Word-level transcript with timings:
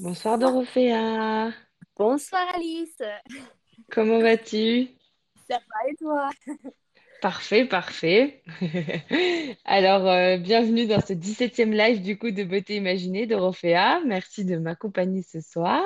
Bonsoir 0.00 0.38
Dorothea, 0.38 1.52
Bonsoir 1.96 2.46
Alice, 2.54 3.02
comment 3.90 4.18
vas-tu? 4.20 4.88
ça 5.48 5.58
va 5.58 5.90
et 5.90 5.96
toi? 5.96 6.30
Parfait, 7.20 7.66
parfait. 7.66 8.42
Alors, 9.66 10.08
euh, 10.08 10.38
bienvenue 10.38 10.86
dans 10.86 11.02
ce 11.02 11.12
dix-septième 11.12 11.72
live 11.72 12.00
du 12.00 12.18
coup 12.18 12.30
de 12.30 12.44
Beauté 12.44 12.76
Imaginée 12.76 13.26
Dorothea. 13.26 14.00
Merci 14.06 14.46
de 14.46 14.56
m'accompagner 14.56 15.22
ce 15.22 15.42
soir. 15.42 15.82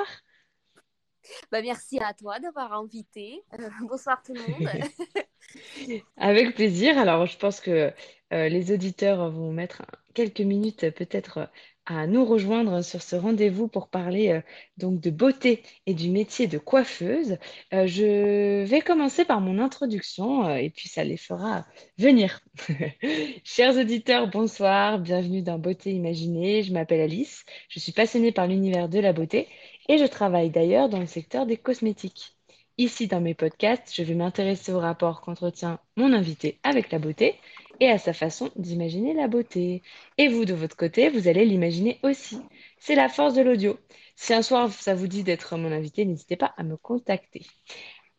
Bah, 1.51 1.61
merci 1.61 1.99
à 1.99 2.13
toi 2.13 2.39
d'avoir 2.39 2.71
invité. 2.73 3.41
Euh, 3.59 3.69
bonsoir 3.81 4.21
tout 4.23 4.33
le 4.33 4.41
monde. 4.41 4.69
Avec 6.17 6.55
plaisir. 6.55 6.97
Alors, 6.97 7.25
je 7.25 7.37
pense 7.37 7.59
que 7.59 7.91
euh, 8.33 8.49
les 8.49 8.71
auditeurs 8.71 9.29
vont 9.29 9.51
mettre 9.51 9.81
quelques 10.13 10.41
minutes 10.41 10.89
peut-être 10.91 11.49
à 11.85 12.07
nous 12.07 12.25
rejoindre 12.25 12.81
sur 12.83 13.01
ce 13.01 13.15
rendez-vous 13.15 13.67
pour 13.67 13.87
parler 13.89 14.29
euh, 14.29 14.41
donc 14.77 14.99
de 14.99 15.09
beauté 15.09 15.63
et 15.85 15.93
du 15.93 16.09
métier 16.09 16.47
de 16.47 16.57
coiffeuse. 16.57 17.37
Euh, 17.73 17.85
je 17.87 18.63
vais 18.63 18.81
commencer 18.81 19.25
par 19.25 19.41
mon 19.41 19.59
introduction 19.59 20.45
euh, 20.47 20.55
et 20.55 20.69
puis 20.69 20.89
ça 20.89 21.03
les 21.03 21.17
fera 21.17 21.65
venir. 21.97 22.41
Chers 23.43 23.77
auditeurs, 23.77 24.27
bonsoir, 24.29 24.99
bienvenue 24.99 25.41
dans 25.41 25.59
Beauté 25.59 25.91
Imaginée. 25.91 26.63
Je 26.63 26.73
m'appelle 26.73 27.01
Alice, 27.01 27.45
je 27.69 27.79
suis 27.79 27.91
passionnée 27.91 28.31
par 28.31 28.47
l'univers 28.47 28.89
de 28.89 28.99
la 28.99 29.13
beauté 29.13 29.47
et 29.87 29.97
je 29.97 30.05
travaille 30.05 30.49
d'ailleurs 30.49 30.89
dans 30.89 30.99
le 30.99 31.05
secteur 31.05 31.45
des 31.45 31.57
cosmétiques. 31.57 32.35
Ici, 32.77 33.07
dans 33.07 33.21
mes 33.21 33.33
podcasts, 33.33 33.93
je 33.93 34.03
vais 34.03 34.15
m'intéresser 34.15 34.73
au 34.73 34.79
rapport 34.79 35.21
qu'entretient 35.21 35.79
mon 35.95 36.11
invité 36.11 36.59
avec 36.63 36.91
la 36.91 36.99
beauté 36.99 37.35
et 37.79 37.89
à 37.89 37.97
sa 37.97 38.13
façon 38.13 38.51
d'imaginer 38.55 39.13
la 39.13 39.27
beauté. 39.27 39.83
Et 40.17 40.27
vous, 40.27 40.45
de 40.45 40.53
votre 40.53 40.77
côté, 40.77 41.09
vous 41.09 41.27
allez 41.27 41.45
l'imaginer 41.45 41.99
aussi. 42.03 42.39
C'est 42.79 42.95
la 42.95 43.09
force 43.09 43.33
de 43.33 43.41
l'audio. 43.41 43.77
Si 44.15 44.33
un 44.33 44.41
soir 44.41 44.71
ça 44.71 44.95
vous 44.95 45.07
dit 45.07 45.23
d'être 45.23 45.57
mon 45.57 45.71
invité, 45.71 46.05
n'hésitez 46.05 46.35
pas 46.37 46.53
à 46.57 46.63
me 46.63 46.77
contacter. 46.77 47.45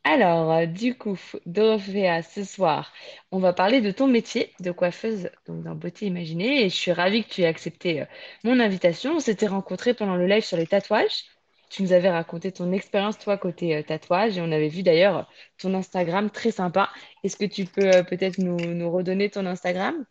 Alors, 0.04 0.52
euh, 0.52 0.66
du 0.66 0.96
coup, 0.96 1.18
Dorothea, 1.46 2.22
ce 2.22 2.44
soir, 2.44 2.92
on 3.32 3.40
va 3.40 3.52
parler 3.52 3.80
de 3.80 3.90
ton 3.90 4.06
métier 4.06 4.52
de 4.60 4.70
coiffeuse 4.70 5.30
donc 5.46 5.64
dans 5.64 5.74
Beauté 5.74 6.06
Imaginée. 6.06 6.64
Et 6.64 6.68
je 6.68 6.76
suis 6.76 6.92
ravie 6.92 7.24
que 7.24 7.30
tu 7.30 7.42
aies 7.42 7.46
accepté 7.46 8.02
euh, 8.02 8.04
mon 8.44 8.60
invitation. 8.60 9.16
On 9.16 9.20
s'était 9.20 9.48
rencontrés 9.48 9.94
pendant 9.94 10.16
le 10.16 10.26
live 10.26 10.44
sur 10.44 10.56
les 10.56 10.66
tatouages. 10.68 11.24
Tu 11.68 11.82
nous 11.82 11.92
avais 11.92 12.10
raconté 12.10 12.52
ton 12.52 12.72
expérience, 12.72 13.18
toi, 13.18 13.36
côté 13.36 13.76
euh, 13.76 13.82
tatouage. 13.82 14.38
Et 14.38 14.40
on 14.40 14.52
avait 14.52 14.68
vu 14.68 14.82
d'ailleurs 14.82 15.28
ton 15.58 15.74
Instagram 15.74 16.30
très 16.30 16.50
sympa. 16.52 16.90
Est-ce 17.24 17.36
que 17.36 17.44
tu 17.44 17.64
peux 17.64 17.88
euh, 17.92 18.02
peut-être 18.02 18.38
nous, 18.38 18.56
nous 18.56 18.90
redonner 18.90 19.30
ton 19.30 19.46
Instagram? 19.46 20.04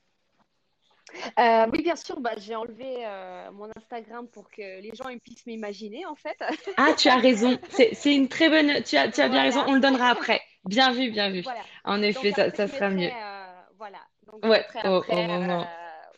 Euh, 1.39 1.65
oui, 1.71 1.81
bien 1.81 1.95
sûr, 1.95 2.19
bah, 2.19 2.31
j'ai 2.37 2.55
enlevé 2.55 3.05
euh, 3.05 3.49
mon 3.53 3.69
Instagram 3.77 4.27
pour 4.27 4.49
que 4.49 4.81
les 4.81 4.91
gens 4.95 5.07
ils 5.07 5.19
puissent 5.21 5.45
m'imaginer 5.45 6.05
en 6.05 6.15
fait. 6.15 6.37
Ah, 6.77 6.91
tu 6.97 7.07
as 7.07 7.15
raison. 7.17 7.57
C'est, 7.69 7.93
c'est 7.93 8.13
une 8.13 8.27
très 8.27 8.49
bonne. 8.49 8.83
Tu 8.83 8.97
as, 8.97 9.09
tu 9.09 9.21
as 9.21 9.29
bien 9.29 9.43
raison. 9.43 9.63
On 9.67 9.73
le 9.75 9.79
donnera 9.79 10.09
après. 10.09 10.41
Bien 10.65 10.91
vu, 10.91 11.11
bien 11.11 11.29
vu. 11.29 11.41
voilà. 11.41 11.61
En 11.85 11.97
Donc 11.97 12.05
effet, 12.05 12.31
ça, 12.31 12.51
ça 12.51 12.67
sera 12.67 12.89
mieux. 12.89 13.07
euh, 13.07 13.45
voilà. 13.77 13.99
Donc 14.29 14.43
Ouais, 14.45 14.65
au, 14.83 14.95
après, 14.97 15.27
moment. 15.27 15.65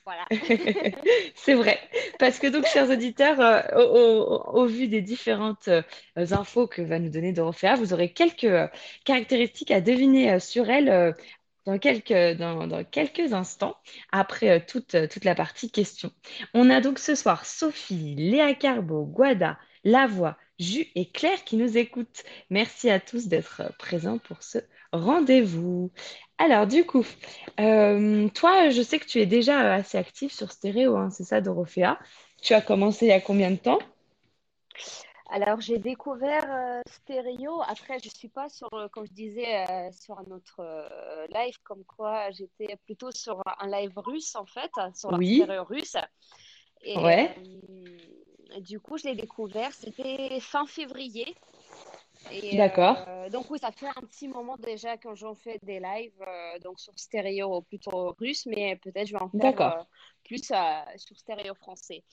Voilà. 0.07 0.25
C'est 1.35 1.53
vrai. 1.53 1.77
Parce 2.17 2.39
que 2.39 2.47
donc, 2.47 2.65
chers 2.65 2.89
auditeurs, 2.89 3.41
euh, 3.41 4.23
au, 4.53 4.65
vu 4.65 4.87
des 4.87 5.01
différentes 5.01 5.67
euh, 5.67 5.81
infos 6.15 6.65
que 6.65 6.81
va 6.81 6.97
nous 6.97 7.09
donner 7.09 7.33
Dorothea, 7.33 7.75
vous 7.75 7.91
aurez 7.91 8.13
quelques 8.13 8.45
euh, 8.45 8.67
caractéristiques 9.03 9.69
à 9.69 9.81
deviner 9.81 10.39
sur 10.39 10.69
elle 10.69 11.13
dans 11.65 11.77
quelques, 11.77 13.33
instants, 13.33 13.75
après 14.13 14.65
toute, 14.65 14.95
la 15.25 15.35
partie 15.35 15.69
question. 15.71 16.09
On 16.53 16.69
a 16.69 16.79
donc 16.79 16.99
ce 16.99 17.13
soir 17.13 17.45
Sophie, 17.45 18.15
Léa 18.15 18.53
Carbo, 18.53 19.03
Guada, 19.03 19.57
Lavoie, 19.83 20.37
Jus 20.57 20.87
et 20.95 21.11
Claire 21.11 21.43
qui 21.43 21.57
nous 21.57 21.77
écoutent. 21.77 22.23
Merci 22.49 22.89
à 22.89 23.01
tous 23.01 23.27
d'être 23.27 23.73
présents 23.77 24.19
pour 24.19 24.41
ce 24.41 24.59
rendez-vous. 24.93 25.91
Alors, 26.39 26.67
du 26.67 26.85
coup, 26.85 27.05
euh, 27.59 28.27
toi, 28.29 28.69
je 28.69 28.81
sais 28.81 28.99
que 28.99 29.05
tu 29.05 29.19
es 29.19 29.25
déjà 29.25 29.73
assez 29.73 29.97
active 29.97 30.31
sur 30.31 30.51
Stéréo, 30.51 30.95
hein, 30.97 31.09
c'est 31.09 31.23
ça, 31.23 31.41
Dorothea? 31.41 31.99
Tu 32.41 32.53
as 32.53 32.61
commencé 32.61 33.05
il 33.05 33.09
y 33.09 33.11
a 33.11 33.21
combien 33.21 33.51
de 33.51 33.55
temps? 33.57 33.79
Alors 35.29 35.59
j'ai 35.59 35.77
découvert 35.77 36.45
euh, 36.49 36.81
Stéréo. 36.89 37.61
Après, 37.67 37.99
je 38.03 38.09
suis 38.09 38.29
pas 38.29 38.47
sur, 38.49 38.73
euh, 38.73 38.87
comme 38.89 39.05
je 39.05 39.11
disais, 39.13 39.65
euh, 39.69 39.91
sur 39.91 40.17
un 40.19 40.31
autre 40.31 40.59
euh, 40.61 41.27
live, 41.31 41.55
comme 41.63 41.83
quoi 41.83 42.31
j'étais 42.31 42.77
plutôt 42.85 43.11
sur 43.11 43.41
un 43.59 43.67
live 43.67 43.91
russe 43.97 44.35
en 44.35 44.45
fait, 44.45 44.71
sur 44.95 45.11
Oui, 45.11 45.43
stéréo 45.43 45.63
russe. 45.65 45.97
Et 46.83 46.95
ouais, 46.95 47.35
du 48.61 48.79
coup, 48.79 48.97
je 48.97 49.05
l'ai 49.05 49.15
découvert, 49.15 49.73
c'était 49.73 50.39
fin 50.39 50.65
février. 50.65 51.35
Et 52.31 52.57
d'accord, 52.57 52.97
euh, 53.07 53.29
donc 53.29 53.49
oui, 53.49 53.59
ça 53.59 53.71
fait 53.71 53.87
un 53.87 54.01
petit 54.01 54.27
moment 54.27 54.57
déjà 54.57 54.97
quand 54.97 55.15
j'en 55.15 55.35
fais 55.35 55.59
des 55.63 55.79
lives, 55.79 56.11
euh, 56.21 56.59
donc 56.59 56.79
sur 56.79 56.93
stéréo 56.97 57.61
plutôt 57.61 58.15
russe, 58.19 58.45
mais 58.45 58.75
peut-être 58.77 59.07
je 59.07 59.13
vais 59.13 59.21
en 59.21 59.29
faire 59.29 59.61
euh, 59.61 59.83
plus 60.27 60.43
sur 60.43 61.17
stéréo 61.17 61.55
français. 61.55 62.03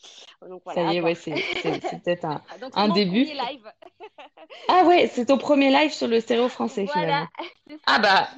Donc 0.49 0.63
Ça 0.67 0.75
voilà, 0.75 0.93
y 0.93 0.97
est, 0.97 1.01
ouais, 1.01 1.15
c'est, 1.15 1.35
peut-être 1.35 2.25
un, 2.25 2.43
Ah, 2.75 2.87
Donc 2.89 2.95
début. 2.95 3.25
premier 3.25 3.35
live. 3.35 3.73
Ah 4.69 4.85
ouais, 4.87 5.09
c'est 5.09 5.27
ton 5.27 5.39
premier 5.39 5.71
live 5.71 5.93
sur 5.93 6.07
le 6.07 6.21
stéréo 6.21 6.49
français 6.49 6.85
Voilà, 6.85 7.01
finalement. 7.01 7.29
Ah 7.87 7.99
bah, 7.99 8.29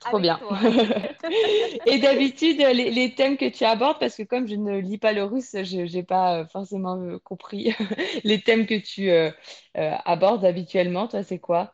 trop 0.00 0.18
avec 0.18 0.22
bien. 0.22 0.38
Et 1.86 1.98
d'habitude, 1.98 2.58
les, 2.58 2.90
les 2.90 3.14
thèmes 3.14 3.36
que 3.36 3.48
tu 3.48 3.64
abordes, 3.64 3.98
parce 3.98 4.16
que 4.16 4.22
comme 4.22 4.46
je 4.46 4.54
ne 4.54 4.78
lis 4.78 4.98
pas 4.98 5.12
le 5.12 5.24
russe, 5.24 5.50
je 5.52 5.92
n'ai 5.96 6.02
pas 6.02 6.40
euh, 6.40 6.46
forcément 6.46 6.96
euh, 7.00 7.18
compris 7.18 7.74
les 8.24 8.40
thèmes 8.42 8.66
que 8.66 8.78
tu 8.78 9.10
euh, 9.10 9.30
abordes 9.74 10.44
habituellement. 10.44 11.08
Toi, 11.08 11.22
c'est 11.22 11.38
quoi? 11.38 11.73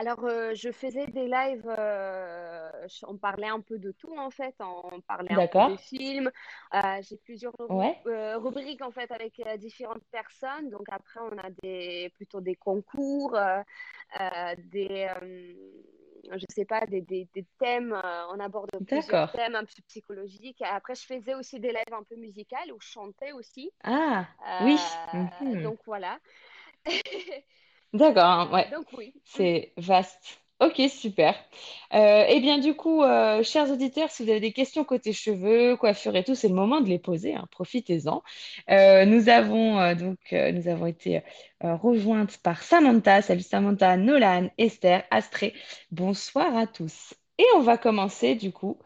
Alors, 0.00 0.24
euh, 0.24 0.54
je 0.54 0.70
faisais 0.70 1.06
des 1.08 1.26
lives, 1.26 1.68
euh, 1.76 2.70
on 3.08 3.18
parlait 3.18 3.48
un 3.48 3.60
peu 3.60 3.78
de 3.80 3.90
tout 3.90 4.16
en 4.16 4.30
fait, 4.30 4.54
on 4.60 5.00
parlait 5.00 5.32
un 5.32 5.44
peu 5.48 5.60
des 5.60 5.76
films. 5.76 6.30
Euh, 6.72 7.02
j'ai 7.02 7.16
plusieurs 7.16 7.52
Ouais? 7.68 7.96
rubriques 8.04 8.80
en 8.82 8.92
fait 8.92 9.10
avec 9.10 9.42
différentes 9.58 10.04
personnes. 10.12 10.70
Donc 10.70 10.86
après, 10.88 11.18
on 11.20 11.36
a 11.38 11.50
des, 11.62 12.10
plutôt 12.14 12.40
des 12.40 12.54
concours, 12.54 13.36
des, 14.58 15.08
je 16.30 16.44
sais 16.54 16.64
pas, 16.64 16.86
des, 16.86 17.00
des, 17.00 17.28
des 17.34 17.46
thèmes. 17.58 17.92
euh, 17.92 18.26
on 18.30 18.38
aborde 18.40 18.70
plusieurs 18.86 19.30
thèmes 19.32 19.54
un 19.56 19.64
peu 19.64 19.82
psychologiques. 19.88 20.62
Après, 20.62 20.94
je 20.94 21.04
faisais 21.04 21.34
aussi 21.34 21.58
des 21.60 21.70
lives 21.70 21.92
un 21.92 22.04
peu 22.04 22.16
musicales 22.16 22.72
où 22.72 22.78
je 22.80 22.88
chantais 22.88 23.32
aussi. 23.32 23.70
Ah, 23.82 24.26
oui. 24.60 24.76
Mhm. 25.12 25.62
donc 25.62 25.80
voilà. 25.86 26.20
D'accord, 27.92 28.52
ouais, 28.52 28.68
donc 28.70 28.86
oui. 28.96 29.14
c'est 29.24 29.72
vaste. 29.76 30.40
Ok, 30.60 30.82
super. 30.90 31.34
Euh, 31.94 32.24
eh 32.28 32.40
bien, 32.40 32.58
du 32.58 32.74
coup, 32.74 33.02
euh, 33.04 33.44
chers 33.44 33.70
auditeurs, 33.70 34.10
si 34.10 34.24
vous 34.24 34.30
avez 34.30 34.40
des 34.40 34.52
questions 34.52 34.84
côté 34.84 35.12
cheveux, 35.12 35.76
coiffure 35.76 36.16
et 36.16 36.24
tout, 36.24 36.34
c'est 36.34 36.48
le 36.48 36.54
moment 36.54 36.80
de 36.80 36.88
les 36.88 36.98
poser, 36.98 37.34
hein, 37.36 37.46
profitez-en. 37.52 38.22
Euh, 38.70 39.04
nous 39.04 39.28
avons 39.28 39.78
euh, 39.78 39.94
donc, 39.94 40.18
euh, 40.32 40.50
nous 40.50 40.66
avons 40.66 40.86
été 40.86 41.22
euh, 41.62 41.76
rejointes 41.76 42.38
par 42.38 42.62
Samantha. 42.64 43.22
Salut 43.22 43.42
Samantha, 43.42 43.96
Nolan, 43.96 44.48
Esther, 44.58 45.04
Astrée. 45.12 45.54
Bonsoir 45.92 46.56
à 46.56 46.66
tous. 46.66 47.14
Et 47.38 47.44
on 47.56 47.60
va 47.60 47.78
commencer 47.78 48.34
du 48.34 48.50
coup 48.50 48.78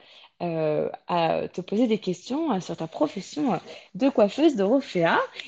euh, 0.43 0.89
à 1.09 1.49
te 1.49 1.61
poser 1.61 1.87
des 1.87 1.99
questions 1.99 2.53
euh, 2.53 2.61
sur 2.61 2.77
ta 2.77 2.87
profession 2.87 3.55
euh, 3.55 3.59
de 3.95 4.09
coiffeuse 4.09 4.57
de 4.57 4.65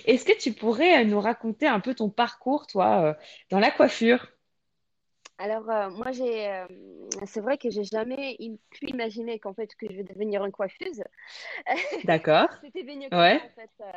Est-ce 0.06 0.25
que 0.25 0.38
tu 0.38 0.53
pourrais 0.53 1.05
nous 1.05 1.21
raconter 1.21 1.66
un 1.66 1.81
peu 1.81 1.94
ton 1.94 2.10
parcours, 2.10 2.66
toi, 2.66 3.16
dans 3.50 3.59
la 3.60 3.71
coiffure? 3.71 4.27
Alors, 5.38 5.69
euh, 5.69 5.91
moi, 5.91 6.12
j'ai, 6.12 6.49
euh, 6.49 6.66
c'est 7.27 7.41
vrai 7.41 7.59
que 7.59 7.69
j'ai 7.71 7.83
jamais 7.84 8.37
pu 8.71 8.87
imaginer 8.87 9.38
qu'en 9.41 9.53
fait, 9.53 9.75
que 9.77 9.87
je 9.91 9.97
vais 9.97 10.04
devenir 10.04 10.44
une 10.44 10.53
coiffeuse. 10.53 11.03
D'accord. 12.04 12.49
C'était 12.62 12.84
ça, 12.84 13.12
Ouais. 13.12 13.41
en 13.41 13.49
fait, 13.50 13.71
euh, 13.81 13.93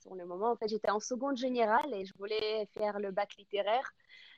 sur 0.00 0.14
le 0.14 0.24
moment. 0.26 0.52
En 0.52 0.56
fait, 0.56 0.68
j'étais 0.68 0.90
en 0.90 1.00
seconde 1.00 1.36
générale 1.36 1.92
et 1.94 2.04
je 2.06 2.12
voulais 2.18 2.66
faire 2.74 2.98
le 3.00 3.10
bac 3.10 3.34
littéraire. 3.38 3.92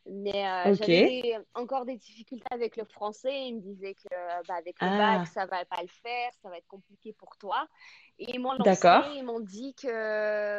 Mais 0.07 0.47
euh, 0.47 0.75
j'avais 0.75 1.39
encore 1.55 1.87
des 1.87 1.97
difficultés 1.97 2.47
avec 2.51 2.77
le 2.77 2.85
français. 2.85 3.47
Ils 3.49 3.57
me 3.57 3.61
disaient 3.61 3.95
que 3.95 4.09
bah, 4.47 4.55
avec 4.57 4.81
le 4.83 4.91
bac, 4.91 5.23
Ah, 5.23 5.25
ça 5.27 5.47
va 5.47 5.65
pas 5.65 5.81
le 5.81 5.89
faire, 5.89 6.31
ça 6.43 6.51
va 6.51 6.59
être 6.59 6.67
compliqué 6.69 7.15
pour 7.15 7.37
toi. 7.39 7.67
Et 8.19 8.33
ils 8.35 8.39
m'ont 8.41 8.53
lancé, 8.53 8.87
ils 9.17 9.25
m'ont 9.25 9.41
dit 9.41 9.75
que 9.75 9.89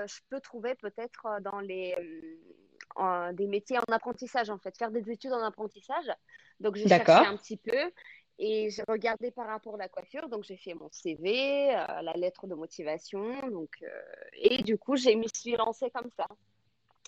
je 0.07 0.19
peux 0.30 0.39
trouver 0.42 0.74
peut-être 0.75 1.27
dans 1.42 1.59
les, 1.59 1.95
euh, 2.00 2.38
en- 2.95 3.33
des 3.33 3.47
métiers 3.47 3.77
en 3.77 3.94
apprentissage, 3.94 4.50
en 4.50 4.57
fait, 4.57 4.75
faire 4.77 4.92
des 4.92 5.09
études 5.12 5.33
en 5.33 5.44
apprentissage. 5.44 6.12
Donc, 6.59 6.75
j'ai 6.75 6.88
cherché 6.88 7.24
un 7.25 7.38
petit 7.38 7.57
peu 7.57 7.91
et 8.39 8.69
j'ai 8.71 8.83
regardé 8.88 9.31
par 9.31 9.48
rapport 9.48 9.75
à 9.75 9.77
la 9.77 9.89
coiffure. 9.89 10.27
Donc, 10.27 10.44
j'ai 10.44 10.57
fait 10.57 10.74
mon 10.74 10.89
CV, 10.91 11.69
euh, 11.75 12.01
la 12.01 12.13
lettre 12.13 12.48
de 12.48 12.56
motivation. 12.56 13.48
Donc, 13.50 13.69
euh, 13.83 13.88
et 14.33 14.63
du 14.63 14.77
coup, 14.77 14.95
je 14.95 15.09
me 15.15 15.27
suis 15.33 15.56
lancée 15.56 15.89
comme 15.91 16.09
ça. 16.18 16.25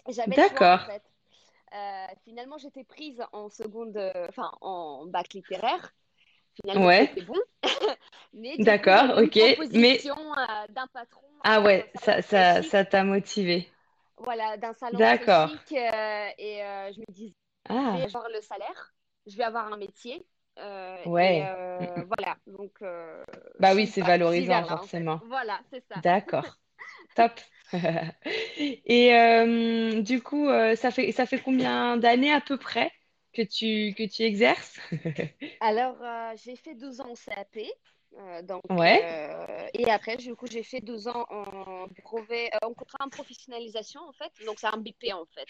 J'avais 0.07 0.35
en 0.35 0.35
D'accord. 0.35 0.79
fait. 0.85 1.01
Euh, 1.73 2.07
finalement, 2.23 2.57
j'étais 2.57 2.83
prise 2.83 3.21
en 3.33 3.49
seconde, 3.49 3.97
enfin, 4.29 4.51
en 4.61 5.05
bac 5.07 5.33
littéraire. 5.33 5.93
Finalement, 6.61 6.87
Ouais. 6.87 7.09
c'était 7.09 7.21
bon. 7.21 7.35
Mais 8.33 8.57
D'accord. 8.57 9.17
Ok. 9.17 9.37
Mais 9.73 9.99
euh, 10.37 10.67
d'un 10.69 10.87
patron 10.87 11.27
ah 11.43 11.61
euh, 11.61 11.65
ouais, 11.65 11.91
ça, 11.95 12.21
ça, 12.21 12.61
ça 12.63 12.85
t'a 12.85 13.03
motivé. 13.03 13.69
voilà, 14.17 14.57
d'un 14.57 14.73
salon 14.73 14.97
D'accord. 14.97 15.49
et 15.71 16.91
je 16.93 16.99
me 16.99 17.11
disais, 17.13 17.33
je 17.83 17.91
vais 17.91 18.03
Ah, 18.03 18.05
avoir 18.05 18.29
le 18.29 18.41
salaire, 18.41 18.93
je 19.27 19.35
vais 19.37 19.43
avoir 19.43 19.71
un 19.71 19.77
métier. 19.77 20.25
euh, 20.59 21.05
ouais. 21.05 21.51
Mm, 21.79 21.85
euh, 21.85 22.01
mm. 22.01 22.07
voilà, 22.17 22.37
donc 22.47 22.81
euh, 22.81 23.23
Bah 23.59 23.75
oui, 23.75 23.87
c'est 23.87 24.01
valorisant, 24.01 24.63
en 24.71 24.87
fait. 24.87 25.05
forcément. 25.05 25.21
Voilà, 25.21 25.59
c'est 25.71 25.83
ça. 25.87 26.03
D'accord. 26.03 26.43
Top. 27.17 27.39
Et 28.85 29.13
euh, 29.15 30.01
du 30.03 30.21
coup, 30.21 30.47
euh, 30.49 30.75
ça 30.75 30.91
fait, 30.91 31.11
ça 31.11 31.25
fait 31.25 31.39
combien 31.39 31.97
d'années 31.97 32.31
à 32.33 32.41
peu 32.41 32.57
près 32.57 32.91
que 33.33 33.41
tu, 33.43 33.95
que 33.95 34.03
tu 34.07 34.23
exerces? 34.23 34.79
Alors, 35.59 36.01
euh, 36.03 36.33
j'ai 36.37 36.55
fait 36.55 36.75
12 36.75 37.01
ans 37.01 37.11
en 37.11 37.15
CAP. 37.15 37.57
euh, 38.19 38.41
donc, 38.43 38.63
Ouais, 38.69 39.01
euh, 39.01 39.67
et 39.73 39.89
après, 39.89 40.17
du 40.17 40.35
coup, 40.35 40.47
j'ai 40.47 40.63
fait 40.63 40.81
12 40.81 41.07
ans 41.07 41.25
en 41.29 41.87
brevet, 42.03 42.49
en 42.63 42.73
contrat 42.73 42.99
en 43.05 43.09
professionnalisation, 43.09 44.01
en 44.01 44.13
fait. 44.13 44.31
Donc, 44.45 44.59
c'est 44.59 44.67
un 44.67 44.77
BP, 44.77 45.13
en 45.13 45.25
fait. 45.25 45.49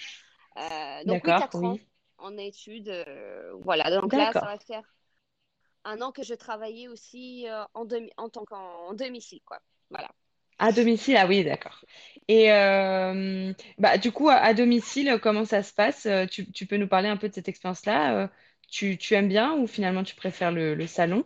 Donc, 1.06 1.24
oui, 1.24 1.34
d'accord, 1.34 1.36
4 1.36 1.64
ans 1.64 1.80
en 2.18 2.38
études. 2.38 2.90
voilà, 3.62 3.90
donc 3.92 4.14
là, 4.14 4.34
ça 4.34 4.48
va 4.48 4.60
faire 4.60 4.84
un 5.86 6.02
an 6.02 6.12
que 6.12 6.24
je 6.24 6.36
travaillais 6.36 6.88
aussi 6.88 7.48
en, 7.74 7.86
demi- 7.86 8.12
en 8.18 8.30
tant 8.30 8.46
qu'en 8.46 8.90
en 8.90 8.94
domicile, 8.94 9.42
quoi. 9.46 9.60
Voilà. 9.90 10.10
À 10.60 10.72
domicile, 10.72 11.16
ah 11.18 11.28
oui, 11.28 11.44
d'accord. 11.44 11.84
Et 12.28 12.52
euh, 12.52 13.54
bah, 13.78 13.98
du 13.98 14.12
coup, 14.12 14.30
à, 14.30 14.36
à 14.36 14.54
domicile, 14.54 15.20
comment 15.22 15.46
ça 15.46 15.62
se 15.64 15.74
passe? 15.74 16.06
Euh, 16.08 16.26
Tu, 16.26 16.52
tu 16.52 16.66
peux 16.66 16.78
nous 16.78 16.88
parler 16.88 17.10
un 17.10 17.18
peu 17.18 17.30
de 17.30 17.34
cette 17.34 17.48
expérience-là? 17.48 18.24
Euh, 18.24 18.28
Tu, 18.70 18.98
tu 18.98 19.14
aimes 19.14 19.30
bien 19.30 19.54
ou 19.56 19.68
finalement 19.68 20.04
tu 20.04 20.16
préfères 20.16 20.52
le, 20.52 20.74
le 20.76 20.88
salon? 20.88 21.26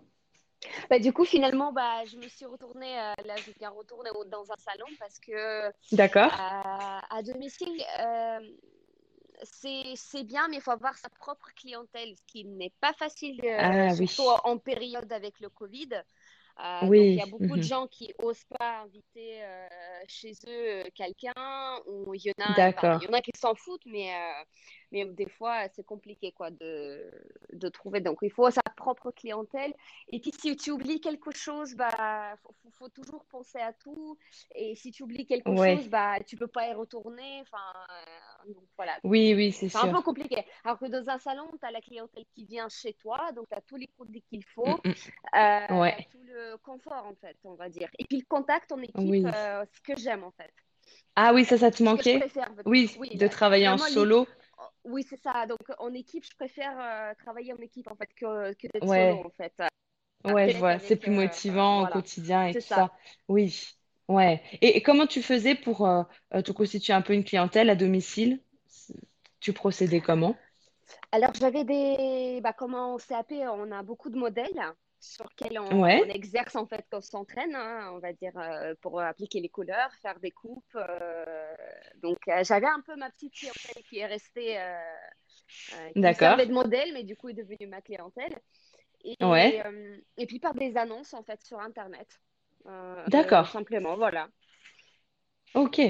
Bah, 0.90 1.00
du 1.00 1.12
coup, 1.14 1.26
finalement, 1.26 1.74
bah, 1.74 2.06
je 2.06 2.18
me 2.18 2.28
suis 2.28 2.46
retournée, 2.46 3.00
euh, 3.00 3.14
là, 3.26 3.40
je 3.40 3.52
viens 3.60 3.70
retourner 3.70 4.12
au- 4.12 4.26
dans 4.26 4.52
un 4.52 4.56
salon 4.58 4.96
parce 5.00 5.20
que 5.20 5.32
euh, 5.32 5.72
D'accord. 5.92 6.42
à 7.10 7.22
domicile, 7.24 7.84
euh, 8.00 8.40
c'est 9.44 9.94
c'est 9.96 10.24
bien, 10.24 10.48
mais 10.48 10.58
il 10.58 10.62
faut 10.62 10.72
avoir 10.72 10.98
sa 10.98 11.10
propre 11.10 11.50
clientèle, 11.56 12.16
ce 12.16 12.22
qui 12.28 12.46
n'est 12.46 12.74
pas 12.80 12.94
facile, 12.94 13.40
euh, 13.44 13.58
Ah 13.58 13.90
surtout 13.90 14.28
en 14.44 14.58
période 14.60 15.12
avec 15.12 15.40
le 15.40 15.50
Covid. 15.50 15.90
Euh, 16.60 16.82
donc, 16.82 16.96
il 16.96 17.16
y 17.16 17.22
a 17.22 17.26
beaucoup 17.26 17.44
de 17.44 17.56
mhm. 17.56 17.64
gens 17.64 17.88
qui 17.88 18.14
osent 18.20 18.46
pas 18.58 18.82
inviter 18.82 19.44
euh, 19.44 19.68
chez 20.08 20.32
eux 20.48 20.50
euh, 20.50 20.84
quelqu'un, 20.94 21.80
ou 21.88 22.14
il 22.14 22.22
y 22.22 22.30
en 22.32 22.44
a, 22.44 22.98
il 23.00 23.04
y 23.04 23.08
en 23.08 23.14
a 23.14 23.22
qui 23.22 23.32
s'en 23.38 23.56
foutent, 23.56 23.86
mais, 23.86 24.12
mais 24.92 25.06
des 25.06 25.28
fois, 25.30 25.68
c'est 25.74 25.86
compliqué 25.86 26.32
quoi, 26.32 26.52
de, 26.52 27.12
de 27.54 27.70
trouver. 27.70 28.02
Donc, 28.02 28.20
il 28.22 28.32
faut 28.32 28.50
sa 28.52 28.62
propre 28.76 29.12
clientèle. 29.12 29.74
Et 30.10 30.20
puis, 30.20 30.32
si 30.40 30.56
tu 30.56 30.72
oublies 30.72 31.00
quelque 31.00 31.32
chose, 31.32 31.76
bah, 31.76 32.36
faut, 32.74 32.90
toujours 32.90 33.26
penser 33.26 33.60
à 33.60 33.74
tout. 33.74 34.18
Et 34.56 34.76
si 34.76 34.92
tu 34.92 35.04
oublies 35.04 35.26
quelque 35.26 35.56
chose, 35.56 35.88
bah, 35.90 36.18
tu 36.26 36.36
peux 36.36 36.48
pas 36.48 36.68
y 36.68 36.74
retourner. 36.74 37.42
Enfin, 37.42 37.58
euh, 37.90 38.54
donc 38.54 38.64
voilà, 38.76 38.98
oui, 39.04 39.34
oui, 39.36 39.52
c'est 39.52 39.70
c'est 39.70 39.78
c'est 39.78 39.88
un 39.88 39.94
peu 39.94 40.02
compliqué. 40.02 40.44
Alors 40.64 40.80
que 40.80 40.86
dans 40.86 41.10
un 41.10 41.18
salon, 41.18 41.50
tu 41.60 41.66
as 41.66 41.72
la 41.72 41.82
clientèle 41.82 42.26
qui 42.34 42.46
vient 42.46 42.68
chez 42.70 42.94
toi, 42.94 43.32
donc 43.34 43.48
tu 43.50 43.58
as 43.58 43.62
tous 43.62 43.78
les 43.78 43.88
produits 43.88 44.24
qu'il 44.30 44.42
Mm, 44.42 44.54
faut, 44.54 44.78
mm. 44.84 44.90
euh, 44.90 44.94
as 45.34 45.80
Ouais, 45.80 46.08
tout 46.12 46.24
le 46.24 46.58
confort, 46.58 47.06
en 47.06 47.16
fait, 47.16 47.38
on 47.44 47.56
va 47.56 47.70
dire. 47.70 47.90
Et 48.00 48.06
puis 48.06 48.18
le 48.20 48.26
contact 48.28 48.72
en 48.72 48.82
équipe, 48.82 48.98
oui. 48.98 49.24
euh, 49.26 49.66
ce 49.72 49.82
que 49.82 50.00
j'aime, 50.00 50.24
en 50.24 50.32
fait. 50.32 50.52
Ah 51.16 51.34
oui, 51.34 51.46
ça, 51.46 51.58
ça 51.58 51.72
te 51.72 51.84
manquait? 51.84 52.20
préfère. 52.20 52.52
Oui, 52.66 52.96
Oui, 53.00 53.16
de 53.16 53.28
travailler 53.28 53.68
en 53.68 53.78
solo. 53.78 54.28
Oui, 54.84 55.04
c'est 55.08 55.22
ça. 55.22 55.46
Donc 55.46 55.60
en 55.80 55.94
équipe, 55.94 56.26
je 56.26 56.36
préfère 56.36 56.78
euh, 56.80 57.14
travailler 57.24 57.54
en 57.54 57.58
équipe, 57.58 57.88
en 57.92 57.96
fait, 57.96 58.10
que, 58.16 58.54
que 58.54 58.68
d'être 58.74 58.88
solo, 58.90 59.24
en 59.26 59.30
fait. 59.32 59.54
Euh, 59.60 59.68
Ouais, 60.24 60.50
je 60.50 60.58
vois, 60.58 60.78
c'est 60.80 60.96
plus 60.98 61.10
euh, 61.10 61.12
motivant 61.12 61.84
au 61.84 61.88
quotidien 61.88 62.46
et 62.48 62.54
tout 62.54 62.62
ça. 62.62 62.86
ça. 62.86 62.92
Oui, 63.28 63.68
ouais. 64.08 64.42
Et, 64.62 64.78
et 64.78 64.84
comment 64.84 65.08
tu 65.08 65.24
faisais 65.24 65.56
pour 65.56 65.88
euh, 65.88 66.04
te 66.44 66.52
constituer 66.52 66.94
un 66.94 67.02
peu 67.02 67.14
une 67.14 67.24
clientèle 67.24 67.70
à 67.72 67.76
domicile? 67.76 68.40
Tu 69.42 69.54
procédais 69.54 70.02
comment? 70.02 70.38
Alors, 71.12 71.34
j'avais 71.34 71.64
des... 71.64 72.40
Bah, 72.42 72.54
comme 72.54 72.76
en 72.76 72.98
CAP, 72.98 73.32
on 73.34 73.72
a 73.72 73.84
beaucoup 73.84 74.10
de 74.10 74.18
modèles 74.18 74.60
sur 75.02 75.26
lesquels 75.26 75.60
on, 75.60 75.84
exerce, 76.06 76.56
en 76.56 76.68
fait, 76.68 76.86
quand 76.92 77.00
on 77.00 77.02
s'entraîne, 77.02 77.56
hein, 77.56 77.92
on 77.94 78.00
va 78.00 78.14
dire, 78.14 78.38
euh, 78.38 78.76
pour 78.82 79.02
appliquer 79.02 79.40
les 79.40 79.50
couleurs, 79.50 79.92
faire 80.02 80.20
des 80.20 80.32
coupes. 80.32 80.64
euh, 80.76 81.56
Donc, 82.02 82.20
euh, 82.28 82.44
j'avais 82.44 82.68
un 82.68 82.82
peu 82.82 82.96
ma 82.96 83.10
petite 83.10 83.34
clientèle 83.34 83.84
qui 83.90 83.98
est 83.98 84.06
restée, 84.06 84.60
qui 85.96 86.14
servait 86.14 86.46
de 86.46 86.54
modèle, 86.54 86.94
mais 86.94 87.04
du 87.04 87.16
coup 87.16 87.30
est 87.30 87.34
devenue 87.34 87.68
ma 87.68 87.82
clientèle. 87.82 88.38
Et, 89.04 89.18
Ouais, 89.26 89.64
et 90.18 90.28
puis 90.28 90.40
par 90.40 90.54
des 90.54 90.78
annonces, 90.78 91.14
en 91.16 91.24
fait, 91.24 91.42
sur 91.44 91.60
Internet. 91.60 92.08
D'accord. 93.08 93.48
simplement, 93.48 93.96
voilà. 93.98 94.30
Ok. 95.56 95.82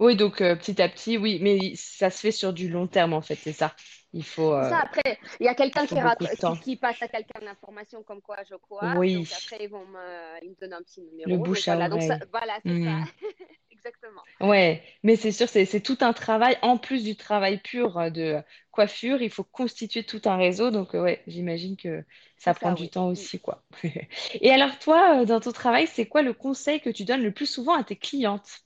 Oui, 0.00 0.16
donc 0.16 0.40
euh, 0.40 0.54
petit 0.56 0.80
à 0.80 0.88
petit, 0.88 1.18
oui, 1.18 1.38
mais 1.42 1.74
ça 1.76 2.10
se 2.10 2.20
fait 2.20 2.30
sur 2.32 2.52
du 2.52 2.68
long 2.68 2.86
terme 2.86 3.12
en 3.12 3.20
fait, 3.22 3.40
c'est 3.42 3.52
ça. 3.52 3.74
Il 4.12 4.24
faut, 4.24 4.52
C'est 4.58 4.64
euh, 4.64 4.74
ça, 4.74 4.80
après, 4.80 5.18
il 5.40 5.46
y 5.46 5.48
a 5.48 5.54
il 5.74 5.80
quelqu'un 5.80 5.86
faut 5.86 5.96
qui, 5.96 5.98
beaucoup 5.98 6.26
de 6.26 6.32
rac- 6.32 6.36
qui, 6.36 6.56
temps. 6.56 6.58
qui 6.58 6.76
passe 6.76 7.00
à 7.02 7.08
quelqu'un 7.08 7.40
l'information 7.40 8.02
comme 8.02 8.20
quoi 8.22 8.42
je 8.44 8.56
coiffe, 8.56 9.02
Oui, 9.02 9.12
donc 9.12 9.30
après 9.32 9.58
ils 9.64 9.68
vont 9.70 9.86
me, 9.86 10.44
ils 10.44 10.50
me 10.50 10.56
donnent 10.56 10.72
un 10.74 10.82
petit 10.82 11.00
le 11.24 11.36
numéro, 11.36 11.48
donc 11.48 11.64
bouche 11.64 11.68
à 11.68 11.78
voilà, 11.78 11.88
donc 11.88 12.02
ça, 12.02 12.16
oreille. 12.16 12.26
voilà, 12.32 12.58
c'est 12.66 12.74
ça, 12.74 12.90
Hmm. 12.92 13.04
exactement, 13.70 14.24
Ouais, 14.40 14.84
mais 15.02 15.16
c'est 15.16 15.32
sûr, 15.32 15.48
c'est 15.48 15.64
c'est 15.64 15.80
tout 15.80 15.98
un 16.00 16.12
travail, 16.12 16.56
en 16.62 16.78
plus 16.78 17.02
du 17.02 17.16
travail 17.16 17.58
pur 17.60 17.98
euh, 17.98 18.08
de 18.10 18.40
coiffure, 18.70 19.20
il 19.20 19.30
faut 19.30 19.42
constituer 19.42 20.04
tout 20.04 20.20
un 20.26 20.36
réseau, 20.36 20.70
donc 20.70 20.94
euh, 20.94 21.02
ouais, 21.02 21.24
j'imagine 21.26 21.76
que 21.76 22.04
c'est 22.44 22.52
ça 22.52 22.54
prend 22.54 22.70
ça, 22.70 22.72
du 22.72 22.88
oui. 22.88 22.90
temps 22.90 23.08
Mm. 23.14 23.26
aussi, 23.26 23.40
quoi. 23.40 23.64
Et 24.40 24.50
alors 24.52 24.78
toi, 24.78 25.22
euh, 25.22 25.24
dans 25.24 25.40
ton 25.40 25.50
travail, 25.50 25.88
c'est 25.88 26.06
quoi 26.06 26.22
le 26.22 26.34
conseil 26.34 26.80
que 26.80 26.90
tu 26.90 27.04
donnes 27.04 27.22
le 27.22 27.32
plus 27.34 27.46
souvent 27.46 27.74
à 27.74 27.82
tes 27.82 27.96
clientes? 27.96 28.60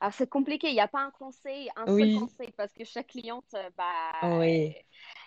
Alors 0.00 0.14
c'est 0.14 0.28
compliqué, 0.28 0.68
il 0.68 0.74
n'y 0.74 0.80
a 0.80 0.88
pas 0.88 1.02
un 1.02 1.10
conseil, 1.10 1.70
un 1.76 1.86
seul 1.88 2.10
conseil, 2.10 2.52
parce 2.56 2.72
que 2.72 2.84
chaque 2.84 3.08
cliente, 3.08 3.44
euh, 3.54 3.70
bah, 3.76 4.12
oui, 4.22 4.74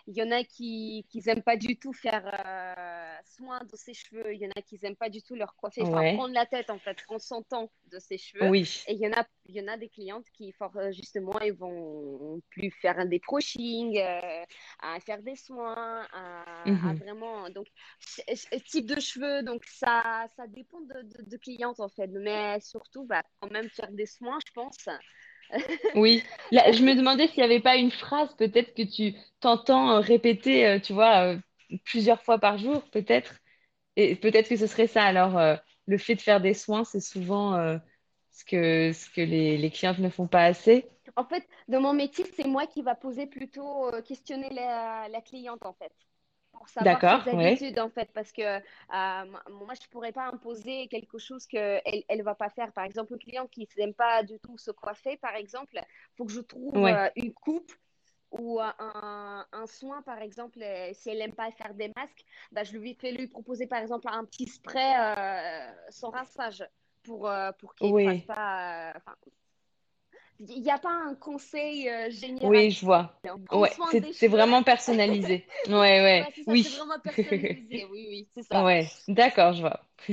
Il 0.07 0.15
y 0.17 0.21
en 0.23 0.31
a 0.31 0.43
qui 0.43 1.05
qui 1.09 1.21
n'aiment 1.25 1.43
pas 1.43 1.57
du 1.57 1.77
tout 1.77 1.93
faire 1.93 2.25
euh, 2.27 3.15
soin 3.25 3.59
de 3.63 3.75
ses 3.75 3.93
cheveux. 3.93 4.33
Il 4.33 4.41
y 4.41 4.45
en 4.47 4.51
a 4.55 4.61
qui 4.61 4.77
n'aiment 4.81 4.95
pas 4.97 5.09
du 5.09 5.21
tout 5.23 5.35
leur 5.35 5.55
coiffer, 5.55 5.83
enfin 5.83 6.03
prendre 6.05 6.33
la 6.33 6.45
tête 6.45 6.69
en 6.69 6.79
fait, 6.79 7.01
prendre 7.03 7.21
son 7.21 7.41
temps 7.43 7.71
de 7.91 7.99
ses 7.99 8.17
cheveux. 8.17 8.51
oui. 8.51 8.85
Et 8.85 8.93
il 8.93 8.99
y 8.99 9.07
en 9.07 9.13
a, 9.13 9.25
il 9.45 9.55
y 9.55 9.61
en 9.61 9.67
a 9.67 9.77
des 9.77 9.89
clientes 9.89 10.25
qui 10.33 10.51
fort 10.51 10.75
euh, 10.77 10.91
justement 10.91 11.39
ils 11.39 11.53
vont 11.53 12.41
plus 12.49 12.71
faire 12.81 13.07
des 13.07 13.19
brushing, 13.19 13.97
euh, 13.97 14.43
à 14.79 14.99
faire 14.99 15.21
des 15.23 15.35
soins, 15.35 16.05
à, 16.11 16.89
à 16.89 16.93
Mhm. 16.93 16.99
vraiment 16.99 17.49
donc 17.49 17.67
type 18.65 18.85
de 18.85 18.99
cheveux. 18.99 19.43
Donc 19.43 19.63
ça 19.65 20.27
ça 20.35 20.47
dépend 20.47 20.81
de, 20.81 21.01
de, 21.03 21.29
de 21.29 21.37
clientes 21.37 21.79
en 21.79 21.89
fait, 21.89 22.07
mais 22.07 22.59
surtout 22.59 23.05
bah, 23.05 23.23
quand 23.39 23.51
même 23.51 23.69
faire 23.69 23.91
des 23.91 24.05
soins, 24.05 24.39
je 24.45 24.51
pense. 24.53 24.87
Oui, 25.95 26.23
là, 26.51 26.71
je 26.71 26.83
me 26.83 26.95
demandais 26.95 27.27
s'il 27.27 27.37
n'y 27.37 27.43
avait 27.43 27.59
pas 27.61 27.75
une 27.77 27.91
phrase 27.91 28.33
peut-être 28.35 28.73
que 28.73 28.81
tu 28.83 29.13
t'entends 29.39 29.91
euh, 29.97 29.99
répéter, 29.99 30.65
euh, 30.67 30.79
tu 30.79 30.93
vois, 30.93 31.33
euh, 31.35 31.37
plusieurs 31.85 32.21
fois 32.23 32.39
par 32.39 32.57
jour, 32.57 32.83
peut-être. 32.89 33.35
Et 33.97 34.15
peut-être 34.15 34.49
que 34.49 34.57
ce 34.57 34.67
serait 34.67 34.87
ça. 34.87 35.03
Alors, 35.05 35.37
euh, 35.37 35.55
le 35.87 35.97
fait 35.99 36.15
de 36.15 36.21
faire 36.21 36.41
des 36.41 36.53
soins, 36.55 36.83
c'est 36.85 37.01
souvent 37.01 37.55
euh, 37.55 37.77
ce 38.31 38.45
que, 38.45 38.93
ce 38.93 39.09
que 39.11 39.21
les, 39.21 39.57
les 39.57 39.71
clientes 39.71 39.99
ne 39.99 40.09
font 40.09 40.27
pas 40.27 40.45
assez. 40.45 40.87
En 41.15 41.25
fait, 41.25 41.47
dans 41.67 41.81
mon 41.81 41.93
métier, 41.93 42.25
c'est 42.35 42.45
moi 42.47 42.67
qui 42.67 42.81
va 42.81 42.95
poser 42.95 43.25
plutôt, 43.27 43.87
euh, 43.93 44.01
questionner 44.01 44.49
la, 44.51 45.07
la 45.09 45.21
cliente, 45.21 45.65
en 45.65 45.73
fait, 45.73 45.91
pour 46.53 46.69
savoir 46.69 47.23
ses 47.23 47.31
ouais, 47.31 47.47
habitudes, 47.47 47.79
en 47.79 47.89
fait, 47.89 48.09
parce 48.13 48.31
que 48.31 48.41
euh, 48.41 48.59
moi, 49.49 49.73
je 49.73 49.87
pourrais 49.89 50.11
pas 50.11 50.27
imposer 50.27 50.87
quelque 50.87 51.17
chose 51.17 51.45
qu'elle 51.47 51.81
elle 51.85 52.03
elle 52.07 52.21
va 52.21 52.35
pas 52.35 52.49
faire. 52.49 52.71
Par 52.71 52.85
exemple, 52.85 53.13
une 53.13 53.19
cliente 53.19 53.49
qui 53.49 53.67
n'aime 53.77 53.93
pas 53.93 54.23
du 54.23 54.39
tout 54.39 54.57
se 54.57 54.71
coiffer, 54.71 55.17
par 55.17 55.35
exemple, 55.35 55.79
faut 56.15 56.25
que 56.25 56.31
je 56.31 56.41
trouve 56.41 56.73
ouais, 56.77 56.93
euh, 56.93 57.09
une 57.15 57.33
coupe 57.33 57.71
ou 58.31 58.59
euh, 58.59 58.71
un, 58.79 59.45
un 59.51 59.67
soin, 59.67 60.01
par 60.03 60.19
exemple, 60.19 60.59
si 60.93 61.09
elle 61.09 61.17
n'aime 61.17 61.33
pas 61.33 61.51
faire 61.51 61.73
des 61.73 61.91
masques, 61.95 62.23
bah, 62.51 62.63
je 62.63 62.77
lui 62.77 62.95
fais 62.95 63.11
lui 63.11 63.27
proposer, 63.27 63.67
par 63.67 63.79
exemple, 63.79 64.07
un 64.09 64.25
petit 64.25 64.47
spray 64.47 64.93
euh, 64.97 65.71
sans 65.89 66.11
rinçage 66.11 66.65
pour, 67.03 67.29
pour 67.59 67.75
qu'il 67.75 67.93
ne 67.93 68.03
fasse 68.03 68.15
oui, 68.15 68.21
pas... 68.21 68.93
euh, 70.49 70.53
il 70.55 70.61
n'y 70.61 70.71
a 70.71 70.77
pas 70.79 70.91
un 70.91 71.15
conseil 71.15 71.89
euh, 71.89 72.09
général. 72.09 72.51
oui, 72.51 72.71
je 72.71 72.85
vois. 72.85 73.13
Ouais, 73.51 73.71
c'est, 74.11 74.27
vraiment 74.27 74.63
personnalisé. 74.63 75.45
Ouais, 75.67 75.73
Ouais, 76.17 76.19
ouais, 76.19 76.31
c'est 76.35 76.43
ça, 76.43 76.51
c'est 76.61 76.69
oui. 76.69 76.69
vraiment 76.69 76.99
personnalisé. 76.99 77.85
Oui, 77.85 78.05
oui, 78.09 78.29
c'est 78.35 78.43
ça. 78.43 78.63
Ouais, 78.63 78.87
d'accord, 79.07 79.53
je 79.53 79.61
vois. 79.61 79.81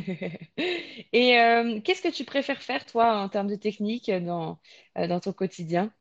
Et 1.13 1.39
euh, 1.39 1.81
qu'est-ce 1.83 2.03
que 2.03 2.09
tu 2.09 2.25
préfères 2.25 2.63
faire, 2.63 2.87
toi, 2.87 3.19
en 3.21 3.29
termes 3.29 3.49
de 3.49 3.57
technique 3.57 4.11
dans, 4.11 4.59
euh, 4.99 5.07
dans 5.07 5.21
ton 5.21 5.33
quotidien? 5.33 5.93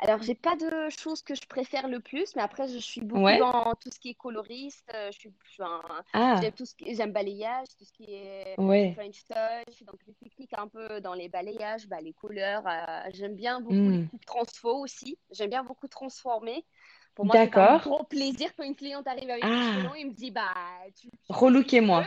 Alors, 0.00 0.22
j'ai 0.22 0.34
pas 0.34 0.56
de 0.56 0.88
choses 0.90 1.22
que 1.22 1.34
je 1.34 1.46
préfère 1.48 1.88
le 1.88 2.00
plus, 2.00 2.34
mais 2.36 2.42
après, 2.42 2.68
je 2.68 2.78
suis 2.78 3.00
beaucoup 3.00 3.20
Ouais? 3.22 3.38
dans 3.38 3.74
tout 3.80 3.90
ce 3.92 3.98
qui 3.98 4.10
est 4.10 4.14
coloriste. 4.14 4.90
euh, 4.94 5.10
Je 5.12 5.18
suis, 5.18 5.34
je 5.56 5.62
un- 5.62 6.04
j'aime 6.34 6.52
Ah, 6.52 6.56
tout 6.56 6.66
ce 6.66 6.74
qui, 6.74 6.94
j'aime 6.94 7.12
balayage, 7.12 7.68
tout 7.78 7.84
ce 7.84 7.92
qui 7.92 8.04
est 8.14 8.58
ouais. 8.58 8.94
French 8.94 9.24
touch, 9.26 9.82
donc 9.84 9.96
les 10.06 10.14
techniques 10.14 10.52
un 10.58 10.68
peu 10.68 11.00
dans 11.00 11.14
les 11.14 11.28
balayages, 11.28 11.86
bah, 11.88 12.00
les 12.00 12.12
couleurs. 12.12 12.62
euh, 12.66 13.10
j'aime 13.14 13.34
bien 13.36 13.60
beaucoup 13.60 13.90
les 13.90 14.00
Hmm. 14.00 14.06
coupes 14.10 14.24
transfo 14.26 14.70
aussi. 14.80 15.18
J'aime 15.30 15.50
bien 15.50 15.64
beaucoup 15.64 15.88
transformer. 15.88 16.66
Pour 17.14 17.26
moi, 17.26 17.36
c'est 17.38 17.54
un 17.56 17.66
gros 17.66 18.04
plaisir 18.04 18.54
quand 18.56 18.64
une 18.64 18.76
cliente 18.76 19.06
arrive 19.06 19.30
avec 19.30 19.44
Ah, 19.44 19.76
longs 19.82 19.94
et 19.94 20.04
me 20.04 20.12
dit, 20.12 20.30
bah, 20.30 20.54
tu, 20.96 21.08
tu 21.10 21.32
relookez-moi. 21.34 22.04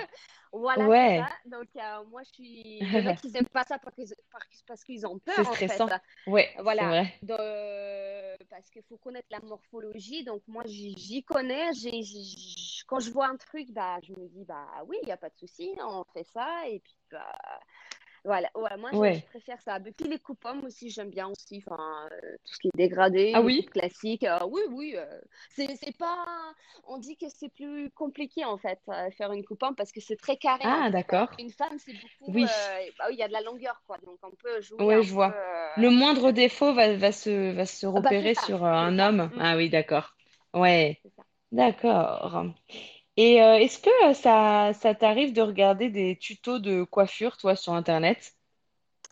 Voilà, 0.51 0.87
ça. 1.27 1.29
Donc, 1.45 1.67
euh, 1.75 2.03
moi, 2.09 2.23
je 2.23 2.29
suis. 2.33 2.61
Il 2.79 2.93
y 2.93 2.99
en 2.99 3.07
a 3.07 3.15
qui 3.15 3.29
n'aiment 3.31 3.45
pas 3.47 3.63
ça 3.63 3.77
parce 3.79 3.95
qu'ils 3.95 4.13
par- 4.31 4.41
parce 4.67 4.83
qu'ils 4.83 5.05
ont 5.05 5.19
c'est 5.25 5.33
peur, 5.35 5.47
en 5.49 5.53
fait. 5.53 5.67
stressant. 5.67 5.89
Ouais, 6.27 6.49
c'est 6.55 6.61
Voilà. 6.61 6.87
vrai. 6.87 7.19
Parce 8.49 8.69
qu'il 8.69 8.83
faut 8.83 8.97
connaître 8.97 9.27
la 9.31 9.39
morphologie. 9.41 10.23
Donc, 10.23 10.43
moi, 10.47 10.63
j'y 10.65 11.23
connais. 11.23 11.73
J'ai, 11.73 12.01
j'y- 12.03 12.83
quand 12.87 12.99
je 12.99 13.11
vois 13.11 13.27
un 13.27 13.37
truc, 13.37 13.71
bah, 13.71 13.97
je 14.03 14.13
me 14.13 14.27
dis, 14.29 14.45
bah 14.45 14.67
oui, 14.87 14.97
il 15.01 15.05
n'y 15.05 15.11
a 15.11 15.17
pas 15.17 15.29
de 15.29 15.35
souci, 15.37 15.71
on 15.81 16.03
fait 16.13 16.23
ça. 16.23 16.67
Et 16.67 16.79
puis, 16.79 16.95
bah, 17.11 17.37
voilà. 18.25 18.49
Ouais, 18.55 18.75
moi, 18.77 18.91
je, 18.91 19.25
préfère 19.27 19.61
ça. 19.61 19.77
Et 19.77 19.91
puis, 19.91 20.09
les 20.09 20.19
coupes-hommes 20.19 20.65
aussi, 20.65 20.89
j'aime 20.89 21.09
bien 21.09 21.27
aussi. 21.27 21.63
Enfin, 21.65 22.09
euh, 22.11 22.31
tout 22.43 22.53
ce 22.53 22.59
qui 22.59 22.67
est 22.67 22.71
Ah 22.73 22.77
dégradé, 22.77 23.39
oui? 23.41 23.61
coupes 23.61 23.73
classiques. 23.73 24.23
euh, 24.23 24.39
oui, 24.49 24.61
oui. 24.71 24.93
euh, 24.95 25.05
c'est, 25.55 25.97
pas. 25.97 26.25
On 26.87 26.97
dit 26.97 27.15
que 27.17 27.27
c'est 27.29 27.49
plus 27.49 27.89
compliqué, 27.91 28.43
en 28.43 28.57
fait, 28.57 28.79
euh, 28.89 29.09
faire 29.11 29.31
une 29.31 29.45
coupe-homme 29.45 29.75
parce 29.75 29.91
que 29.91 30.01
c'est 30.01 30.17
très 30.17 30.37
carré, 30.37 30.63
Ah, 30.65 30.89
d'accord. 30.89 31.29
qu'une 31.31 31.51
femme, 31.51 31.77
c'est 31.77 31.93
beaucoup. 31.93 32.33
Oui. 32.33 32.43
euh, 32.43 32.79
bah 32.97 33.05
oui, 33.09 33.13
il 33.15 33.19
y 33.19 33.23
a 33.23 33.27
de 33.27 33.33
la 33.33 33.41
longueur, 33.41 33.81
quoi. 33.87 33.97
Donc, 34.05 34.17
on 34.23 34.31
peut 34.31 34.61
jouer 34.61 34.93
un 34.93 35.01
je 35.01 35.09
peu. 35.09 35.13
vois. 35.13 35.33
Le 35.77 35.89
moindre 35.89 36.31
défaut 36.31 36.73
va, 36.73 36.95
va 36.95 37.11
se, 37.11 37.51
va 37.53 37.65
se 37.65 37.85
ah 37.85 37.91
Bah, 37.91 38.09
repérer 38.09 38.33
sur 38.33 38.63
un 38.65 38.97
homme. 38.99 39.29
Mm, 39.35 39.39
Ah 39.39 39.55
oui, 39.55 39.69
d'accord. 39.69 40.15
Ouais, 40.53 40.99
d'accord. 41.51 42.45
Et 43.17 43.41
euh, 43.41 43.55
est-ce 43.57 43.79
que 43.79 43.89
euh, 44.09 44.13
ça, 44.13 44.73
ça 44.73 44.93
t'arrive 44.95 45.33
de 45.33 45.41
regarder 45.41 45.89
des 45.89 46.17
tutos 46.17 46.59
de 46.59 46.83
coiffure, 46.83 47.37
toi, 47.37 47.55
sur 47.55 47.73
Internet? 47.73 48.33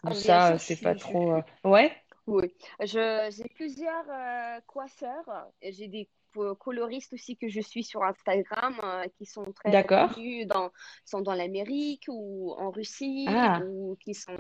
Ou 0.03 0.11
Ah, 0.11 0.15
bien 0.15 0.39
ça, 0.39 0.53
euh, 0.55 0.57
sûr, 0.59 0.59
c'est 0.59 0.81
pas 0.81 0.95
je, 0.95 0.95
trop... 0.95 1.33
euh, 1.33 1.41
Ouais, 1.65 1.95
Oui, 2.27 2.53
je, 2.79 3.29
j'ai 3.35 3.49
plusieurs 3.55 4.09
euh, 4.09 4.59
coiffeurs. 4.67 5.51
et 5.61 5.71
J'ai 5.73 5.87
des 5.87 6.09
coloristes 6.59 7.13
aussi 7.13 7.37
que 7.37 7.47
je 7.47 7.61
suis 7.61 7.83
sur 7.83 8.03
Instagram 8.03 8.75
euh, 8.83 9.05
qui 9.17 9.25
sont 9.25 9.45
très 9.53 9.83
connus 9.85 10.45
dans, 10.45 10.71
sont 11.05 11.21
dans 11.21 11.33
l'Amérique 11.33 12.05
ou 12.07 12.53
en 12.57 12.71
Russie 12.71 13.27
Ah, 13.27 13.59
ou 13.59 13.95
qui 13.99 14.13
sont, 14.13 14.35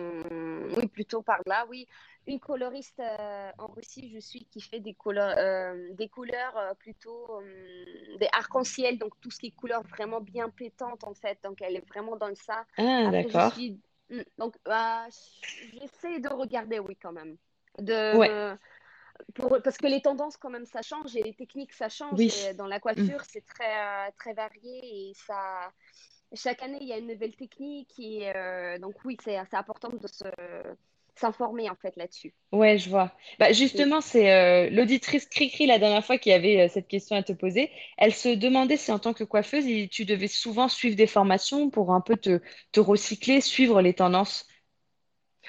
oui, 0.77 0.87
plutôt 0.87 1.21
par 1.21 1.39
là, 1.45 1.65
oui. 1.69 1.87
Une 2.25 2.39
coloriste 2.39 2.99
euh, 2.99 3.51
en 3.57 3.67
Russie, 3.67 4.11
je 4.13 4.19
suis 4.19 4.45
qui 4.45 4.61
fait 4.61 4.79
des 4.79 4.93
couleurs, 4.93 5.35
euh, 5.37 5.93
des 5.93 6.07
couleurs 6.09 6.57
euh, 6.57 6.73
plutôt 6.75 7.41
euh, 7.41 8.17
des 8.17 8.27
arcs-en-ciel, 8.31 8.97
donc 8.97 9.13
tout 9.19 9.29
ce 9.29 9.39
qui 9.39 9.47
est 9.47 9.51
couleurs 9.51 9.83
vraiment 9.83 10.21
bien 10.21 10.49
pétantes 10.49 11.03
en 11.03 11.13
fait. 11.13 11.37
Donc 11.43 11.61
elle 11.61 11.75
est 11.75 11.87
vraiment 11.87 12.15
dans 12.15 12.33
ça. 12.35 12.65
ah, 12.77 13.09
d'accord. 13.11 13.53
suis, 13.53 13.81
mm, 14.09 14.21
donc 14.37 14.55
bah, 14.65 15.05
j'essaie 15.09 16.19
de 16.19 16.29
regarder, 16.29 16.79
oui, 16.79 16.95
quand 17.01 17.11
même 17.11 17.37
de 17.79 18.17
Ouais, 18.17 18.29
me 18.53 18.57
pour, 19.33 19.61
parce 19.63 19.77
que 19.77 19.87
les 19.87 20.01
tendances 20.01 20.37
quand 20.37 20.49
même 20.49 20.65
ça 20.65 20.81
change 20.81 21.15
et 21.15 21.23
les 21.23 21.33
techniques 21.33 21.73
ça 21.73 21.89
change 21.89 22.19
oui. 22.19 22.31
et 22.49 22.53
dans 22.53 22.67
la 22.67 22.77
Mm. 22.77 22.79
coiffure 22.79 23.21
c'est 23.27 23.45
très 23.45 24.07
euh, 24.07 24.11
très 24.17 24.33
varié 24.33 25.09
et 25.09 25.13
ça 25.15 25.71
chaque 26.33 26.63
année 26.63 26.79
il 26.81 26.87
y 26.87 26.93
a 26.93 26.97
une 26.97 27.07
nouvelle 27.07 27.35
technique 27.35 27.93
et 27.99 28.31
euh, 28.35 28.77
donc 28.79 28.95
oui 29.05 29.17
c'est 29.23 29.37
important 29.53 29.89
de 29.89 30.07
se 30.07 30.25
s'informer 31.15 31.69
en 31.69 31.75
fait 31.75 31.95
là-dessus. 31.95 32.33
Ouais, 32.51 32.77
je 32.77 32.89
vois. 32.89 33.11
Bah, 33.39 33.51
justement, 33.51 33.99
c'est 33.99 34.31
euh, 34.31 34.69
l'auditrice 34.69 35.25
Cricri 35.25 35.65
la 35.65 35.79
dernière 35.79 36.05
fois 36.05 36.19
qui 36.19 36.31
avait 36.31 36.61
euh, 36.61 36.67
cette 36.71 36.87
question 36.87 37.15
à 37.15 37.23
te 37.23 37.33
poser. 37.33 37.71
Elle 37.97 38.13
se 38.13 38.29
demandait 38.29 38.77
si 38.77 38.91
en 38.91 38.99
tant 38.99 39.13
que 39.13 39.23
coiffeuse, 39.23 39.65
tu 39.89 40.05
devais 40.05 40.27
souvent 40.27 40.67
suivre 40.69 40.95
des 40.95 41.07
formations 41.07 41.71
pour 41.71 41.91
un 41.93 42.01
peu 42.01 42.15
te, 42.15 42.41
te 42.71 42.79
recycler, 42.79 43.41
suivre 43.41 43.81
les 43.81 43.93
tendances. 43.95 44.47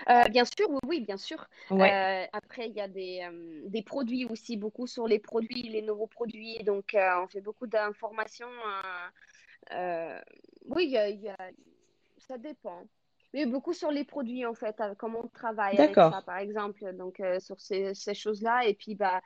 Euh, 0.09 0.25
bien 0.29 0.45
sûr, 0.45 0.69
oui, 0.71 0.79
oui, 0.87 1.01
bien 1.01 1.17
sûr. 1.17 1.47
Ouais, 1.71 1.91
Euh, 1.93 2.27
après, 2.33 2.69
il 2.69 2.75
y 2.75 2.81
a 2.81 2.89
des, 2.89 3.21
euh, 3.31 3.63
des 3.69 3.83
produits 3.83 4.25
aussi, 4.27 4.57
beaucoup 4.57 4.87
sur 4.87 5.07
les 5.07 5.19
produits, 5.19 5.63
les 5.69 5.83
nouveaux 5.83 6.07
produits. 6.07 6.63
Donc, 6.65 6.97
on 6.97 7.27
fait 7.29 7.41
beaucoup 7.41 7.67
d'informations. 7.67 8.49
euh, 9.73 10.21
oui, 10.67 10.85
il 10.85 10.91
y 10.91 10.99
a- 10.99 11.09
il 11.09 11.21
y 11.21 11.29
a- 11.29 11.51
ça 12.19 12.39
dépend. 12.39 12.83
Mais 13.33 13.47
beaucoup 13.47 13.73
sur 13.73 13.91
les 13.91 14.05
produits, 14.05 14.47
en 14.47 14.55
fait, 14.55 14.81
comment 14.99 15.21
on 15.25 15.29
travaille 15.29 15.79
avec 15.79 15.97
ça, 15.97 16.23
par 16.23 16.39
exemple. 16.39 16.93
Donc, 16.95 17.21
sur 17.41 17.61
ces, 17.61 17.95
ces 17.95 18.15
choses-là. 18.15 18.67
Et 18.67 18.75
puis, 18.75 18.95
bah, 18.95 19.21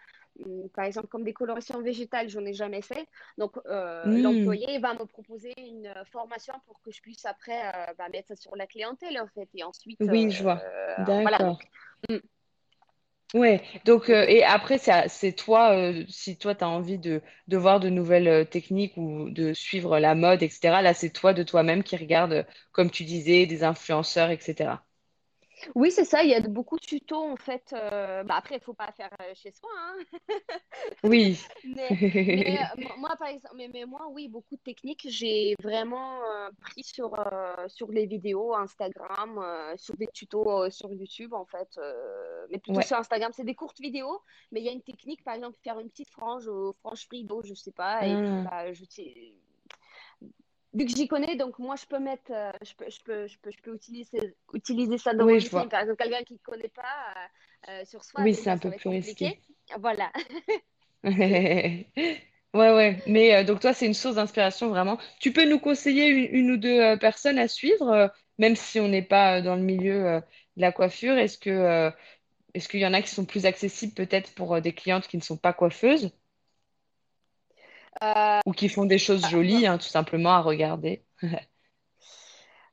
par 0.75 0.85
exemple, 0.85 1.09
comme 1.09 1.25
des 1.25 1.33
colorations 1.33 1.80
végétales, 1.83 2.28
j'en 2.28 2.45
ai 2.45 2.52
jamais 2.54 2.83
fait. 2.83 3.07
Donc, 3.38 3.57
euh, 3.66 4.04
Hmm, 4.04 4.59
l'employé 4.59 4.78
va 4.78 4.95
me 4.95 5.04
proposer 5.07 5.52
une 5.59 5.87
euh, 5.87 6.04
formation 6.07 6.54
pour 6.66 6.80
que 6.83 6.90
je 6.92 7.00
puisse 7.02 7.25
après 7.26 7.61
euh, 7.90 7.95
bah, 7.99 8.09
mettre 8.11 8.28
ça 8.28 8.37
sur 8.37 8.54
la 8.57 8.66
clientèle, 8.66 9.21
en 9.21 9.26
fait. 9.28 9.49
Et 9.54 9.64
ensuite, 9.64 10.00
Oui, 10.00 10.30
je 10.33 10.42
vois. 10.42 10.64
euh, 10.88 11.21
voilà. 11.23 11.38
Donc, 11.45 11.57
D'accord. 11.57 11.68
Ouais, 13.35 13.62
donc 13.85 14.09
donc 14.09 14.09
euh, 14.09 14.25
oui. 14.25 14.26
et 14.26 14.42
après 14.42 14.78
c'est 14.78 15.33
toi 15.35 15.75
euh, 15.76 16.02
si 16.09 16.38
toi 16.38 16.54
tu 16.54 16.64
as 16.64 16.68
envie 16.68 16.99
de, 16.99 17.21
de 17.47 17.57
voir 17.59 17.78
de 17.78 17.90
nouvelles 17.90 18.26
euh, 18.26 18.45
techniques 18.47 18.97
ou 18.97 19.28
de 19.30 19.52
suivre 19.52 19.99
la 19.99 20.14
mode 20.14 20.42
etc. 20.42 20.80
Là 20.80 20.95
c'est 20.95 21.11
toi 21.11 21.35
de 21.35 21.42
toi-même 21.42 21.83
qui 21.83 21.97
regarde 21.99 22.33
euh, 22.33 22.42
comme 22.73 22.90
tu 22.90 23.04
disais 23.04 23.45
des 23.45 23.64
influenceurs 23.64 24.30
etc. 24.30 24.83
Oui, 25.74 25.90
c'est 25.90 26.04
ça. 26.04 26.22
Il 26.22 26.30
y 26.30 26.34
a 26.34 26.40
beaucoup 26.40 26.76
de 26.78 26.84
tutos, 26.84 27.16
en 27.16 27.36
fait. 27.36 27.72
euh, 27.72 28.22
bah, 28.24 28.36
après, 28.36 28.56
il 28.56 28.60
faut 28.60 28.74
pas 28.74 28.90
faire 28.92 29.10
euh, 29.22 29.32
chez 29.34 29.50
soi, 29.52 29.70
hein. 29.76 29.96
Oui. 31.04 31.38
Mais, 31.64 31.88
mais 32.34 32.58
euh, 32.62 32.82
mo- 32.82 32.96
moi, 32.98 33.16
par 33.18 33.28
exemple, 33.28 33.54
mais, 33.56 33.68
mais 33.72 33.84
moi, 33.84 34.08
oui, 34.10 34.28
beaucoup 34.28 34.56
de 34.56 34.60
techniques, 34.60 35.06
j'ai 35.08 35.54
vraiment 35.62 36.22
euh, 36.24 36.50
pris 36.60 36.82
sur, 36.84 37.18
euh, 37.18 37.68
sur 37.68 37.90
les 37.90 38.06
vidéos 38.06 38.54
Instagram, 38.54 39.42
sur 39.76 39.96
des 39.96 40.08
tutos 40.08 40.70
sur 40.70 40.92
YouTube, 40.92 41.32
en 41.34 41.44
fait. 41.46 41.78
mais 42.50 42.58
plutôt 42.58 42.78
Ouais. 42.78 42.86
sur 42.86 42.96
Instagram, 42.96 43.32
c'est 43.34 43.44
des 43.44 43.54
courtes 43.54 43.80
vidéos, 43.80 44.20
mais 44.52 44.60
il 44.60 44.66
y 44.66 44.68
a 44.68 44.72
une 44.72 44.82
technique, 44.82 45.22
par 45.24 45.34
exemple, 45.34 45.56
faire 45.62 45.78
une 45.80 45.90
petite 45.90 46.10
frange 46.10 46.48
frange 46.80 47.06
rideau, 47.10 47.42
je 47.44 47.54
sais 47.54 47.72
pas, 47.72 48.06
et 48.06 48.16
puis, 48.16 48.28
Ah, 48.28 48.50
bah, 48.50 48.72
je, 48.72 48.84
vu 50.75 50.84
que 50.87 50.92
j'y 50.92 51.08
connais, 51.08 51.37
donc 51.37 51.58
moi, 51.58 51.76
je 51.76 51.87
peux 51.87 51.98
mettre, 51.98 52.30
euh, 52.32 52.52
je 52.64 52.75
peux, 52.75 52.88
je 52.90 53.00
peux, 53.02 53.26
je 53.26 53.38
peux, 53.38 53.50
je 53.50 53.58
peux 53.62 53.75
utiliser, 53.75 54.37
utiliser 54.52 54.98
ça 54.98 55.14
dans 55.14 55.28
mon 55.28 55.37
oui, 55.37 55.40
je 55.40 55.50
meeting. 55.50 55.50
vois. 55.50 55.70
Par 55.70 55.80
exemple, 55.80 56.02
quelqu'un 56.02 56.25
qui 56.25 56.34
ne 56.34 56.38
connaît 56.38 56.68
pas 56.68 57.28
euh, 57.68 57.82
euh, 57.82 57.84
sur 57.84 58.04
soi, 58.04 58.26
Oui, 58.26 58.34
c'est 58.34 58.50
déjà, 58.50 58.50
un 58.50 58.58
peu 58.58 58.70
plus 58.72 58.90
compliqué. 58.90 58.90
risqué. 58.90 59.40
Voilà. 59.78 60.12
Ouais, 62.54 62.72
ouais. 62.75 63.02
Mais 63.06 63.34
euh, 63.37 63.44
donc 63.44 63.60
toi, 63.60 63.75
c'est 63.75 63.87
une 63.87 63.94
source 63.94 64.14
d'inspiration 64.16 64.68
vraiment. 64.70 64.98
Tu 65.20 65.32
peux 65.32 65.48
nous 65.48 65.58
conseiller 65.60 66.06
une, 66.08 66.34
une 66.34 66.50
ou 66.52 66.56
deux 66.56 66.98
personnes 66.98 67.38
à 67.38 67.46
suivre, 67.46 68.10
même 68.38 68.56
si 68.56 68.80
on 68.80 68.88
n'est 68.88 69.02
pas 69.02 69.42
dans 69.42 69.54
le 69.54 69.60
milieu 69.62 70.22
de 70.56 70.60
la 70.62 70.72
coiffure. 70.72 71.18
Est-ce 71.18 71.37
que, 71.38 71.92
est-ce 72.54 72.68
qu'il 72.68 72.80
y 72.80 72.87
en 72.87 72.94
a 72.94 73.02
qui 73.02 73.10
sont 73.10 73.26
plus 73.26 73.46
accessibles 73.46 73.94
peut-être 73.94 74.34
pour 74.34 74.60
des 74.62 74.75
clientes 74.75 75.08
qui 75.08 75.16
ne 75.18 75.22
sont 75.22 75.37
pas 75.38 75.52
coiffeuses? 75.54 76.12
Ou 78.47 78.52
qui 78.52 78.68
font 78.68 78.85
des 78.87 78.99
choses 78.99 79.23
bah, 79.23 79.28
jolies, 79.28 79.66
hein, 79.66 79.78
tout 79.78 79.88
simplement 79.88 80.30
à 80.30 80.40
regarder? 80.40 81.04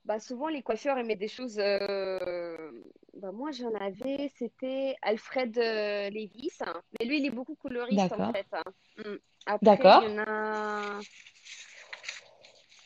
bah, 0.06 0.20
souvent, 0.20 0.48
les 0.48 0.62
coiffeurs 0.62 0.98
aimaient 0.98 1.16
des 1.16 1.28
choses. 1.28 1.60
euh, 1.60 2.72
bah, 3.14 3.32
moi, 3.32 3.52
j'en 3.52 3.74
avais, 3.76 4.32
c'était 4.38 4.96
Alfred 5.02 5.58
euh, 5.58 6.10
Lévis, 6.10 6.52
hein. 6.62 6.82
mais 7.00 7.06
lui, 7.06 7.20
il 7.20 7.26
est 7.26 7.32
beaucoup 7.32 7.56
coloriste 7.56 8.12
en 8.12 8.18
D'accord. 8.18 8.34
fait. 8.34 8.46
hein. 8.52 8.64
Mm. 8.98 9.16
D'accord. 9.62 10.04
a. 10.04 11.00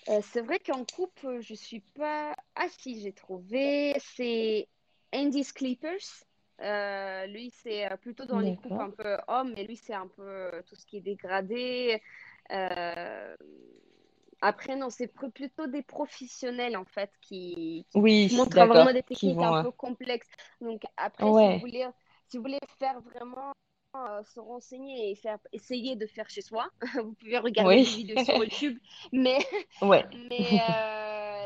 euh, 0.10 0.22
c'est 0.32 0.42
vrai 0.42 0.60
qu'en 0.60 0.86
coupe, 0.86 1.20
euh, 1.24 1.42
je 1.42 1.54
suis 1.54 1.82
pas. 1.82 2.36
Ah, 2.56 2.68
si, 2.80 3.02
j'ai 3.02 3.14
trouvé. 3.14 3.94
C'est 4.00 4.68
Andy's 5.14 5.52
Clippers. 5.52 6.24
Euh, 6.62 7.26
lui, 7.28 7.52
c'est 7.52 7.92
euh, 7.92 7.98
plutôt 7.98 8.26
dans 8.26 8.40
les 8.40 8.54
coupes 8.54 8.80
un 8.80 8.92
peu 8.92 9.18
hommes, 9.28 9.54
mais 9.56 9.64
lui, 9.66 9.78
c'est 9.78 9.94
un 9.94 10.08
peu 10.08 10.24
euh, 10.24 10.62
tout 10.68 10.76
ce 10.76 10.86
qui 10.86 10.98
est 10.98 11.02
dégradé. 11.02 12.02
Euh, 12.52 13.36
Après, 14.42 14.76
non, 14.78 14.90
c'est 14.90 15.08
plutôt 15.08 15.68
des 15.68 15.84
professionnels 15.84 16.78
en 16.78 16.86
fait 16.86 17.12
qui, 17.22 17.86
qui, 17.90 18.02
qui 18.02 18.02
Oui, 18.02 18.30
montrent 18.32 18.66
vraiment 18.66 18.94
des 18.94 19.04
techniques 19.04 19.42
un 19.42 19.54
vont. 19.54 19.62
peu 19.62 19.72
complexes. 19.72 20.30
Donc 20.62 20.84
après, 20.98 21.34
si 21.34 21.50
vous 21.50 21.60
voulez, 21.60 21.86
si 22.28 22.38
vous 22.38 22.44
voulez 22.44 22.60
faire 22.78 23.02
vraiment 23.02 23.52
euh, 23.98 24.24
se 24.24 24.40
renseigner 24.40 25.12
et 25.12 25.16
faire, 25.16 25.40
essayer 25.52 25.96
de 25.98 26.06
faire 26.08 26.30
chez 26.30 26.42
soi, 26.42 26.70
vous 27.04 27.14
pouvez 27.16 27.38
regarder 27.38 27.82
des 27.82 27.92
Oui. 27.92 27.94
vidéos 27.94 28.18
sur 28.18 28.36
YouTube, 28.36 28.80
mais 29.12 29.40
Ouais. 29.82 30.06
mais 30.30 30.60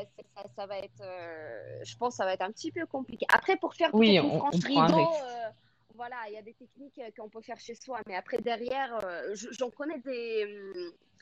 euh, 0.01 0.43
ça, 0.55 0.65
va 0.65 0.77
être, 0.79 1.01
euh, 1.01 1.79
je 1.83 1.95
pense, 1.97 2.13
que 2.13 2.17
ça 2.17 2.25
va 2.25 2.33
être 2.33 2.41
un 2.41 2.51
petit 2.51 2.71
peu 2.71 2.85
compliqué. 2.85 3.25
Après, 3.33 3.57
pour 3.57 3.73
faire 3.75 3.89
Oui, 3.93 4.17
une 4.17 4.25
on, 4.25 4.39
frange 4.39 4.55
on 4.55 4.59
prend 4.59 4.81
un 4.81 4.85
rideau. 4.87 4.97
risque. 5.09 5.23
euh, 5.23 5.49
voilà, 5.95 6.15
il 6.27 6.33
y 6.33 6.37
a 6.37 6.41
des 6.41 6.53
techniques 6.55 6.99
qu'on 7.17 7.29
peut 7.29 7.41
faire 7.41 7.59
chez 7.59 7.75
soi, 7.75 7.99
mais 8.07 8.15
après 8.15 8.37
derrière, 8.39 8.99
je- 9.33 9.51
j'en 9.51 9.69
connais 9.69 9.99
des, 9.99 10.65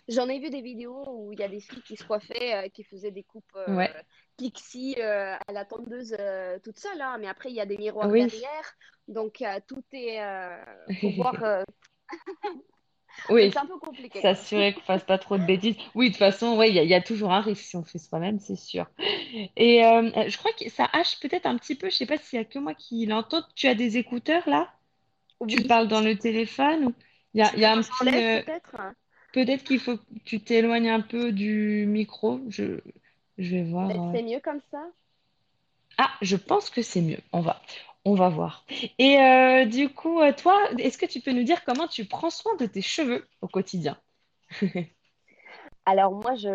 J'en 0.08 0.28
ai 0.30 0.40
vu 0.40 0.50
des 0.50 0.62
vidéos 0.62 1.04
où 1.08 1.32
il 1.32 1.40
y 1.40 1.44
a 1.44 1.48
des 1.48 1.60
filles 1.60 1.84
qui 1.84 1.96
se 1.96 2.04
coiffaient, 2.04 2.70
qui 2.74 2.84
faisaient 2.84 3.12
des 3.12 3.24
coupes 3.24 3.58
Ouais. 3.68 3.94
pixie 4.36 5.00
à 5.02 5.40
la 5.52 5.64
tondeuse 5.66 6.16
toute 6.64 6.80
seule, 6.80 7.00
hein. 7.02 7.18
Mais 7.20 7.28
après, 7.28 7.50
il 7.50 7.56
y 7.56 7.62
a 7.62 7.66
des 7.66 7.78
miroirs 7.78 8.10
Oui. 8.10 8.26
derrière. 8.26 8.74
Donc, 9.08 9.44
tout 9.68 9.84
est... 9.92 10.20
faut 11.02 11.10
voir... 11.18 11.66
Oui. 13.30 13.52
c'est 13.52 13.60
un 13.60 13.66
peu 13.66 13.78
compliqué. 13.78 14.22
S'assurer 14.22 14.74
qu'on 14.74 14.82
fasse 14.82 15.04
pas 15.04 15.18
trop 15.18 15.38
de 15.38 15.44
bêtises. 15.44 15.76
Oui, 15.96 16.08
de 16.08 16.14
toute 16.14 16.20
façon, 16.20 16.58
ouais, 16.58 16.70
il 16.70 16.76
y, 16.76 16.80
a 16.80 16.84
y 16.84 16.94
a 16.94 17.02
toujours 17.02 17.32
un 17.32 17.42
risque 17.42 17.64
si 17.64 17.76
on 17.76 17.84
fait 17.84 18.00
soi-même, 18.00 18.40
c'est 18.40 18.56
sûr. 18.56 18.88
Et 19.56 19.86
euh, 19.86 20.10
je 20.28 20.38
crois 20.38 20.52
que 20.54 20.70
ça 20.70 20.90
hache 20.94 21.20
peut-être 21.20 21.46
un 21.46 21.58
petit 21.58 21.76
peu. 21.76 21.90
Je 21.90 21.96
sais 21.96 22.06
pas 22.06 22.18
s'il 22.18 22.40
y 22.40 22.42
a 22.42 22.46
que 22.46 22.60
moi 22.60 22.74
qui 22.74 23.06
l'entends. 23.06 23.44
Tu 23.56 23.68
as 23.68 23.76
des 23.76 23.98
écouteurs 23.98 24.48
là? 24.48 24.70
Tu 25.48 25.64
parles 25.64 25.88
dans 25.88 26.02
le 26.02 26.18
téléphone 26.18 26.86
ou? 26.86 26.94
Il 27.34 27.40
y 27.40 27.44
a, 27.44 27.56
y 27.56 27.66
un 27.66 27.82
petit 27.82 27.92
euh, 28.08 28.42
peut-être? 29.32 29.64
qu'il 29.64 29.80
faut 29.80 29.96
que 29.96 30.04
tu 30.26 30.42
t'éloignes 30.42 30.90
un 30.90 31.00
peu 31.00 31.32
du 31.32 31.86
micro. 31.88 32.42
Je... 32.50 32.80
Je 33.38 33.56
vais 33.56 33.64
voir. 33.64 33.90
Euh. 33.90 34.12
c'est 34.14 34.24
mieux 34.24 34.40
comme 34.40 34.62
ça? 34.72 34.84
Ah, 35.98 36.12
je 36.22 36.36
pense 36.36 36.70
que 36.70 36.82
c'est 36.82 37.02
mieux. 37.02 37.20
On 37.32 37.42
va, 37.42 37.62
on 38.06 38.16
va 38.16 38.30
voir. 38.30 38.66
Et 39.00 39.20
euh, 39.20 39.66
du 39.66 39.90
coup, 39.90 40.20
euh, 40.22 40.34
toi, 40.34 40.58
est-ce 40.80 40.98
que 40.98 41.06
tu 41.06 41.22
peux 41.22 41.32
nous 41.32 41.44
dire 41.44 41.64
comment 41.66 41.88
tu 41.88 42.06
prends 42.06 42.30
soin 42.30 42.56
de 42.58 42.66
tes 42.66 42.82
cheveux 42.82 43.28
au 43.42 43.48
quotidien? 43.48 44.00
Alors 45.86 46.14
moi, 46.14 46.36
je, 46.36 46.50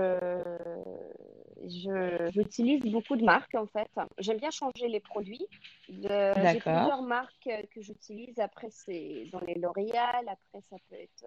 je, 1.65 2.31
j'utilise 2.33 2.81
beaucoup 2.83 3.17
de 3.17 3.25
marques 3.25 3.55
en 3.55 3.67
fait. 3.67 3.89
J'aime 4.19 4.39
bien 4.39 4.51
changer 4.51 4.89
les 4.89 5.01
produits. 5.01 5.47
De- 5.89 6.35
j'ai 6.47 6.61
D'accord, 6.61 6.61
plusieurs 6.61 7.03
marques 7.03 7.49
que 7.71 7.81
j'utilise. 7.81 8.39
Après, 8.39 8.69
c'est 8.71 9.27
dans 9.33 9.41
les 9.41 9.55
L'Oréal. 9.55 10.29
Après, 10.29 10.61
ça 10.71 10.77
peut 10.89 10.97
être 10.97 11.27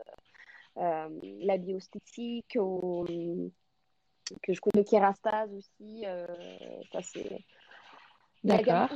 euh, 0.78 1.10
la 1.42 1.58
Biosthétique 1.58 2.58
ou 2.60 3.06
que 4.44 4.54
je 4.54 4.62
connais 4.62 4.84
Kerastase 4.86 5.54
aussi. 5.54 6.04
euh, 6.06 6.28
ça, 6.92 7.02
c'est 7.02 7.44
la 8.43 8.62
gamme 8.62 8.88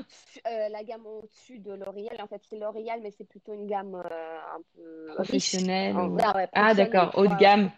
euh, 0.47 0.69
la 0.69 0.83
gamme 0.83 1.05
au-dessus 1.05 1.59
de 1.59 1.73
L'Oréal. 1.73 2.17
En 2.21 2.27
fait, 2.27 2.41
c'est 2.49 2.57
L'Oréal, 2.57 3.01
mais 3.01 3.11
c'est 3.11 3.27
plutôt 3.27 3.53
une 3.53 3.67
gamme 3.67 3.95
euh, 3.95 4.39
un 4.55 4.61
peu 4.75 5.05
riche. 5.07 5.15
Professionnel 5.15 5.97
En- 5.97 6.09
ou... 6.09 6.17
ah 6.21 6.35
ouais, 6.35 6.47
Ah, 6.53 6.61
professionnelle. 6.73 6.75
d'accord, 6.91 7.17
haut 7.17 7.27
de 7.27 7.35
gamme. 7.35 7.71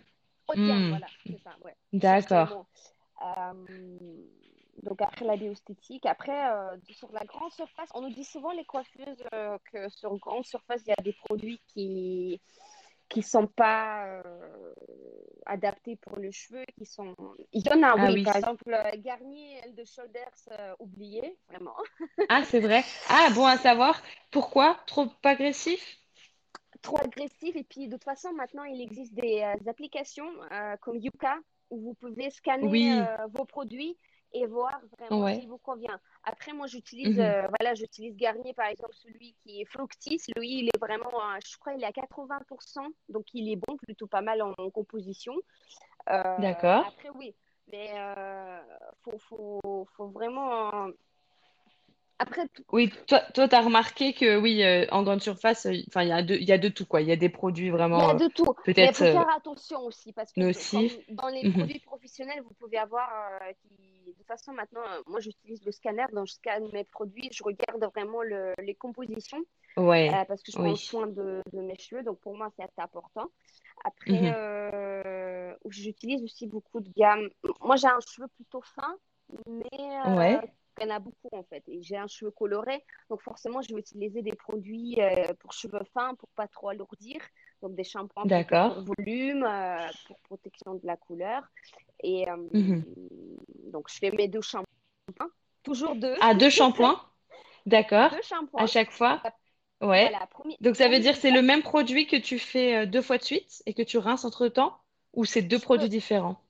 Haut 0.47 0.53
de 0.55 0.67
gamme, 0.67 0.89
voilà, 0.89 1.07
c'est 1.25 1.39
ça, 1.41 1.51
ouais. 1.63 1.75
D'accord. 1.93 2.65
Euh, 3.21 3.53
donc 4.83 5.01
après 5.01 5.25
la 5.25 5.37
bioesthétique. 5.37 6.05
Après, 6.05 6.37
sur 6.91 7.11
la 7.11 7.23
grande 7.25 7.51
surface, 7.51 7.89
on 7.95 8.01
nous 8.01 8.13
dit 8.13 8.25
souvent 8.25 8.51
les 8.51 8.65
coiffeuses 8.65 9.23
que 9.71 9.89
sur 9.89 10.15
grande 10.17 10.45
surface, 10.45 10.81
il 10.85 10.89
y 10.89 10.93
a 10.93 11.01
des 11.01 11.13
produits 11.13 11.59
qui 11.67 12.39
qui 13.09 13.21
sont 13.21 13.47
pas 13.47 14.05
euh, 14.25 14.73
adaptés 15.45 15.95
pour 15.97 16.17
le 16.17 16.31
cheveu, 16.31 16.65
qui 16.77 16.85
sont... 16.85 17.15
Il 17.53 17.65
y 17.65 17.69
en 17.73 17.83
a, 17.83 17.95
Ah 17.95 18.11
oui, 18.11 18.15
oui. 18.15 18.23
par 18.23 18.35
exemple, 18.35 18.63
euh, 18.73 18.91
Garnier, 18.97 19.59
L 19.63 19.75
de 19.75 19.83
Shoulders, 19.85 20.31
euh, 20.51 20.75
oublié, 20.79 21.37
vraiment. 21.49 21.75
Ah, 22.29 22.43
c'est 22.43 22.59
vrai. 22.59 22.83
Ah, 23.09 23.29
bon 23.33 23.45
à 23.47 23.57
savoir. 23.57 23.99
Pourquoi? 24.29 24.77
Trop 24.85 25.11
agressif? 25.23 25.97
trop 26.81 26.97
agressif. 26.99 27.55
Et 27.55 27.63
puis, 27.63 27.87
de 27.87 27.93
toute 27.93 28.03
façon, 28.03 28.31
maintenant, 28.33 28.63
il 28.63 28.81
existe 28.81 29.13
des 29.13 29.41
euh, 29.41 29.69
applications 29.69 30.29
comme 30.81 30.97
Yuka 30.97 31.37
où 31.71 31.79
vous 31.81 31.93
pouvez 31.95 32.29
scanner 32.29 32.69
Oui, 32.69 32.89
vos 33.33 33.45
produits 33.45 33.97
et 34.35 34.45
voir 34.45 34.79
vraiment 34.99 35.23
ouais. 35.23 35.39
s'il 35.39 35.47
vous 35.49 35.57
convient. 35.57 35.99
Après, 36.23 36.51
moi, 36.53 36.67
j'utilise 36.67 37.17
Mhm. 37.17 37.23
euh, 37.23 37.47
voilà, 37.57 37.73
j'utilise 37.73 38.15
Garnier, 38.17 38.53
par 38.53 38.67
exemple, 38.67 38.93
celui 38.93 39.33
qui 39.43 39.61
est 39.61 39.65
Fructis. 39.65 40.21
Lui, 40.35 40.59
il 40.59 40.67
est 40.67 40.77
vraiment, 40.79 41.09
je 41.43 41.57
crois, 41.57 41.73
il 41.73 41.83
est 41.83 41.87
à 41.87 41.91
80%. 41.91 42.87
Donc, 43.09 43.25
il 43.33 43.49
est 43.51 43.55
bon, 43.55 43.77
plutôt 43.77 44.07
pas 44.07 44.21
mal 44.21 44.41
en, 44.41 44.53
en 44.57 44.69
composition. 44.69 45.33
Euh, 46.09 46.37
D'accord. 46.39 46.85
après, 46.87 47.09
oui. 47.15 47.33
Mais 47.71 47.89
euh, 47.95 48.61
faut, 49.03 49.17
faut, 49.19 49.87
faut 49.95 50.07
vraiment. 50.09 50.89
Après, 52.19 52.47
Oui, 52.71 52.91
toi, 53.07 53.21
toi, 53.33 53.47
t'as 53.47 53.61
remarqué 53.61 54.13
que 54.13 54.37
oui, 54.37 54.63
euh, 54.63 54.85
en 54.91 55.03
grande 55.03 55.21
surface, 55.21 55.65
euh, 55.65 55.73
il 55.73 55.85
y 56.07 56.11
a 56.11 56.23
de, 56.23 56.35
il 56.35 56.43
y 56.47 56.51
a 56.51 56.57
de 56.57 56.69
tout, 56.69 56.85
quoi. 56.85 57.01
Il 57.01 57.07
y 57.07 57.11
a 57.11 57.15
des 57.15 57.29
produits 57.29 57.69
Il 57.91 57.99
y 57.99 58.01
vraiment 58.01 58.09
a 58.09 58.13
de 58.13 58.27
tout, 58.27 58.53
mais 58.79 58.89
il 58.89 58.93
peut-être 58.93 58.95
faut 58.95 59.05
euh, 59.05 59.11
faire 59.11 59.29
attention 59.35 59.79
aussi 59.81 60.11
parce 60.11 60.33
que 60.33 60.41
dans 61.13 61.27
les 61.29 61.43
Mhm. 61.43 61.51
produits 61.53 61.79
professionnels, 61.79 62.41
vous 62.41 62.53
pouvez 62.59 62.77
avoir 62.77 63.07
qui, 63.61 63.77
de 64.07 64.11
toute 64.13 64.27
façon 64.27 64.51
maintenant, 64.53 64.81
moi 65.07 65.19
j'utilise 65.19 65.63
le 65.65 65.71
scanner, 65.71 66.05
donc 66.13 66.27
je 66.27 66.33
scanne 66.33 66.67
mes 66.73 66.83
produits, 66.83 67.29
je 67.31 67.43
regarde 67.43 67.83
vraiment 67.93 68.21
le- 68.21 68.53
les 68.59 68.75
compositions 68.75 69.41
Ouais, 69.77 70.09
parce 70.27 70.41
que 70.43 70.51
je 70.51 70.57
prends 70.57 70.73
oui. 70.73 70.75
soin 70.75 71.07
de, 71.07 71.41
de 71.53 71.61
mes 71.61 71.77
cheveux, 71.79 72.03
donc 72.03 72.19
pour 72.19 72.35
moi 72.35 72.49
c'est 72.55 72.63
assez 72.63 72.81
important. 72.81 73.29
Après, 73.85 74.11
Mhm. 74.11 74.33
j'utilise 75.69 76.23
aussi 76.23 76.47
beaucoup 76.47 76.79
de 76.81 76.89
gamme. 76.97 77.29
Moi 77.61 77.75
j'ai 77.77 77.87
un 77.87 77.99
cheveu 78.07 78.27
plutôt 78.35 78.61
fin, 78.61 78.97
mais 79.47 79.97
Ouais, 80.05 80.41
il 80.79 80.87
y 80.87 80.91
en 80.91 80.95
a 80.95 80.99
beaucoup 80.99 81.29
en 81.31 81.43
fait. 81.43 81.63
Et 81.67 81.81
j'ai 81.81 81.97
un 81.97 82.07
cheveu 82.07 82.31
coloré, 82.31 82.83
donc 83.09 83.21
forcément 83.21 83.61
je 83.61 83.73
vais 83.73 83.79
utiliser 83.79 84.21
des 84.21 84.35
produits 84.35 84.95
euh, 84.99 85.33
pour 85.39 85.53
cheveux 85.53 85.83
fins 85.93 86.15
pour 86.15 86.29
pas 86.29 86.47
trop 86.47 86.69
alourdir. 86.69 87.21
Donc 87.61 87.75
des 87.75 87.83
shampoings 87.83 88.27
pour 88.27 88.45
volume, 88.75 89.43
euh, 89.43 89.87
pour 90.05 90.19
protection 90.21 90.75
de 90.75 90.85
la 90.85 90.97
couleur. 90.97 91.43
Et 92.03 92.29
euh, 92.29 92.37
Mhm. 92.53 92.85
donc 93.71 93.89
je 93.89 93.97
fais 93.97 94.11
mes 94.11 94.27
deux 94.27 94.41
shampoings, 94.41 94.65
toujours 95.63 95.95
deux, 95.95 96.17
Ah, 96.19 96.33
deux 96.33 96.49
shampoings, 96.49 97.01
d'accord. 97.65 98.11
deux 98.11 98.21
À 98.57 98.65
shampoings. 98.65 98.67
chaque 98.67 98.91
fois. 98.91 99.23
Ouais. 99.81 100.11
Voilà, 100.11 100.27
premier, 100.27 100.57
Donc 100.61 100.75
ça 100.77 100.89
veut 100.89 100.99
dire 100.99 101.13
que 101.15 101.19
c'est 101.21 101.31
le 101.31 101.41
même 101.43 101.63
produit 101.63 102.07
que 102.07 102.17
tu 102.17 102.39
fais 102.39 102.87
deux 102.87 103.01
fois 103.03 103.17
de 103.19 103.23
suite 103.23 103.63
et 103.67 103.73
que 103.73 103.83
tu 103.83 103.97
rinces 103.99 104.25
entre-temps, 104.25 104.77
ou 105.13 105.25
c'est 105.25 105.41
deux 105.43 105.59
je 105.59 105.65
peux, 105.65 105.65
produits 105.65 105.89
différents? 105.89 106.41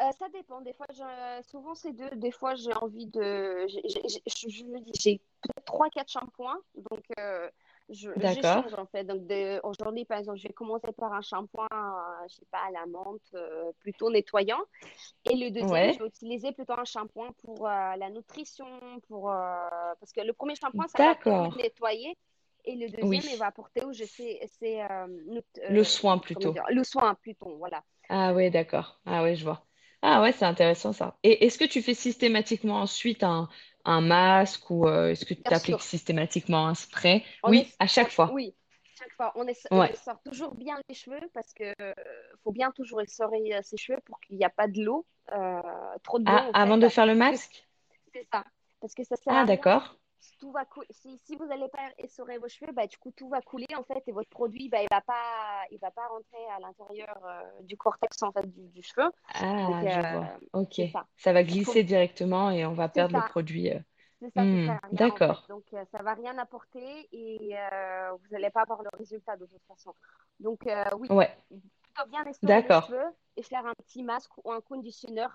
Euh, 0.00 0.10
ça 0.18 0.28
dépend. 0.30 0.60
Des 0.60 0.72
fois, 0.72 0.86
je- 0.92 1.42
souvent 1.48 1.74
c'est 1.74 1.92
deux. 1.92 2.10
Des 2.16 2.32
fois, 2.32 2.56
j'ai 2.56 2.72
envie 2.74 3.06
de. 3.06 3.66
j'ai- 3.68 3.82
j'ai- 3.88 4.08
j'ai- 4.08 4.22
je, 4.26 4.48
je 4.48 4.64
me 4.64 4.80
dis, 4.80 4.90
j'ai 4.98 5.18
peut-être 5.40 5.64
trois, 5.64 5.88
quatre 5.88 6.10
shampoings. 6.10 6.58
Donc, 6.74 7.04
euh, 7.20 7.48
je- 7.88 8.10
D'accord. 8.16 8.34
j'échange 8.34 8.74
en 8.74 8.86
fait. 8.86 9.04
Donc, 9.04 9.26
de- 9.28 9.60
aujourd'hui, 9.62 10.04
par 10.04 10.18
exemple, 10.18 10.38
je 10.38 10.48
vais 10.48 10.52
commencer 10.52 10.90
par 10.98 11.12
un 11.12 11.20
shampoing, 11.22 11.68
euh, 11.72 12.26
je 12.28 12.34
sais 12.34 12.46
pas, 12.50 12.58
à 12.66 12.70
la 12.72 12.86
menthe, 12.86 13.36
plutôt 13.78 14.10
nettoyant. 14.10 14.58
Et 15.30 15.36
le 15.36 15.50
deuxième, 15.50 15.92
je 15.92 15.98
vais 16.00 16.06
utiliser 16.08 16.50
plutôt 16.50 16.74
un 16.76 16.84
shampoing 16.84 17.30
pour 17.44 17.68
la 17.68 18.10
nutrition. 18.10 18.66
Pour, 19.08 19.26
parce 19.26 20.12
que 20.12 20.22
le 20.22 20.32
premier 20.32 20.56
shampoing, 20.56 20.88
ça 20.88 20.98
va 20.98 21.14
permettre 21.14 21.44
D'accord. 21.44 21.56
de 21.56 21.62
nettoyer. 21.62 22.18
Et 22.64 22.74
le 22.76 22.88
deuxième, 22.88 23.22
il 23.32 23.38
va 23.38 23.46
apporter 23.46 23.84
où 23.84 23.92
je 23.92 24.04
sais, 24.04 24.40
c'est 24.58 24.80
nut- 25.26 25.44
Le 25.68 25.84
soin 25.84 26.18
plutôt. 26.18 26.50
dire, 26.52 26.64
le 26.68 26.82
soin 26.82 27.14
plutôt. 27.14 27.56
Voilà. 27.58 27.84
Ah 28.08 28.34
ouais, 28.34 28.50
d'accord. 28.50 28.98
Ah 29.06 29.22
ouais, 29.22 29.36
je 29.36 29.44
vois. 29.44 29.64
Ah 30.06 30.20
ouais, 30.22 30.32
c'est 30.32 30.44
intéressant 30.44 30.92
ça. 30.92 31.18
Et 31.24 31.44
est-ce 31.46 31.58
que 31.58 31.64
tu 31.64 31.82
fais 31.82 31.94
systématiquement 31.94 32.80
ensuite 32.80 33.22
un, 33.24 33.48
un 33.84 34.00
masque 34.02 34.70
ou 34.70 34.86
euh, 34.86 35.10
est-ce 35.10 35.24
que 35.24 35.34
tu 35.34 35.52
appliques 35.54 35.80
sûr. 35.80 35.82
systématiquement 35.82 36.68
un 36.68 36.74
spray? 36.74 37.24
On 37.42 37.52
Oui, 37.52 37.56
est, 37.56 37.74
à 37.78 37.86
chaque 37.86 38.10
fois. 38.12 38.36
oui, 38.36 38.54
chaque 38.94 39.12
fois, 39.14 39.32
on, 39.36 39.46
es- 39.48 39.54
on 39.74 39.82
Ouais. 39.82 39.92
essore 39.92 40.20
toujours 40.22 40.54
bien 40.54 40.78
les 40.88 40.94
cheveux 40.94 41.20
parce 41.34 41.52
que 41.54 41.64
euh, 41.80 41.94
faut 42.42 42.52
bien 42.52 42.70
toujours 42.72 43.00
essorer 43.00 43.54
euh, 43.54 43.62
ses 43.62 43.76
cheveux 43.76 44.00
pour 44.06 44.20
qu'il 44.20 44.36
n'y 44.36 44.44
a 44.44 44.50
pas 44.50 44.68
de 44.68 44.82
l'eau, 44.82 45.06
euh, 45.32 45.60
trop 46.02 46.18
de 46.18 46.30
l'eau 46.30 46.36
Ah, 46.36 46.48
en 46.48 46.54
fait, 46.54 46.74
avant 46.74 46.76
de 46.76 46.88
faire 46.90 47.06
le 47.06 47.14
parce 47.26 47.26
que 47.26 47.34
masque? 47.34 47.66
c'est 48.14 48.28
ça, 48.32 48.44
parce 48.80 48.94
que 48.94 49.04
ça 49.04 49.16
sert 49.16 49.36
Ah, 49.36 49.44
à 49.44 49.46
rien. 49.46 49.66
d'accord. 49.66 49.98
Si 50.24 50.36
tout 50.38 50.52
va 50.52 50.64
si, 50.90 51.18
si 51.18 51.36
vous 51.36 51.46
n'allez 51.46 51.68
pas 51.68 51.90
essorer 51.98 52.38
vos 52.38 52.48
cheveux, 52.48 52.72
bah, 52.72 52.86
du 52.86 52.96
coup 52.98 53.12
tout 53.12 53.28
va 53.28 53.40
couler 53.42 53.66
en 53.76 53.84
fait 53.84 54.02
et 54.06 54.12
votre 54.12 54.30
produit 54.30 54.68
bah, 54.68 54.82
il 54.82 54.88
va 54.90 55.00
pas 55.02 55.64
il 55.70 55.78
va 55.78 55.90
pas 55.90 56.06
rentrer 56.08 56.44
à 56.56 56.60
l'intérieur 56.60 57.16
euh, 57.26 57.62
du 57.62 57.76
cortex 57.76 58.22
en 58.22 58.32
fait 58.32 58.46
du, 58.50 58.68
du 58.68 58.82
cheveu. 58.82 59.04
Donc 59.04 59.12
Ah, 59.34 59.82
je 59.86 60.00
euh, 60.00 60.02
vois. 60.02 60.26
Ok. 60.52 60.80
ça. 60.92 61.06
Ça 61.16 61.32
va 61.32 61.42
faut 61.42 61.46
glisser 61.46 61.84
directement 61.84 62.50
et 62.50 62.64
on 62.66 62.72
va 62.74 62.88
perdre 62.88 63.16
le 63.16 63.22
produit. 63.22 63.70
euh. 63.70 63.78
À 64.36 64.42
rien 64.42 65.10
en 65.10 65.20
fait. 65.20 65.26
d'accord. 65.26 65.46
Donc, 65.48 65.64
euh, 65.74 65.84
ça 65.92 66.02
va 66.02 66.14
rien 66.14 66.38
apporter 66.38 67.08
et 67.12 67.56
euh, 67.58 68.12
vous 68.12 68.28
n'allez 68.30 68.50
pas 68.50 68.62
avoir 68.62 68.82
le 68.82 68.88
résultat 68.96 69.36
de 69.36 69.46
toute 69.46 69.62
façon. 69.68 69.92
Donc, 70.40 70.66
euh, 70.66 70.84
oui, 70.98 71.08
Ouais, 71.10 71.36
plutôt 71.50 72.08
bien 72.10 72.24
essorer 72.24 72.62
les 72.62 72.70
d'accord. 72.70 72.86
cheveux 72.86 73.04
et 73.36 73.42
faire 73.42 73.66
un 73.66 73.74
petit 73.74 74.02
masque 74.02 74.32
ou 74.44 74.50
un 74.52 74.60
conditionneur. 74.60 75.30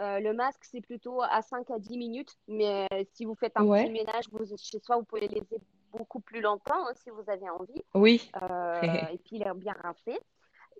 Euh, 0.00 0.18
le 0.20 0.32
masque, 0.34 0.64
c'est 0.64 0.80
plutôt 0.80 1.22
à 1.22 1.40
5 1.42 1.70
à 1.70 1.78
10 1.78 1.96
minutes, 1.96 2.36
mais 2.48 2.86
euh, 2.92 3.04
si 3.12 3.24
vous 3.24 3.34
faites 3.36 3.56
un 3.56 3.68
petit 3.68 3.90
Ouais, 3.90 3.90
ménage 3.90 4.24
vous, 4.32 4.44
chez 4.56 4.80
soi, 4.80 4.96
vous 4.96 5.04
pouvez 5.04 5.22
les 5.22 5.28
laisser 5.40 5.60
beaucoup 5.92 6.20
plus 6.20 6.40
longtemps 6.40 6.86
hein, 6.88 6.92
si 6.96 7.10
vous 7.10 7.22
avez 7.30 7.48
envie. 7.50 7.82
oui. 7.94 8.30
Euh, 8.42 9.06
et 9.12 9.18
puis, 9.18 9.36
il 9.36 9.42
est 9.42 9.54
bien 9.54 9.74
rincé. 9.82 10.18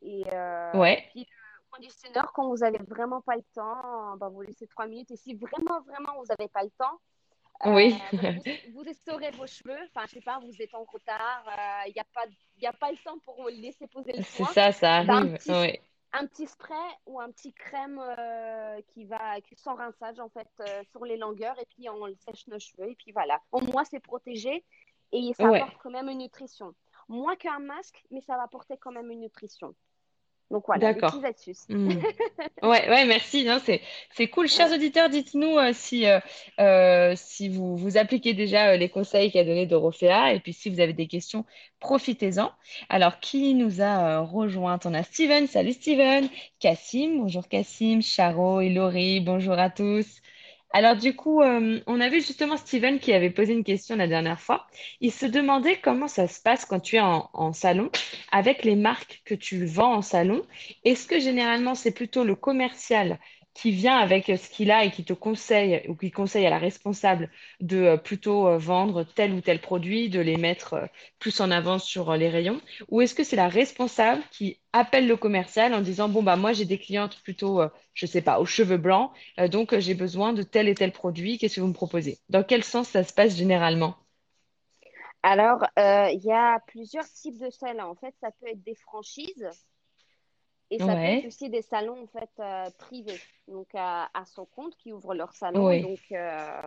Et, 0.03 0.25
euh, 0.33 0.81
et 0.91 0.99
Ouais, 0.99 1.05
puis, 1.13 1.21
le 1.29 1.63
conditionneur, 1.71 2.33
quand 2.35 2.49
vous 2.49 2.59
n'avez 2.59 2.79
vraiment 2.79 3.21
pas 3.23 3.37
le 3.37 3.45
temps, 3.55 4.17
bah, 4.19 4.29
vous 4.29 4.43
laissez 4.43 4.67
3 4.67 4.87
minutes. 4.87 5.11
Et 5.13 5.17
si 5.17 5.35
vraiment, 5.35 5.81
vraiment, 5.83 6.19
vous 6.21 6.27
n'avez 6.27 6.49
pas 6.49 6.65
le 6.65 6.71
temps, 6.71 7.01
oui. 7.65 7.95
bah, 8.13 8.31
vous, 8.35 8.43
vous 8.75 8.83
essorez 8.85 9.31
vos 9.33 9.47
cheveux, 9.47 9.79
enfin, 9.95 10.07
je 10.07 10.15
sais 10.15 10.21
pas, 10.23 10.39
vous 10.41 10.63
êtes 10.63 10.75
en 10.75 10.85
retard, 10.85 11.45
il 11.87 11.93
n'y 11.95 12.01
a 12.01 12.05
pas, 12.15 12.25
y 12.61 12.67
a 12.67 12.73
pas 12.73 12.91
le 12.93 12.99
temps 12.99 13.19
pour 13.21 13.49
laisser 13.51 13.87
poser 13.89 14.13
le 14.13 14.23
C'est 14.23 14.45
soin. 14.45 14.47
ça, 14.47 14.73
ça 14.73 14.95
un 15.09 15.29
arrive. 15.29 15.29
petit, 15.29 15.61
Oui. 15.61 15.79
Un 16.15 16.27
petit 16.27 16.47
spray 16.47 16.77
ou 17.07 17.21
un 17.21 17.31
petit 17.31 17.53
crème 17.53 18.01
euh, 18.01 18.81
qui 18.89 19.05
va, 19.05 19.37
sans 19.57 19.75
rinçage, 19.75 20.21
en 20.21 20.29
fait, 20.29 20.49
euh, 20.61 20.83
sur 20.91 21.05
les 21.05 21.17
longueurs, 21.17 21.59
et 21.59 21.67
puis 21.67 21.89
on 21.91 22.07
le 22.07 22.15
sèche 22.15 22.47
nos 22.47 22.59
cheveux, 22.59 22.89
et 22.91 22.95
puis 22.95 23.13
voilà. 23.13 23.41
Au 23.53 23.61
moins, 23.61 23.85
c'est 23.85 24.01
protégé 24.01 24.65
et 25.13 25.33
ça 25.35 25.51
Ouais. 25.51 25.61
apporte 25.61 25.77
quand 25.83 25.91
même 25.91 26.09
une 26.09 26.19
nutrition. 26.19 26.75
Moins 27.09 27.37
qu'un 27.37 27.59
masque, 27.59 28.05
mais 28.11 28.21
ça 28.21 28.37
va 28.37 28.45
apporter 28.45 28.79
quand 28.79 28.93
même 28.93 29.11
une 29.11 29.21
nutrition. 29.21 29.75
Donc 30.51 30.65
voilà, 30.67 30.93
des 30.93 31.01
petites 31.01 31.25
astuces. 31.25 31.67
Ouais, 31.69 32.89
ouais, 32.89 33.05
merci. 33.07 33.45
Non, 33.45 33.59
c'est, 33.65 33.81
c'est 34.11 34.29
cool. 34.29 34.47
Chers 34.47 34.73
auditeurs, 34.73 35.09
dites-nous 35.09 35.59
euh, 35.59 35.73
si, 35.73 36.07
euh, 36.07 36.21
euh, 36.61 37.15
si 37.17 37.49
vous, 37.49 37.77
vous 37.77 37.97
appliquez 37.97 38.35
déjà 38.35 38.69
euh, 38.69 38.77
les 38.77 38.89
conseils 38.89 39.33
qu'a 39.33 39.45
donné 39.45 39.67
Dorothea 39.67 40.33
et 40.33 40.41
puis 40.41 40.53
si 40.53 40.71
vous 40.71 40.81
avez 40.81 40.93
des 40.93 41.07
questions, 41.07 41.45
profitez-en. 41.81 42.53
Alors, 42.89 43.21
qui 43.21 43.55
nous 43.55 43.81
a 43.81 44.21
rejoint? 44.21 44.79
On 44.85 44.95
a 44.95 45.03
Steven. 45.03 45.47
Salut 45.47 45.73
Steven. 45.73 46.29
Cassim. 46.61 47.21
Bonjour 47.21 47.49
Cassim. 47.49 48.01
Charo 48.03 48.61
et 48.61 48.71
Laurie. 48.71 49.21
Bonjour 49.21 49.59
à 49.59 49.71
tous. 49.71 50.21
Alors, 50.77 50.97
du 50.97 51.15
coup, 51.15 51.41
euh, 51.41 51.81
on 51.87 52.01
a 52.01 52.09
vu 52.09 52.17
justement 52.21 52.57
Steven 52.57 52.99
qui 52.99 53.13
avait 53.13 53.31
posé 53.31 53.53
une 53.53 53.63
question 53.65 53.95
la 53.97 54.09
dernière 54.09 54.41
fois. 54.41 54.67
Il 55.01 55.13
se 55.13 55.25
demandait 55.25 55.81
comment 55.81 56.09
ça 56.09 56.27
se 56.27 56.41
passe 56.43 56.65
quand 56.67 56.81
tu 56.81 56.97
es 56.97 57.01
en, 57.01 57.31
en 57.33 57.53
salon 57.53 57.91
avec 58.33 58.65
les 58.65 58.75
marques 58.75 59.23
que 59.25 59.35
tu 59.37 59.65
vends 59.67 59.95
en 59.95 60.03
salon. 60.03 60.43
Est-ce 60.85 61.07
que 61.07 61.21
généralement 61.21 61.77
c'est 61.77 61.93
plutôt 61.95 62.25
le 62.25 62.35
commercial 62.35 63.21
qui 63.55 63.71
vient 63.71 63.97
avec 63.97 64.27
ce 64.27 64.51
qu'il 64.51 64.71
a 64.71 64.85
et 64.85 64.91
qui 64.91 65.05
te 65.05 65.13
conseille 65.13 65.83
ou 65.89 65.95
qui 65.95 66.11
conseille 66.11 66.45
à 66.45 66.51
la 66.51 66.59
responsable 66.59 67.31
de 67.61 67.79
euh, 67.79 67.97
plutôt 67.97 68.49
euh, 68.49 68.59
vendre 68.59 69.05
tel 69.05 69.33
ou 69.33 69.41
tel 69.41 69.61
produit, 69.61 70.11
de 70.11 70.21
les 70.21 70.37
mettre 70.37 70.75
euh, 70.75 70.87
plus 71.21 71.41
en 71.41 71.51
avant 71.51 71.79
sur 71.79 72.15
les 72.17 72.29
rayons? 72.29 72.61
Ou 72.89 73.01
est-ce 73.01 73.15
que 73.15 73.23
c'est 73.23 73.37
la 73.37 73.49
responsable 73.49 74.23
qui 74.33 74.61
appelle 74.73 75.07
le 75.07 75.17
commercial 75.17 75.73
en 75.73 75.81
disant, 75.81 76.09
bon, 76.09 76.23
bah, 76.23 76.37
moi, 76.37 76.53
j'ai 76.53 76.65
des 76.65 76.79
clientes 76.79 77.21
plutôt, 77.23 77.63
je 77.95 78.07
sais 78.07 78.23
pas, 78.23 78.41
aux 78.41 78.45
cheveux 78.45 78.77
blancs, 78.77 79.13
donc 79.51 79.79
j'ai 79.79 79.95
besoin 79.95 80.33
de 80.33 80.43
tel 80.43 80.69
et 80.69 80.75
tel 80.75 80.91
produit, 80.91 81.39
qu'est-ce 81.39 81.57
que 81.57 81.61
vous 81.61 81.69
me 81.69 81.73
proposez? 81.73 82.19
Dans 82.29 82.43
quel 82.43 82.65
sens 82.65 82.89
ça 82.89 83.05
se 83.05 83.13
passe 83.13 83.37
généralement? 83.37 83.95
Alors, 85.23 85.65
il 85.77 86.21
y 86.25 86.33
a 86.33 86.59
plusieurs 86.67 87.07
types 87.07 87.39
de 87.39 87.51
salons. 87.51 87.85
En 87.85 87.95
fait, 87.95 88.15
ça 88.21 88.31
peut 88.41 88.49
être 88.49 88.65
des 88.65 88.75
franchises 88.75 89.49
et 90.71 90.79
ça 90.81 90.97
peut 90.97 91.09
être 91.09 91.25
Ouais, 91.25 91.25
aussi 91.25 91.51
des 91.51 91.63
salons 91.63 92.03
en 92.03 92.07
fait 92.07 92.31
euh, 92.41 92.71
privés, 92.79 93.23
donc 93.49 93.69
à, 93.75 94.11
à 94.15 94.25
son 94.27 94.47
compte 94.47 94.77
qui 94.77 94.93
ouvrent 94.93 95.15
leur 95.15 95.35
salon. 95.35 95.75
Donc, 95.77 96.01
euh, 96.13 96.63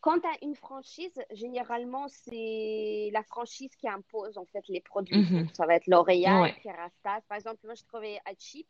quand 0.00 0.20
tu 0.20 0.26
as 0.28 0.36
une 0.42 0.54
franchise, 0.54 1.20
généralement, 1.32 2.06
c'est 2.08 3.10
la 3.12 3.22
franchise 3.24 3.74
qui 3.76 3.88
impose 3.88 4.38
en 4.38 4.44
fait 4.46 4.62
les 4.68 4.80
produits. 4.80 5.26
Donc, 5.34 5.46
Mhm. 5.46 5.50
ça 5.52 5.66
va 5.66 5.74
être 5.76 5.86
L'Oréal, 5.88 6.42
Ouais. 6.42 6.54
Kérastase. 6.62 7.22
Par 7.28 7.36
exemple, 7.36 7.60
moi, 7.64 7.74
je 7.74 7.84
travaillais 7.84 8.20
à 8.24 8.32
Cheap, 8.38 8.68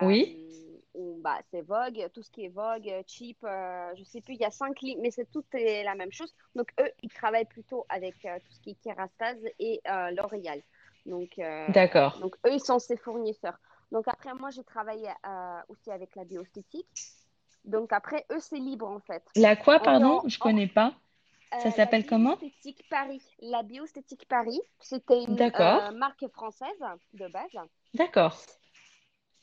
Oui, 0.00 0.38
euh, 0.70 0.78
où 0.94 1.20
bah, 1.22 1.38
c'est 1.50 1.62
Vogue, 1.62 2.08
tout 2.14 2.22
ce 2.22 2.30
qui 2.30 2.44
est 2.44 2.48
Vogue, 2.48 2.88
Cheap, 3.06 3.38
euh, 3.44 3.92
je 3.96 4.04
sais 4.04 4.20
plus, 4.20 4.34
il 4.34 4.40
y 4.40 4.44
a 4.44 4.50
cinq 4.50 4.80
lignes, 4.80 5.00
mais 5.00 5.10
c'est 5.10 5.28
tout 5.30 5.44
est 5.52 5.82
la 5.82 5.96
même 5.96 6.12
chose. 6.12 6.32
Donc, 6.54 6.68
eux, 6.80 6.90
ils 7.02 7.12
travaillent 7.12 7.44
plutôt 7.46 7.84
avec 7.88 8.24
euh, 8.24 8.38
tout 8.44 8.52
ce 8.52 8.60
qui 8.60 8.70
est 8.70 8.80
Kérastase 8.82 9.42
et 9.58 9.80
euh, 9.88 10.10
L'Oréal. 10.12 10.62
Donc, 11.08 11.38
euh, 11.40 11.74
d'accord. 11.76 12.14
donc, 12.16 12.36
eux, 12.46 12.54
ils 12.54 12.60
sont 12.64 12.78
ses 12.80 12.96
fournisseurs. 12.98 13.58
Donc, 13.92 14.08
après, 14.08 14.34
moi, 14.34 14.50
j'ai 14.50 14.64
travaillé 14.64 15.08
euh, 15.26 15.60
aussi 15.68 15.90
avec 15.92 16.16
la 16.16 16.24
bioesthétique. 16.24 16.88
Donc, 17.64 17.92
après, 17.92 18.26
eux, 18.32 18.40
c'est 18.40 18.58
libre, 18.58 18.88
en 18.88 19.00
fait. 19.00 19.24
La 19.36 19.56
quoi, 19.56 19.80
pardon? 19.80 20.20
en, 20.20 20.28
Je 20.28 20.38
en- 20.40 20.50
connais 20.50 20.66
pas. 20.66 20.92
Ça 21.58 21.70
euh, 21.70 21.70
s'appelle 21.70 22.06
comment? 22.06 22.38
Paris. 22.90 23.22
La 23.40 23.62
Bioesthétique 23.62 24.26
Paris, 24.28 24.60
c'était 24.80 25.22
une 25.24 25.40
euh, 25.56 25.90
marque 25.92 26.26
française 26.28 26.78
de 27.14 27.28
base. 27.28 27.50
d'accord, 27.94 28.32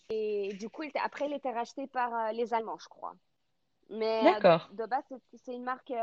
Et 0.09 0.53
du 0.59 0.69
coup, 0.69 0.83
après, 1.03 1.25
il 1.27 1.33
était 1.33 1.51
racheté 1.51 1.87
par 1.87 2.13
euh, 2.13 2.31
les 2.31 2.53
Allemands, 2.53 2.77
je 2.79 2.87
crois. 2.89 3.15
Mais 3.89 4.35
de 4.69 4.85
base, 4.85 5.03
c'est 5.45 5.55
une 5.55 5.63
marque 5.63 5.93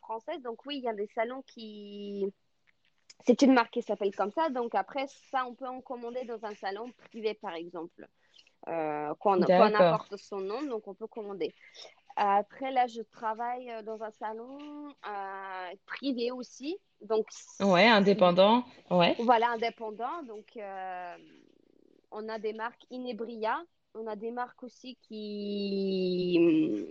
française. 0.00 0.42
Donc, 0.42 0.66
oui, 0.66 0.78
il 0.78 0.84
y 0.84 0.88
a 0.88 0.94
des 0.94 1.08
salons 1.14 1.42
qui... 1.42 2.32
C'est 3.26 3.42
une 3.42 3.52
marque 3.52 3.72
qui 3.72 3.82
s'appelle 3.82 4.14
comme 4.14 4.30
ça. 4.30 4.48
Donc, 4.50 4.74
après, 4.74 5.06
ça, 5.30 5.46
on 5.46 5.54
peut 5.54 5.68
en 5.68 5.80
commander 5.80 6.24
dans 6.24 6.44
un 6.44 6.54
salon 6.54 6.90
privé, 7.08 7.34
par 7.34 7.54
exemple. 7.54 8.08
Euh, 8.68 9.14
qu'on, 9.14 9.40
importe 9.40 10.16
son 10.18 10.40
nom, 10.40 10.60
donc 10.62 10.86
on 10.86 10.92
peut 10.92 11.06
commander. 11.06 11.54
Après, 12.16 12.70
là, 12.70 12.86
je 12.86 13.00
travaille 13.00 13.70
euh, 13.70 13.82
dans 13.82 14.02
un 14.02 14.10
salon 14.10 14.58
euh, 15.08 15.74
privé 15.86 16.30
aussi. 16.30 16.78
Donc, 17.00 17.26
Ouais, 17.60 17.86
indépendant. 17.86 18.64
Ouais. 18.90 19.16
voilà, 19.20 19.50
indépendant. 19.52 20.22
Donc, 20.24 20.56
euh, 20.56 21.16
on 22.10 22.28
a 22.28 22.38
des 22.38 22.52
marques 22.52 22.84
Inebria. 22.90 23.62
On 23.94 24.06
a 24.06 24.16
des 24.16 24.30
marques 24.30 24.62
aussi 24.62 24.98
qui... 25.02 26.86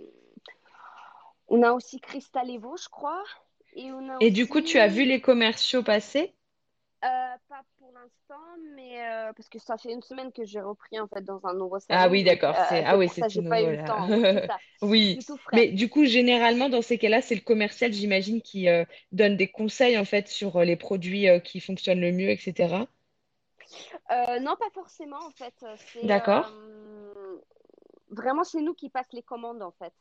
On 1.46 1.62
a 1.62 1.72
aussi 1.72 2.00
Cristal 2.00 2.50
Evo, 2.50 2.76
je 2.76 2.88
crois. 2.88 3.22
Et 3.72 3.90
on 3.92 4.08
a 4.08 4.20
Et 4.20 4.30
du 4.30 4.46
coup, 4.46 4.60
tu 4.60 4.78
as 4.78 4.86
vu 4.86 5.04
les 5.04 5.20
commerciaux 5.20 5.82
passer? 5.82 6.32
euh, 7.04 7.36
pas 7.48 7.62
pour 7.78 7.92
l'instant, 7.92 8.40
mais 8.74 9.02
euh, 9.08 9.32
parce 9.34 9.48
que 9.48 9.58
ça 9.58 9.78
fait 9.78 9.92
une 9.92 10.02
semaine 10.02 10.32
que 10.32 10.44
j'ai 10.44 10.60
repris 10.60 11.00
en 11.00 11.08
fait 11.08 11.22
dans 11.22 11.44
un 11.46 11.54
nouveau 11.54 11.80
Ah 11.88 12.08
salon, 12.08 12.08
oui, 12.08 12.22
donc 12.22 12.24
d'accord. 12.24 12.56
euh, 12.56 12.82
ah 12.84 12.96
oui, 12.96 13.08
c'est 13.08 13.28
j'ai 13.28 13.42
pas 13.42 13.62
eu 13.62 13.66
nouveau 13.66 13.70
le 13.70 13.76
là. 13.76 13.78
temps. 13.78 14.08
Oui, 14.22 14.40
ça. 14.48 14.60
Oui. 14.82 15.20
Mais 15.52 15.68
du 15.72 15.88
coup, 15.88 16.04
généralement, 16.04 16.68
dans 16.68 16.82
ces 16.82 16.98
cas-là, 16.98 17.20
c'est 17.22 17.34
le 17.34 17.40
commercial, 17.40 17.92
j'imagine, 17.92 18.40
qui 18.42 18.66
donne 19.12 19.36
des 19.36 19.48
conseils 19.48 19.98
en 19.98 20.04
fait 20.04 20.28
sur 20.28 20.60
les 20.62 20.76
produits 20.76 21.26
qui 21.44 21.60
fonctionnent 21.60 22.00
le 22.00 22.12
mieux, 22.12 22.30
etc. 22.30 22.86
Non, 24.40 24.56
pas 24.56 24.70
forcément 24.74 25.26
en 25.26 25.30
fait. 25.32 25.54
D'accord. 26.02 26.52
vraiment 28.10 28.44
c'est 28.44 28.60
nous 28.60 28.74
qui 28.74 28.90
passe 28.90 29.12
les 29.12 29.22
commandes 29.22 29.62
en 29.62 29.72
fait, 29.72 29.92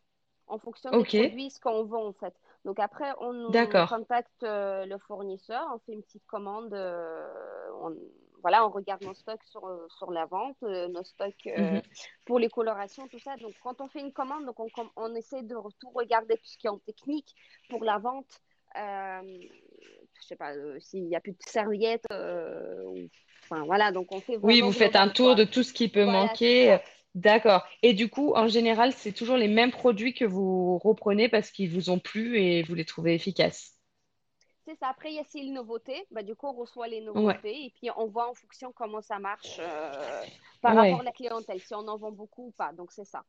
en 0.48 0.58
fonction 0.60 0.94
des 0.94 1.04
Ok. 1.04 1.14
produits, 1.16 1.52
ce 1.52 1.60
qu'on 1.60 1.84
vend 1.84 2.08
en 2.08 2.14
fait. 2.14 2.34
Donc 2.66 2.80
après, 2.80 3.12
on, 3.20 3.52
contacte 3.88 4.44
euh, 4.44 4.86
le 4.86 4.98
fournisseur, 5.00 5.66
on 5.74 5.80
fait 5.80 5.94
une 5.94 6.04
petite 6.04 6.26
commande, 6.28 6.74
euh, 6.74 7.26
on, 7.82 7.96
voilà, 8.42 8.66
on 8.66 8.70
regarde 8.70 9.02
nos 9.02 9.14
stocks 9.14 9.44
sur, 9.46 9.66
euh, 9.66 9.88
sur 9.98 10.12
la 10.12 10.26
vente, 10.26 10.58
euh, 10.64 10.88
nos 10.90 11.04
stocks 11.04 11.48
Mhm. 11.58 11.82
pour 12.26 12.38
les 12.38 12.50
colorations, 12.50 13.08
tout 13.08 13.20
ça. 13.20 13.38
Donc 13.38 13.54
quand 13.64 13.80
on 13.82 13.88
fait 13.88 14.02
une 14.02 14.12
commande, 14.14 14.46
donc 14.46 14.60
on, 14.60 14.68
on 14.98 15.16
essaie 15.16 15.42
de 15.42 15.56
tout 15.80 15.90
regarder 15.92 16.36
tout 16.36 16.46
ce 16.48 16.58
qui 16.58 16.68
est 16.68 16.70
en 16.70 16.80
technique 16.80 17.34
pour 17.70 17.84
la 17.84 17.98
vente. 17.98 18.42
Je 18.76 20.28
sais 20.28 20.36
pas 20.36 20.54
s'il 20.80 21.06
n'y 21.06 21.16
a 21.16 21.22
plus 21.22 21.32
de 21.32 21.38
serviettes, 21.48 22.06
ou- 22.12 23.10
enfin 23.44 23.64
voilà, 23.66 23.92
donc 23.92 24.12
on 24.12 24.20
fait 24.20 24.38
Oui, 24.38 24.62
vous 24.62 24.74
faites 24.74 24.96
un 24.96 25.08
tour 25.08 25.28
quoi. 25.28 25.36
de 25.36 25.44
tout 25.46 25.64
ce 25.64 25.74
qui 25.74 25.90
peut 25.90 26.04
Voilà, 26.04 26.28
manquer. 26.28 26.78
D'accord. 27.16 27.68
Et 27.84 27.94
du 27.94 28.10
coup, 28.10 28.34
en 28.36 28.48
général, 28.48 28.94
c'est 28.94 29.12
toujours 29.12 29.38
les 29.38 29.48
mêmes 29.48 29.70
produits 29.72 30.14
que 30.16 30.26
vous 30.26 30.78
reprenez 30.80 31.30
parce 31.30 31.52
qu'ils 31.52 31.70
vous 31.72 31.90
ont 31.92 32.00
plu 32.00 32.38
et 32.40 32.64
vous 32.64 32.74
les 32.76 32.86
trouvez 32.86 33.14
efficaces? 33.16 33.76
C'est 34.66 34.76
ça. 34.80 34.90
Après, 34.90 35.12
il 35.12 35.16
y 35.16 35.20
a 35.20 35.22
aussi 35.22 35.42
les 35.42 35.52
nouveautés. 35.52 36.06
Bah, 36.12 36.24
du 36.24 36.36
coup, 36.36 36.48
on 36.48 36.54
reçoit 36.54 36.88
les 36.88 37.02
Ouais. 37.14 37.40
nouveautés 37.42 37.66
et 37.66 37.72
puis 37.72 37.90
on 37.98 38.08
voit 38.08 38.30
en 38.30 38.36
fonction 38.36 38.72
comment 38.72 39.02
ça 39.02 39.20
marche 39.20 39.58
euh, 39.60 40.26
par 40.62 40.76
rapport 40.76 41.00
à 41.02 41.04
Ouais. 41.04 41.04
la 41.04 41.12
clientèle, 41.12 41.62
si 41.62 41.74
on 41.76 41.88
en 41.88 41.98
vend 41.98 42.12
beaucoup 42.12 42.48
ou 42.48 42.52
pas. 42.52 42.72
Donc, 42.74 42.92
c'est 42.92 43.06
ça. 43.06 43.26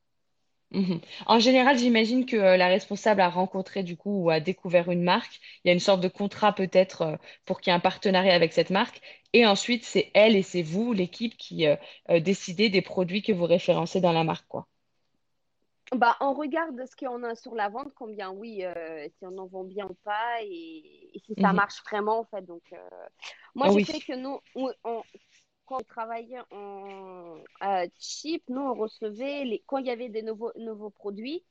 Mhm. 0.72 1.00
En 1.26 1.38
général, 1.40 1.78
j'imagine 1.78 2.26
que 2.26 2.36
euh, 2.36 2.56
la 2.56 2.66
responsable 2.68 3.20
a 3.20 3.28
rencontré 3.28 3.82
du 3.84 3.96
coup 3.96 4.24
ou 4.24 4.30
a 4.30 4.38
découvert 4.40 4.90
une 4.90 5.02
marque. 5.02 5.40
Il 5.64 5.68
y 5.68 5.70
a 5.70 5.74
une 5.74 5.80
sorte 5.80 6.00
de 6.00 6.08
contrat 6.08 6.52
peut-être 6.54 7.02
euh, 7.02 7.16
pour 7.44 7.60
qu'il 7.60 7.70
y 7.72 7.74
ait 7.74 7.76
un 7.76 7.80
partenariat 7.80 8.34
avec 8.34 8.52
cette 8.52 8.70
marque. 8.70 9.00
Et 9.32 9.46
ensuite, 9.46 9.84
c'est 9.84 10.10
elle 10.14 10.36
et 10.36 10.42
c'est 10.42 10.62
vous, 10.62 10.92
l'équipe, 10.92 11.36
qui 11.36 11.66
euh, 11.66 11.76
euh, 12.10 12.20
décidez 12.20 12.68
des 12.68 12.82
produits 12.82 13.22
que 13.22 13.32
vous 13.32 13.46
référencez 13.46 14.00
dans 14.00 14.12
la 14.12 14.22
marque, 14.24 14.46
quoi. 14.48 14.66
Bah, 15.92 16.16
on 16.20 16.34
regarde 16.34 16.80
ce 16.86 16.94
qu'on 16.94 17.24
a 17.24 17.34
sur 17.34 17.54
la 17.56 17.68
vente, 17.68 17.92
combien 17.96 18.30
oui, 18.30 18.64
euh, 18.64 19.08
si 19.18 19.26
on 19.26 19.36
en 19.38 19.46
vend 19.46 19.64
bien 19.64 19.86
ou 19.86 19.94
pas 20.04 20.40
et, 20.42 21.10
et 21.14 21.18
si 21.26 21.36
ça 21.40 21.52
Mhm. 21.52 21.52
marche 21.52 21.82
vraiment 21.90 22.20
en 22.20 22.24
fait. 22.24 22.42
Donc, 22.42 22.62
euh, 22.72 22.76
moi, 23.56 23.66
Ah 23.66 23.70
je 23.70 23.72
oui. 23.72 23.86
sais 23.90 24.00
que 24.00 24.12
nous, 24.14 24.38
on, 24.54 24.72
on- 24.84 25.02
quand 25.70 25.78
on 25.80 25.84
travaillait 25.84 26.40
en 26.50 27.36
euh, 27.62 27.86
cheap, 27.98 28.42
nous, 28.48 28.60
on 28.60 28.74
recevait 28.74 29.44
les, 29.44 29.62
quand 29.66 29.78
il 29.78 29.86
y 29.86 29.90
avait 29.90 30.08
des 30.08 30.22
nouveaux, 30.22 30.52
nouveaux 30.56 30.90
produits. 30.90 31.44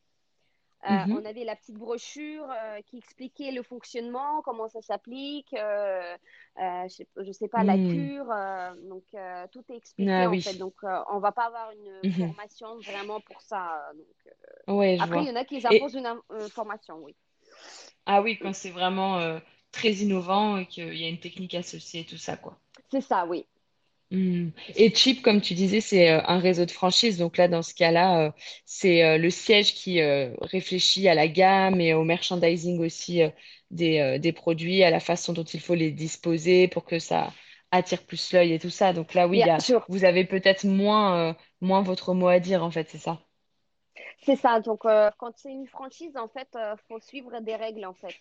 Euh, 0.86 0.88
Mhm. 0.90 1.12
on 1.12 1.26
avait 1.26 1.44
la 1.44 1.56
petite 1.56 1.76
brochure 1.76 2.50
euh, 2.50 2.82
qui 2.88 2.98
expliquait 2.98 3.52
le 3.52 3.64
fonctionnement, 3.64 4.42
comment 4.44 4.68
ça 4.70 4.82
s'applique, 4.82 5.54
je 5.54 6.18
sais, 6.90 7.08
je 7.18 7.32
sais 7.32 7.48
pas, 7.50 7.64
la 7.64 7.78
Hmm. 7.78 7.92
cure, 7.92 8.28
donc 8.90 9.04
tout 9.52 9.64
est 9.70 9.76
expliqué 9.78 10.12
Ah 10.12 10.28
en 10.28 10.32
oui. 10.32 10.42
fait. 10.44 10.54
Donc 10.54 10.76
on 10.84 11.20
va 11.20 11.32
pas 11.32 11.46
avoir 11.46 11.72
une 11.72 11.92
Mhm. 12.04 12.18
formation 12.18 12.80
vraiment 12.82 13.20
pour 13.22 13.42
ça. 13.42 13.92
Donc. 13.96 14.34
Ouais, 14.68 14.98
je 14.98 15.04
Après, 15.04 15.24
il 15.24 15.28
y 15.28 15.32
en 15.32 15.36
a 15.36 15.46
qui 15.46 15.56
Et 15.56 15.66
imposent 15.68 15.96
une, 15.96 16.06
in- 16.06 16.22
une 16.32 16.50
formation, 16.50 16.98
oui. 16.98 17.16
ah 18.06 18.22
oui, 18.22 18.38
quand 18.40 18.54
c'est 18.54 18.72
vraiment 18.72 19.40
très 19.72 19.92
innovant 19.94 20.58
et 20.58 20.66
qu'il 20.66 20.96
y 20.96 21.06
a 21.06 21.10
une 21.10 21.20
technique 21.20 21.56
associée, 21.56 22.06
tout 22.06 22.18
ça, 22.18 22.36
quoi. 22.38 22.60
C'est 22.92 23.02
ça, 23.02 23.26
oui. 23.26 23.48
Hmm. 24.12 24.50
Et 24.76 24.92
Chip, 24.96 25.22
comme 25.22 25.40
tu 25.40 25.54
disais, 25.54 25.82
c'est 25.82 26.10
euh, 26.12 26.22
un 26.26 26.40
réseau 26.40 26.66
de 26.66 26.72
franchise. 26.72 27.18
Donc 27.20 27.38
là, 27.38 27.48
dans 27.48 27.62
ce 27.62 27.76
cas-là, 27.76 28.26
euh, 28.28 28.32
c'est 28.66 29.04
euh, 29.04 29.18
le 29.20 29.30
siège 29.30 29.76
qui 29.76 30.02
euh, 30.02 30.34
réfléchit 30.42 31.08
à 31.08 31.14
la 31.14 31.28
gamme 31.28 31.80
et 31.80 31.94
au 31.94 32.04
merchandising 32.04 32.80
aussi 32.84 33.22
euh, 33.22 33.30
des, 33.70 34.00
euh, 34.00 34.18
des 34.18 34.32
produits, 34.34 34.82
à 34.84 34.90
la 34.90 35.00
façon 35.00 35.32
dont 35.34 35.44
il 35.44 35.60
faut 35.60 35.76
les 35.76 35.92
disposer 35.92 36.68
pour 36.68 36.86
que 36.86 36.98
ça 36.98 37.32
attire 37.70 38.04
plus 38.04 38.34
l'œil 38.34 38.54
et 38.54 38.60
tout 38.60 38.72
ça. 38.72 38.94
Donc 38.94 39.14
là, 39.14 39.28
oui, 39.28 39.40
il 39.42 39.44
Bien 39.44 39.48
y 39.48 39.50
a, 39.52 39.64
sûr, 39.64 39.88
vous 39.88 40.04
avez 40.06 40.26
peut-être 40.26 40.66
moins, 40.66 41.30
euh, 41.30 41.34
moins 41.62 41.84
votre 41.84 42.16
mot 42.16 42.28
à 42.30 42.40
dire, 42.40 42.64
en 42.64 42.72
fait, 42.72 42.90
c'est 42.90 42.98
ça? 42.98 43.20
c'est 44.22 44.36
ça. 44.36 44.60
Donc 44.60 44.86
euh, 44.86 45.10
quand 45.18 45.32
c'est 45.38 45.52
une 45.52 45.68
franchise, 45.68 46.16
en 46.18 46.28
fait, 46.28 46.48
il 46.56 46.76
faut 46.88 47.00
suivre 47.00 47.40
des 47.42 47.56
règles 47.56 47.86
en 47.86 47.94
fait, 47.94 48.16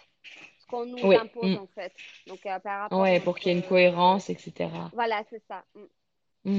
qu'on 0.69 0.87
nous 0.87 0.99
Oui. 1.05 1.17
impose 1.17 1.57
Hmm. 1.57 1.57
en 1.57 1.69
fait. 1.69 1.95
Donc 2.27 2.47
euh, 2.47 2.59
par 2.61 2.83
rapport 2.83 3.03
Ouais, 3.03 3.21
pour 3.21 3.39
qu'il 3.39 3.53
y 3.53 3.55
ait 3.55 3.59
une 3.59 3.67
cohérence, 3.67 4.29
etc. 4.31 4.93
voilà, 4.93 5.23
c'est 5.31 5.43
ça. 5.49 5.65
Mm. 5.75 5.85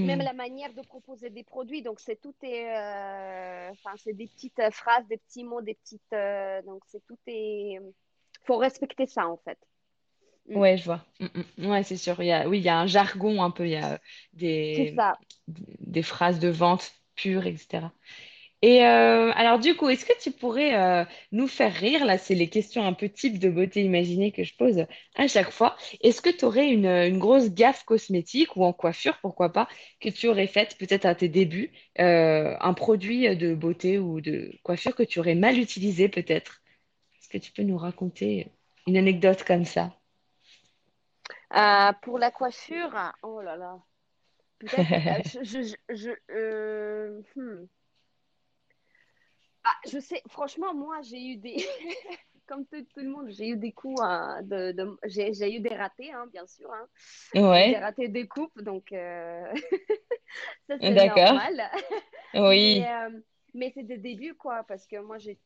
même 0.04 0.20
Hmm. 0.20 0.22
la 0.22 0.34
manière 0.34 0.74
de 0.74 0.82
proposer 0.84 1.30
des 1.32 1.44
produits. 1.44 1.84
Donc, 1.84 2.00
c'est 2.02 2.22
tout 2.22 2.36
est, 2.44 2.70
euh, 2.78 3.72
enfin, 3.72 3.96
c'est 3.98 4.14
des 4.14 4.28
petites 4.28 4.60
euh, 4.60 4.72
phrases, 4.72 5.08
des 5.08 5.18
petits 5.18 5.44
mots, 5.46 5.62
des 5.62 5.76
petites, 5.76 6.14
euh, 6.14 6.62
donc 6.64 6.84
c'est 6.88 7.06
tout 7.08 7.18
est, 7.28 7.80
faut 8.46 8.58
respecter 8.58 9.08
ça 9.08 9.28
en 9.30 9.38
fait. 9.38 9.60
Mm. 10.50 10.60
Ouais, 10.60 10.78
je 10.78 10.84
vois. 10.86 11.06
Mm, 11.20 11.28
mm. 11.58 11.66
Ouais, 11.72 11.84
c'est 11.84 11.98
sûr. 11.98 12.22
Il 12.22 12.26
y 12.28 12.32
a, 12.32 12.48
oui, 12.50 12.60
il 12.60 12.64
y 12.64 12.70
a 12.70 12.80
un 12.80 12.88
jargon 12.88 13.44
un 13.44 13.52
peu. 13.52 13.66
Il 13.68 13.72
y 13.72 13.76
a 13.76 14.00
des, 14.34 14.92
ça. 14.96 15.20
des 15.48 16.04
phrases 16.04 16.40
de 16.40 16.50
vente 16.50 16.92
pures, 17.16 17.46
etc. 17.46 17.94
Et 18.62 18.86
euh, 18.86 19.32
alors 19.36 19.58
du 19.58 19.76
coup, 19.76 19.88
est-ce 19.88 20.06
que 20.06 20.20
tu 20.20 20.32
pourrais 20.32 20.76
euh, 20.76 21.06
nous 21.32 21.48
faire 21.48 21.74
rire? 21.74 22.06
Là, 22.06 22.18
c'est 22.18 22.36
les 22.36 22.50
questions 22.50 22.86
un 22.86 22.92
peu 22.92 23.08
type 23.08 23.40
de 23.40 23.50
beauté 23.50 23.82
imaginée 23.84 24.34
que 24.34 24.44
je 24.44 24.54
pose 24.56 24.86
à 25.16 25.28
chaque 25.28 25.52
fois. 25.52 25.78
Est-ce 26.02 26.22
que 26.22 26.30
tu 26.30 26.44
aurais 26.44 26.70
une, 26.70 27.18
grosse 27.18 27.52
gaffe 27.52 27.86
cosmétique 27.86 28.58
ou 28.58 28.66
en 28.66 28.74
coiffure, 28.74 29.18
pourquoi 29.22 29.54
pas, 29.54 29.70
que 30.02 30.10
tu 30.10 30.28
aurais 30.28 30.48
faite 30.48 30.78
peut-être 30.78 31.06
à 31.06 31.16
tes 31.16 31.30
débuts, 31.30 31.72
euh, 32.00 32.56
un 32.60 32.74
produit 32.74 33.36
de 33.38 33.56
beauté 33.56 33.98
ou 33.98 34.20
de 34.20 34.52
coiffure 34.64 34.94
que 34.94 35.04
tu 35.04 35.20
aurais 35.20 35.36
mal 35.36 35.58
utilisé 35.58 36.10
peut-être? 36.10 36.62
Est-ce 37.18 37.30
que 37.30 37.38
tu 37.38 37.54
peux 37.54 37.64
nous 37.64 37.78
raconter 37.78 38.52
une 38.88 38.98
anecdote 38.98 39.44
comme 39.46 39.66
ça? 39.66 39.94
Pour 42.02 42.20
la 42.20 42.30
coiffure, 42.30 43.14
oh 43.24 43.42
là 43.42 43.56
là, 43.56 43.80
peut-être, 44.60 45.40
je, 45.44 45.74
je, 45.90 46.12
hmm. 47.36 47.68
Ah, 49.64 49.76
je 49.88 50.00
sais, 50.00 50.22
franchement, 50.30 50.74
moi, 50.74 51.02
j'ai 51.02 51.22
eu 51.34 51.38
des, 51.38 51.58
comme 52.48 52.66
tout, 52.66 52.82
tout 52.94 53.02
le 53.02 53.10
monde, 53.10 53.30
j'ai 53.30 53.50
eu 53.50 53.58
des 53.58 53.72
coups, 53.74 54.02
hein, 54.02 54.42
de, 54.44 54.72
de- 54.72 54.98
j'ai, 55.06 55.32
eu 55.56 55.60
des 55.60 55.76
ratés, 55.76 56.12
hein, 56.12 56.28
bien 56.32 56.48
sûr, 56.48 56.72
hein. 56.74 56.88
J'ai 57.62 57.78
eu 58.06 58.10
des 58.10 58.28
coupes, 58.28 58.62
donc 58.62 58.92
euh, 58.94 59.54
ça, 60.70 60.76
c'est 60.88 61.00
normal. 61.02 61.70
Mais, 62.58 62.80
Oui, 62.80 62.88
euh, 62.90 63.20
mais 63.54 63.72
c'est 63.76 63.84
des 63.84 63.98
débuts, 63.98 64.36
quoi, 64.36 64.64
parce 64.64 64.88
que 64.88 64.98
moi, 65.02 65.18
j'ai 65.18 65.40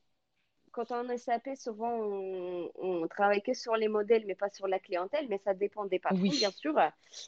quand 0.73 0.91
on 0.91 1.09
est 1.09 1.15
SAP, 1.17 1.55
souvent, 1.55 1.91
on, 1.93 2.71
on 2.77 3.07
travaille 3.09 3.43
que 3.43 3.53
sur 3.53 3.75
les 3.77 3.87
modèles, 3.89 4.25
mais 4.27 4.35
pas 4.35 4.49
sur 4.51 4.67
la 4.67 4.79
clientèle. 4.79 5.27
Mais 5.29 5.39
ça 5.39 5.53
dépend 5.55 5.85
des 5.85 5.99
patrons, 5.99 6.33
bien 6.33 6.51
sûr, 6.51 6.75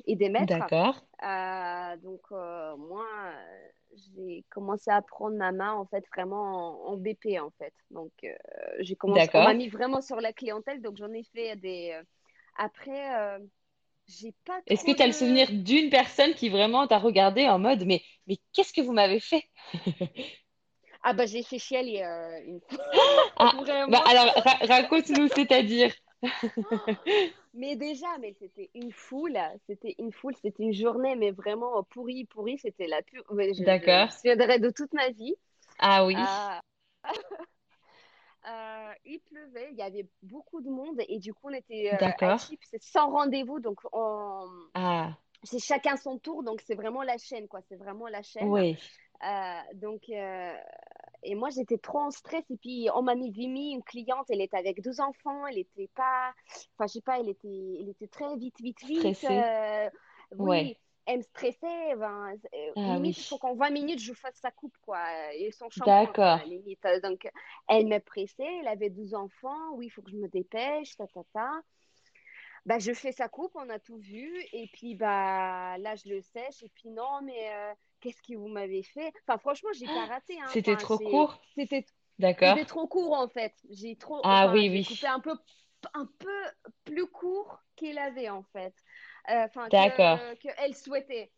et 0.08 0.16
des 0.18 0.30
maîtres. 0.30 0.62
d'accord, 0.62 0.96
Euh, 1.24 1.98
donc, 1.98 2.22
euh, 2.34 2.78
moi, 2.78 3.06
euh, 3.28 3.68
j'ai 4.18 4.46
commencé 4.52 4.92
à 4.92 5.02
prendre 5.02 5.38
ma 5.38 5.52
main, 5.54 5.74
en 5.74 5.86
fait, 5.88 6.06
vraiment 6.16 6.88
en, 6.90 6.94
en 6.94 6.98
BP, 6.98 7.40
en 7.40 7.52
fait. 7.52 7.74
Donc, 7.92 8.12
euh, 8.26 8.36
j'ai 8.80 8.96
commencé, 8.98 9.30
on 9.34 9.42
m'a 9.42 9.54
mis 9.54 9.70
vraiment 9.70 10.02
sur 10.02 10.22
la 10.22 10.34
clientèle. 10.34 10.82
Donc, 10.82 10.98
j'en 10.98 11.14
ai 11.14 11.24
fait 11.24 11.56
des. 11.58 11.92
euh, 11.94 12.04
Après, 12.58 13.16
euh, 13.22 13.40
j'ai 14.08 14.34
pas 14.46 14.62
Est-ce 14.68 14.84
que 14.84 14.92
tu 14.92 15.02
as 15.02 15.08
le 15.08 15.14
souvenir 15.14 15.48
d'une 15.52 15.90
personne 15.90 16.34
qui 16.36 16.50
vraiment 16.50 16.88
t'a 16.88 16.98
regardé 17.00 17.48
en 17.48 17.60
mode, 17.60 17.84
mais, 17.86 18.04
mais 18.28 18.38
qu'est-ce 18.54 18.74
que 18.74 18.82
vous 18.82 18.94
m'avez 18.94 19.20
fait? 19.20 19.44
Ah, 21.06 21.14
bah, 21.14 21.26
j'ai 21.28 21.44
fait 21.44 21.60
chialer 21.60 22.02
euh, 22.04 22.42
une 22.46 22.62
fois, 22.62 22.80
Ah, 23.40 23.54
bah 23.88 24.02
alors 24.06 24.34
ra- 24.44 24.58
raconte-nous, 24.68 25.28
c'est-à-dire. 25.30 25.92
Mais 27.54 27.76
déjà, 27.78 28.18
mais 28.20 28.34
c'était 28.40 28.70
une 28.76 28.92
foule, 28.92 29.38
c'était 29.68 29.96
une 30.00 30.12
foule, 30.12 30.36
c'était 30.42 30.64
une 30.64 30.74
journée, 30.74 31.16
mais 31.16 31.32
vraiment 31.32 31.84
pourrie, 31.84 32.26
pourrie, 32.26 32.58
c'était 32.60 32.88
la 32.88 33.02
pure. 33.02 33.24
ouais, 33.30 33.54
Je, 33.54 33.64
me 33.64 33.66
D'accord. 33.66 34.10
de 34.60 34.70
toute 34.72 34.94
ma 34.94 35.10
vie. 35.12 35.36
Ah 35.80 36.04
oui, 36.06 36.30
Euh, 36.54 36.60
euh, 38.48 38.94
il 39.06 39.20
pleuvait, 39.22 39.70
il 39.72 39.78
y 39.78 39.82
avait 39.82 40.08
beaucoup 40.24 40.62
de 40.62 40.70
monde 40.70 41.02
et 41.08 41.20
du 41.20 41.34
coup 41.34 41.48
on 41.50 41.54
était 41.54 41.92
euh, 41.94 42.00
d'accord. 42.00 42.54
C'est 42.64 42.82
sans 42.82 43.10
rendez-vous, 43.12 43.60
donc 43.60 43.80
on... 43.94 44.48
Ah 44.74 45.18
c'est 45.44 45.60
chacun 45.60 45.98
son 45.98 46.20
tour, 46.20 46.44
donc 46.44 46.62
c'est 46.66 46.76
vraiment 46.76 47.04
la 47.04 47.18
chaîne, 47.18 47.48
quoi, 47.48 47.62
c'est 47.70 47.76
vraiment 47.78 48.08
la 48.08 48.24
chaîne. 48.24 48.52
oui, 48.52 48.78
Euh, 49.24 49.62
donc, 49.76 50.04
euh, 50.10 50.54
et 51.26 51.36
moi 51.36 51.50
j'étais 51.50 51.78
trop 51.78 52.00
en 52.00 52.12
stress 52.12 52.44
et 52.50 52.58
puis 52.58 52.88
on 52.96 53.02
m'a 53.02 53.16
mis, 53.16 53.32
mis 53.32 53.72
une 53.74 53.84
cliente, 53.84 54.26
elle 54.30 54.42
était 54.42 54.58
avec 54.58 54.82
deux 54.82 55.02
enfants, 55.02 55.46
elle 55.48 55.58
était 55.60 55.90
pas, 55.96 56.34
enfin 56.78 56.88
je 56.88 56.94
sais 56.94 57.02
pas, 57.02 57.20
elle 57.20 57.30
était, 57.30 57.78
elle 57.82 57.90
était 57.90 58.08
très 58.08 58.36
vite, 58.38 58.60
vite, 58.62 58.84
vite. 58.84 59.24
euh, 59.26 59.90
Ouais. 60.38 60.74
oui, 60.74 60.78
elle 61.06 61.18
me 61.20 61.24
stressait. 61.24 61.96
Ben, 61.98 62.34
euh, 62.54 62.74
Ah 62.76 62.98
limite, 62.98 63.18
il 63.20 63.26
faut 63.26 63.38
qu'en 63.38 63.56
20 63.56 63.72
minutes 63.72 64.00
je 64.00 64.14
fasse 64.14 64.36
sa 64.38 64.52
coupe, 64.52 64.78
quoi, 64.82 65.00
et 65.34 65.52
son 65.52 65.70
shampoing, 65.70 66.14
d'accord. 66.14 66.40
limite. 66.46 66.86
Donc, 67.04 67.30
elle 67.68 67.88
me 67.88 68.00
pressait, 68.00 68.44
elle 68.62 68.68
avait 68.68 68.90
12 68.90 69.14
enfants, 69.16 69.72
oui, 69.74 69.88
il 69.88 69.90
faut 69.90 70.02
que 70.02 70.12
je 70.12 70.18
me 70.18 70.28
dépêche, 70.30 70.96
ta, 70.98 71.08
ta, 71.08 71.24
ta. 71.34 71.52
Bah, 72.66 72.80
je 72.80 72.94
fais 72.94 73.12
sa 73.12 73.30
coupe, 73.30 73.52
on 73.56 73.70
a 73.70 73.80
tout 73.80 73.98
vu, 73.98 74.44
et 74.52 74.68
puis 74.74 74.96
bah 74.96 75.78
là 75.78 75.96
je 75.96 76.10
le 76.10 76.22
sèche, 76.22 76.64
et 76.64 76.70
puis 76.74 76.90
non, 76.90 77.22
mais 77.24 77.54
euh, 77.54 77.74
qu'est-ce 78.06 78.22
que 78.22 78.38
vous 78.38 78.48
m'avez 78.48 78.84
fait? 78.84 79.12
Enfin, 79.28 79.38
franchement, 79.40 79.70
j'ai 79.74 79.88
pas 79.88 80.06
raté, 80.06 80.40
hein. 80.42 80.46
C'était 80.54 80.72
Enfin, 80.72 80.78
trop 80.78 80.98
court? 81.00 81.40
c'était, 81.56 81.86
D'accord. 82.20 82.58
c'était 82.58 82.66
trop 82.66 82.88
court 82.88 83.14
en 83.14 83.28
fait. 83.30 83.54
J'ai 83.72 83.96
trop, 83.98 84.22
Ah 84.24 84.48
enfin, 84.48 84.54
oui, 84.54 84.70
j'ai 84.72 84.82
coupé 84.84 85.08
oui. 85.08 85.08
un 85.08 85.20
peu, 85.20 85.32
un 85.94 86.06
peu 86.20 86.44
plus 86.86 87.08
court 87.08 87.60
qu'il 87.76 87.98
avait 87.98 88.30
en 88.30 88.44
fait, 88.44 88.74
Euh, 89.30 89.46
enfin 89.46 89.72
D'accord. 89.72 90.20
que, 90.20 90.36
que 90.36 90.50
elle 90.58 90.76
souhaitait. 90.76 91.32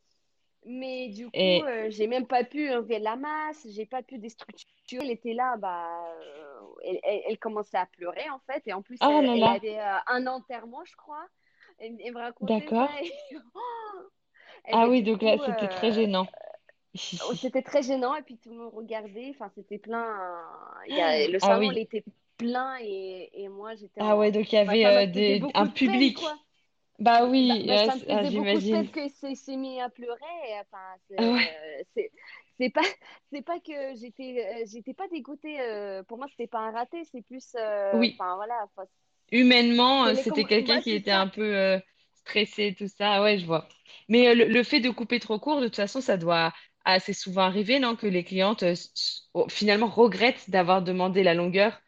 Mais 0.66 1.10
du 1.10 1.30
coup, 1.32 1.62
Et 1.62 1.64
euh, 1.64 1.88
j'ai 1.90 2.08
même 2.08 2.28
pas 2.28 2.44
pu 2.44 2.70
enlever 2.72 3.00
la 3.00 3.16
masse, 3.16 3.66
j'ai 3.70 3.86
pas 3.86 4.04
pu 4.04 4.18
déstructurer. 4.20 5.06
Elle 5.06 5.12
était 5.12 5.34
là, 5.34 5.56
bah, 5.58 6.04
euh, 6.22 6.62
elle, 6.84 7.00
elle- 7.04 7.22
elle 7.30 7.40
commençait 7.40 7.78
à 7.78 7.86
pleurer 7.86 8.30
en 8.30 8.40
fait, 8.40 8.64
et 8.68 8.74
en 8.74 8.82
plus 8.82 9.00
oh 9.02 9.10
elle, 9.10 9.48
avait 9.48 9.80
euh, 9.80 9.98
un 10.08 10.28
enterrement, 10.28 10.84
je 10.86 10.96
crois. 10.96 11.26
Elle, 11.80 11.94
me 11.94 12.20
racontait 12.20 12.66
d'accord. 12.66 12.90
Et, 13.02 13.12
Ah 14.72 14.88
oui, 14.88 15.04
donc 15.04 15.22
là, 15.22 15.38
c'était 15.38 15.68
très 15.68 15.92
euh, 15.92 15.92
gênant. 15.92 16.28
c'était 17.42 17.62
très 17.64 17.84
gênant. 17.84 18.16
Et 18.16 18.24
puis 18.24 18.38
tout 18.38 18.50
le 18.52 18.58
monde 18.58 18.74
regardait. 18.74 19.30
Enfin, 19.32 19.50
c'était 19.56 19.78
plein. 19.80 20.04
euh, 20.04 20.86
Il 20.88 20.96
y 20.96 21.02
a, 21.02 21.28
le 21.28 21.40
Ah 21.42 21.60
salon, 21.60 21.64
il 21.64 21.78
était 21.78 22.04
plein. 22.38 22.78
Et, 22.82 23.30
et 23.34 23.50
moi, 23.50 23.76
j'étais 23.76 24.00
Ah 24.00 24.18
ouais, 24.18 24.32
donc 24.32 24.52
il 24.52 24.56
y 24.56 24.60
ça 24.66 24.76
avait 24.84 24.86
euh, 24.86 25.06
des... 25.08 25.48
un 25.54 25.68
peine, 25.86 26.14
public. 26.16 26.40
Bah 27.00 27.26
Bah, 27.48 27.56
oui, 27.56 27.66
bah, 27.66 27.78
ouais, 27.78 27.78
ça 27.78 27.96
me 27.96 28.00
c- 28.00 28.06
ah, 28.10 28.24
faisait 28.24 28.32
beaucoup 28.32 28.60
de 28.60 28.66
j'imagine. 28.66 28.68
peine 28.68 28.90
que 28.90 29.08
c'est 29.10 29.36
s'est 29.36 29.56
mis 29.56 29.80
à 29.82 29.90
pleurer. 29.90 30.20
Enfin, 30.62 30.96
Ah 31.18 31.32
ouais, 31.32 31.48
c'est 31.56 31.88
c'est 31.96 32.12
c'est 32.60 32.70
pas 32.70 32.82
c'est 33.32 33.42
pas 33.42 33.60
que 33.60 33.96
j'étais 33.96 34.64
euh, 34.64 34.66
j'étais 34.68 34.94
pas 34.94 35.08
dégoûtée. 35.08 35.62
euh, 35.62 36.04
pour 36.04 36.18
moi, 36.18 36.28
c'était 36.30 36.48
pas 36.48 36.60
un 36.60 36.72
raté. 36.72 37.04
C'est 37.06 37.22
plus. 37.22 37.56
euh, 37.56 37.94
oui. 37.94 38.18
Enfin, 38.18 38.36
voilà. 38.36 38.66
Humainement, 39.32 40.06
euh, 40.08 40.16
c'était 40.16 40.46
quelqu'un 40.46 40.80
Bah, 40.80 40.82
qui 40.82 40.92
était 40.92 41.12
ça. 41.12 41.12
un 41.12 41.28
peu 41.28 41.42
euh, 41.56 41.80
stressé, 42.14 42.76
tout 42.78 42.88
ça. 42.88 43.22
Ouais, 43.22 43.38
je 43.40 43.46
vois. 43.46 43.68
Mais 44.10 44.30
euh, 44.30 44.36
le, 44.36 44.46
le 44.46 44.64
fait 44.64 44.80
de 44.80 44.90
couper 44.90 45.20
trop 45.20 45.40
court, 45.40 45.60
de 45.62 45.66
toute 45.68 45.76
façon, 45.76 46.02
ça 46.02 46.18
doit 46.18 46.54
assez 46.94 47.14
souvent 47.14 47.44
arriver, 47.44 47.80
non? 47.80 47.96
Que 47.96 48.08
les 48.08 48.24
clientes, 48.24 48.64
euh, 48.64 48.72
s- 48.74 49.30
oh, 49.34 49.48
finalement, 49.50 49.88
regrettent 49.88 50.50
d'avoir 50.50 50.82
demandé 50.84 51.24
la 51.24 51.34
longueur? 51.34 51.80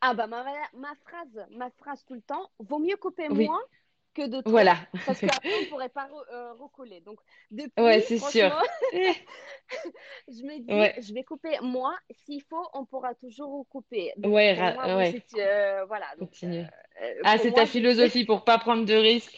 Ah 0.00 0.14
bah 0.14 0.26
ma, 0.26 0.44
ma 0.74 0.94
phrase, 0.96 1.46
ma 1.50 1.70
phrase 1.70 2.04
tout 2.04 2.14
le 2.14 2.20
temps, 2.22 2.50
vaut 2.58 2.78
mieux 2.78 2.96
couper 2.96 3.28
Oui, 3.28 3.50
moins 3.50 3.60
que 4.14 4.26
de 4.26 4.40
trop, 4.42 4.68
voilà. 4.68 4.78
parce 5.04 5.22
qu'après 5.22 5.56
on 5.56 5.64
pourrait 5.64 5.88
pas 5.88 6.06
re- 6.08 6.26
euh, 6.32 6.52
recoller. 6.54 7.00
Donc 7.00 7.20
depuis, 7.50 7.78
Ouais, 7.78 8.00
c'est 8.00 8.18
sûr. 8.18 8.50
franchement, 8.50 8.60
Eh, 8.92 9.14
je 10.28 10.42
me 10.42 10.58
dis, 10.60 10.88
Ouais, 10.88 10.94
je 10.96 11.12
vais 11.14 11.24
couper 11.24 11.58
moins. 11.62 11.96
S'il 12.24 12.42
faut, 12.42 12.66
on 12.74 12.84
pourra 12.86 13.14
toujours 13.14 13.58
recouper. 13.58 14.12
Donc 14.16 14.34
ouais, 14.34 14.54
pour 14.54 14.68
ra- 14.68 14.74
moi, 14.74 14.88
oui, 14.94 15.04
ouais, 15.06 15.16
c'est 15.28 15.28
euh, 15.38 15.84
voilà. 15.86 16.06
Donc 16.16 16.30
continue. 16.30 16.70
euh, 17.02 17.24
Ah, 17.24 17.36
pour 17.36 17.40
c'est 17.40 17.54
ta 17.54 17.66
c'est 17.66 17.66
philosophie 17.66 18.24
pour 18.26 18.44
pas 18.44 18.58
prendre 18.58 18.86
de 18.86 18.94
risques. 18.94 19.36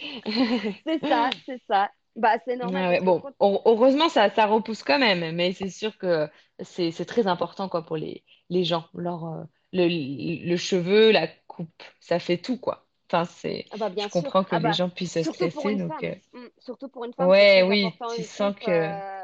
c'est 0.87 1.03
ça, 1.09 1.33
c'est 1.47 1.63
ça. 1.67 1.91
Bah 2.17 2.39
c'est 2.45 2.57
normal 2.57 2.87
ouais, 2.89 3.01
parce 3.01 3.03
que 3.03 3.11
bon, 3.11 3.19
quand 3.21 3.33
heu- 3.43 3.59
heureusement, 3.65 4.09
ça, 4.09 4.31
ça 4.35 4.47
repousse 4.47 4.83
quand 4.83 4.99
même, 4.99 5.35
mais 5.35 5.53
c'est 5.53 5.71
sûr 5.71 5.97
que 5.99 6.29
c'est 6.63 6.91
c'est 6.91 7.05
très 7.05 7.27
important 7.27 7.69
quoi 7.69 7.85
pour 7.85 7.97
les, 7.97 8.25
les 8.51 8.65
gens. 8.65 8.89
Leur, 8.95 9.25
euh, 9.27 9.45
le, 9.73 9.89
le 10.49 10.57
cheveu, 10.57 11.11
la 11.13 11.29
coupe, 11.29 11.83
ça 12.01 12.19
fait 12.19 12.39
tout 12.39 12.59
quoi. 12.59 12.87
Enfin, 13.11 13.25
c'est, 13.25 13.67
Ah 13.71 13.77
bah 13.77 13.89
je 13.97 14.09
bien 14.09 14.09
sûr. 14.09 14.31
comprends 14.31 14.45
que 14.45 14.55
Ah 14.55 14.61
les 14.61 14.61
bah 14.61 14.73
gens 14.73 14.91
puissent 14.91 15.23
surtout 15.23 15.49
pour 15.49 15.69
stresser, 15.69 15.75
une 15.75 15.79
donc 15.79 16.03
femme. 16.03 16.05
euh, 16.05 16.15
Mm. 16.33 16.47
Surtout 16.59 16.89
pour 16.89 17.05
une 17.05 17.13
femme, 17.15 17.33
c'est 17.35 17.47
ouais, 17.47 17.63
très 17.63 17.63
oui, 17.63 18.03
important 18.03 18.13
tu 18.15 18.23
une 18.23 18.25
sens 18.25 18.55
coupe. 18.55 18.65
que 18.65 18.71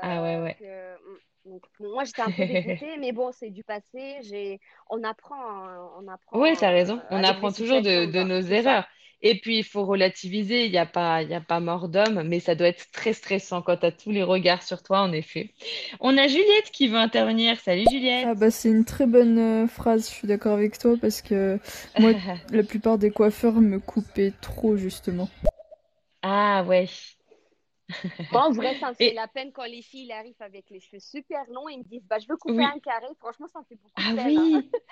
ah 0.02 0.22
ouais 0.22 0.38
euh, 0.38 0.42
ouais. 0.42 0.58
que... 0.58 0.96
mm. 0.96 1.18
Donc, 1.44 1.66
moi, 1.80 2.04
j'étais 2.04 2.22
un 2.22 2.30
peu 2.30 2.44
dégoûtée, 2.46 2.96
mais 2.98 3.10
bon, 3.12 3.32
c'est 3.32 3.50
du 3.50 3.64
passé. 3.64 4.18
J'ai... 4.22 4.60
On 4.88 5.02
apprend, 5.02 5.34
hein, 5.36 5.90
on 5.98 6.06
Ouais, 6.32 6.56
apprend 6.56 6.56
t'as 6.56 6.70
euh, 6.70 6.70
raison. 6.70 7.04
On 7.10 7.22
avec 7.24 7.40
des 7.40 7.50
apprend 7.50 7.52
toujours 7.52 7.82
de, 7.82 8.06
situations. 8.06 8.10
de 8.10 8.22
nos 8.22 8.40
c'est 8.46 8.58
ça. 8.58 8.76
erreurs. 8.76 8.86
Et 9.22 9.40
puis, 9.40 9.58
il 9.58 9.64
faut 9.64 9.84
relativiser. 9.86 10.66
Il 10.66 10.72
n'y 10.72 10.78
a 10.78 10.86
pas, 10.86 11.22
y 11.22 11.34
a 11.34 11.40
pas 11.40 11.60
mort 11.60 11.88
d'homme, 11.88 12.22
mais 12.24 12.40
ça 12.40 12.54
doit 12.54 12.68
être 12.68 12.90
très 12.92 13.12
stressant 13.12 13.62
quand 13.62 13.78
tu 13.78 13.86
as 13.86 13.92
tous 13.92 14.10
les 14.10 14.22
regards 14.22 14.62
sur 14.62 14.82
toi, 14.82 15.00
en 15.02 15.12
effet. 15.12 15.54
On 16.00 16.16
a 16.18 16.26
Juliette 16.28 16.70
qui 16.72 16.88
veut 16.88 16.98
intervenir. 16.98 17.58
Salut 17.60 17.86
Ah 18.24 18.34
Juliette. 18.34 18.34
bah 18.34 18.50
c'est 18.50 18.68
une 18.68 18.84
très 18.84 19.06
bonne 19.06 19.38
euh, 19.38 19.66
phrase, 19.68 20.08
je 20.08 20.14
suis 20.14 20.28
d'accord 20.28 20.52
avec 20.54 20.78
toi 20.78 20.96
parce 21.00 21.22
que 21.22 21.58
moi 21.96 22.12
la 22.50 22.62
plupart 22.62 22.98
des 22.98 23.10
coiffeurs 23.10 23.60
me 23.60 23.78
coupaient 23.80 24.32
trop 24.40 24.76
justement. 24.76 25.28
Ah 26.22 26.62
ouais. 26.66 26.88
En 28.32 28.52
vrai, 28.52 28.74
ça 28.74 28.90
me 28.90 28.94
fait 28.94 29.12
Et 29.12 29.14
la 29.14 29.28
peine 29.28 29.52
quand 29.52 29.64
les 29.64 29.82
filles 29.82 30.12
arrivent 30.12 30.40
avec 30.40 30.70
les 30.70 30.80
cheveux 30.80 31.00
super 31.00 31.44
longs 31.50 31.68
et 31.68 31.76
me 31.78 31.84
disent, 31.84 32.06
bah, 32.06 32.18
je 32.18 32.26
veux 32.28 32.36
couper 32.36 32.64
un 32.64 32.78
carré. 32.80 33.06
Franchement, 33.18 33.48
ça 33.48 33.60
me 33.60 33.64
fait 33.64 33.76
beaucoup 33.76 34.02
de 34.04 34.06
Ah 34.06 34.12
hein. 34.18 34.22
oui. 34.24 34.70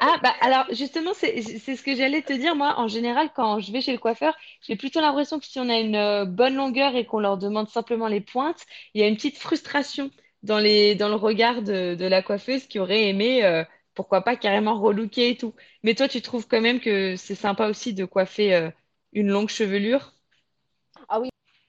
Ah 0.00 0.18
bah 0.22 0.34
alors 0.42 0.66
justement 0.74 1.14
c'est 1.14 1.42
ce 1.42 1.82
que 1.82 1.96
j'allais 1.96 2.22
te 2.22 2.32
dire 2.34 2.56
moi 2.56 2.78
en 2.80 2.88
général 2.88 3.30
quand 3.34 3.60
je 3.60 3.72
vais 3.72 3.80
chez 3.82 3.92
le 3.92 3.98
coiffeur 3.98 4.36
j'ai 4.62 4.76
plutôt 4.76 5.00
l'impression 5.00 5.40
que 5.40 5.46
si 5.46 5.60
on 5.60 5.68
a 5.70 5.78
une 5.80 5.96
euh, 5.96 6.26
bonne 6.26 6.56
longueur 6.56 6.96
et 6.96 7.06
qu'on 7.06 7.20
leur 7.20 7.38
demande 7.38 7.68
simplement 7.70 8.08
les 8.08 8.20
pointes 8.22 8.66
il 8.94 9.02
y 9.02 9.04
a 9.04 9.08
une 9.08 9.16
petite 9.16 9.38
frustration 9.38 10.10
dans 10.44 10.58
les 10.60 10.96
dans 10.96 11.08
le 11.10 11.16
regard 11.16 11.62
de, 11.62 11.94
de 11.96 12.06
la 12.06 12.22
coiffeuse 12.22 12.66
qui 12.68 12.78
aurait 12.80 13.08
aimé 13.08 13.44
euh, 13.46 13.64
pourquoi 13.94 14.22
pas 14.22 14.36
carrément 14.36 14.80
relooker 14.80 15.30
et 15.30 15.38
tout 15.38 15.54
mais 15.84 15.94
toi 15.94 16.08
tu 16.08 16.22
trouves 16.22 16.48
quand 16.48 16.62
même 16.62 16.80
que 16.80 17.16
c'est 17.16 17.36
sympa 17.36 17.68
aussi 17.68 17.94
de 17.94 18.04
coiffer 18.06 18.54
euh, 18.54 18.70
une 19.14 19.28
longue 19.28 19.50
chevelure? 19.50 20.15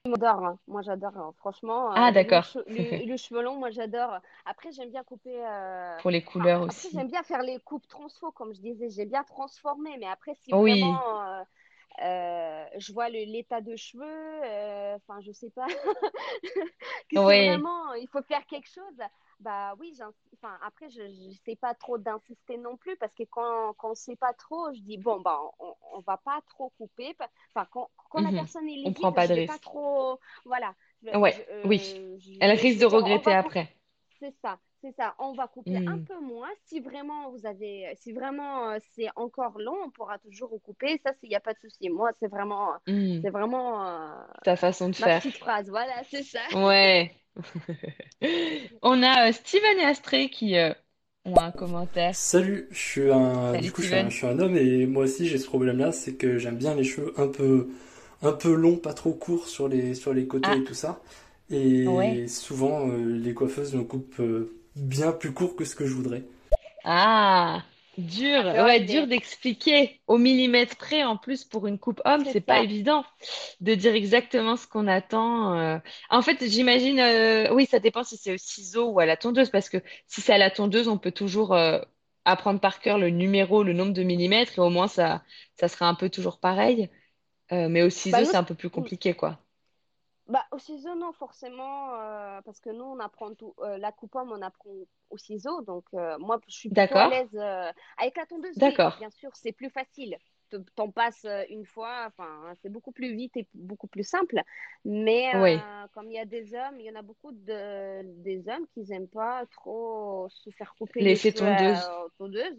J'adore. 0.06 0.44
hein. 0.44 0.58
Moi, 0.68 0.82
j'adore. 0.82 1.16
hein. 1.16 1.34
Franchement, 1.38 1.92
Ah, 1.94 2.12
euh, 2.12 2.22
le, 2.22 2.40
d'accord. 2.40 2.42
che- 2.42 2.64
le, 2.66 3.04
le 3.06 3.16
cheveu 3.16 3.42
long, 3.42 3.56
moi, 3.56 3.70
j'adore. 3.70 4.18
Après, 4.44 4.72
j'aime 4.72 4.90
bien 4.90 5.04
couper. 5.04 5.44
euh, 5.44 5.98
Pour 6.00 6.10
les 6.10 6.22
couleurs 6.24 6.62
après, 6.66 6.88
aussi. 6.88 6.88
j'aime 6.90 7.08
bien 7.08 7.22
faire 7.22 7.42
les 7.42 7.58
coupes 7.60 7.86
transfo, 7.88 8.30
comme 8.32 8.54
je 8.54 8.60
disais. 8.60 8.90
J'aime 8.90 9.08
bien 9.10 9.24
transformer. 9.24 9.96
Mais 9.98 10.06
après, 10.06 10.34
si 10.34 10.54
Oui. 10.54 10.82
vraiment 10.82 11.44
euh, 12.02 12.64
je 12.78 12.92
vois 12.92 13.08
l'état 13.08 13.60
de 13.60 13.76
cheveux, 13.76 14.40
enfin, 14.96 15.20
je 15.20 15.32
sais 15.32 15.50
pas, 15.50 15.66
que 17.10 17.18
c'est 17.18 17.32
Oui. 17.32 17.36
vraiment, 17.36 17.94
il 17.94 18.08
faut 18.08 18.22
faire 18.22 18.46
quelque 18.46 18.68
chose. 18.68 19.00
Bah 19.40 19.74
oui, 19.78 19.96
enfin, 20.34 20.58
après, 20.64 20.90
je 20.90 21.02
ne 21.02 21.32
sais 21.44 21.54
pas 21.56 21.72
trop 21.74 21.96
d'insister 21.96 22.56
non 22.58 22.76
plus 22.76 22.96
parce 22.96 23.14
que 23.14 23.22
quand, 23.24 23.72
quand 23.74 23.88
on 23.88 23.90
ne 23.90 23.94
sait 23.96 24.16
pas 24.16 24.32
trop, 24.34 24.72
je 24.74 24.80
dis, 24.80 24.98
bon, 24.98 25.20
bah, 25.20 25.40
on 25.60 25.98
ne 25.98 26.02
va 26.04 26.16
pas 26.16 26.40
trop 26.48 26.70
couper. 26.70 27.14
Enfin, 27.54 27.66
quand, 27.70 27.88
quand 28.10 28.20
la 28.20 28.32
Mhm. 28.32 28.32
personne 28.32 28.68
est 28.68 28.74
On 28.84 28.92
prend 28.92 29.12
pas 29.12 29.26
je 29.26 29.40
pas 29.46 29.58
trop, 29.58 30.18
voilà, 30.44 30.74
je, 31.02 31.10
Ouais, 31.12 31.34
je, 31.34 31.42
oui. 31.64 31.82
euh, 31.82 32.18
Elle 32.40 32.58
risque 32.58 32.78
de 32.80 32.86
regretter 32.86 33.32
après. 33.34 33.68
C'est 34.20 34.34
ça, 34.42 34.58
c'est 34.82 34.92
ça. 34.96 35.14
On 35.18 35.34
va 35.34 35.48
couper 35.48 35.78
un 35.86 35.98
Hmm. 35.98 36.04
peu 36.06 36.18
moins. 36.20 36.48
Si 36.64 36.80
vraiment 36.80 37.30
vous 37.30 37.46
avez, 37.46 37.92
si 37.96 38.12
vraiment 38.12 38.70
euh, 38.70 38.78
c'est 38.94 39.08
encore 39.16 39.58
long, 39.58 39.76
on 39.86 39.90
pourra 39.90 40.18
toujours 40.18 40.50
recouper. 40.50 41.00
Ça, 41.04 41.12
il 41.22 41.28
n'y 41.30 41.34
a 41.36 41.40
pas 41.40 41.54
de 41.54 41.58
souci. 41.60 41.88
Moi, 41.90 42.10
c'est 42.20 42.28
vraiment, 42.28 42.74
Hmm. 42.86 43.22
c'est 43.22 43.30
vraiment 43.30 43.86
euh, 43.86 44.22
Ta 44.42 44.56
façon 44.56 44.88
de 44.90 44.96
ma 44.98 45.10
faire. 45.10 45.22
petite 45.22 45.38
phrase. 45.38 45.68
Voilà, 45.70 46.02
c'est 46.10 46.24
ça. 46.24 46.40
Ouais. 46.52 47.12
On 48.82 49.02
a 49.02 49.28
euh, 49.28 49.32
Steven 49.32 49.78
et 49.78 49.84
Astrée 49.84 50.30
qui 50.30 50.56
euh, 50.56 50.72
ont 51.24 51.38
un 51.38 51.52
commentaire. 51.52 52.18
Salut, 52.20 52.68
je 52.70 52.78
suis 52.78 53.10
un, 53.12 53.54
Salut 53.54 53.58
du 53.58 53.70
coup, 53.72 53.82
je 53.82 53.88
suis 53.88 53.96
un, 53.96 54.08
Steven. 54.08 54.10
je 54.10 54.16
suis 54.16 54.26
un 54.26 54.38
homme 54.38 54.56
et 54.56 54.86
moi 54.86 55.04
aussi 55.04 55.26
j'ai 55.26 55.38
ce 55.38 55.46
problème-là, 55.46 55.92
c'est 55.92 56.14
que 56.14 56.38
j'aime 56.38 56.56
bien 56.56 56.74
les 56.74 56.82
cheveux 56.84 57.12
un 57.18 57.28
peu, 57.28 57.68
un 58.22 58.32
peu 58.32 58.54
longs, 58.54 58.76
pas 58.78 58.94
trop 58.94 59.12
courts 59.12 59.46
sur 59.48 59.68
les, 59.68 59.94
sur 59.94 60.14
les 60.14 60.26
côtés 60.26 60.48
Ah, 60.50 60.58
et 60.58 60.64
tout 60.64 60.74
ça. 60.74 61.00
ouais. 61.84 62.22
Et 62.22 62.26
souvent, 62.28 62.88
euh, 62.90 63.04
les 63.18 63.34
coiffeuses 63.34 63.74
me 63.74 63.84
coupent 63.84 64.20
euh, 64.20 64.57
bien 64.78 65.12
plus 65.12 65.32
court 65.32 65.56
que 65.56 65.64
ce 65.64 65.74
que 65.76 65.86
je 65.86 65.94
voudrais. 65.94 66.24
Ah, 66.84 67.64
dur. 67.96 68.44
Peut 68.50 68.64
Ouais, 68.64 68.80
dur 68.80 69.06
d'expliquer 69.06 70.00
au 70.06 70.18
millimètre 70.18 70.76
près. 70.76 71.04
En 71.04 71.16
plus, 71.16 71.44
pour 71.44 71.66
une 71.66 71.78
coupe 71.78 72.00
homme, 72.04 72.24
C'est 72.24 72.40
pas 72.40 72.60
évident 72.60 73.04
de 73.60 73.74
dire 73.74 73.94
exactement 73.94 74.56
ce 74.56 74.66
qu'on 74.66 74.86
attend. 74.88 75.54
euh. 75.58 75.78
En 76.10 76.22
fait, 76.22 76.44
j'imagine, 76.48 76.98
euh, 77.00 77.52
oui, 77.54 77.66
ça 77.66 77.78
dépend 77.80 78.04
si 78.04 78.16
c'est 78.16 78.34
au 78.34 78.38
ciseau 78.38 78.90
ou 78.90 79.00
à 79.00 79.06
la 79.06 79.16
tondeuse, 79.16 79.50
parce 79.50 79.68
que 79.68 79.78
si 80.06 80.20
c'est 80.20 80.32
à 80.32 80.38
la 80.38 80.50
tondeuse, 80.50 80.88
on 80.88 80.98
peut 80.98 81.12
toujours 81.12 81.54
euh, 81.54 81.80
apprendre 82.24 82.60
par 82.60 82.80
cœur 82.80 82.98
le 82.98 83.10
numéro, 83.10 83.62
le 83.62 83.72
nombre 83.72 83.92
de 83.92 84.02
millimètres, 84.02 84.58
et 84.58 84.60
au 84.62 84.70
moins 84.70 84.88
ça, 84.88 85.22
ça 85.60 85.68
sera 85.68 85.88
un 85.88 85.94
peu 85.94 86.10
toujours 86.10 86.38
pareil. 86.40 86.90
Euh, 87.52 87.68
mais 87.70 87.82
au 87.82 87.90
Bah 88.06 88.20
ciseau, 88.20 88.24
nous, 88.24 88.32
c'est 88.32 88.36
ce- 88.36 88.38
un 88.38 88.44
peu 88.44 88.54
plus 88.54 88.70
compliqué, 88.70 89.14
quoi. 89.14 89.38
Bah, 90.28 90.44
au 90.52 90.58
ciseau, 90.58 90.94
non, 90.94 91.12
forcément, 91.12 91.94
euh, 91.94 92.40
parce 92.42 92.60
que 92.60 92.70
nous, 92.70 92.84
on 92.84 92.98
apprend 93.00 93.34
tout. 93.34 93.54
euh, 93.60 93.78
la 93.78 93.92
coupe 93.92 94.14
homme, 94.14 94.30
on 94.32 94.42
apprend 94.42 94.70
au 95.10 95.16
ciseau. 95.18 95.62
Donc, 95.62 95.84
euh, 95.94 96.18
moi, 96.18 96.38
je 96.48 96.54
suis 96.54 96.70
plutôt 96.70 96.96
à 96.96 97.06
l'aise. 97.06 97.34
avec 97.96 98.16
la 98.16 98.26
tondeuse, 98.26 98.60
oui, 98.60 98.82
D'accord. 98.82 98.98
bien 98.98 99.10
sûr, 99.10 99.30
c'est 99.34 99.52
plus 99.52 99.70
facile. 99.70 100.16
Te- 100.50 100.56
T'en 100.76 100.90
passes 100.90 101.26
une 101.50 101.64
fois, 101.66 102.06
enfin, 102.08 102.54
c'est 102.62 102.70
beaucoup 102.70 102.92
plus 102.92 103.14
vite 103.14 103.36
et 103.36 103.48
beaucoup 103.54 103.86
plus 103.86 104.04
simple. 104.04 104.42
Mais 104.84 105.30
Oui. 105.32 105.66
comme 105.94 106.10
il 106.10 106.14
y 106.14 106.18
a 106.18 106.24
des 106.26 106.54
hommes, 106.54 106.78
il 106.80 106.86
y 106.86 106.90
en 106.90 106.94
a 106.96 107.02
beaucoup 107.02 107.32
de, 107.32 108.02
des 108.22 108.48
hommes 108.48 108.66
qui 108.74 108.80
n'aiment 108.82 109.08
pas 109.08 109.44
trop 109.46 110.28
se 110.30 110.50
faire 110.50 110.74
couper 110.78 111.02
les 111.02 111.16
L'effet 111.16 111.32
tondeuse. 111.32 111.92
tondeuse, 112.18 112.56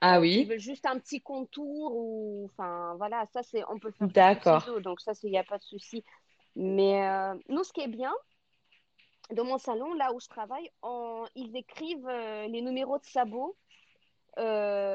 Ah 0.00 0.18
oui, 0.20 0.48
veulent 0.48 0.58
juste 0.58 0.86
un 0.86 0.98
petit 0.98 1.20
contour 1.22 1.94
ou, 1.94 2.46
enfin, 2.52 2.94
voilà, 2.96 3.26
ça, 3.32 3.42
c'est, 3.42 3.62
on 3.68 3.78
peut 3.78 3.90
faire 3.92 4.08
d'accord. 4.14 4.64
ciseau. 4.64 4.80
Donc, 4.80 5.00
ça, 5.00 5.12
il 5.22 5.30
n'y 5.30 5.38
a 5.38 5.44
pas 5.44 5.58
de 5.58 5.62
souci. 5.64 6.04
Mais 6.56 7.02
euh, 7.08 7.34
nous, 7.48 7.64
ce 7.64 7.72
qui 7.72 7.80
est 7.82 7.88
bien, 7.88 8.12
dans 9.30 9.44
mon 9.44 9.58
salon, 9.58 9.94
là 9.94 10.12
où 10.12 10.20
je 10.20 10.28
travaille, 10.28 10.68
on- 10.82 11.24
ils 11.34 11.56
écrivent 11.56 12.06
euh, 12.08 12.46
les 12.48 12.62
numéros 12.62 12.98
de 12.98 13.04
sabots 13.04 13.56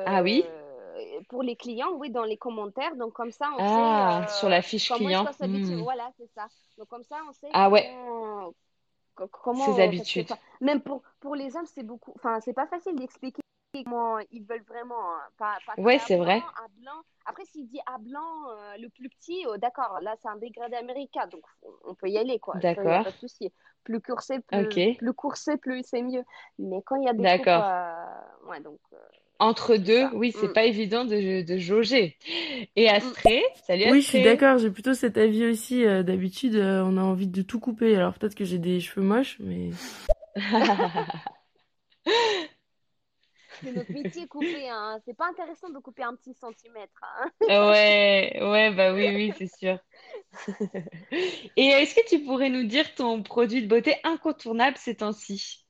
Ah 0.05 0.21
oui? 0.21 0.43
euh, 0.43 1.21
pour 1.29 1.43
les 1.43 1.55
clients, 1.55 1.93
oui, 1.97 2.09
dans 2.11 2.23
les 2.23 2.37
commentaires. 2.37 2.95
Donc, 2.95 3.13
comme 3.13 3.31
ça, 3.31 3.49
on 3.57 3.63
sait 3.63 3.81
Ah, 3.83 4.25
sur 4.27 4.47
euh, 4.47 4.51
la 4.51 4.61
fiche 4.61 4.91
client. 4.93 5.27
Hmm. 5.41 5.81
Voilà, 5.83 6.11
c'est 6.17 6.29
ça. 6.35 6.47
Donc, 6.77 6.87
comme 6.87 7.03
ça, 7.03 7.17
on 7.29 7.33
sait 7.33 7.49
Ah 7.53 7.69
ouais, 7.69 7.89
comment, 7.95 8.53
ses 9.15 9.31
comment, 9.31 9.73
que, 9.75 9.81
habitudes. 9.81 10.27
même 10.61 10.81
pour, 10.81 11.03
pour 11.19 11.35
les 11.35 11.55
hommes, 11.55 11.65
c'est 11.65 11.83
beaucoup, 11.83 12.13
enfin, 12.15 12.39
c'est 12.41 12.53
pas 12.53 12.67
facile 12.67 12.95
d'expliquer 12.95 13.41
comment 13.83 14.19
ils 14.31 14.43
veulent 14.43 14.63
vraiment, 14.67 15.13
hein. 15.15 15.21
pas, 15.37 15.57
pas 15.65 15.75
Ouais, 15.77 15.99
c'est 15.99 16.15
blanc, 16.15 16.25
vrai. 16.25 16.39
à 16.39 16.67
blanc. 16.79 17.01
Après, 17.25 17.43
s'il 17.45 17.67
dit 17.67 17.79
à 17.85 17.97
blanc, 17.97 18.49
euh, 18.49 18.77
le 18.79 18.89
plus 18.89 19.09
petit, 19.09 19.45
euh, 19.47 19.57
d'accord, 19.57 19.99
là, 20.01 20.15
c'est 20.21 20.29
un 20.29 20.37
dégradé 20.37 20.75
américain, 20.75 21.27
donc 21.27 21.43
on 21.83 21.93
peut 21.95 22.07
y 22.09 22.17
aller, 22.17 22.39
quoi. 22.39 22.55
A 22.55 22.59
pas 22.59 22.61
D'accord. 22.61 23.05
de 23.11 23.17
souci. 23.17 23.51
Plus 23.83 24.01
court 24.01 24.21
c'est, 24.21 24.39
Ok. 24.53 24.73
plus, 24.75 24.97
plus 24.97 25.13
court 25.13 25.37
c'est, 25.37 25.57
plus 25.57 25.83
c'est 25.83 26.01
mieux. 26.01 26.23
Mais 26.59 26.81
quand 26.85 26.95
il 26.97 27.05
y 27.05 27.09
a 27.09 27.13
des 27.13 27.23
D'accord. 27.23 27.63
euh, 27.63 28.49
ouais, 28.49 28.59
donc, 28.61 28.79
euh, 28.93 28.97
Entre 29.39 29.75
deux, 29.77 30.07
oui, 30.13 30.31
c'est 30.31 30.47
Mm, 30.47 30.53
pas 30.53 30.65
évident 30.65 31.05
de, 31.05 31.41
de 31.43 31.57
jauger. 31.57 32.17
Et 32.75 32.87
mm. 32.87 32.93
Astrée, 32.95 33.43
salut 33.67 33.89
Oui, 33.91 34.01
je 34.01 34.07
suis 34.07 34.17
Astrée. 34.17 34.23
d'accord, 34.23 34.57
j'ai 34.57 34.71
plutôt 34.71 34.93
cet 34.93 35.17
avis 35.17 35.45
aussi. 35.45 35.83
d'habitude, 35.83 36.55
on 36.55 36.97
a 36.97 37.01
envie 37.01 37.27
de 37.27 37.41
tout 37.41 37.59
couper. 37.59 37.95
Alors 37.95 38.13
peut-être 38.13 38.35
que 38.35 38.45
j'ai 38.45 38.57
des 38.57 38.79
cheveux 38.79 39.05
moches, 39.05 39.37
mais... 39.39 39.69
C'est 43.63 43.71
notre 43.71 43.91
métier 43.91 44.27
couper, 44.27 44.69
hein. 44.69 44.99
C'est 45.05 45.15
pas 45.15 45.27
intéressant 45.27 45.69
de 45.69 45.79
couper 45.79 46.03
un 46.03 46.15
petit 46.15 46.33
centimètre, 46.33 47.01
hein. 47.03 47.29
Ouais, 47.47 48.37
ouais, 48.41 48.71
bah 48.75 48.93
oui, 48.93 49.09
oui, 49.15 49.33
c'est 49.37 49.47
sûr. 49.47 49.79
Et 51.55 51.65
est-ce 51.67 51.95
que 51.95 52.07
tu 52.09 52.23
pourrais 52.23 52.49
nous 52.49 52.65
dire 52.65 52.93
ton 52.95 53.23
produit 53.23 53.61
de 53.61 53.67
beauté 53.67 53.95
incontournable 54.03 54.77
ces 54.77 54.95
temps-ci? 54.97 55.65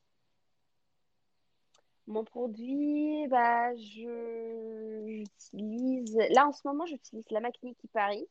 Mon 2.08 2.24
produit, 2.24 3.28
bah, 3.28 3.76
je 3.76 5.04
j'utilise. 5.06 6.18
Là, 6.32 6.48
en 6.48 6.54
ce 6.54 6.62
moment, 6.66 6.86
j'utilise 6.86 7.26
la 7.32 7.42
MAC 7.42 7.56
Niki 7.64 7.88
Paris. 7.90 8.28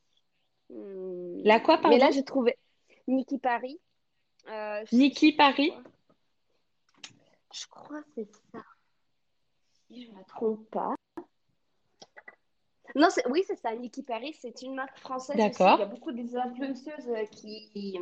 La 1.45 1.61
quoi, 1.61 1.77
Mais 1.85 1.99
là, 1.99 2.07
pardon? 2.07 2.11
j'ai 2.11 2.25
trouvé 2.25 2.57
Niki 3.07 3.39
Paris. 3.39 3.79
Euh, 4.49 4.85
je 4.87 4.97
Niki 4.97 5.33
Paris? 5.33 5.73
Je 7.53 7.67
crois 7.69 8.03
que 8.03 8.09
c'est 8.15 8.29
ça. 8.53 8.63
Si 9.89 10.05
je 10.05 10.11
ne 10.11 10.17
me 10.19 10.25
trompe 10.25 10.69
pas. 10.71 10.95
Non, 12.95 13.09
oui, 13.31 13.43
c'est 13.47 13.57
ça. 13.57 13.75
Niki 13.75 14.03
Paris, 14.03 14.35
c'est 14.41 14.63
une 14.63 14.75
marque 14.75 14.99
française 14.99 15.37
aussi. 15.39 15.63
Il 15.63 15.79
y 15.79 15.83
a 15.83 15.87
beaucoup 15.87 16.13
des 16.13 16.37
influenceuses 16.37 17.09
euh, 17.09 17.25
qui, 17.27 17.99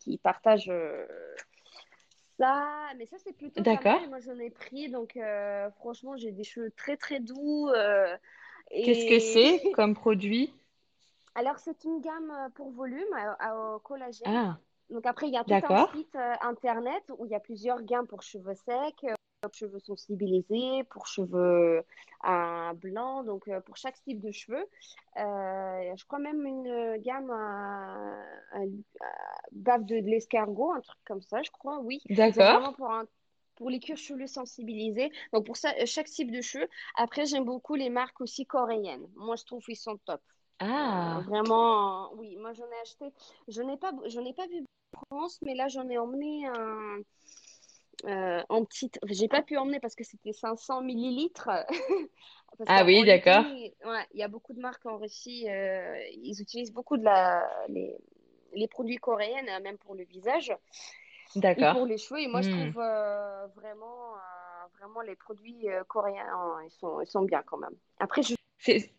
qui 0.00 0.18
partagent 0.18 0.68
euh, 0.70 1.06
ça. 2.38 2.88
Mais 2.96 3.06
ça, 3.06 3.16
c'est 3.18 3.32
plutôt 3.32 3.62
pas 3.62 3.70
d'accord. 3.74 4.00
mal. 4.00 4.08
Moi, 4.08 4.20
j'en 4.20 4.38
ai 4.38 4.50
pris. 4.50 4.90
Donc, 4.90 5.16
euh, 5.16 5.70
franchement, 5.72 6.16
j'ai 6.16 6.32
des 6.32 6.44
cheveux 6.44 6.70
très, 6.72 6.96
très 6.96 7.20
doux. 7.20 7.68
euh, 7.68 8.16
Qu'est-ce 8.70 9.06
que 9.08 9.18
c'est 9.18 9.70
comme 9.72 9.94
produit? 9.94 10.52
alors, 11.34 11.58
c'est 11.58 11.84
une 11.84 12.00
gamme 12.00 12.50
pour 12.54 12.70
volume 12.70 13.14
au 13.54 13.78
collagène. 13.78 14.28
Ah, 14.34 14.58
Donc, 14.90 15.06
après, 15.06 15.28
il 15.28 15.34
y 15.34 15.38
a 15.38 15.44
tout 15.44 15.52
un 15.52 15.86
site 15.94 16.16
internet 16.40 17.02
où 17.16 17.26
il 17.26 17.30
y 17.30 17.34
a 17.34 17.40
plusieurs 17.40 17.82
gammes 17.82 18.06
pour 18.06 18.22
cheveux 18.22 18.54
secs, 18.54 19.06
cheveux 19.52 19.80
sensibilisés, 19.80 20.84
pour 20.90 21.06
cheveux 21.06 21.82
euh, 22.24 22.72
blancs, 22.74 23.26
donc 23.26 23.48
euh, 23.48 23.60
pour 23.60 23.76
chaque 23.76 24.00
type 24.04 24.20
de 24.20 24.30
cheveux. 24.30 24.64
Euh, 25.18 25.96
je 25.96 26.04
crois 26.06 26.18
même 26.18 26.46
une 26.46 26.96
gamme 26.98 27.30
à, 27.30 28.22
à- 28.52 28.58
à 28.60 29.06
bave 29.52 29.84
de, 29.84 30.00
de 30.00 30.06
l'escargot, 30.06 30.72
un 30.72 30.80
truc 30.80 30.98
comme 31.04 31.22
ça, 31.22 31.42
je 31.42 31.50
crois, 31.50 31.80
oui. 31.80 32.00
D'accord. 32.10 32.74
pour 32.76 32.90
un, 32.90 33.04
pour 33.56 33.70
les 33.70 33.80
cuirs 33.80 33.96
chevelus 33.96 34.28
sensibilisés. 34.28 35.10
Donc, 35.32 35.46
pour 35.46 35.56
ça, 35.56 35.72
euh, 35.80 35.86
chaque 35.86 36.06
type 36.08 36.30
de 36.30 36.40
cheveux. 36.40 36.68
Après, 36.96 37.26
j'aime 37.26 37.44
beaucoup 37.44 37.74
les 37.74 37.90
marques 37.90 38.20
aussi 38.20 38.46
coréennes. 38.46 39.06
Moi, 39.16 39.36
je 39.36 39.44
trouve 39.44 39.62
qu'ils 39.64 39.76
sont 39.76 39.98
top. 40.04 40.20
Ah, 40.60 41.22
vraiment, 41.26 42.12
oui, 42.14 42.36
moi 42.36 42.52
j'en 42.52 42.66
ai 42.66 42.80
acheté, 42.82 43.12
je 43.48 43.62
n'ai 43.62 43.76
pas, 43.76 43.92
je 44.06 44.20
n'ai 44.20 44.32
pas 44.32 44.46
vu 44.46 44.64
en 44.94 45.16
France, 45.16 45.40
mais 45.42 45.54
là 45.56 45.66
j'en 45.66 45.88
ai 45.88 45.98
emmené 45.98 46.46
un, 46.46 46.98
euh, 48.06 48.42
en 48.48 48.64
petite, 48.64 48.98
enfin, 49.02 49.14
j'ai 49.14 49.28
pas 49.28 49.42
pu 49.42 49.56
emmener 49.56 49.80
parce 49.80 49.94
que 49.94 50.04
c'était 50.04 50.32
500 50.32 50.82
millilitres, 50.82 51.50
ah 52.66 52.84
oui, 52.84 53.04
d'accord. 53.04 53.44
Ouais, 53.84 54.06
il 54.12 54.18
y 54.20 54.22
a 54.22 54.28
beaucoup 54.28 54.52
de 54.54 54.60
marques 54.60 54.86
en 54.86 54.98
Russie, 54.98 55.48
euh, 55.48 55.96
ils 56.12 56.40
utilisent 56.40 56.72
beaucoup 56.72 56.96
de 56.96 57.04
la, 57.04 57.48
les, 57.68 57.96
les 58.54 58.68
produits 58.68 58.96
coréens, 58.96 59.46
euh, 59.48 59.60
même 59.62 59.78
pour 59.78 59.94
le 59.94 60.04
visage 60.04 60.52
et 61.56 61.66
D'accord. 61.66 61.66
pour 61.66 61.86
les 61.86 61.98
cheveux, 61.98 62.20
et 62.20 62.28
moi 62.28 62.40
je 62.42 62.48
Hmm. 62.48 62.50
trouve 62.50 62.78
euh, 62.80 63.46
vraiment, 63.56 64.14
vraiment 64.78 65.00
les 65.02 65.16
produits 65.16 65.66
coréens, 65.88 66.26
ils 66.64 66.70
sont, 66.70 67.00
ils 67.00 67.06
sont 67.06 67.22
bien 67.22 67.42
quand 67.42 67.58
même. 67.58 67.76
Après, 67.98 68.22
je 68.22 68.34
C'est 68.58 68.94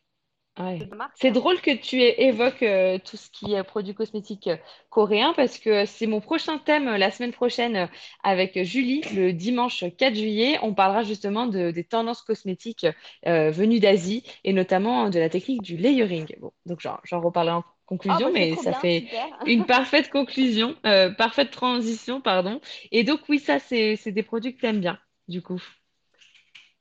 ouais. 0.60 0.90
C'est 1.16 1.32
drôle 1.32 1.62
que 1.62 1.76
tu 1.76 2.02
évoques 2.02 2.64
euh, 2.64 2.98
tout 2.98 3.18
ce 3.18 3.30
qui 3.30 3.54
est 3.54 3.64
produits 3.64 3.94
cosmétiques 3.94 4.48
euh, 4.48 4.58
coréens 4.90 5.34
parce 5.36 5.60
que 5.60 5.86
c'est 5.86 6.08
mon 6.08 6.22
prochain 6.22 6.58
thème 6.58 6.88
euh, 6.88 6.98
la 6.98 7.12
semaine 7.12 7.32
prochaine 7.32 7.88
avec 8.24 8.62
Julie, 8.64 9.02
le 9.16 9.32
dimanche 9.32 9.84
4 9.98 10.16
juillet. 10.16 10.58
On 10.64 10.74
parlera 10.74 11.04
justement 11.04 11.46
de, 11.46 11.70
des 11.72 11.84
tendances 11.84 12.24
cosmétiques 12.24 12.88
euh, 13.28 13.52
venues 13.52 13.80
d'Asie 13.80 14.24
et 14.44 14.54
notamment 14.54 15.10
de 15.12 15.20
la 15.20 15.30
technique 15.30 15.62
du 15.62 15.78
layering. 15.78 16.26
Bon, 16.42 16.52
donc 16.66 16.80
j'en 16.82 17.22
reparlerai 17.22 17.56
en- 17.58 17.64
conclusion, 17.86 18.32
bah, 18.34 18.34
mais 18.34 18.56
ça 18.56 18.72
bien, 18.72 18.80
fait 18.80 19.06
une 19.46 19.66
parfaite 19.66 20.10
conclusion, 20.10 20.76
euh, 20.86 21.12
parfaite 21.12 21.52
transition, 21.52 22.22
pardon. 22.22 22.60
Et 22.92 23.04
donc, 23.04 23.20
oui, 23.30 23.40
ça, 23.40 23.60
c'est, 23.60 23.98
c'est 23.98 24.12
des 24.14 24.24
produits 24.24 24.56
que 24.56 24.60
tu 24.62 24.66
aimes 24.66 24.80
bien, 24.80 24.98
du 25.28 25.42
coup. 25.44 25.62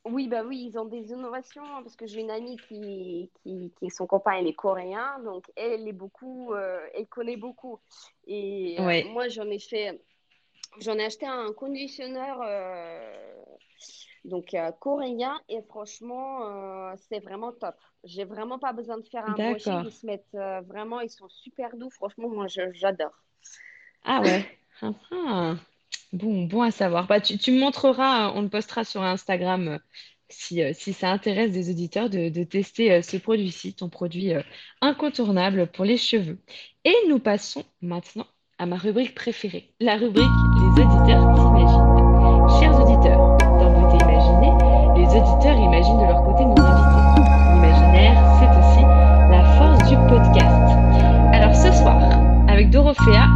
Oui, 0.05 0.27
bah 0.27 0.43
oui, 0.45 0.69
ils 0.69 0.79
ont 0.79 0.85
des 0.85 1.11
innovations 1.11 1.63
hein, 1.65 1.83
parce 1.83 1.95
que 1.95 2.07
j'ai 2.07 2.21
une 2.21 2.31
amie 2.31 2.57
qui, 2.69 3.31
qui, 3.43 3.73
qui 3.79 3.91
son 3.91 4.07
copain 4.07 4.37
il 4.39 4.49
est 4.49 4.53
coréen, 4.53 5.21
donc 5.25 5.45
elle, 5.55 5.87
est 5.87 5.93
beaucoup, 5.93 6.53
euh, 6.55 6.81
elle 6.95 7.07
connaît 7.07 7.37
beaucoup. 7.37 7.79
Et 8.27 8.77
euh, 8.81 8.85
Ouais, 8.85 9.05
moi 9.05 9.29
j'en 9.29 9.49
ai 9.49 9.61
fait, 9.61 10.03
j'en 10.81 10.95
ai 10.95 11.05
acheté 11.05 11.27
un 11.27 11.53
conditionneur 11.53 12.41
euh, 12.43 13.35
donc 14.25 14.57
coréen 14.81 15.41
et 15.49 15.63
franchement 15.63 16.95
c'est 16.97 17.21
vraiment 17.21 17.53
top. 17.53 17.77
J'ai 18.03 18.25
vraiment 18.25 18.59
pas 18.59 18.73
besoin 18.73 18.99
de 18.99 19.07
faire 19.07 19.25
un 19.25 19.39
brushing, 19.39 19.85
ils 19.87 19.93
se 19.93 20.05
mettent 20.05 20.67
vraiment, 20.67 21.01
ils 21.01 21.11
sont 21.11 21.29
super 21.29 21.77
doux. 21.77 21.91
Franchement, 21.91 22.29
moi 22.29 22.47
j'adore. 22.49 23.23
Ah 24.05 24.21
ouais. 24.21 24.45
Ah, 24.81 24.93
ah. 25.13 25.57
Bon, 26.13 26.45
bon 26.45 26.63
à 26.63 26.71
savoir. 26.71 27.07
Bah, 27.07 27.21
tu, 27.21 27.53
me 27.53 27.59
montreras, 27.59 28.29
euh, 28.29 28.33
on 28.35 28.43
le 28.43 28.49
postera 28.49 28.85
sur 28.85 29.03
Instagram 29.03 29.69
euh, 29.69 29.79
si, 30.29 30.63
euh, 30.63 30.73
si 30.75 30.93
ça 30.93 31.11
intéresse 31.11 31.53
des 31.53 31.71
auditeurs 31.71 32.11
de, 32.11 32.45
tester 32.45 33.01
ce 33.03 33.17
produit-ci, 33.17 33.75
ton 33.75 33.89
produit 33.89 34.33
incontournable 34.81 35.67
pour 35.67 35.85
les 35.85 35.97
cheveux. 35.97 36.39
Et 36.85 36.95
nous 37.09 37.19
passons 37.19 37.65
maintenant 37.81 38.27
à 38.59 38.67
ma 38.67 38.77
rubrique 38.77 39.15
préférée, 39.15 39.73
la 39.81 39.97
rubrique 39.97 40.25
Les 40.61 40.83
auditeurs 40.83 41.35
t'imaginent. 41.35 42.61
Chers 42.61 42.79
auditeurs, 42.79 43.37
dans 43.39 43.73
Beauté 43.73 44.05
Imaginée, 44.05 44.53
les 44.97 45.07
auditeurs 45.07 45.57
imaginent 45.57 45.99
de 45.99 46.05
leur 46.05 46.23
côté 46.25 46.45
nos 46.45 46.63
invités. 46.63 47.23
L'imaginaire, 47.55 48.17
c'est 48.39 48.51
aussi 48.59 48.83
la 49.31 49.45
force 49.57 49.89
du 49.89 49.97
podcast. 50.09 50.73
Alors 51.33 51.55
ce 51.55 51.73
soir, 51.73 52.01
avec 52.49 52.71
Dorothea, 52.71 53.27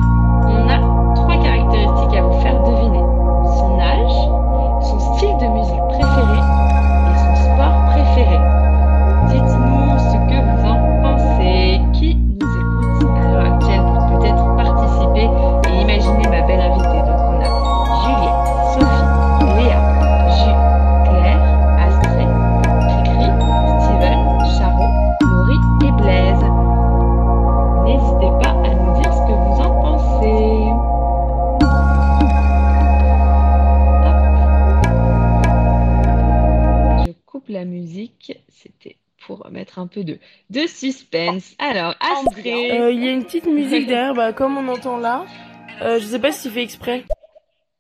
Mettre 39.51 39.79
un 39.79 39.87
peu 39.87 40.05
de, 40.05 40.19
de 40.51 40.67
suspense. 40.67 41.55
Alors. 41.59 41.95
Astrid. 42.01 42.47
Euh, 42.47 42.91
Il 42.93 43.05
y 43.05 43.09
a 43.09 43.13
une 43.13 43.25
petite 43.25 43.47
musique 43.47 43.87
derrière, 43.87 44.15
bah, 44.15 44.33
comme 44.33 44.57
on 44.59 44.69
entend 44.69 44.99
là. 44.99 45.25
Euh, 45.83 45.99
je 46.01 46.07
sais 46.07 46.19
pas 46.19 46.33
si 46.33 46.43
c'est 46.43 46.51
fait 46.51 46.63
exprès. 46.63 47.05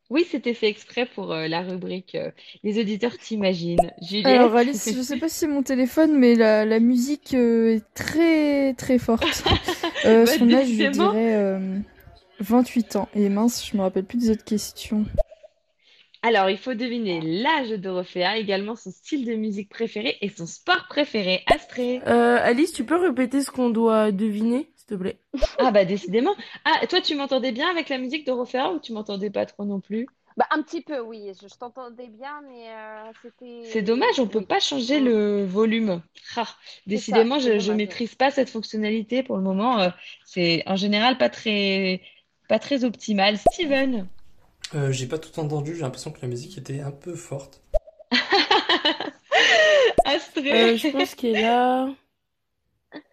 Oui, 0.08 0.24
c'était 0.30 0.54
fait 0.54 0.68
exprès 0.68 1.04
pour 1.04 1.32
euh, 1.32 1.48
la 1.48 1.62
rubrique 1.62 2.14
euh, 2.14 2.30
Les 2.62 2.78
auditeurs 2.78 3.18
t'imaginent. 3.18 3.90
Alors 4.24 4.54
Alice, 4.54 4.88
je 4.96 5.02
sais 5.02 5.16
pas 5.18 5.28
si 5.28 5.34
c'est 5.38 5.48
mon 5.48 5.64
téléphone, 5.64 6.16
mais 6.16 6.36
la, 6.36 6.64
la 6.64 6.78
musique 6.78 7.34
euh, 7.34 7.74
est 7.74 7.84
très 7.94 8.74
très 8.74 8.98
forte. 8.98 9.24
Euh, 10.04 10.24
Bah, 10.24 10.30
son 10.38 10.52
âge, 10.52 10.68
je 10.68 10.84
dirais 10.84 11.34
euh, 11.34 11.78
28 12.38 12.96
ans. 12.96 13.08
Et 13.14 13.28
mince, 13.28 13.66
je 13.66 13.76
me 13.76 13.82
rappelle 13.82 14.04
plus 14.04 14.18
des 14.18 14.30
autres 14.30 14.44
questions. 14.44 15.04
Alors, 16.26 16.50
il 16.50 16.58
faut 16.58 16.74
deviner 16.74 17.20
l'âge 17.20 17.68
de 17.70 17.76
Dorothea, 17.76 18.36
également 18.36 18.74
son 18.74 18.90
style 18.90 19.24
de 19.24 19.34
musique 19.34 19.68
préféré 19.68 20.18
et 20.20 20.28
son 20.28 20.44
sport 20.46 20.86
préféré. 20.88 21.42
Astrid. 21.46 22.02
Euh, 22.06 22.38
Alice, 22.42 22.72
tu 22.72 22.84
peux 22.84 22.96
répéter 22.96 23.42
ce 23.42 23.50
qu'on 23.50 23.70
doit 23.70 24.10
deviner, 24.12 24.72
s'il 24.76 24.86
te 24.86 24.94
plaît? 24.94 25.20
Ah 25.58 25.70
bah 25.70 25.84
décidément. 25.84 26.34
Ah, 26.64 26.86
toi, 26.86 27.00
tu 27.00 27.14
m'entendais 27.14 27.52
bien 27.52 27.68
avec 27.70 27.88
la 27.88 27.98
musique 27.98 28.26
de 28.26 28.32
Dorothea 28.32 28.72
ou 28.72 28.80
tu 28.80 28.92
m'entendais 28.92 29.30
pas 29.30 29.46
trop 29.46 29.64
non 29.64 29.80
plus? 29.80 30.06
Bah 30.36 30.46
un 30.50 30.62
petit 30.62 30.82
peu, 30.82 31.00
oui, 31.00 31.32
je, 31.40 31.48
je 31.48 31.54
t'entendais 31.56 32.08
bien, 32.08 32.42
mais 32.42 32.68
euh, 32.70 33.12
c'était, 33.22 33.44
C'est 33.62 33.82
dommage, 33.82 34.20
on 34.20 34.28
peut 34.28 34.38
oui, 34.38 34.46
pas 34.46 34.60
changer 34.60 35.00
le 35.00 35.44
volume. 35.44 36.02
Ah, 36.36 36.44
ça, 36.44 36.56
décidément, 36.86 37.38
je, 37.38 37.58
ouais. 37.68 37.74
maîtrise 37.74 38.14
pas 38.14 38.30
cette 38.30 38.50
fonctionnalité 38.50 39.22
pour 39.22 39.36
le 39.36 39.42
moment. 39.42 39.80
euh, 39.80 39.90
c'est 40.24 40.62
en 40.66 40.76
général 40.76 41.18
pas 41.18 41.30
très, 41.30 42.02
pas 42.48 42.58
très 42.58 42.84
optimal. 42.84 43.38
Steven. 43.38 44.08
Euh, 44.74 44.90
j'ai 44.92 45.06
pas 45.06 45.18
tout 45.18 45.38
entendu, 45.38 45.74
j'ai 45.74 45.82
l'impression 45.82 46.10
que 46.10 46.20
la 46.22 46.28
musique 46.28 46.58
était 46.58 46.80
un 46.80 46.90
peu 46.90 47.14
forte. 47.14 47.62
Astrid. 50.04 50.46
Euh, 50.46 50.76
je 50.76 50.88
pense 50.88 51.14
qu'elle 51.14 51.44
a 51.44 51.88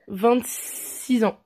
26 0.07 1.23
ans. 1.25 1.37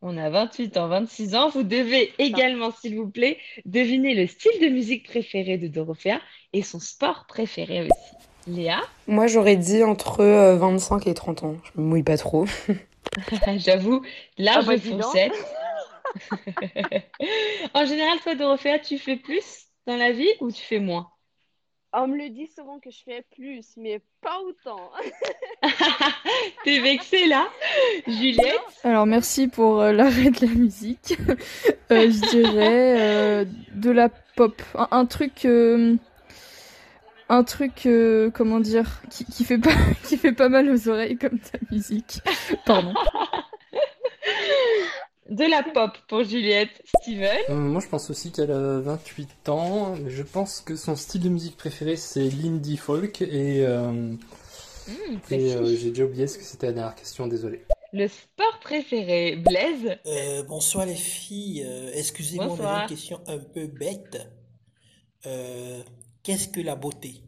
On 0.00 0.16
a 0.16 0.30
28 0.30 0.76
ans, 0.76 0.86
26 0.88 1.34
ans. 1.34 1.48
Vous 1.48 1.64
devez 1.64 2.12
également, 2.18 2.70
s'il 2.70 2.96
vous 2.96 3.08
plaît, 3.08 3.38
deviner 3.64 4.14
le 4.14 4.28
style 4.28 4.60
de 4.62 4.68
musique 4.68 5.08
préféré 5.08 5.58
de 5.58 5.66
Dorothea 5.66 6.20
et 6.52 6.62
son 6.62 6.78
sport 6.78 7.26
préféré 7.26 7.82
aussi. 7.82 8.26
Léa, 8.46 8.80
Moi, 9.08 9.26
j'aurais 9.26 9.56
dit 9.56 9.82
entre 9.82 10.20
euh, 10.20 10.56
25 10.56 11.06
et 11.08 11.14
30 11.14 11.42
ans. 11.42 11.56
Je 11.64 11.80
me 11.80 11.86
mouille 11.86 12.04
pas 12.04 12.16
trop. 12.16 12.46
j'avoue, 13.56 14.02
Ah 14.04 14.42
large 14.42 14.66
bah 14.66 14.76
donc. 14.76 15.02
fourchette. 15.02 15.32
En 17.74 17.84
général, 17.84 18.18
toi, 18.20 18.34
Dorothea, 18.34 18.78
tu 18.78 18.98
fais 18.98 19.16
plus 19.16 19.66
dans 19.86 19.96
la 19.96 20.12
vie 20.12 20.30
ou 20.40 20.50
tu 20.50 20.62
fais 20.62 20.80
moins? 20.80 21.10
On 21.94 22.06
me 22.06 22.18
le 22.18 22.28
dit 22.28 22.46
souvent 22.46 22.78
que 22.80 22.90
je 22.90 22.98
fais 23.02 23.24
plus, 23.34 23.64
mais 23.78 24.02
pas 24.20 24.38
autant. 24.40 24.90
T'es 26.64 26.80
vexée 26.80 27.26
là? 27.26 27.48
Juliette? 28.06 28.60
Alors 28.84 29.06
merci 29.06 29.48
pour 29.48 29.80
euh, 29.80 29.92
l'arrêt 29.92 30.30
de 30.30 30.46
la 30.46 30.52
musique. 30.52 31.16
Euh, 31.90 32.10
je 32.10 32.30
dirais 32.30 33.00
euh, 33.00 33.44
de 33.74 33.90
la 33.90 34.10
pop, 34.36 34.60
un, 34.74 34.88
un 34.90 35.06
truc, 35.06 35.46
euh, 35.46 35.96
un 37.30 37.44
truc, 37.44 37.86
euh, 37.86 38.30
comment 38.30 38.60
dire, 38.60 39.00
qui, 39.10 39.24
qui 39.24 39.44
fait 39.44 39.58
pas, 39.58 39.72
qui 40.04 40.16
fait 40.16 40.32
pas 40.32 40.48
mal 40.48 40.70
aux 40.70 40.88
oreilles 40.88 41.16
comme 41.16 41.38
ta 41.38 41.58
musique. 41.70 42.20
Pardon. 42.66 42.94
De 45.28 45.44
la 45.44 45.62
pop 45.62 45.90
pour 46.08 46.24
Juliette. 46.24 46.82
Steven? 47.02 47.36
Euh, 47.50 47.54
moi, 47.54 47.80
je 47.82 47.88
pense 47.88 48.08
aussi 48.08 48.32
qu'elle 48.32 48.50
a 48.50 48.80
28 48.80 49.48
ans, 49.50 49.94
mais 49.96 50.08
je 50.10 50.22
pense 50.22 50.60
que 50.60 50.74
son 50.74 50.96
style 50.96 51.22
de 51.22 51.28
musique 51.28 51.56
préféré, 51.56 51.96
c'est 51.96 52.24
l'indie 52.30 52.78
folk, 52.78 53.20
et, 53.20 53.62
euh, 53.66 54.14
et 55.30 55.52
euh, 55.54 55.76
j'ai 55.76 55.90
déjà 55.90 56.04
oublié 56.04 56.26
ce 56.26 56.38
que 56.38 56.44
c'était 56.44 56.68
la 56.68 56.72
dernière 56.72 56.94
question, 56.94 57.26
désolé. 57.26 57.62
Le 57.92 58.08
sport 58.08 58.58
préféré, 58.60 59.36
Blaise? 59.36 59.98
Euh, 60.06 60.42
bonsoir 60.44 60.86
les 60.86 60.94
filles, 60.94 61.62
Euh, 61.66 61.90
excusez-moi, 61.94 62.56
mais 62.58 62.64
j'ai 62.64 62.82
une 62.82 62.88
question 62.88 63.20
un 63.26 63.38
peu 63.38 63.66
bête. 63.66 64.18
Euh, 65.26 65.82
qu'est-ce 66.22 66.48
que 66.48 66.60
la 66.60 66.74
beauté? 66.74 67.22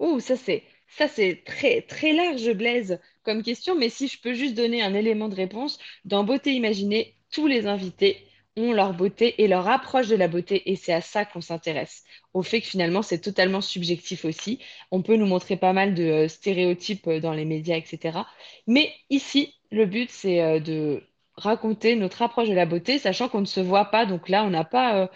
Ouh, 0.00 0.20
ça 0.20 0.36
c'est 0.36 0.62
ça 0.88 1.08
c'est 1.08 1.42
très 1.44 1.82
très 1.82 2.12
large, 2.12 2.50
Blaise, 2.52 3.00
comme 3.24 3.42
question, 3.42 3.74
mais 3.76 3.88
si 3.88 4.08
je 4.08 4.20
peux 4.20 4.34
juste 4.34 4.54
donner 4.54 4.82
un 4.82 4.94
élément 4.94 5.28
de 5.28 5.34
réponse, 5.34 5.78
dans 6.04 6.24
Beauté 6.24 6.52
Imaginée, 6.54 7.16
tous 7.30 7.46
les 7.46 7.66
invités 7.66 8.28
ont 8.58 8.72
leur 8.72 8.92
beauté 8.94 9.42
et 9.42 9.48
leur 9.48 9.68
approche 9.68 10.08
de 10.08 10.16
la 10.16 10.28
beauté, 10.28 10.70
et 10.70 10.76
c'est 10.76 10.92
à 10.92 11.00
ça 11.00 11.24
qu'on 11.24 11.40
s'intéresse, 11.40 12.04
au 12.34 12.42
fait 12.42 12.60
que 12.60 12.66
finalement 12.66 13.02
c'est 13.02 13.20
totalement 13.20 13.60
subjectif 13.60 14.24
aussi. 14.24 14.58
On 14.90 15.02
peut 15.02 15.16
nous 15.16 15.26
montrer 15.26 15.56
pas 15.56 15.72
mal 15.72 15.94
de 15.94 16.02
euh, 16.04 16.28
stéréotypes 16.28 17.06
euh, 17.06 17.20
dans 17.20 17.32
les 17.32 17.44
médias, 17.44 17.76
etc. 17.76 18.18
Mais 18.66 18.92
ici, 19.10 19.54
le 19.70 19.86
but 19.86 20.10
c'est 20.10 20.42
euh, 20.42 20.60
de 20.60 21.02
raconter 21.36 21.94
notre 21.94 22.22
approche 22.22 22.48
de 22.48 22.54
la 22.54 22.66
beauté, 22.66 22.98
sachant 22.98 23.28
qu'on 23.28 23.40
ne 23.40 23.46
se 23.46 23.60
voit 23.60 23.86
pas, 23.86 24.06
donc 24.06 24.28
là 24.28 24.44
on 24.44 24.50
n'a 24.50 24.64
pas 24.64 25.08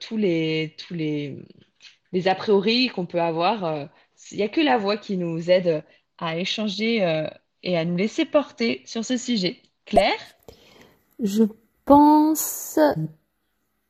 tous 0.00 0.16
les 0.16 0.74
tous 0.78 0.94
les 0.94 1.36
les 2.12 2.28
a 2.28 2.34
priori 2.34 2.88
qu'on 2.88 3.06
peut 3.06 3.20
avoir. 3.20 3.88
Euh, 4.24 4.28
Il 4.32 4.36
n'y 4.38 4.42
a 4.44 4.48
que 4.48 4.60
la 4.60 4.78
voix 4.78 4.96
qui 4.96 5.16
nous 5.16 5.50
aide 5.50 5.84
à 6.18 6.38
échanger 6.38 7.04
euh, 7.04 7.26
et 7.62 7.76
à 7.76 7.84
nous 7.84 7.96
laisser 7.96 8.24
porter 8.24 8.82
sur 8.86 9.04
ce 9.04 9.16
sujet. 9.16 9.62
Claire? 9.86 10.20
Je 11.22 11.44
pense 11.84 12.78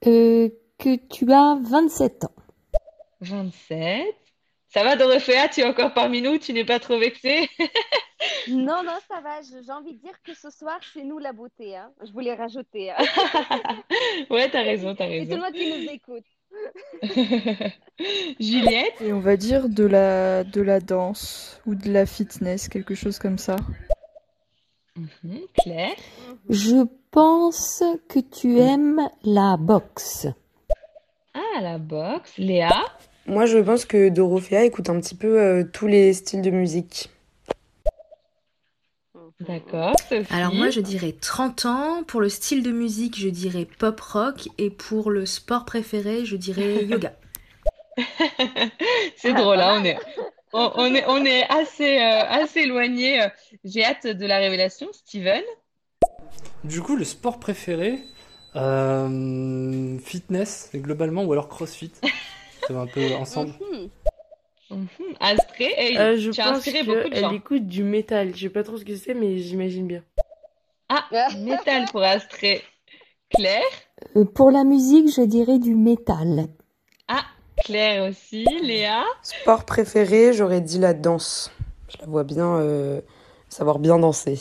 euh, 0.06 0.48
que 0.78 0.96
tu 1.10 1.32
as 1.32 1.58
27 1.62 2.24
ans. 2.24 2.34
27. 3.20 4.04
Ça 4.68 4.82
va, 4.84 4.96
Dorothea? 4.96 5.48
Tu 5.48 5.60
es 5.60 5.64
encore 5.64 5.94
parmi 5.94 6.20
nous? 6.20 6.38
Tu 6.38 6.52
n'es 6.52 6.64
pas 6.64 6.80
trop 6.80 6.98
vexée? 6.98 7.48
Non, 8.46 8.82
non, 8.82 8.98
ça 9.08 9.20
va. 9.20 9.40
J'ai 9.42 9.70
envie 9.72 9.94
de 9.94 9.98
dire 10.00 10.22
que 10.22 10.34
ce 10.34 10.50
soir, 10.50 10.78
c'est 10.92 11.04
nous 11.04 11.18
la 11.18 11.32
beauté. 11.32 11.76
Hein. 11.76 11.92
Je 12.06 12.12
voulais 12.12 12.34
rajouter. 12.34 12.90
hein. 12.90 12.96
Ouais, 14.30 14.50
t'as 14.50 14.62
raison, 14.62 14.94
t'as 14.94 15.06
C'est 15.18 15.26
tout 15.26 15.34
raison. 15.34 15.36
le 15.36 15.42
monde 15.42 15.52
qui 15.52 15.66
nous 15.70 15.90
écoute. 15.90 16.24
Juliette? 18.40 19.00
Et 19.00 19.12
on 19.12 19.20
va 19.20 19.36
dire 19.36 19.68
de 19.68 19.84
la, 19.84 20.44
de 20.44 20.60
la 20.60 20.80
danse 20.80 21.60
ou 21.66 21.74
de 21.74 21.90
la 21.92 22.06
fitness, 22.06 22.68
quelque 22.68 22.94
chose 22.94 23.18
comme 23.18 23.38
ça. 23.38 23.56
Mhm. 24.96 25.40
Claire? 25.58 25.96
Je 26.48 26.86
pense 27.10 27.82
que 28.08 28.20
tu 28.20 28.58
aimes 28.58 29.08
la 29.24 29.56
boxe. 29.58 30.28
Ah, 31.34 31.60
la 31.60 31.78
boxe. 31.78 32.36
Léa? 32.38 32.70
Moi, 33.26 33.46
je 33.46 33.58
pense 33.58 33.84
que 33.84 34.08
Dorothea 34.08 34.64
écoute 34.64 34.90
un 34.90 35.00
petit 35.00 35.14
peu 35.14 35.40
euh, 35.40 35.64
tous 35.64 35.86
les 35.86 36.12
styles 36.12 36.42
de 36.42 36.50
musique. 36.50 37.10
D'accord. 39.40 39.96
Alors 40.30 40.54
moi 40.54 40.70
je 40.70 40.80
dirais 40.80 41.12
30 41.12 41.66
ans, 41.66 42.04
pour 42.04 42.20
le 42.20 42.28
style 42.28 42.62
de 42.62 42.70
musique 42.70 43.18
je 43.18 43.28
dirais 43.28 43.66
pop 43.66 44.00
rock 44.00 44.48
et 44.58 44.70
pour 44.70 45.10
le 45.10 45.26
sport 45.26 45.64
préféré 45.64 46.24
je 46.24 46.36
dirais 46.36 46.84
yoga. 46.88 47.14
C'est 49.16 49.32
drôle, 49.34 49.60
hein, 49.60 49.80
on 49.80 49.84
est, 49.84 49.98
on, 50.52 50.72
on 50.76 50.94
est, 50.94 51.04
on 51.08 51.24
est 51.24 51.44
assez, 51.48 51.98
euh, 51.98 52.22
assez 52.28 52.60
éloigné. 52.60 53.26
J'ai 53.64 53.84
hâte 53.84 54.06
de 54.06 54.26
la 54.26 54.38
révélation. 54.38 54.88
Steven? 54.92 55.42
Du 56.64 56.80
coup, 56.80 56.96
le 56.96 57.04
sport 57.04 57.38
préféré, 57.38 58.02
euh, 58.56 59.98
fitness, 59.98 60.70
globalement, 60.74 61.24
ou 61.24 61.32
alors 61.32 61.48
crossfit. 61.48 61.92
Ça 62.66 62.72
va 62.72 62.80
un 62.80 62.86
peu 62.86 63.14
ensemble. 63.14 63.52
Mhm. 64.74 65.16
Astrée? 65.20 65.72
Hey, 65.76 65.98
Euh, 65.98 66.16
je 66.16 66.30
tu 66.30 66.40
as 66.40 66.48
pense 66.48 66.56
inspiré 66.56 66.82
beaucoup 66.82 67.08
de 67.08 67.32
écoute 67.34 67.66
du 67.66 67.82
métal. 67.84 68.34
Je 68.34 68.42
sais 68.42 68.50
pas 68.50 68.62
trop 68.64 68.76
ce 68.76 68.84
que 68.84 68.96
c'est, 68.96 69.14
mais 69.14 69.38
j'imagine 69.38 69.86
bien. 69.86 70.02
Ah, 70.88 71.08
métal 71.28 71.88
pour 71.90 72.02
Astrée. 72.02 72.64
Claire? 73.30 73.62
Euh, 74.16 74.24
Pour 74.24 74.50
la 74.50 74.64
musique, 74.64 75.08
je 75.14 75.22
dirais 75.22 75.60
du 75.60 75.76
métal. 75.76 76.48
Ah, 77.08 77.24
Claire 77.62 78.02
aussi. 78.10 78.44
Léa? 78.62 79.04
Sport 79.22 79.64
préféré, 79.64 80.32
j'aurais 80.32 80.60
dit 80.60 80.78
la 80.78 80.94
danse. 80.94 81.50
Je 81.88 81.96
la 81.98 82.06
vois 82.06 82.22
bien 82.24 82.58
euh, 82.60 83.00
savoir 83.48 83.78
bien 83.80 83.98
danser. 83.98 84.40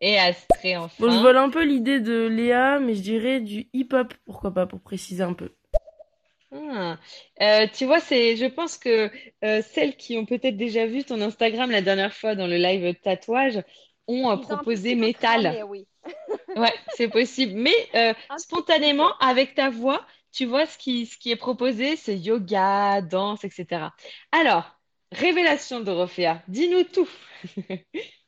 Et 0.00 0.18
Astrée 0.18 0.76
Bon, 0.98 1.10
je 1.10 1.18
enfin. 1.18 1.20
vole 1.20 1.36
un 1.38 1.48
peu 1.50 1.64
l'idée 1.64 2.00
de 2.00 2.26
Léa, 2.26 2.78
mais 2.80 2.94
je 2.94 3.02
dirais 3.02 3.40
du 3.40 3.68
hip-hop, 3.72 4.12
pourquoi 4.26 4.52
pas, 4.52 4.66
pour 4.66 4.80
préciser 4.80 5.22
un 5.22 5.32
peu. 5.34 5.50
Ah. 6.52 6.98
Euh, 7.42 7.66
tu 7.72 7.86
vois, 7.86 8.00
c'est, 8.00 8.36
je 8.36 8.46
pense 8.46 8.78
que 8.78 9.10
euh, 9.44 9.62
celles 9.62 9.96
qui 9.96 10.16
ont 10.16 10.24
peut-être 10.26 10.56
déjà 10.56 10.86
vu 10.86 11.04
ton 11.04 11.20
Instagram 11.20 11.70
la 11.70 11.82
dernière 11.82 12.14
fois 12.14 12.34
dans 12.34 12.46
le 12.46 12.56
live 12.56 12.94
tatouage 13.02 13.62
ont 14.06 14.30
euh, 14.30 14.36
Ils 14.36 14.46
ont 14.46 14.58
un 14.58 14.64
proposé 14.64 14.94
petit 14.94 14.96
peu 14.96 15.06
métal. 15.06 15.42
cramé, 15.42 15.62
oui. 15.62 15.88
Ouais, 16.56 16.72
c'est 16.88 17.08
possible. 17.08 17.54
Mais 17.54 17.74
euh, 17.94 18.14
Un 18.28 18.38
petit 18.38 18.54
peu. 18.54 18.62
spontanément, 18.62 19.16
avec 19.18 19.54
ta 19.54 19.70
voix, 19.70 20.06
tu 20.32 20.46
vois 20.46 20.66
ce 20.66 20.78
qui, 20.78 21.06
ce 21.06 21.18
qui 21.18 21.30
est 21.32 21.36
proposé, 21.36 21.96
c'est 21.96 22.16
yoga, 22.18 23.02
danse, 23.02 23.44
etc. 23.44 23.94
Alors, 24.32 24.78
révélation 25.12 25.80
Dorothea, 25.80 26.42
dis-nous 26.48 26.84
tout. 26.84 27.08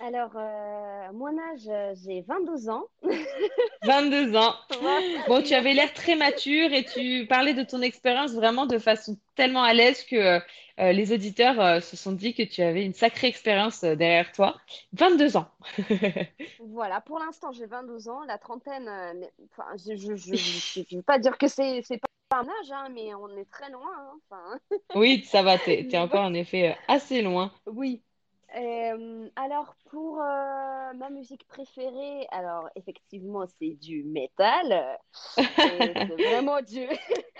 Alors, 0.00 0.30
euh, 0.36 1.12
mon 1.12 1.36
âge, 1.38 1.66
euh, 1.68 1.92
j'ai 2.04 2.22
22 2.22 2.68
ans. 2.68 2.84
22 3.84 4.36
ans. 4.36 4.54
Bon, 5.26 5.42
tu 5.42 5.54
avais 5.54 5.74
l'air 5.74 5.92
très 5.92 6.14
mature 6.14 6.72
et 6.72 6.84
tu 6.84 7.26
parlais 7.28 7.54
de 7.54 7.64
ton 7.64 7.82
expérience 7.82 8.32
vraiment 8.32 8.66
de 8.66 8.78
façon 8.78 9.18
tellement 9.34 9.62
à 9.62 9.74
l'aise 9.74 10.04
que 10.04 10.16
euh, 10.16 10.40
les 10.92 11.12
auditeurs 11.12 11.60
euh, 11.60 11.80
se 11.80 11.96
sont 11.96 12.12
dit 12.12 12.32
que 12.34 12.42
tu 12.44 12.62
avais 12.62 12.84
une 12.84 12.94
sacrée 12.94 13.26
expérience 13.26 13.80
derrière 13.82 14.30
toi. 14.32 14.56
22 14.92 15.36
ans. 15.36 15.48
Voilà, 16.60 17.00
pour 17.00 17.18
l'instant, 17.18 17.50
j'ai 17.52 17.66
22 17.66 18.08
ans. 18.08 18.22
La 18.24 18.38
trentaine, 18.38 18.88
enfin, 19.50 19.64
je 19.76 19.96
je 19.96 20.96
veux 20.96 21.02
pas 21.02 21.18
dire 21.18 21.38
que 21.38 21.48
c'est 21.48 21.82
pas 22.28 22.38
un 22.38 22.42
âge, 22.42 22.72
hein, 22.72 22.88
mais 22.92 23.14
on 23.14 23.28
est 23.36 23.50
très 23.50 23.70
loin. 23.70 23.90
hein. 24.30 24.58
Oui, 24.94 25.24
ça 25.24 25.42
va, 25.42 25.58
t'es, 25.58 25.86
t'es 25.88 25.98
encore 25.98 26.24
en 26.24 26.34
effet 26.34 26.76
assez 26.88 27.22
loin. 27.22 27.52
oui. 27.66 28.02
Euh, 28.56 29.28
alors, 29.36 29.74
pour 29.90 30.20
euh, 30.20 30.92
ma 30.94 31.10
musique 31.10 31.46
préférée, 31.46 32.26
alors 32.30 32.68
effectivement, 32.76 33.44
c'est 33.58 33.74
du 33.74 34.04
métal. 34.04 34.72
Euh, 34.72 35.44
c'est 35.56 36.14
vraiment 36.28 36.60
du. 36.62 36.86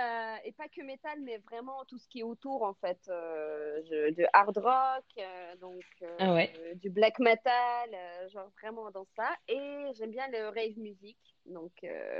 Euh, 0.00 0.36
et 0.46 0.52
pas 0.52 0.68
que 0.74 0.80
métal, 0.82 1.18
mais 1.20 1.36
vraiment 1.36 1.84
tout 1.86 1.98
ce 1.98 2.08
qui 2.08 2.20
est 2.20 2.22
autour, 2.22 2.62
en 2.62 2.72
fait. 2.72 2.98
De 3.06 4.24
hard 4.32 4.56
rock, 4.56 5.26
donc 5.60 5.84
Ah 6.18 6.32
ouais. 6.32 6.50
du 6.76 6.88
black 6.88 7.18
metal, 7.18 7.90
genre 8.32 8.48
vraiment 8.58 8.90
dans 8.90 9.04
ça. 9.14 9.28
Et 9.48 9.60
j'aime 9.92 10.10
bien 10.10 10.26
le 10.28 10.48
rave 10.48 10.78
music, 10.78 11.18
donc 11.44 11.72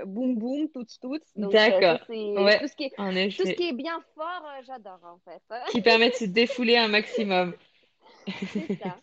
boom 0.05 0.37
boom, 0.37 0.69
toutes 0.69 1.01
toutes. 1.01 1.23
D'accord. 1.35 2.07
Ouais, 2.11 2.59
tout 2.59 2.69
ce 2.69 2.77
qui 2.77 2.85
est, 2.85 3.01
en 3.01 3.09
tout 3.09 3.15
ce 3.15 3.43
effet. 3.43 3.55
qui 3.55 3.69
est 3.71 3.73
bien 3.73 4.05
fort, 4.15 4.47
j'adore, 4.65 5.01
en 5.05 5.19
fait. 5.25 5.43
Qui 5.71 5.81
permet 5.81 6.11
de 6.11 6.15
se 6.15 6.27
défouler 6.27 6.77
un 6.77 6.89
maximum. 6.89 7.55
C'est 8.53 8.79
ça. 8.79 8.97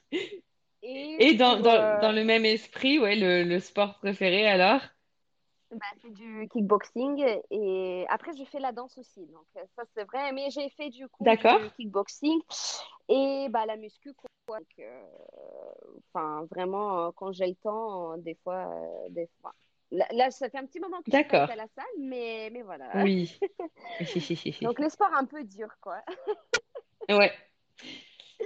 Et 0.82 1.18
Et 1.20 1.34
dans, 1.36 1.56
pour, 1.56 1.64
dans, 1.64 1.76
euh, 1.76 2.02
dans 2.02 2.12
le 2.12 2.24
même 2.24 2.46
esprit, 2.46 3.00
ouais, 3.00 3.16
le, 3.16 3.44
le 3.44 3.60
sport 3.60 3.98
préféré 4.00 4.48
alors? 4.48 4.82
bah, 5.72 5.86
c'est 6.02 6.12
du 6.14 6.48
kickboxing 6.52 7.24
et 7.52 8.06
après 8.10 8.36
je 8.36 8.44
fais 8.46 8.60
la 8.60 8.72
danse 8.72 8.98
aussi 8.98 9.26
donc 9.28 9.46
euh, 9.56 9.64
ça 9.76 9.84
c'est 9.94 10.04
vrai 10.06 10.32
mais 10.32 10.50
j'ai 10.50 10.70
fait 10.72 10.90
du 10.90 11.08
coup 11.08 11.24
D'accord. 11.24 11.60
du 11.60 11.70
kickboxing 11.78 12.42
et 13.08 13.48
bah 13.50 13.66
la 13.68 13.78
muscu 13.78 14.14
quoi 14.14 14.58
euh, 14.80 15.04
enfin 16.12 16.44
vraiment 16.50 17.12
quand 17.12 17.32
j'ai 17.34 17.46
le 17.46 17.56
temps 17.56 18.18
des 18.18 18.36
fois 18.44 18.68
euh, 18.74 19.10
des 19.10 19.30
fois 19.42 19.54
là, 19.92 20.08
là, 20.12 20.32
ça 20.32 20.50
fait 20.50 20.58
un 20.58 20.66
petit 20.66 20.80
moment 20.80 21.02
que 21.04 21.12
je 21.12 21.18
suis 21.18 21.36
à 21.36 21.56
la 21.56 21.68
salle 21.76 21.86
mais 22.00 22.50
mais 22.52 22.64
voilà 22.64 23.04
Oui. 23.04 23.40
donc 24.64 24.80
le 24.80 24.90
sport 24.90 25.14
un 25.14 25.26
peu 25.26 25.44
dur 25.44 25.70
quoi 25.82 26.02
Ouais. 27.10 27.32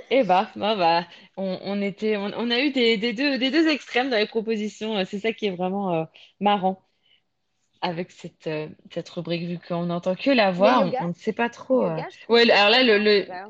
Eh 0.10 0.24
bah, 0.24 0.50
bah, 0.56 0.76
bah, 0.76 1.08
on, 1.38 1.60
on 1.64 1.82
était, 1.82 2.18
on, 2.18 2.32
on 2.36 2.52
a 2.52 2.60
eu 2.60 2.72
des, 2.72 2.98
des 2.98 3.14
deux, 3.14 3.38
des 3.38 3.52
deux 3.52 3.68
extrêmes 3.68 4.10
dans 4.10 4.18
les 4.18 4.26
propositions. 4.28 4.98
euh, 4.98 5.04
C'est 5.06 5.20
ça 5.20 5.34
qui 5.34 5.46
est 5.48 5.56
vraiment 5.56 5.94
euh, 5.94 6.04
marrant 6.39 6.84
avec 7.82 8.12
cette, 8.12 8.48
euh, 8.48 8.70
cette 8.91 9.10
rubrique, 9.10 9.44
vu 9.44 9.60
qu'on 9.60 9.86
n'entend 9.88 10.16
que 10.16 10.32
la 10.32 10.52
voix, 10.52 10.89
on, 11.02 11.08
ne 11.10 11.14
sait 11.14 11.34
pas 11.34 11.50
trop. 11.50 11.86
euh. 11.86 11.98
Ouais, 12.30 12.50
alors 12.50 12.70
là, 12.70 12.84
le, 12.84 12.98
le, 12.98 13.20
yoga 13.22 13.50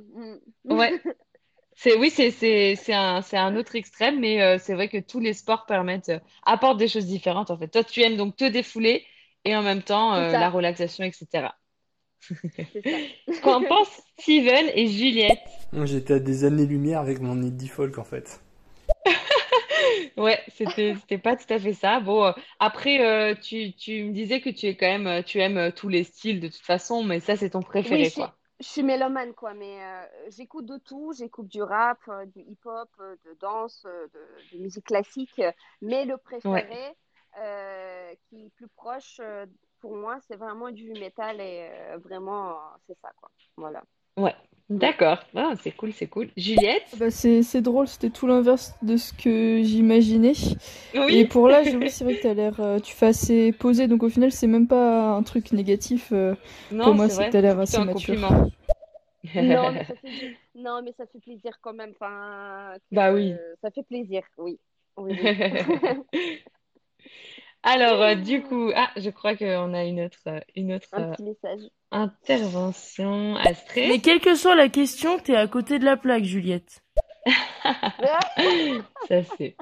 Mm. 0.65 0.77
ouais, 0.77 1.01
c'est, 1.75 1.95
oui, 1.97 2.09
c'est, 2.09 2.31
c'est, 2.31 2.75
c'est 2.75 2.93
un, 2.93 3.21
c'est 3.21 3.37
un 3.37 3.55
autre 3.55 3.75
extrême, 3.75 4.19
mais 4.19 4.41
euh, 4.41 4.57
c'est 4.59 4.73
vrai 4.73 4.89
que 4.89 4.97
tous 4.97 5.19
les 5.19 5.33
sports 5.33 5.65
permettent, 5.65 6.11
apportent 6.45 6.77
des 6.77 6.87
choses 6.87 7.05
différentes 7.05 7.51
en 7.51 7.57
fait. 7.57 7.67
Toi, 7.67 7.83
tu 7.83 8.01
aimes 8.01 8.17
donc 8.17 8.35
te 8.35 8.45
défouler 8.45 9.05
et 9.45 9.55
en 9.55 9.61
même 9.61 9.83
temps 9.83 10.15
la 10.15 10.49
relaxation, 10.49 11.03
etc. 11.03 11.49
Qu'en 13.41 13.63
pensent 13.63 14.01
Steven 14.19 14.69
et 14.73 14.87
Juliette? 14.87 15.39
Moi, 15.73 15.85
J'étais 15.85 16.13
à 16.13 16.19
des 16.19 16.45
années-lumière 16.45 17.01
avec 17.01 17.19
mon 17.19 17.41
indie 17.43 17.67
folk 17.67 17.97
en 17.97 18.05
fait. 18.05 18.39
Ouais, 20.17 20.39
c'était 20.49 20.95
c'était 20.95 21.17
pas 21.17 21.35
tout 21.35 21.51
à 21.53 21.59
fait 21.59 21.73
ça. 21.73 21.99
Bon, 21.99 22.25
euh, 22.25 22.31
après 22.59 22.99
euh, 23.05 23.35
tu 23.35 23.73
tu 23.75 24.03
me 24.05 24.11
disais 24.13 24.41
que 24.41 24.49
tu 24.49 24.67
es 24.67 24.75
quand 24.77 24.87
même 24.99 25.23
tu 25.23 25.39
aimes 25.39 25.57
euh, 25.57 25.71
tous 25.71 25.89
les 25.89 26.03
styles 26.03 26.39
de 26.39 26.47
toute 26.47 26.61
façon, 26.65 27.03
mais 27.03 27.19
ça 27.19 27.35
c'est 27.35 27.51
ton 27.51 27.61
préféré 27.63 28.03
je 28.03 28.09
suis, 28.09 28.23
quoi. 28.23 28.37
je 28.59 28.65
suis 28.67 28.83
mélomane, 28.83 29.33
quoi, 29.33 29.53
mais 29.53 29.83
euh, 29.83 30.05
j'écoute 30.29 30.65
de 30.65 30.77
tout. 30.77 31.13
J'écoute 31.17 31.47
du 31.47 31.61
rap, 31.61 31.99
euh, 32.07 32.25
du 32.25 32.39
hip-hop, 32.41 32.89
euh, 32.99 33.15
de 33.25 33.33
danse, 33.39 33.83
euh, 33.85 34.07
de, 34.13 34.57
de 34.57 34.61
musique 34.61 34.85
classique. 34.85 35.41
Mais 35.81 36.05
le 36.05 36.17
Ouais. 36.45 36.67
préféré, 36.67 36.95
euh, 37.39 38.13
qui 38.29 38.45
est 38.45 38.49
plus 38.51 38.67
proche 38.69 39.19
euh, 39.21 39.45
pour 39.83 39.97
moi, 39.97 40.17
c'est 40.29 40.37
vraiment 40.37 40.71
du 40.71 40.95
métal 40.95 41.41
et 41.41 41.69
euh, 41.93 41.97
vraiment, 41.97 42.57
c'est 42.87 42.97
ça, 43.01 43.11
quoi. 43.17 43.29
Voilà. 43.57 43.83
Ouais. 44.17 44.35
D'accord. 44.69 45.19
Ah, 45.35 45.53
c'est 45.61 45.71
cool, 45.71 45.91
c'est 45.93 46.07
cool. 46.07 46.29
Juliette? 46.37 46.95
Bah 46.97 47.11
c'est 47.11 47.43
c'est 47.43 47.61
drôle, 47.61 47.87
c'était 47.87 48.09
tout 48.11 48.27
l'inverse 48.27 48.73
de 48.83 48.97
ce 48.97 49.13
que 49.13 49.61
j'imaginais. 49.63 50.33
Et 51.09 51.25
pour 51.25 51.49
l'âge, 51.49 51.73
oui, 51.75 51.89
c'est 51.91 52.03
vrai 52.05 52.15
que 52.15 52.21
t'as 52.21 52.33
l'air, 52.33 52.59
euh, 52.59 52.79
tu 52.79 52.93
fais 52.95 53.07
assez 53.07 53.51
posé, 53.51 53.87
donc 53.87 54.03
au 54.03 54.09
final, 54.09 54.31
c'est 54.31 54.47
même 54.47 54.67
pas 54.67 55.11
un 55.15 55.23
truc 55.23 55.51
négatif. 55.53 56.09
euh, 56.13 56.35
pour 56.81 56.93
Non, 56.93 56.95
moi, 56.95 57.09
c'est 57.09 57.25
que 57.25 57.31
t'as 57.31 57.41
l'air 57.41 57.59
assez 57.59 57.81
un 57.81 57.85
mature. 57.85 58.19
compliment. 58.25 58.49
Non, 59.39 59.71
mais 59.73 59.83
ça 59.83 59.95
fait, 59.97 60.13
non, 60.55 60.81
mais 60.83 60.93
ça 60.97 61.05
fait 61.07 61.19
plaisir 61.19 61.59
quand 61.61 61.73
même. 61.73 61.91
Enfin, 61.91 62.75
Bah 62.91 63.11
oui. 63.13 63.41
ça 63.61 63.71
fait 63.71 63.83
plaisir, 63.83 64.23
oui. 64.37 64.59
Oui, 64.97 65.13
oui. 65.17 65.33
Alors, 67.63 68.01
euh, 68.01 68.15
du 68.15 68.43
coup, 68.43 68.71
ah, 68.75 68.91
je 68.97 69.09
crois 69.09 69.35
qu'on 69.35 69.73
a 69.73 69.83
une 69.85 70.01
autre, 70.01 70.19
euh, 70.27 70.39
une 70.55 70.73
autre 70.73 70.87
Un 70.91 71.03
euh, 71.03 71.11
petit 71.13 71.23
message. 71.23 71.61
intervention. 71.91 73.35
Mais 73.75 73.99
quelle 73.99 74.19
que 74.19 74.35
soit 74.35 74.55
la 74.55 74.69
question, 74.69 75.17
t'es 75.19 75.35
à 75.35 75.47
côté 75.47 75.79
de 75.79 75.85
la 75.85 75.97
plaque, 75.97 76.25
Juliette. 76.25 76.83
Ça 79.07 79.23
c'est 79.37 79.55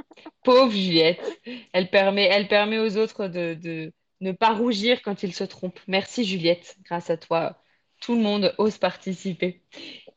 pauvre 0.44 0.72
Juliette. 0.72 1.42
Elle 1.74 1.90
permet, 1.90 2.26
elle 2.26 2.48
permet 2.48 2.80
aux 2.80 2.98
autres 2.98 3.28
de, 3.28 3.54
de 3.54 3.94
ne 4.20 4.32
pas 4.32 4.54
rougir 4.54 5.02
quand 5.04 5.22
ils 5.22 5.34
se 5.34 5.44
trompent. 5.44 5.80
Merci 5.88 6.24
Juliette. 6.24 6.78
Grâce 6.86 7.12
à 7.12 7.18
toi, 7.18 7.62
tout 8.02 8.16
le 8.16 8.22
monde 8.22 8.56
ose 8.58 8.80
participer. 8.80 9.62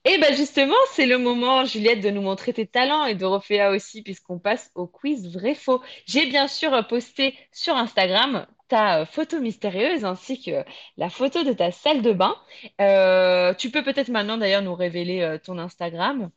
Et 0.07 0.19
ben 0.19 0.35
justement, 0.35 0.75
c'est 0.93 1.07
le 1.07 1.17
moment, 1.17 1.65
Juliette, 1.65 2.01
de 2.01 2.11
nous 2.11 2.21
montrer 2.21 2.53
tes 2.53 2.67
talents 2.67 3.07
et 3.07 3.15
Dorothea 3.15 3.71
aussi, 3.71 4.03
puisqu'on 4.03 4.39
passe 4.39 4.71
au 4.75 4.87
quiz 4.87 5.33
vrai-faux. 5.35 5.81
J'ai 6.07 6.27
bien 6.27 6.47
sûr 6.47 6.87
posté 6.87 7.35
sur 7.53 7.75
Instagram 7.75 8.47
ta 8.69 9.05
photo 9.07 9.41
mystérieuse 9.41 10.05
ainsi 10.05 10.43
que 10.43 10.65
la 10.97 11.11
photo 11.11 11.45
de 11.45 11.53
ta 11.53 11.71
salle 11.71 12.03
de 12.03 12.13
bain. 12.13 12.37
Euh, 12.81 13.55
tu 13.55 13.71
peux 13.71 13.83
peut-être 13.83 14.09
maintenant 14.09 14.37
d'ailleurs 14.37 14.63
nous 14.63 14.75
révéler 14.75 15.23
euh, 15.23 15.39
ton 15.39 15.59
Instagram. 15.59 16.31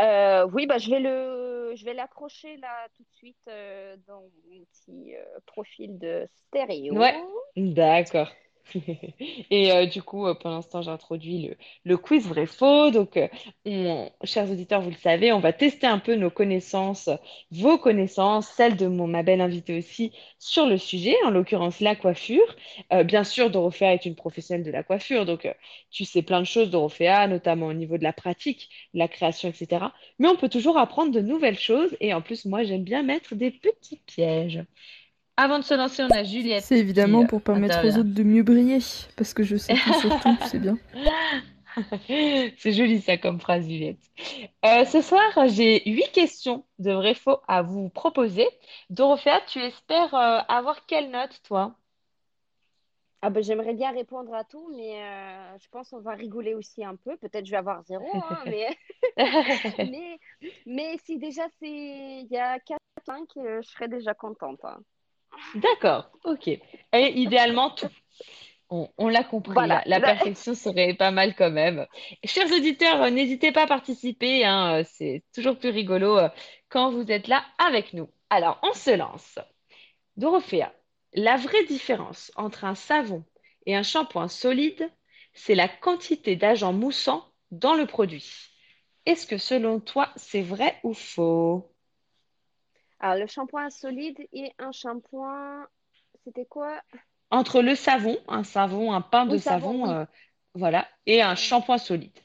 Euh, 0.00 0.46
oui, 0.52 0.66
bah, 0.66 0.78
je 0.78 0.90
vais 0.90 1.00
le, 1.00 1.72
je 1.76 1.84
vais 1.84 1.94
l'accrocher 1.94 2.56
là 2.56 2.88
tout 2.96 3.02
de 3.02 3.16
suite 3.16 3.36
euh, 3.48 3.96
dans 4.08 4.22
mon 4.48 4.64
petit 4.64 5.14
profil 5.46 5.98
de 5.98 6.26
stéréo. 6.48 6.94
Ouais, 6.94 7.16
d'accord. 7.56 8.30
Et 9.50 9.72
euh, 9.72 9.86
du 9.86 10.02
coup, 10.02 10.26
euh, 10.26 10.34
pour 10.34 10.50
l'instant, 10.50 10.82
j'introduis 10.82 11.50
le, 11.84 11.96
quiz 11.96 12.26
vrai-faux. 12.26 12.90
Donc, 12.90 13.16
euh, 13.16 14.08
chers 14.24 14.50
auditeurs, 14.50 14.80
vous 14.80 14.90
le 14.90 14.96
savez, 14.96 15.32
on 15.32 15.40
va 15.40 15.52
tester 15.52 15.86
un 15.86 15.98
peu 15.98 16.14
nos 16.14 16.30
connaissances, 16.30 17.10
vos 17.50 17.78
connaissances, 17.78 18.48
celles 18.48 18.76
de 18.76 18.86
ma 18.86 19.22
belle 19.22 19.40
invitée 19.40 19.78
aussi, 19.78 20.12
sur 20.38 20.66
le 20.66 20.78
sujet, 20.78 21.16
en 21.24 21.30
l'occurrence 21.30 21.80
la 21.80 21.96
coiffure. 21.96 22.56
Euh, 22.92 23.02
bien 23.04 23.24
sûr, 23.24 23.50
Dorothea 23.50 23.94
est 23.94 24.06
une 24.06 24.14
professionnelle 24.14 24.64
de 24.64 24.70
la 24.70 24.82
coiffure, 24.82 25.26
donc 25.26 25.48
tu 25.90 26.04
sais 26.04 26.22
plein 26.22 26.40
de 26.40 26.46
choses, 26.46 26.70
Dorothea, 26.70 27.26
notamment 27.26 27.66
au 27.66 27.72
niveau 27.72 27.98
de 27.98 28.04
la 28.04 28.12
pratique, 28.12 28.68
la 28.94 29.08
création, 29.08 29.48
etc. 29.48 29.92
Mais 30.18 30.28
on 30.28 30.36
peut 30.36 30.48
toujours 30.48 30.78
apprendre 30.78 31.12
de 31.12 31.20
nouvelles 31.20 31.58
choses. 31.58 31.96
Et 32.00 32.14
en 32.14 32.20
plus, 32.22 32.44
moi, 32.44 32.62
j'aime 32.64 32.84
bien 32.84 33.02
mettre 33.02 33.34
des 33.34 33.50
petits 33.50 34.00
pièges. 34.06 34.60
Avant 35.42 35.58
de 35.58 35.64
se 35.64 35.72
lancer, 35.72 36.02
on 36.02 36.10
a 36.10 36.22
Juliette 36.22 36.64
C'est 36.64 36.78
évidemment 36.78 37.22
euh, 37.22 37.26
pour 37.26 37.40
permettre 37.40 37.76
aux 37.76 37.78
intervient. 37.78 38.00
autres 38.00 38.14
de 38.14 38.22
mieux 38.22 38.42
briller, 38.42 38.80
parce 39.16 39.32
que 39.32 39.42
je 39.42 39.56
sais 39.56 39.72
tout 39.74 39.94
sur 39.94 40.20
tout, 40.20 40.36
c'est 40.46 40.58
bien. 40.58 40.76
C'est 42.58 42.72
joli 42.72 43.00
ça 43.00 43.16
comme 43.16 43.40
phrase, 43.40 43.64
Juliette. 43.66 44.00
Euh, 44.66 44.84
ce 44.84 45.00
soir, 45.00 45.22
j'ai 45.46 45.88
huit 45.88 46.10
questions 46.12 46.64
de 46.78 46.92
vrai-faux 46.92 47.38
à 47.48 47.62
vous 47.62 47.88
proposer. 47.88 48.46
Dorothea, 48.90 49.40
tu 49.46 49.60
espères 49.60 50.12
euh, 50.14 50.40
avoir 50.48 50.84
quelle 50.86 51.10
note, 51.10 51.40
toi? 51.44 51.76
Ah 53.22 53.30
ben, 53.30 53.42
j'aimerais 53.42 53.74
bien 53.74 53.92
répondre 53.92 54.34
à 54.34 54.44
tout, 54.44 54.68
mais 54.76 55.00
euh, 55.02 55.58
je 55.58 55.68
pense 55.70 55.90
qu'on 55.90 56.00
va 56.00 56.14
rigoler 56.14 56.54
aussi 56.54 56.84
un 56.84 56.96
peu. 56.96 57.16
Peut-être 57.18 57.46
je 57.46 57.50
vais 57.52 57.56
avoir 57.56 57.82
zéro, 57.84 58.04
hein, 58.14 58.42
mais, 58.46 58.76
mais, 59.78 60.18
mais 60.66 60.96
si 61.04 61.18
déjà 61.18 61.44
c'est 61.60 61.68
il 61.68 62.28
y 62.30 62.36
a 62.36 62.58
4 62.58 62.78
5, 63.06 63.28
euh, 63.36 63.62
je 63.62 63.68
serais 63.68 63.88
déjà 63.88 64.12
contente. 64.12 64.64
hein. 64.64 64.80
D'accord, 65.54 66.10
ok. 66.24 66.48
Et 66.48 66.60
idéalement, 66.92 67.70
tout. 67.70 67.88
On, 68.70 68.88
on 68.98 69.08
l'a 69.08 69.24
compris, 69.24 69.66
la, 69.66 69.80
Voilà. 69.80 69.82
la 69.86 70.00
perfection 70.00 70.54
serait 70.54 70.94
pas 70.94 71.10
mal 71.10 71.34
quand 71.36 71.50
même. 71.50 71.86
Chers 72.24 72.50
auditeurs, 72.52 73.10
n'hésitez 73.10 73.52
pas 73.52 73.64
à 73.64 73.66
participer, 73.66 74.44
hein, 74.44 74.80
euh, 74.80 74.84
c'est 74.88 75.24
toujours 75.34 75.58
plus 75.58 75.70
rigolo 75.70 76.18
euh, 76.18 76.28
quand 76.68 76.90
vous 76.90 77.10
êtes 77.10 77.28
là 77.28 77.44
avec 77.58 77.92
nous. 77.94 78.08
Alors, 78.30 78.60
on 78.62 78.72
se 78.74 78.90
lance. 78.96 79.38
Dorothea, 80.16 80.72
la 81.14 81.36
vraie 81.36 81.64
différence 81.66 82.32
entre 82.36 82.64
un 82.64 82.74
savon 82.76 83.24
et 83.66 83.76
un 83.76 83.82
shampoing 83.82 84.28
solide, 84.28 84.90
c'est 85.34 85.54
la 85.56 85.68
quantité 85.68 86.36
d'agents 86.36 86.72
moussants 86.72 87.26
dans 87.50 87.74
le 87.74 87.86
produit. 87.86 88.50
Est-ce 89.06 89.26
que 89.26 89.38
selon 89.38 89.80
toi, 89.80 90.10
c'est 90.16 90.42
vrai 90.42 90.78
ou 90.84 90.94
faux? 90.94 91.69
Alors, 93.00 93.18
le 93.18 93.26
shampoing 93.26 93.68
solide 93.70 94.18
et 94.32 94.52
un 94.58 94.72
shampoing, 94.72 95.66
c'était 96.24 96.46
quoi? 96.46 96.80
Entre 97.32 97.60
le 97.60 97.74
savon, 97.74 98.18
un 98.28 98.44
savon, 98.44 98.92
un 98.92 99.00
pain 99.00 99.26
de 99.26 99.36
Oui, 99.36 99.40
savon, 99.40 99.74
savon, 99.80 99.88
oui. 99.88 99.90
euh, 99.90 100.04
voilà, 100.54 100.88
et 101.06 101.22
un 101.22 101.34
shampoing 101.34 101.78
solide, 101.78 102.16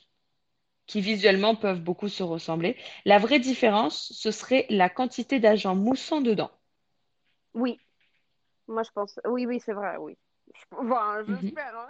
qui 0.87 1.01
visuellement 1.01 1.55
peuvent 1.55 1.81
beaucoup 1.83 2.09
se 2.09 2.23
ressembler. 2.23 2.77
La 3.05 3.19
vraie 3.19 3.39
différence, 3.39 4.11
ce 4.13 4.31
serait 4.31 4.65
la 4.69 4.89
quantité 4.89 5.39
d'agents 5.39 5.75
moussants 5.75 6.21
dedans. 6.21 6.51
Oui, 7.53 7.81
moi 8.67 8.83
je 8.83 8.91
pense. 8.91 9.19
Oui, 9.27 9.45
oui, 9.47 9.61
c'est 9.65 9.73
vrai, 9.73 9.97
oui. 9.97 10.17
Mhm. 11.27 11.55
j'espère, 11.55 11.77
hein. 11.77 11.89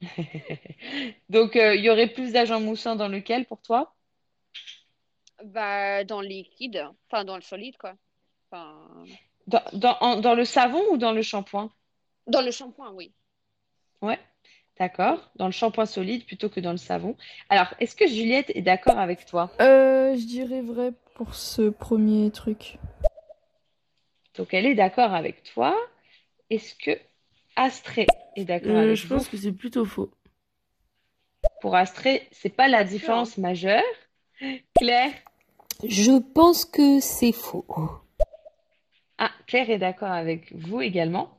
Donc, 1.28 1.56
euh, 1.56 1.74
il 1.74 1.82
y 1.84 1.90
aurait 1.90 2.06
plus 2.08 2.32
d'agents 2.32 2.60
moussants 2.60 2.96
dans 2.96 3.08
lequel 3.08 3.46
pour 3.46 3.60
toi? 3.62 3.94
Bah, 5.44 6.04
dans 6.04 6.20
le 6.20 6.28
liquide, 6.28 6.86
enfin 7.10 7.24
dans 7.24 7.36
le 7.36 7.42
solide, 7.42 7.76
quoi. 7.78 7.94
Enfin, 8.50 9.04
Dans, 9.46 9.62
dans, 9.72 9.96
en- 10.00 10.20
dans 10.20 10.34
le 10.34 10.44
savon 10.44 10.82
ou 10.90 10.96
dans 10.96 11.12
le 11.12 11.22
shampoing? 11.22 11.70
dans 12.26 12.42
le 12.42 12.50
shampoing, 12.50 12.92
oui. 12.92 13.12
Ouais, 14.02 14.18
Oui. 14.18 14.24
d'accord. 14.78 15.30
Dans 15.36 15.46
le 15.46 15.52
shampoing 15.52 15.86
solide 15.86 16.26
plutôt 16.26 16.48
que 16.48 16.60
dans 16.60 16.72
le 16.72 16.76
savon. 16.78 17.16
Alors, 17.48 17.74
est-ce 17.80 17.96
que 17.96 18.06
Juliette 18.06 18.50
est 18.54 18.62
d'accord 18.62 18.98
avec 18.98 19.24
toi? 19.26 19.50
Euh, 19.60 20.14
je 20.16 20.26
dirais 20.26 20.60
vrai 20.62 20.92
pour 21.14 21.34
ce 21.34 21.68
premier 21.70 22.30
truc. 22.30 22.78
Donc, 24.36 24.54
elle 24.54 24.66
est 24.66 24.74
d'accord 24.74 25.12
avec 25.14 25.42
toi. 25.42 25.76
Est-ce 26.50 26.74
que 26.74 26.98
Astrée 27.56 28.06
est 28.36 28.44
d'accord 28.44 28.70
Euh, 28.70 28.82
avec 28.82 28.96
je 28.96 29.06
vous? 29.06 29.14
pense 29.16 29.28
que 29.28 29.36
c'est 29.36 29.52
plutôt 29.52 29.84
faux. 29.84 30.10
Pour 31.60 31.76
Astrée, 31.76 32.26
c'est 32.32 32.48
pas 32.48 32.68
la 32.68 32.84
différence 32.84 33.36
majeure. 33.38 33.82
Claire? 34.74 35.12
Je 35.84 36.18
pense 36.18 36.64
que 36.64 37.00
c'est 37.00 37.32
faux. 37.32 37.64
Ah, 39.18 39.30
Claire 39.46 39.70
est 39.70 39.78
d'accord 39.78 40.10
avec 40.10 40.52
vous 40.54 40.80
également. 40.80 41.36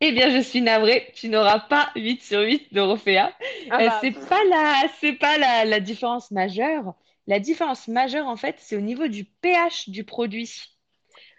Eh 0.00 0.12
bien, 0.12 0.30
je 0.30 0.42
suis 0.42 0.60
navrée, 0.60 1.12
tu 1.14 1.28
n'auras 1.28 1.60
pas 1.60 1.92
8 1.94 2.22
sur 2.22 2.40
8 2.40 2.74
Dorothea. 2.74 3.32
Ah 3.70 3.78
Euh, 3.80 3.86
bah, 3.86 3.98
c'est 4.00 4.10
pas 4.28 4.42
la, 4.44 4.82
c'est 5.00 5.12
pas 5.12 5.38
la, 5.38 5.64
la 5.64 5.80
différence 5.80 6.30
majeure. 6.30 6.94
La 7.28 7.38
différence 7.38 7.86
majeure, 7.86 8.26
en 8.26 8.36
fait, 8.36 8.56
c'est 8.58 8.76
au 8.76 8.80
niveau 8.80 9.06
du 9.06 9.24
pH 9.24 9.88
du 9.88 10.04
produit. 10.04 10.50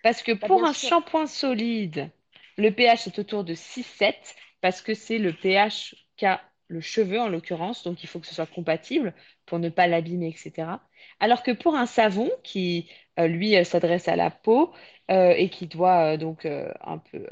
Parce 0.02 0.24
que 0.24 0.32
bah, 0.32 0.48
pour 0.48 0.64
un 0.66 0.74
shampoing 0.74 1.28
solide, 1.28 2.10
le 2.58 2.72
pH 2.72 3.08
est 3.08 3.20
autour 3.20 3.44
de 3.44 3.54
6-7, 3.54 4.16
parce 4.62 4.82
que 4.82 4.94
c'est 4.94 5.18
le 5.18 5.34
pH 5.34 5.96
qu'a 6.16 6.42
le 6.68 6.82
cheveu 6.82 7.20
en 7.20 7.30
l'occurrence, 7.30 7.84
donc 7.84 8.04
il 8.04 8.08
faut 8.08 8.20
que 8.20 8.28
ce 8.28 8.36
soit 8.36 8.46
compatible 8.46 9.14
pour 9.46 9.60
ne 9.60 9.70
pas 9.70 9.88
l'abîmer, 9.88 10.30
etc. 10.30 10.80
Alors 11.20 11.44
que 11.44 11.52
pour 11.52 11.76
un 11.76 11.86
savon 11.86 12.32
qui, 12.44 12.90
euh, 13.20 13.28
lui, 13.28 13.56
euh, 13.56 13.64
s'adresse 13.64 14.08
à 14.08 14.16
la 14.16 14.32
peau 14.32 14.74
euh, 15.12 15.32
et 15.32 15.50
qui 15.50 15.68
doit 15.68 16.18
donc 16.18 16.46
un 16.46 16.98
peu, 16.98 17.26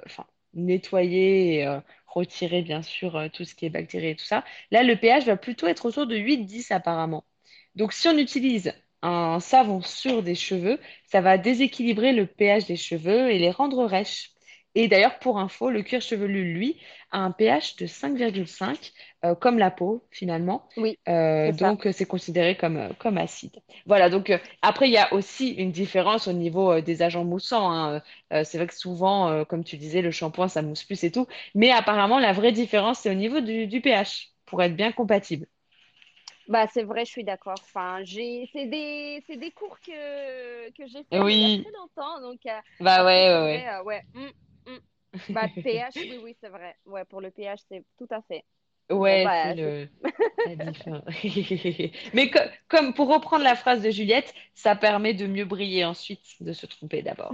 nettoyer 0.53 1.59
et 1.59 1.79
retirer 2.07 2.61
bien 2.61 2.82
sûr 2.82 3.29
tout 3.34 3.45
ce 3.45 3.55
qui 3.55 3.65
est 3.65 3.69
bactéries 3.69 4.09
et 4.09 4.15
tout 4.15 4.25
ça, 4.25 4.43
là, 4.71 4.84
le 4.84 4.95
pH 4.97 5.25
va 5.25 5.38
plutôt 5.38 5.67
être 5.67 5.86
autour 5.86 6.07
de 6.07 6.17
8-10 6.17 6.73
apparemment. 6.73 7.23
Donc 7.75 7.93
si 7.93 8.07
on 8.07 8.17
utilise 8.17 8.73
un 9.01 9.39
savon 9.39 9.82
sur 9.82 10.23
des 10.23 10.36
cheveux, 10.36 10.79
ça 11.05 11.21
va 11.21 11.38
déséquilibrer 11.38 12.13
le 12.13 12.25
pH 12.27 12.65
des 12.65 12.75
cheveux 12.75 13.32
et 13.32 13.39
les 13.39 13.51
rendre 13.51 13.86
rêches. 13.86 14.32
Et 14.76 14.88
d'ailleurs, 14.88 15.19
pour 15.19 15.38
info, 15.39 15.69
le 15.69 15.82
cuir 15.84 16.01
chevelu, 16.01 16.53
lui, 16.53 16.80
a 17.11 17.19
un 17.19 17.32
pH 17.32 17.76
de 17.78 17.88
5,5, 17.88 18.93
euh, 19.26 19.36
comme 19.36 19.57
la 19.57 19.72
peau, 19.72 20.07
finalement. 20.11 20.67
Oui, 20.78 20.97
Euh, 21.09 21.51
donc, 21.51 21.88
euh, 21.88 21.91
c'est 21.91 22.05
considéré 22.05 22.55
comme, 22.55 22.89
comme 22.99 23.17
acide. 23.17 23.55
Voilà, 23.86 24.09
donc 24.09 24.30
euh, 24.30 24.38
après, 24.61 24.88
il 24.88 24.91
y 24.93 24.97
a 24.97 25.11
aussi 25.13 25.49
une 25.49 25.72
différence 25.72 26.28
au 26.28 26.34
niveau 26.34 26.80
des 26.82 27.01
agents 27.01 27.26
moussants. 27.26 27.72
hein. 27.72 28.01
C'est 28.43 28.57
vrai 28.57 28.67
que 28.67 28.76
souvent, 28.76 29.43
comme 29.45 29.63
tu 29.63 29.78
disais, 29.78 30.01
le 30.01 30.11
shampoing, 30.11 30.47
ça 30.47 30.61
mousse 30.61 30.84
plus 30.84 31.03
et 31.03 31.11
tout. 31.11 31.28
Mais 31.55 31.72
apparemment, 31.72 32.19
la 32.19 32.34
vraie 32.34 32.51
différence, 32.51 32.99
c'est 32.99 33.09
au 33.11 33.13
niveau 33.15 33.41
du, 33.41 33.67
du 33.67 33.82
pH, 33.82 34.30
pour 34.45 34.61
être 34.63 34.76
bien 34.76 34.91
compatible. 34.91 35.47
Bah, 36.47 36.67
c'est 36.67 36.84
vrai, 36.84 37.05
je 37.05 37.11
suis 37.11 37.24
d'accord. 37.24 37.59
Enfin, 37.61 37.99
j'ai, 38.03 38.49
c'est 38.51 38.65
des, 38.67 39.24
c'est 39.28 39.38
des 39.38 39.51
cours 39.51 39.80
que, 39.80 40.69
que 40.72 40.88
j'ai 40.88 41.03
fait 41.05 41.24
mais 41.24 41.36
il 41.36 41.39
y 41.39 41.45
a 41.45 41.49
Oui, 41.49 41.61
très 41.61 41.72
longtemps. 41.72 42.19
Donc, 42.22 42.39
bah 42.80 43.03
ouais, 43.05 43.30
ouais, 43.34 43.80
ouais. 43.86 44.03
mm, 44.13 44.30
mm. 44.68 45.34
Bah, 45.34 45.47
pH, 45.64 45.95
oui, 45.95 46.20
oui, 46.24 46.36
c'est 46.41 46.49
vrai. 46.49 46.76
Ouais, 46.86 47.03
pour 47.05 47.22
le 47.22 47.32
pH, 47.32 47.59
c'est 47.70 47.84
tout 47.97 48.07
à 48.09 48.22
fait. 48.22 48.43
ouais. 48.89 49.24
Bah, 49.26 49.49
c'est 49.49 49.55
le, 49.55 49.88
la 50.45 50.66
différence. 50.66 51.03
Mais 52.14 52.30
co- 52.30 52.39
comme 52.68 52.93
pour 52.93 53.14
reprendre 53.14 53.43
la 53.43 53.55
phrase 53.55 53.82
de 53.82 53.89
Juliette, 53.89 54.34
ça 54.53 54.76
permet 54.76 55.14
de 55.14 55.28
mieux 55.28 55.45
briller 55.45 55.86
ensuite, 55.86 56.22
de 56.39 56.53
se 56.53 56.66
tromper 56.66 57.01
d'abord. 57.01 57.34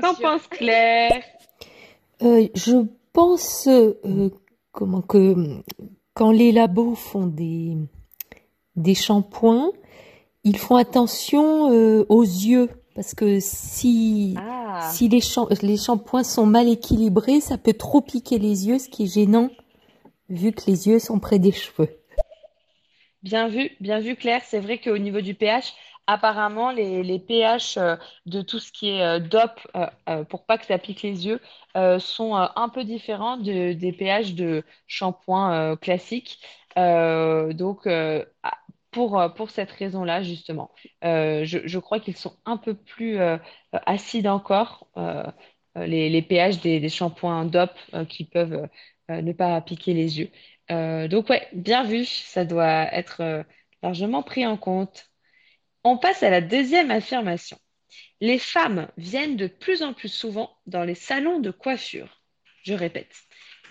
Qu'en 0.00 0.14
pense 0.14 0.46
Claire? 0.48 1.22
Euh, 2.22 2.46
je 2.54 2.86
pense 3.12 3.66
euh, 3.66 4.30
comment 4.70 5.02
que 5.02 5.34
quand 6.14 6.30
les 6.30 6.52
labos 6.52 6.94
font 6.94 7.26
des, 7.26 7.76
des 8.76 8.94
shampoings, 8.94 9.72
ils 10.44 10.58
font 10.58 10.76
attention 10.76 11.72
euh, 11.72 12.04
aux 12.08 12.22
yeux 12.22 12.68
parce 12.94 13.14
que 13.14 13.38
si 13.40 14.34
Ah, 14.36 14.90
si 14.90 15.08
les, 15.08 15.20
les 15.62 15.76
shampoings 15.76 16.24
sont 16.24 16.46
mal 16.46 16.68
équilibrés, 16.68 17.40
ça 17.40 17.56
peut 17.56 17.72
trop 17.72 18.00
piquer 18.00 18.38
les 18.38 18.66
yeux, 18.66 18.78
ce 18.78 18.88
qui 18.88 19.04
est 19.04 19.14
gênant 19.14 19.50
vu 20.28 20.52
que 20.52 20.62
les 20.68 20.88
yeux 20.88 20.98
sont 20.98 21.20
près 21.20 21.38
des 21.38 21.52
cheveux. 21.52 21.90
bien 23.22 23.48
vu, 23.48 23.70
bien 23.80 24.00
vu 24.00 24.16
Claire. 24.16 24.42
C'est 24.44 24.60
vrai 24.60 24.78
qu'au 24.78 24.98
niveau 24.98 25.20
du 25.20 25.34
pH, 25.34 25.74
apparemment, 26.06 26.70
les, 26.72 27.02
les 27.02 27.18
pH 27.18 27.76
euh, 27.76 27.96
de 28.26 28.42
tout 28.42 28.58
ce 28.58 28.72
qui 28.72 28.88
est 28.90 29.02
euh, 29.02 29.18
DOP, 29.20 29.60
euh, 30.08 30.24
pour 30.24 30.44
pas 30.46 30.58
que 30.58 30.66
ça 30.66 30.78
pique 30.78 31.02
les 31.02 31.26
yeux, 31.26 31.40
sont 31.98 32.34
un 32.34 32.68
peu 32.68 32.84
différents 32.84 33.36
de- 33.38 33.72
des 33.72 33.92
pH 33.92 34.34
de 34.34 34.62
shampoing 34.86 35.76
classique. 35.76 36.38
Donc, 36.76 37.86
pour, 38.92 39.18
euh, 39.20 39.28
pour 39.28 39.50
cette 39.50 39.72
raison-là, 39.72 40.22
justement, 40.22 40.70
euh, 41.04 41.44
je, 41.44 41.58
je 41.66 41.78
crois 41.78 41.98
qu'ils 41.98 42.16
sont 42.16 42.36
un 42.44 42.56
peu 42.56 42.74
plus 42.74 43.18
euh, 43.18 43.38
acides 43.72 44.28
encore, 44.28 44.88
les, 45.74 46.10
les 46.10 46.22
pH 46.22 46.60
des, 46.60 46.80
des 46.80 46.88
shampoings 46.90 47.46
DOP 47.46 47.70
qui 48.08 48.24
peuvent 48.24 48.68
ne 49.08 49.32
pas 49.32 49.60
piquer 49.62 49.94
les 49.94 50.20
yeux. 50.20 50.30
Donc 51.08 51.30
ouais, 51.30 51.48
bien 51.54 51.82
vu, 51.82 52.04
ça 52.04 52.44
doit 52.44 52.92
être 52.94 53.44
largement 53.82 54.22
pris 54.22 54.46
en 54.46 54.58
compte. 54.58 55.10
On 55.82 55.96
passe 55.96 56.22
à 56.22 56.28
la 56.30 56.42
deuxième 56.42 56.90
affirmation. 56.90 57.58
Les 58.20 58.38
femmes 58.38 58.88
viennent 58.98 59.36
de 59.36 59.46
plus 59.46 59.82
en 59.82 59.94
plus 59.94 60.12
souvent 60.12 60.58
dans 60.66 60.84
les 60.84 60.94
salons 60.94 61.40
de 61.40 61.50
coiffure. 61.50 62.20
Je 62.62 62.74
répète, 62.74 63.16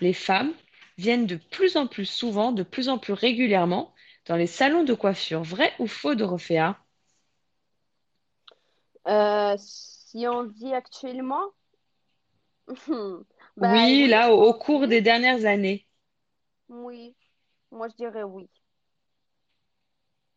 les 0.00 0.12
femmes 0.12 0.52
viennent 0.98 1.26
de 1.26 1.36
plus 1.36 1.76
en 1.76 1.86
plus 1.86 2.06
souvent, 2.06 2.50
de 2.50 2.64
plus 2.64 2.88
en 2.88 2.98
plus 2.98 3.12
régulièrement 3.12 3.94
dans 4.26 4.36
les 4.36 4.46
salons 4.48 4.84
de 4.84 4.94
coiffure. 4.94 5.42
Vrai 5.44 5.72
ou 5.78 5.86
faux, 5.86 6.14
Dorothea? 6.16 6.76
Euh, 9.06 9.54
si 9.58 10.26
on 10.26 10.42
dit 10.44 10.74
actuellement, 10.74 11.52
bah 13.56 13.88
Oui, 13.88 14.06
oui, 14.06 14.08
là, 14.08 14.30
au, 14.34 14.52
cours 14.54 14.88
des 14.88 15.00
dernières 15.00 15.46
années, 15.46 15.86
Oui, 16.68 17.14
moi 17.70 17.88
je 17.88 17.94
dirais 17.96 18.24
oui. 18.24 18.50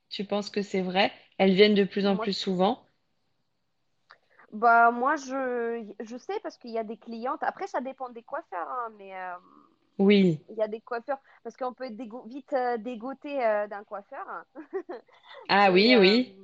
tu 0.09 0.25
penses 0.25 0.49
que 0.49 0.63
c'est 0.63 0.81
vrai? 0.81 1.11
Elles 1.37 1.53
viennent 1.53 1.75
de 1.75 1.83
plus 1.83 2.07
en 2.07 2.17
Moi, 2.17 2.17
plus 2.17 2.33
souvent? 2.33 2.87
bah, 4.51 4.91
moi 4.91 5.15
je, 5.17 5.83
je 5.99 6.17
sais 6.17 6.39
parce 6.41 6.57
qu'il 6.57 6.71
y 6.71 6.77
a 6.79 6.83
des 6.83 6.97
clientes. 6.97 7.43
Après, 7.43 7.67
ça 7.67 7.81
dépend 7.81 8.09
des 8.09 8.23
coiffeurs, 8.23 8.67
hein, 8.69 8.89
mais 8.97 9.15
euh, 9.15 9.35
Oui. 9.97 10.39
il 10.49 10.55
y 10.57 10.61
a 10.61 10.67
des 10.67 10.81
coiffeurs 10.81 11.19
parce 11.43 11.55
qu'on 11.57 11.73
peut 11.73 11.85
être 11.85 11.95
dégo- 11.95 12.27
vite 12.27 12.53
euh, 12.53 12.77
dégoûté 12.77 13.43
euh, 13.45 13.67
d'un 13.67 13.83
coiffeur. 13.83 14.25
Ah 15.49 15.69
Et, 15.69 15.71
oui, 15.71 15.95
euh, 15.95 15.99
oui. 15.99 16.35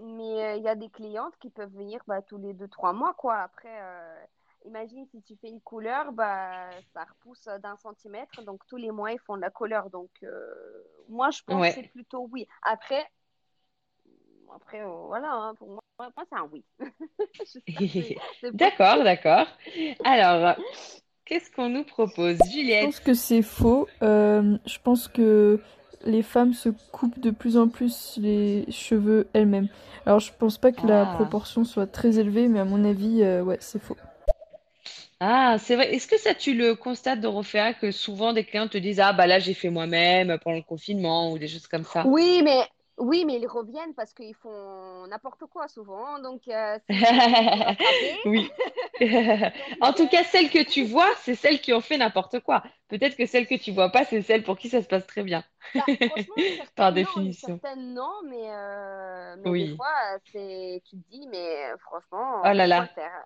mais 0.00 0.44
euh, 0.44 0.56
il 0.56 0.62
y 0.62 0.68
a 0.68 0.74
des 0.74 0.88
clientes 0.90 1.34
qui 1.40 1.50
peuvent 1.50 1.72
venir 1.72 2.00
bah, 2.06 2.22
tous 2.22 2.38
les 2.38 2.54
deux, 2.54 2.68
trois 2.68 2.92
mois, 2.92 3.14
quoi. 3.14 3.36
Après, 3.38 3.78
imagine 4.64 5.06
si 5.10 5.22
tu 5.22 5.36
fais 5.36 5.48
une 5.48 5.60
couleur, 5.60 6.12
bah, 6.12 6.70
ça 6.94 7.04
repousse 7.04 7.48
d'un 7.62 7.76
centimètre. 7.76 8.42
Donc, 8.42 8.60
tous 8.68 8.76
les 8.76 8.90
mois, 8.90 9.12
ils 9.12 9.20
font 9.20 9.36
de 9.36 9.42
la 9.42 9.50
couleur. 9.50 9.90
Donc, 9.90 10.10
moi, 11.08 11.30
je 11.30 11.42
pense 11.44 11.66
que 11.68 11.74
c'est 11.74 11.88
plutôt 11.88 12.28
oui. 12.32 12.46
Après, 12.62 13.06
après 14.54 14.84
voilà, 14.84 15.32
hein, 15.32 15.54
pour 15.54 15.68
moi, 15.70 15.80
moi, 15.98 16.10
c'est 16.28 16.36
un 16.38 16.48
oui. 16.52 16.64
D'accord, 18.52 19.04
d'accord. 19.04 19.46
Alors, 20.04 20.56
qu'est-ce 21.24 21.50
qu'on 21.50 21.68
nous 21.68 21.84
propose? 21.84 22.38
Je 22.38 22.50
Juliette? 22.50 22.86
pense 22.86 23.00
que 23.00 23.14
c'est 23.14 23.42
faux. 23.42 23.88
Euh, 24.02 24.56
je 24.66 24.78
pense 24.82 25.08
que 25.08 25.60
les 26.04 26.22
femmes 26.22 26.52
se 26.52 26.68
coupent 26.90 27.20
de 27.20 27.30
plus 27.30 27.56
en 27.56 27.68
plus 27.68 28.18
les 28.20 28.64
cheveux 28.70 29.28
elles-mêmes. 29.32 29.68
Alors, 30.06 30.20
je 30.20 30.32
pense 30.36 30.58
pas 30.58 30.72
que 30.72 30.86
la 30.86 31.04
Ah. 31.04 31.14
proportion 31.14 31.64
soit 31.64 31.86
très 31.86 32.18
élevée, 32.18 32.48
mais 32.48 32.58
à 32.60 32.64
mon 32.64 32.84
avis, 32.84 33.22
euh, 33.22 33.42
ouais, 33.42 33.58
c'est 33.60 33.80
faux. 33.80 33.96
Ah, 35.20 35.56
c'est 35.58 35.76
vrai. 35.76 35.94
Est-ce 35.94 36.06
que 36.08 36.18
ça, 36.18 36.34
tu 36.34 36.54
le 36.54 36.74
constates, 36.74 37.20
Dorothea, 37.20 37.74
que 37.74 37.92
souvent 37.92 38.32
des 38.32 38.44
clients 38.44 38.68
te 38.68 38.78
disent, 38.78 39.00
Ah, 39.00 39.12
bah 39.12 39.26
là, 39.26 39.38
j'ai 39.38 39.54
fait 39.54 39.70
moi-même 39.70 40.38
pendant 40.42 40.56
le 40.56 40.62
confinement 40.62 41.32
ou 41.32 41.38
des 41.38 41.48
choses 41.48 41.66
comme 41.68 41.84
ça? 41.84 42.10
Oui, 42.10 42.42
mais 42.44 42.60
oui, 42.98 43.24
mais 43.24 43.38
ils 43.40 43.46
reviennent 43.46 43.94
parce 43.94 44.12
qu'ils 44.14 44.34
font 44.34 45.06
n'importe 45.08 45.46
quoi 45.46 45.68
souvent. 45.68 46.18
Donc, 46.20 46.48
euh. 46.48 46.78
Oui. 48.24 48.54
En 49.80 49.92
tout 49.92 50.06
euh, 50.06 50.08
cas, 50.08 50.24
celles 50.24 50.50
que 50.50 50.62
tu 50.64 50.84
vois, 50.84 51.08
c'est 51.22 51.34
celles 51.34 51.60
qui 51.60 51.72
ont 51.72 51.80
fait 51.80 51.98
n'importe 51.98 52.40
quoi. 52.40 52.62
Peut-être 52.88 53.16
que 53.16 53.26
celles 53.26 53.46
que 53.48 53.54
tu 53.56 53.72
vois 53.72 53.90
pas, 53.90 54.04
c'est 54.04 54.22
celles 54.22 54.44
pour 54.44 54.58
qui 54.58 54.68
ça 54.68 54.82
se 54.82 54.86
passe 54.88 55.06
très 55.06 55.22
bien. 55.24 55.44
Bah, 55.74 55.88
Par 56.76 56.92
non, 56.94 57.08
définition. 57.12 57.60
certaines 57.62 57.94
non, 57.94 58.22
mais, 58.28 58.50
euh, 58.54 59.36
mais 59.38 59.54
des 59.54 59.66
Oui. 59.66 59.76
fois, 59.76 60.18
c'est, 60.32 60.82
tu 60.84 60.96
te 60.96 61.08
dis, 61.10 61.26
mais 61.28 61.72
euh, 61.72 61.78
franchement, 61.78 62.44
Oh 62.44 62.52
là 62.52 62.66
là. 62.66 62.88
faire? 62.94 63.24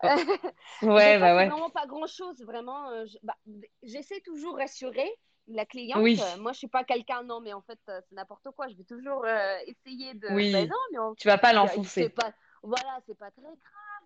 Ouais, 0.82 1.18
bah 1.18 1.34
ouais. 1.36 1.54
vraiment 1.54 1.70
pas 1.70 1.86
grand-chose, 1.86 2.40
vraiment. 2.44 2.90
euh, 2.90 3.06
je- 3.06 3.18
bah, 3.22 3.36
j'essaie 3.82 4.20
toujours 4.20 4.56
rassurer 4.56 5.08
la 5.48 5.64
cliente. 5.66 6.00
Oui, 6.02 6.18
Euh, 6.20 6.40
Moi, 6.40 6.52
je 6.52 6.58
suis 6.58 6.68
pas 6.68 6.84
quelqu'un, 6.84 7.22
non, 7.22 7.40
mais 7.40 7.52
en 7.52 7.62
fait, 7.62 7.78
euh, 7.88 8.00
c'est 8.08 8.14
n'importe 8.16 8.48
quoi. 8.56 8.68
Je 8.68 8.74
vais 8.74 8.84
toujours 8.84 9.24
euh, 9.24 9.56
essayer 9.66 10.14
de, 10.14 10.28
ben 10.28 10.34
oui. 10.34 10.52
non, 10.52 10.76
mais 10.92 10.98
on- 10.98 11.14
Tu 11.14 11.28
vas 11.28 11.38
pas 11.38 11.52
l'enfoncer. 11.52 12.08
pas, 12.08 12.32
voilà, 12.62 12.98
c'est 13.06 13.16
pas 13.18 13.30
très 13.30 13.42
grave. 13.42 13.54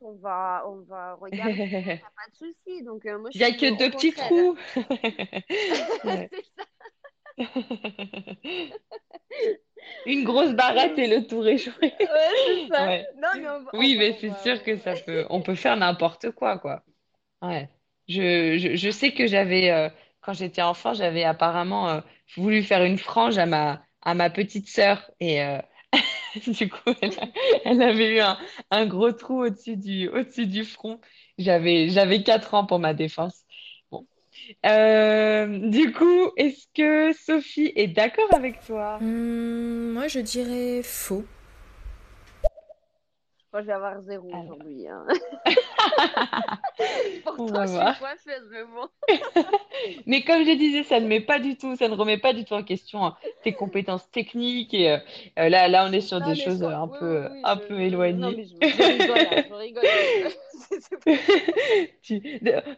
On 0.03 0.13
va, 0.15 0.65
on 0.67 0.81
va 0.83 1.15
regarder, 1.15 1.67
y 1.67 1.77
a 1.77 1.97
pas 1.99 2.31
de 2.31 2.37
souci. 2.37 2.83
Donc, 2.85 3.05
moi, 3.05 3.31
Il 3.35 3.41
y 3.41 3.45
a 3.45 3.53
que 3.53 3.77
deux 3.79 3.91
petits 3.91 4.13
trous. 4.13 4.57
C'est 7.37 7.39
ça. 7.39 7.47
Une 10.07 10.25
grosse 10.25 10.53
barrette 10.53 10.99
et 10.99 11.07
le 11.07 11.27
tout 11.27 11.41
réchauffé. 11.41 11.93
Ouais, 11.99 12.07
c'est 12.47 12.69
ça. 12.69 12.87
Ouais. 12.87 13.07
Non, 13.17 13.29
mais 13.37 13.49
on 13.49 13.63
va, 13.63 13.71
on 13.73 13.79
Oui, 13.79 13.97
mais 13.99 14.17
c'est 14.21 14.35
sûr 14.43 14.63
que 14.63 14.77
ça 14.79 14.95
peut, 14.95 15.27
on 15.31 15.41
peut 15.43 15.55
faire 15.55 15.77
n'importe 15.77 16.31
quoi, 16.33 16.59
quoi. 16.59 16.83
Ouais. 17.43 17.69
Je, 18.09 18.59
je, 18.59 18.77
je 18.77 18.91
sais 18.91 19.13
que 19.15 19.27
j'avais, 19.27 19.71
euh, 19.71 19.89
quand 20.21 20.33
j'étais 20.33 20.63
enfant, 20.63 20.95
j'avais 20.95 21.25
apparemment 21.25 21.89
euh, 21.89 22.01
voulu 22.37 22.63
faire 22.63 22.85
une 22.85 22.99
frange 22.99 23.39
à 23.39 23.47
ma, 23.47 23.83
à 24.03 24.15
ma 24.15 24.31
petite 24.31 24.69
sœur. 24.69 25.11
Et 25.21 25.43
euh, 25.43 25.59
du 26.47 26.69
coup, 26.69 26.93
elle, 27.65 27.83
avait 27.83 28.17
eu 28.17 28.21
un, 28.21 28.39
un 28.71 28.87
gros 28.87 29.13
trou 29.13 29.45
au-dessus 29.45 29.77
du, 29.77 30.09
au-dessus 30.09 30.47
du 30.47 30.65
front. 30.65 31.01
J'avais, 31.39 31.89
j'avais 31.89 32.23
4 32.23 32.55
ans 32.55 32.67
pour 32.67 32.79
ma 32.79 32.95
défense. 32.95 33.45
Bon. 33.91 34.07
Euh, 34.67 35.69
du 35.69 35.93
coup, 35.93 36.31
est-ce 36.37 36.67
que 36.75 37.13
Sophie 37.17 37.73
est 37.75 37.89
d'accord 37.89 38.33
avec 38.35 38.61
toi? 38.65 38.99
Hum, 39.01 39.93
moi, 39.93 40.09
je 40.09 40.21
dirais 40.21 40.83
faux. 40.83 41.25
Moi, 43.53 43.63
je 43.63 43.67
vais 43.67 43.73
avoir 43.73 44.01
zéro 44.03 44.29
Alors, 44.33 44.45
aujourd'hui. 44.45 44.87
hein. 44.87 45.05
Pourtant, 47.25 47.63
je 47.63 47.67
suis 47.69 47.79
coiffeuse, 47.99 48.49
mais 48.51 48.63
bon. 48.65 48.89
Mais 50.07 50.23
comme 50.23 50.45
je 50.45 50.53
disais, 50.57 50.83
ça 50.85 51.01
ne 51.01 51.07
met 51.09 51.21
pas 51.21 51.39
du 51.41 51.57
tout, 51.57 51.75
ça 51.77 51.89
ne 51.89 51.95
remet 51.95 52.19
pas 52.19 52.33
du 52.33 52.45
tout 52.45 52.55
en 52.55 52.63
question 52.63 53.05
hein, 53.05 53.17
tes 53.43 53.53
compétences 53.53 54.09
techniques. 54.11 54.73
Et 54.75 54.91
euh, 54.93 54.99
là, 55.49 55.67
là, 55.69 55.85
on 55.89 55.93
est 55.93 56.01
sur 56.01 56.21
Non, 56.21 56.29
des 56.29 56.37
choses 56.37 56.61
je... 56.61 56.65
un 56.65 56.85
oui, 56.85 56.99
peu, 57.01 57.29
oui, 57.33 57.41
un 57.43 57.55
Je, 57.57 57.61
peu 57.61 57.67
je... 57.69 57.73
Non, 57.75 57.79
mais 57.79 57.87
éloignées. 57.89 58.45
je, 58.45 58.55
je 58.69 58.83
rigole, 58.83 59.19
hein, 59.19 59.43
je 59.49 59.55
rigole. 59.55 59.85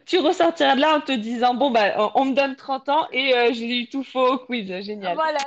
Tu, 0.05 0.17
ressortiras 0.19 0.75
de 0.75 0.81
là 0.81 0.95
en 0.97 1.01
te 1.01 1.11
disant, 1.11 1.53
bon, 1.53 1.69
bah, 1.71 2.11
on, 2.15 2.21
on 2.21 2.25
me 2.25 2.33
donne 2.33 2.55
30 2.55 2.89
ans 2.89 3.07
et 3.11 3.33
euh, 3.35 3.49
j'ai 3.53 3.81
eu 3.81 3.87
tout 3.89 4.03
faux 4.03 4.33
au 4.33 4.37
quiz. 4.39 4.67
Génial. 4.81 5.13
Voilà. 5.15 5.37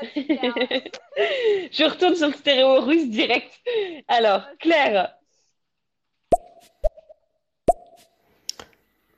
Je 1.73 1.85
retourne 1.85 2.15
sur 2.15 2.29
le 2.29 2.35
stéréo 2.35 2.81
russe 2.81 3.09
direct. 3.09 3.53
Alors. 4.09 4.43
Claire, 4.61 5.16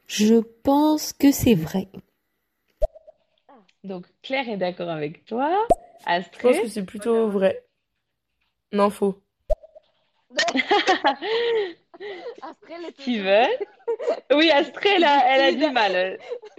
Je 0.08 0.40
pense 0.64 1.12
que 1.12 1.30
c'est 1.30 1.54
vrai. 1.54 1.86
donc 3.84 4.06
Claire 4.22 4.48
est 4.48 4.56
d'accord 4.56 4.88
avec 4.88 5.24
toi. 5.26 5.66
Je 6.06 6.40
pense 6.40 6.58
que 6.58 6.68
c'est 6.68 6.84
plutôt 6.84 7.28
vrai. 7.28 7.62
Non, 8.72 8.90
faux. 8.90 9.22
Steven. 12.98 13.48
Oui, 14.32 14.50
Astrée, 14.50 14.90
elle 14.96 15.04
a, 15.04 15.34
elle 15.34 15.54
a 15.62 15.66
du 15.66 15.72
mal. 15.72 16.18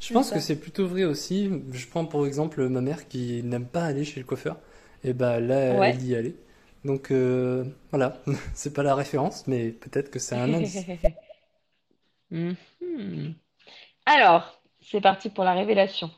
Je 0.00 0.12
pense 0.12 0.30
que 0.30 0.40
c'est 0.40 0.56
plutôt 0.56 0.86
vrai 0.86 1.04
aussi. 1.04 1.50
Je 1.72 1.86
prends 1.86 2.04
pour 2.04 2.26
exemple 2.26 2.66
ma 2.68 2.80
mère 2.80 3.08
qui 3.08 3.42
n'aime 3.42 3.66
pas 3.66 3.84
aller 3.84 4.04
chez 4.04 4.20
le 4.20 4.26
coiffeur. 4.26 4.58
Et 5.04 5.12
bah 5.12 5.40
là, 5.40 5.78
Ouais. 5.78 5.90
elle 5.90 6.02
y 6.04 6.14
allait. 6.14 6.34
Donc 6.84 7.10
euh, 7.10 7.64
voilà, 7.90 8.22
c'est 8.54 8.72
pas 8.72 8.82
la 8.82 8.94
référence, 8.94 9.46
mais 9.46 9.70
peut-être 9.70 10.10
que 10.10 10.18
c'est 10.18 10.34
un 10.36 10.52
indice. 10.54 10.78
Mhm. 12.30 13.34
Alors, 14.06 14.60
c'est 14.80 15.00
parti 15.00 15.30
pour 15.30 15.44
la 15.44 15.54
révélation. 15.54 16.10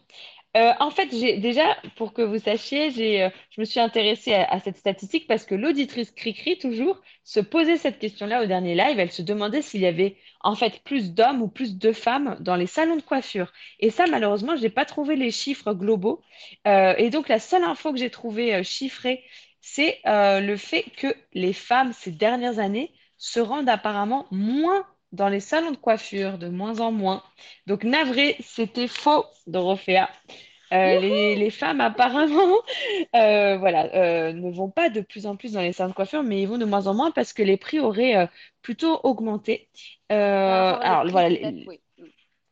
Euh, 0.57 0.73
en 0.81 0.91
fait, 0.91 1.07
déjà, 1.41 1.77
pour 1.97 2.13
que 2.13 2.23
vous 2.23 2.39
sachiez, 2.39 3.23
euh, 3.23 3.31
je 3.51 3.61
me 3.61 3.65
suis 3.65 3.79
intéressée 3.79 4.35
à, 4.35 4.59
cette 4.61 4.77
statistique 4.77 5.29
parce 5.29 5.45
que 5.45 5.55
l'auditrice 5.55 6.11
Cricri, 6.11 6.59
toujours, 6.59 7.01
se 7.25 7.39
posait 7.41 7.77
cette 7.77 8.01
question-là 8.01 8.43
au 8.43 8.47
dernier 8.47 8.75
live. 8.75 8.99
Elle 8.99 9.13
se 9.13 9.23
demandait 9.23 9.63
s'il 9.63 9.81
y 9.83 9.87
avait 9.87 10.17
en 10.41 10.57
fait 10.57 10.83
plus 10.85 11.13
d'hommes 11.15 11.43
ou 11.43 11.49
plus 11.49 11.79
de 11.79 11.93
femmes 11.93 12.37
dans 12.41 12.57
les 12.57 12.67
salons 12.67 12.97
de 12.97 13.03
coiffure. 13.03 13.53
Et 13.79 13.91
ça, 13.91 14.07
malheureusement, 14.09 14.57
je 14.57 14.63
n'ai 14.63 14.71
pas 14.71 14.85
trouvé 14.85 15.15
les 15.17 15.31
chiffres 15.31 15.73
globaux. 15.73 16.21
Euh, 16.67 16.95
et 16.99 17.11
donc, 17.11 17.29
la 17.29 17.39
seule 17.39 17.65
info 17.65 17.93
que 17.93 17.99
j'ai 17.99 18.11
trouvée 18.11 18.65
chiffrée, 18.65 19.23
c'est 19.61 20.01
le 20.05 20.57
fait 20.57 20.85
que 20.97 21.15
les 21.33 21.53
femmes, 21.53 21.93
ces 21.93 22.11
dernières 22.11 22.59
années, 22.59 22.93
se 23.19 23.39
rendent 23.41 23.69
apparemment 23.69 24.27
moins 24.31 24.85
dans 25.13 25.29
les 25.29 25.41
salons 25.41 25.73
de 25.73 25.77
coiffure, 25.77 26.39
de 26.39 26.49
moins 26.49 26.81
en 26.81 26.93
moins. 26.93 27.23
Donc, 27.67 27.85
navré, 27.85 28.37
c'était 28.41 28.89
faux, 28.89 29.25
Dorothea. 29.47 30.09
Euh, 30.73 30.97
les, 30.97 31.37
les 31.37 31.51
femmes, 31.51 31.81
apparemment, 31.81 32.59
euh, 33.17 33.59
voilà, 33.59 33.95
euh, 33.95 34.33
ne 34.33 34.51
vont 34.53 34.71
pas 34.71 34.89
de 34.91 35.01
plus 35.01 35.27
en 35.27 35.37
plus 35.37 35.53
dans 35.55 35.63
les 35.63 35.73
salons 35.73 35.91
de 35.91 35.95
coiffure, 35.97 36.23
mais 36.23 36.43
ils 36.43 36.49
vont 36.49 36.59
de 36.59 36.65
moins 36.65 36.87
en 36.87 36.95
moins 36.95 37.11
parce 37.11 37.33
que 37.33 37.43
les 37.43 37.57
prix 37.57 37.81
auraient 37.81 38.29
plutôt 38.63 39.01
augmenté. 39.05 39.69
Alors, 40.83 41.07
voilà, 41.11 41.29
les- 41.31 41.55
oui. 41.67 41.81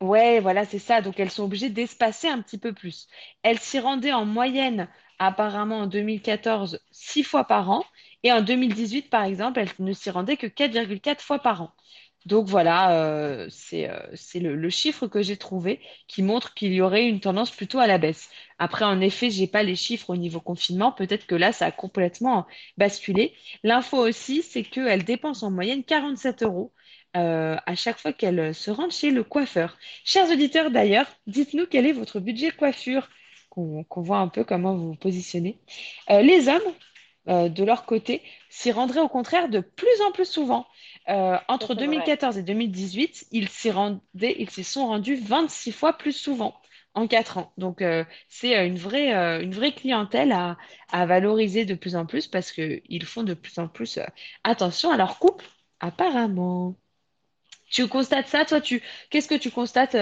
Ouais, 0.01 0.39
voilà, 0.39 0.65
c'est 0.65 0.79
ça. 0.79 1.01
Donc, 1.01 1.19
elles 1.19 1.31
sont 1.31 1.43
obligées 1.45 1.69
d'espacer 1.69 2.27
un 2.29 2.41
petit 2.41 2.57
peu 2.57 2.73
plus. 2.73 3.07
Elles 3.43 3.59
s'y 3.59 3.79
rendaient 3.79 4.13
en 4.13 4.25
moyenne, 4.25 4.87
apparemment, 5.19 5.79
en 5.79 5.87
2014, 5.87 6.79
six 6.91 7.23
fois 7.23 7.45
par 7.45 7.69
an. 7.69 7.83
Et 8.23 8.31
en 8.31 8.41
2018, 8.41 9.09
par 9.09 9.23
exemple, 9.23 9.59
elles 9.59 9.69
ne 9.79 9.93
s'y 9.93 10.09
rendaient 10.09 10.37
que 10.37 10.47
4,4 10.47 11.21
fois 11.23 11.39
par 11.39 11.61
an. 11.63 11.71
Donc 12.25 12.47
voilà, 12.47 12.91
euh, 12.91 13.47
c'est 13.49 13.89
euh, 13.89 13.99
le, 14.35 14.69
chiffre 14.69 15.07
que 15.07 15.21
j'ai 15.21 15.37
trouvé 15.37 15.79
qui 16.07 16.21
montre 16.21 16.53
qu'il 16.53 16.73
y 16.73 16.81
aurait 16.81 17.07
une 17.07 17.19
tendance 17.21 17.51
plutôt 17.51 17.79
à 17.79 17.87
la 17.87 17.97
baisse. 17.97 18.29
Après, 18.59 18.85
en 18.85 18.99
effet, 19.01 19.29
j'ai 19.29 19.47
pas 19.47 19.63
les 19.63 19.75
chiffres 19.75 20.09
au 20.09 20.17
niveau 20.17 20.41
confinement. 20.41 20.91
Peut-être 20.91 21.25
que 21.27 21.35
là, 21.35 21.51
ça 21.53 21.67
a 21.67 21.71
complètement 21.71 22.45
basculé. 22.77 23.33
L'info 23.63 23.97
aussi, 23.97 24.43
c'est 24.43 24.63
qu'elle 24.63 25.03
dépense 25.05 25.43
en 25.43 25.51
moyenne 25.51 25.83
47 25.83 26.43
euros 26.43 26.73
euh, 27.17 27.57
à 27.65 27.75
chaque 27.75 27.97
fois 27.97 28.13
qu'elle 28.13 28.53
se 28.53 28.69
rend 28.69 28.89
chez 28.89 29.09
le 29.11 29.23
coiffeur. 29.23 29.77
Chers 30.05 30.29
auditeurs, 30.29 30.69
d'ailleurs, 30.71 31.07
dites-nous 31.25 31.65
quel 31.67 31.87
est 31.87 31.91
votre 31.91 32.19
budget 32.19 32.51
coiffure, 32.51 33.09
qu'on 33.49 33.83
qu'on 33.83 34.01
voit 34.01 34.19
un 34.19 34.27
peu 34.27 34.43
comment 34.43 34.75
vous 34.75 34.89
vous 34.89 34.95
positionnez. 34.95 35.57
Euh, 36.11 36.21
les 36.21 36.47
hommes, 36.49 36.61
euh, 37.27 37.49
de 37.49 37.63
leur 37.63 37.85
côté, 37.85 38.23
s'y 38.49 38.71
rendraient 38.71 39.01
au 39.01 39.09
contraire 39.09 39.49
de 39.49 39.59
plus 39.59 40.01
en 40.07 40.11
plus 40.11 40.25
souvent. 40.25 40.65
Euh, 41.09 41.37
entre 41.47 41.73
c'est 41.73 41.83
vrai. 41.83 42.11
2014 42.13 42.37
et 42.37 42.43
2018, 42.43 43.27
ils 43.31 43.49
s'y 43.49 43.71
rendaient, 43.71 44.35
ils 44.39 44.49
s'y 44.49 44.63
sont 44.63 44.87
rendus 44.87 45.15
26 45.15 45.71
fois 45.71 45.93
plus 45.97 46.13
souvent 46.13 46.55
en 46.95 47.07
4 47.07 47.37
ans. 47.37 47.53
Donc, 47.57 47.81
euh, 47.81 48.03
c'est 48.27 48.65
une 48.67 48.77
vraie, 48.77 49.13
euh, 49.15 49.41
une 49.41 49.53
vraie 49.53 49.73
clientèle 49.73 50.31
à, 50.31 50.57
à 50.91 51.05
valoriser 51.05 51.65
de 51.65 51.75
plus 51.75 51.95
en 51.95 52.05
plus 52.05 52.27
parce 52.27 52.51
qu'ils 52.51 53.05
font 53.05 53.23
de 53.23 53.33
plus 53.33 53.57
en 53.59 53.67
plus 53.67 53.97
euh, 53.97 54.05
attention 54.43 54.91
à 54.91 54.97
leur 54.97 55.19
couple, 55.19 55.45
apparemment. 55.79 56.75
Tu 57.69 57.87
constates 57.87 58.27
ça, 58.27 58.45
toi, 58.45 58.61
tu, 58.61 58.81
qu'est-ce 59.09 59.27
que 59.27 59.35
tu 59.35 59.51
constates 59.51 59.95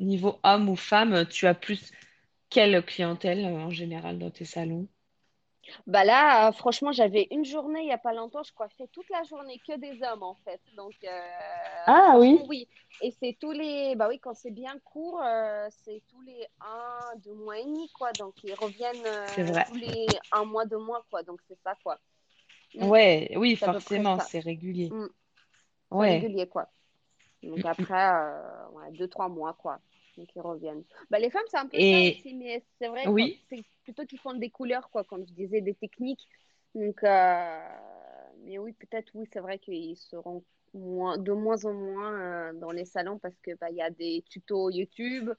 niveau 0.00 0.40
homme 0.44 0.68
ou 0.68 0.76
femme? 0.76 1.26
Tu 1.28 1.46
as 1.46 1.54
plus 1.54 1.92
quelle 2.50 2.84
clientèle 2.84 3.44
en 3.46 3.70
général 3.70 4.18
dans 4.18 4.30
tes 4.30 4.44
salons? 4.44 4.88
Bah 5.86 6.04
là, 6.04 6.48
euh, 6.48 6.52
franchement, 6.52 6.92
j'avais 6.92 7.28
une 7.30 7.44
journée 7.44 7.82
il 7.82 7.88
y 7.88 7.92
a 7.92 7.98
pas 7.98 8.12
longtemps, 8.14 8.42
je 8.42 8.52
coiffais 8.52 8.86
toute 8.88 9.08
la 9.10 9.22
journée 9.24 9.60
que 9.66 9.76
des 9.78 10.02
hommes 10.02 10.22
en 10.22 10.34
fait. 10.44 10.60
Donc, 10.72 10.94
euh, 11.04 11.08
Ah 11.86 12.16
oui, 12.18 12.38
oui. 12.48 12.68
Et 13.00 13.10
c'est 13.20 13.36
tous 13.40 13.52
les, 13.52 13.94
bah 13.96 14.08
oui, 14.08 14.18
quand 14.20 14.34
c'est 14.34 14.50
bien 14.50 14.78
court, 14.80 15.20
euh, 15.22 15.68
c'est 15.70 16.02
tous 16.08 16.22
les 16.22 16.46
un, 16.60 17.16
deux 17.18 17.34
mois 17.34 17.58
et 17.58 17.64
demi, 17.64 17.90
quoi. 17.90 18.14
Donc, 18.14 18.42
ils 18.42 18.54
reviennent 18.54 19.04
c'est 19.24 19.42
euh, 19.42 19.44
vrai. 19.44 19.66
tous 19.66 19.74
les 19.74 20.18
un 20.32 20.44
mois, 20.44 20.64
deux 20.66 20.78
mois, 20.78 21.04
quoi. 21.10 21.22
Donc, 21.22 21.40
c'est 21.48 21.58
ça, 21.62 21.74
quoi. 21.82 22.00
Ouais, 22.74 23.32
oui, 23.36 23.56
peu 23.72 23.80
près 23.80 24.04
forcément, 24.04 24.18
c'est 24.20 24.38
régulier. 24.40 24.90
Mm, 24.90 25.06
c'est 25.96 26.04
Ouais. 26.04 26.06
régulier, 26.06 26.48
quoi. 26.48 26.70
Donc, 27.42 27.64
Mm, 27.78 27.82
mm. 27.82 27.86
après, 27.86 28.10
ouais, 28.72 28.92
deux, 28.92 29.08
trois 29.08 29.28
mois, 29.28 29.54
quoi. 29.54 29.80
Donc, 30.16 30.28
ils 30.34 30.40
reviennent. 30.40 30.84
Bah, 31.10 31.18
les 31.18 31.30
femmes, 31.30 31.42
c'est 31.50 31.58
un 31.58 31.66
peu 31.68 31.80
ça 31.80 32.02
aussi, 32.02 32.34
mais 32.34 32.64
c'est 32.80 32.88
vrai, 32.88 33.08
oui, 33.08 33.40
c'est 33.48 33.64
plutôt 33.84 34.04
qu'ils 34.06 34.18
font 34.20 34.34
des 34.34 34.50
couleurs, 34.50 34.90
quoi, 34.90 35.04
comme 35.04 35.26
je 35.26 35.32
disais, 35.32 35.60
des 35.60 35.74
techniques. 35.74 36.26
Donc, 36.74 37.02
euh, 37.04 37.58
mais 38.44 38.58
oui, 38.58 38.72
peut-être, 38.74 39.10
oui, 39.14 39.26
c'est 39.32 39.40
vrai 39.40 39.58
qu'ils 39.58 39.96
seront 39.96 40.44
moins, 40.74 41.18
de 41.18 41.32
moins 41.32 41.64
en 41.64 41.72
moins 41.72 42.12
euh, 42.50 42.52
dans 42.54 42.70
les 42.70 42.84
salons 42.84 43.18
parce 43.18 43.36
que 43.42 43.52
bah, 43.56 43.70
il 43.70 43.76
y 43.76 43.82
a 43.82 43.90
des 43.90 44.24
tutos 44.28 44.70
YouTube, 44.70 45.30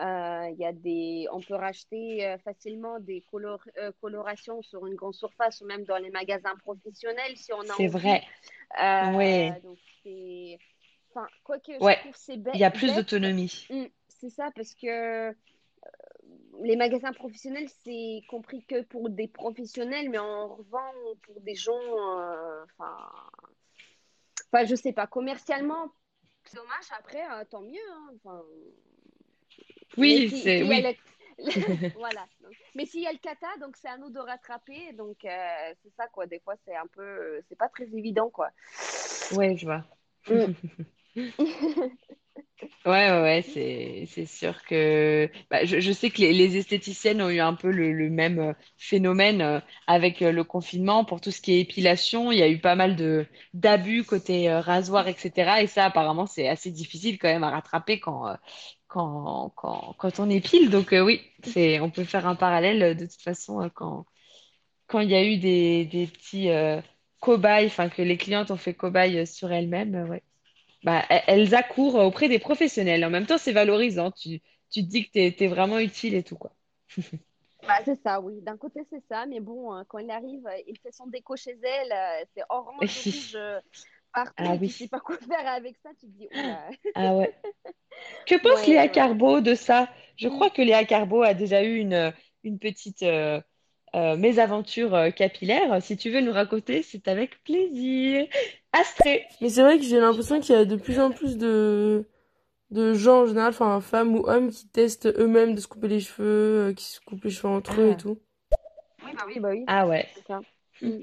euh, 0.00 0.48
il 0.52 0.58
y 0.58 0.64
a 0.66 0.72
des, 0.72 1.26
on 1.32 1.40
peut 1.40 1.54
racheter 1.54 2.26
euh, 2.26 2.38
facilement 2.38 3.00
des 3.00 3.22
color, 3.22 3.60
colorations 4.00 4.62
sur 4.62 4.86
une 4.86 4.94
grande 4.94 5.14
surface 5.14 5.60
ou 5.62 5.66
même 5.66 5.84
dans 5.84 5.98
les 5.98 6.10
magasins 6.10 6.56
professionnels 6.64 7.36
si 7.36 7.52
on 7.52 7.60
a 7.70 7.76
c'est 7.76 7.88
vrai. 7.88 8.24
Ouais, 9.00 9.60
donc, 9.62 9.78
c'est, 10.02 10.58
enfin, 11.10 11.28
ouais, 11.80 11.98
trouve 11.98 12.12
que 12.12 12.18
c'est 12.18 12.36
il 12.52 12.58
bê- 12.58 12.60
y 12.60 12.64
a 12.64 12.70
plus 12.70 12.94
bête, 12.94 12.94
d'autonomie. 12.94 13.70
hum, 13.70 13.88
c'est 14.24 14.36
ça, 14.36 14.50
parce 14.54 14.74
que 14.74 15.34
les 16.62 16.76
magasins 16.76 17.12
professionnels, 17.12 17.68
c'est 17.84 18.22
compris 18.28 18.64
que 18.64 18.82
pour 18.82 19.10
des 19.10 19.28
professionnels, 19.28 20.08
mais 20.08 20.18
on 20.18 20.48
revend 20.56 20.92
pour 21.22 21.40
des 21.40 21.54
gens, 21.54 21.72
euh, 21.74 22.64
enfin, 22.64 22.96
enfin, 24.52 24.64
je 24.64 24.74
sais 24.74 24.92
pas, 24.92 25.06
commercialement, 25.06 25.92
c'est 26.44 26.56
dommage, 26.56 26.86
après, 26.98 27.22
euh, 27.32 27.44
tant 27.50 27.62
mieux, 27.62 27.78
hein, 28.26 28.42
Oui, 29.96 30.30
c'est 30.42 30.62
oui. 30.62 30.82
le... 30.82 30.94
voilà. 31.98 32.24
Donc, 32.40 32.52
mais 32.76 32.86
s'il 32.86 33.02
y 33.02 33.06
a 33.06 33.12
le 33.12 33.18
kata, 33.18 33.48
donc 33.60 33.76
c'est 33.76 33.88
à 33.88 33.98
nous 33.98 34.10
de 34.10 34.20
rattraper, 34.20 34.92
donc 34.92 35.24
euh, 35.24 35.74
c'est 35.82 35.92
ça, 35.96 36.06
quoi, 36.08 36.26
des 36.26 36.38
fois, 36.38 36.54
c'est 36.64 36.76
un 36.76 36.86
peu, 36.86 37.02
euh, 37.02 37.40
c'est 37.48 37.58
pas 37.58 37.68
très 37.68 37.84
évident, 37.92 38.30
quoi. 38.30 38.50
Ouais, 39.32 39.56
je 39.56 39.66
vois. 39.66 39.84
Hum. 40.28 40.54
Ouais, 42.86 43.10
ouais, 43.10 43.42
c'est 43.42 44.04
c'est 44.06 44.26
sûr 44.26 44.62
que 44.64 45.30
bah, 45.50 45.64
je, 45.64 45.92
sais 45.92 46.10
que 46.10 46.20
les, 46.20 46.56
esthéticiennes 46.56 47.20
ont 47.22 47.28
eu 47.28 47.40
un 47.40 47.54
peu 47.54 47.70
le, 47.70 48.08
même 48.10 48.38
euh, 48.38 48.52
phénomène 48.76 49.40
euh, 49.42 49.60
avec 49.86 50.22
euh, 50.22 50.32
le 50.32 50.44
confinement 50.44 51.04
pour 51.04 51.20
tout 51.20 51.30
ce 51.30 51.40
qui 51.40 51.52
est 51.52 51.60
épilation. 51.60 52.30
Il 52.32 52.38
y 52.38 52.42
a 52.42 52.48
eu 52.48 52.60
pas 52.60 52.74
mal 52.74 52.96
de 52.96 53.26
d'abus 53.54 54.04
côté 54.04 54.52
rasoir, 54.52 55.08
etc. 55.08 55.62
Et 55.62 55.66
ça, 55.66 55.86
apparemment, 55.86 56.26
c'est 56.26 56.48
assez 56.48 56.70
difficile 56.70 57.18
quand 57.18 57.28
même 57.28 57.44
à 57.44 57.50
rattraper 57.50 58.00
quand 58.00 58.36
quand 58.88 59.50
quand 59.56 59.94
quand 59.98 60.20
on 60.20 60.30
épile. 60.30 60.70
Donc 60.70 60.88
oui, 60.92 61.20
c'est 61.42 61.80
on 61.80 61.90
peut 61.90 62.04
faire 62.04 62.26
un 62.26 62.34
parallèle 62.36 62.96
de 62.96 63.06
toute 63.06 63.22
façon 63.22 63.70
quand 63.74 64.06
quand 64.88 65.00
il 65.00 65.10
y 65.10 65.14
a 65.14 65.24
eu 65.24 65.38
des 65.38 65.86
des 65.86 66.06
petits 66.06 66.48
cobayes, 67.20 67.66
enfin 67.66 67.88
que 67.88 68.02
les 68.02 68.16
clientes 68.18 68.50
ont 68.50 68.56
fait 68.56 68.74
cobayes 68.74 69.26
sur 69.26 69.52
elles-mêmes. 69.52 70.08
ouais. 70.10 70.22
Bah, 70.84 71.04
e- 71.10 71.20
elles 71.26 71.54
accourent 71.54 71.96
auprès 71.96 72.28
des 72.28 72.38
professionnels. 72.38 73.04
En 73.04 73.10
même 73.10 73.26
temps, 73.26 73.38
c'est 73.38 73.52
valorisant. 73.52 74.10
Tu, 74.12 74.40
tu 74.70 74.82
te 74.84 74.88
dis 74.90 75.06
que 75.06 75.12
t'es, 75.12 75.34
t'es 75.36 75.46
vraiment 75.48 75.78
utile 75.78 76.14
et 76.14 76.22
tout, 76.22 76.36
quoi. 76.36 76.54
Bah, 77.66 77.78
c'est 77.84 78.00
ça, 78.02 78.20
oui. 78.20 78.40
D'un 78.42 78.58
côté, 78.58 78.80
c'est 78.90 79.02
ça, 79.08 79.24
mais 79.26 79.40
bon, 79.40 79.72
hein, 79.72 79.84
quand 79.88 79.98
il 79.98 80.10
arrive, 80.10 80.46
euh, 80.46 80.58
il 80.66 80.78
fait 80.78 80.92
son 80.92 81.06
déco 81.06 81.34
chez 81.36 81.52
elle, 81.62 81.92
euh, 81.92 82.24
c'est 82.36 82.42
orange, 82.50 82.98
rouge, 82.98 83.34
euh, 83.36 83.58
partout, 84.12 84.52
Ah 84.52 84.54
et 84.54 84.60
tu 84.60 84.72
sais 84.72 84.86
oui. 84.86 84.88
pas 84.88 85.00
quoi 85.00 85.16
faire 85.18 85.46
avec 85.46 85.76
ça, 85.82 85.90
tu 86.00 86.06
te 86.06 86.12
dis, 86.12 86.28
oula. 86.32 86.68
Ah 86.94 87.14
ouais. 87.14 87.34
Que 88.26 88.36
pense 88.36 88.66
Ouais, 88.66 88.68
Léa 88.68 88.88
ouais. 88.88 88.90
Carbo 88.90 89.40
de 89.40 89.54
ça? 89.54 89.90
Je 90.16 90.28
Mm. 90.28 90.28
crois 90.28 90.50
que 90.50 90.62
Léa 90.62 90.84
Carbo 90.86 91.22
a 91.22 91.34
déjà 91.34 91.64
eu 91.64 91.76
une, 91.78 92.14
une 92.44 92.58
petite 92.58 93.02
euh, 93.04 93.40
euh, 93.94 94.16
mésaventure 94.16 94.94
euh, 94.94 95.10
capillaire. 95.10 95.82
Si 95.82 95.96
tu 95.96 96.10
veux 96.10 96.20
nous 96.20 96.32
raconter, 96.32 96.82
c'est 96.82 97.08
avec 97.08 97.42
plaisir. 97.44 98.26
Astrée. 98.72 99.26
Mais 99.40 99.48
c'est 99.48 99.62
vrai 99.62 99.78
que 99.78 99.84
j'ai 99.84 100.00
l'impression 100.00 100.40
qu'il 100.40 100.54
y 100.54 100.58
a 100.58 100.64
de 100.64 100.76
plus 100.76 100.98
en 101.00 101.10
plus 101.10 101.36
de, 101.38 102.08
de 102.70 102.94
gens 102.94 103.22
en 103.22 103.26
général, 103.26 103.50
enfin 103.50 103.80
femmes 103.80 104.14
ou 104.16 104.24
hommes, 104.28 104.50
qui 104.50 104.68
testent 104.68 105.06
eux-mêmes 105.06 105.54
de 105.54 105.60
se 105.60 105.68
couper 105.68 105.88
les 105.88 106.00
cheveux, 106.00 106.70
euh, 106.70 106.74
qui 106.74 106.84
se 106.84 107.00
coupent 107.00 107.24
les 107.24 107.30
cheveux 107.30 107.48
entre 107.52 107.80
eux 107.80 107.88
et 107.90 107.92
Ah. 107.92 107.96
tout. 107.96 108.18
Oui, 109.04 109.12
bah 109.16 109.24
oui, 109.28 109.40
bah 109.40 109.48
oui, 109.52 109.64
Ah 109.66 109.86
ouais. 109.86 110.08
c'est 110.14 110.26
ça. 110.26 110.40
Mm. 110.82 111.00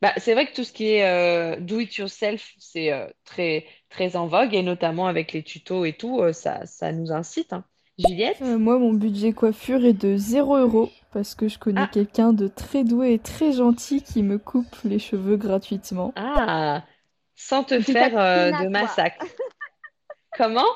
Bah, 0.00 0.12
c'est 0.18 0.34
vrai 0.34 0.46
que 0.46 0.54
tout 0.54 0.62
ce 0.62 0.72
qui 0.72 0.92
est 0.92 1.04
euh, 1.04 1.58
do 1.58 1.80
it 1.80 1.96
yourself, 1.96 2.54
c'est 2.58 2.92
euh, 2.92 3.08
très, 3.24 3.66
très 3.88 4.14
en 4.14 4.28
vogue 4.28 4.54
et 4.54 4.62
notamment 4.62 5.08
avec 5.08 5.32
les 5.32 5.42
tutos 5.42 5.84
et 5.84 5.92
tout, 5.94 6.20
euh, 6.20 6.32
ça, 6.32 6.66
ça 6.66 6.92
nous 6.92 7.10
incite, 7.10 7.52
hein. 7.52 7.64
Juliette? 7.98 8.38
Euh, 8.42 8.58
moi, 8.58 8.78
mon 8.80 8.92
budget 8.94 9.32
coiffure 9.32 9.84
est 9.84 9.92
de 9.92 10.16
0 10.16 10.56
euros 10.56 10.90
parce 11.12 11.34
que 11.36 11.46
je 11.48 11.58
connais 11.58 11.86
Ah, 11.86 11.88
quelqu'un 11.88 12.32
de 12.32 12.48
très 12.48 12.82
doué 12.82 13.12
et 13.14 13.18
très 13.20 13.52
gentil 13.52 14.02
qui 14.02 14.22
me 14.24 14.38
coupe 14.38 14.76
les 14.84 14.98
cheveux 14.98 15.36
gratuitement. 15.36 16.14
ah, 16.16 16.84
sans 17.36 17.64
te 17.64 17.80
faire 17.80 18.18
euh, 18.18 18.52
de 18.52 18.68
massacre. 18.68 19.26
Comment? 20.32 20.66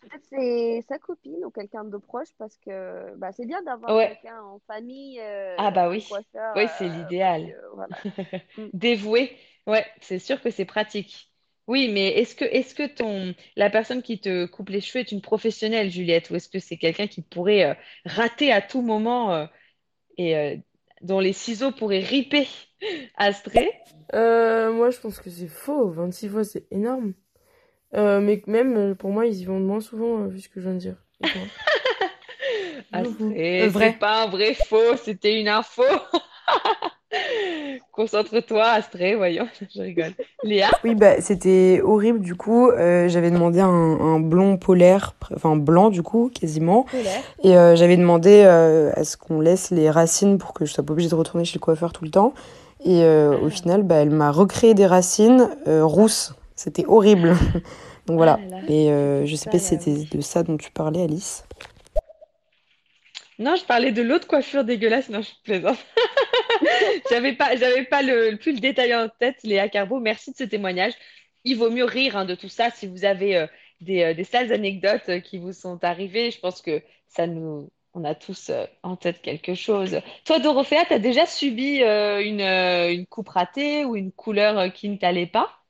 Peut-être 0.00 0.24
c'est 0.30 0.82
sa 0.88 0.98
copine 0.98 1.44
ou 1.44 1.50
quelqu'un 1.50 1.84
de 1.84 1.96
proche 1.96 2.28
parce 2.38 2.56
que 2.58 3.14
bah, 3.16 3.32
c'est 3.32 3.46
bien 3.46 3.62
d'avoir 3.62 3.94
Ouais. 3.94 4.18
quelqu'un 4.22 4.40
en 4.42 4.58
famille, 4.66 5.20
euh, 5.20 5.56
Ah 5.56 5.70
bah 5.70 5.88
oui. 5.88 6.06
coiffeur, 6.08 6.56
Oui, 6.56 6.68
c'est 6.68 6.88
euh, 6.88 6.88
l'idéal. 6.88 7.54
voilà. 7.74 7.96
Mm. 8.58 8.68
Dévoué. 8.72 9.36
Ouais, 9.66 9.86
c'est 10.00 10.18
sûr 10.18 10.40
que 10.40 10.50
c'est 10.50 10.64
pratique. 10.64 11.31
Oui, 11.72 11.88
mais 11.90 12.08
est-ce 12.08 12.36
que 12.36 12.44
est-ce 12.44 12.74
que 12.74 12.86
ton 12.86 13.34
la 13.56 13.70
personne 13.70 14.02
qui 14.02 14.20
te 14.20 14.44
coupe 14.44 14.68
les 14.68 14.82
cheveux 14.82 15.00
est 15.00 15.10
une 15.10 15.22
professionnelle, 15.22 15.90
Juliette, 15.90 16.28
ou 16.28 16.34
est-ce 16.34 16.50
que 16.50 16.58
c'est 16.58 16.76
quelqu'un 16.76 17.06
qui 17.06 17.22
pourrait 17.22 17.64
euh, 17.64 17.72
rater 18.04 18.52
à 18.52 18.60
tout 18.60 18.82
moment 18.82 19.32
euh, 19.32 19.46
et 20.18 20.36
euh, 20.36 20.56
dont 21.00 21.18
les 21.18 21.32
ciseaux 21.32 21.72
pourraient 21.72 22.00
riper 22.00 22.46
Astrée? 23.16 23.70
Euh, 24.12 24.70
moi, 24.70 24.90
je 24.90 25.00
pense 25.00 25.18
que 25.18 25.30
c'est 25.30 25.48
faux. 25.48 25.88
26 25.88 26.28
fois, 26.28 26.44
c'est 26.44 26.70
énorme. 26.70 27.14
Euh, 27.94 28.20
mais 28.20 28.42
même, 28.46 28.94
pour 28.94 29.08
moi, 29.08 29.24
ils 29.24 29.40
y 29.40 29.46
vont 29.46 29.58
moins 29.58 29.80
souvent, 29.80 30.26
vu 30.26 30.40
ce 30.40 30.50
que 30.50 30.60
je 30.60 30.68
viens 30.68 30.74
de 30.74 30.78
dire. 30.78 30.96
Astrée, 32.92 33.60
c'est 33.60 33.68
vrai. 33.68 33.96
pas 33.98 34.24
un 34.24 34.26
vrai 34.28 34.52
faux, 34.52 34.98
c'était 35.02 35.40
une 35.40 35.48
info. 35.48 35.84
Concentre-toi, 37.92 38.64
Astrée, 38.64 39.14
voyons, 39.16 39.46
je 39.74 39.82
rigole. 39.82 40.12
Léa? 40.44 40.68
Oui, 40.84 40.94
bah, 40.94 41.20
c'était 41.20 41.80
horrible 41.84 42.20
du 42.20 42.34
coup. 42.34 42.68
Euh, 42.70 43.08
j'avais 43.08 43.30
demandé 43.30 43.60
un, 43.60 43.68
un 43.68 44.18
blond 44.20 44.56
polaire, 44.56 45.14
enfin 45.34 45.56
blanc 45.56 45.90
du 45.90 46.02
coup, 46.02 46.30
quasiment. 46.32 46.84
Polaire. 46.84 47.20
Et 47.44 47.56
euh, 47.56 47.76
j'avais 47.76 47.96
demandé 47.98 48.42
euh, 48.46 48.92
à 48.96 49.04
ce 49.04 49.16
qu'on 49.16 49.40
laisse 49.40 49.70
les 49.70 49.90
racines 49.90 50.38
pour 50.38 50.54
que 50.54 50.64
je 50.64 50.72
sois 50.72 50.84
pas 50.84 50.92
obligée 50.92 51.10
de 51.10 51.14
retourner 51.14 51.44
chez 51.44 51.56
le 51.58 51.60
coiffeur 51.60 51.92
tout 51.92 52.04
le 52.04 52.10
temps. 52.10 52.32
Et 52.84 53.04
au 53.04 53.46
Ah. 53.46 53.50
final, 53.50 53.82
bah, 53.82 53.96
elle 53.96 54.10
m'a 54.10 54.30
recréé 54.32 54.74
des 54.74 54.86
racines 54.86 55.48
rousses. 55.66 56.34
C'était 56.56 56.84
horrible. 56.88 57.34
Donc 58.06 58.16
voilà. 58.16 58.38
Ah 58.42 58.50
là 58.50 58.56
là. 58.56 58.62
Et 58.68 59.26
je 59.26 59.36
sais 59.36 59.48
pas 59.50 59.58
si 59.58 59.76
c'était 59.78 60.16
de 60.16 60.20
ça 60.20 60.42
dont 60.42 60.56
tu 60.56 60.70
parlais, 60.72 61.02
Alice. 61.02 61.44
Non, 63.42 63.56
je 63.56 63.64
parlais 63.64 63.92
de 63.92 64.02
l'autre 64.02 64.26
coiffure 64.28 64.64
dégueulasse. 64.64 65.08
Non, 65.08 65.20
je 65.22 65.30
plaisante. 65.44 65.78
J'avais 67.10 67.34
pas, 67.34 67.56
j'avais 67.56 67.84
pas 67.84 68.02
le, 68.02 68.36
plus 68.36 68.52
le 68.52 68.60
détail 68.60 68.94
en 68.94 69.08
tête, 69.08 69.42
Léa 69.42 69.68
Carbo. 69.68 70.00
Merci 70.00 70.32
de 70.32 70.36
ce 70.36 70.44
témoignage. 70.44 70.92
il 71.44 71.56
vaut 71.56 71.70
mieux 71.70 71.84
rire 71.84 72.16
hein, 72.16 72.24
de 72.24 72.34
tout 72.34 72.48
ça 72.48 72.70
si 72.70 72.86
vous 72.86 73.04
avez 73.04 73.36
euh, 73.36 73.46
des, 73.80 74.02
euh, 74.02 74.14
des 74.14 74.24
sales 74.24 74.52
anecdotes 74.52 75.08
euh, 75.08 75.20
qui 75.20 75.38
vous 75.38 75.52
sont 75.52 75.82
arrivées. 75.84 76.30
Je 76.30 76.38
pense 76.40 76.62
que 76.62 76.82
ça 77.08 77.26
nous, 77.26 77.70
on 77.94 78.04
a 78.04 78.14
tous 78.14 78.50
en 78.82 78.96
tête 78.96 79.22
quelque 79.22 79.54
chose. 79.54 80.00
Toi, 80.24 80.38
Dorothea, 80.38 80.84
tu 80.86 80.94
as 80.94 80.98
déjà 80.98 81.26
subi 81.26 81.80
une, 81.82 82.40
une 82.40 83.06
coupe 83.06 83.28
ratée 83.30 83.84
ou 83.84 83.96
une 83.96 84.12
couleur 84.12 84.72
qui 84.72 84.88
ne 84.88 84.96
t'allait 84.96 85.26
pas? 85.26 85.61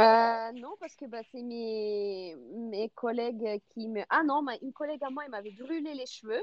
Euh, 0.00 0.52
non, 0.52 0.74
parce 0.80 0.96
que 0.96 1.04
bah, 1.06 1.20
c'est 1.30 1.42
mes, 1.42 2.34
mes 2.70 2.88
collègues 2.90 3.60
qui 3.74 3.88
me... 3.88 4.02
Ah 4.08 4.22
non, 4.24 4.42
ma- 4.42 4.56
une 4.62 4.72
collègue 4.72 5.02
à 5.04 5.10
moi, 5.10 5.24
elle 5.24 5.30
m'avait 5.30 5.50
brûlé 5.52 5.94
les 5.94 6.06
cheveux. 6.06 6.42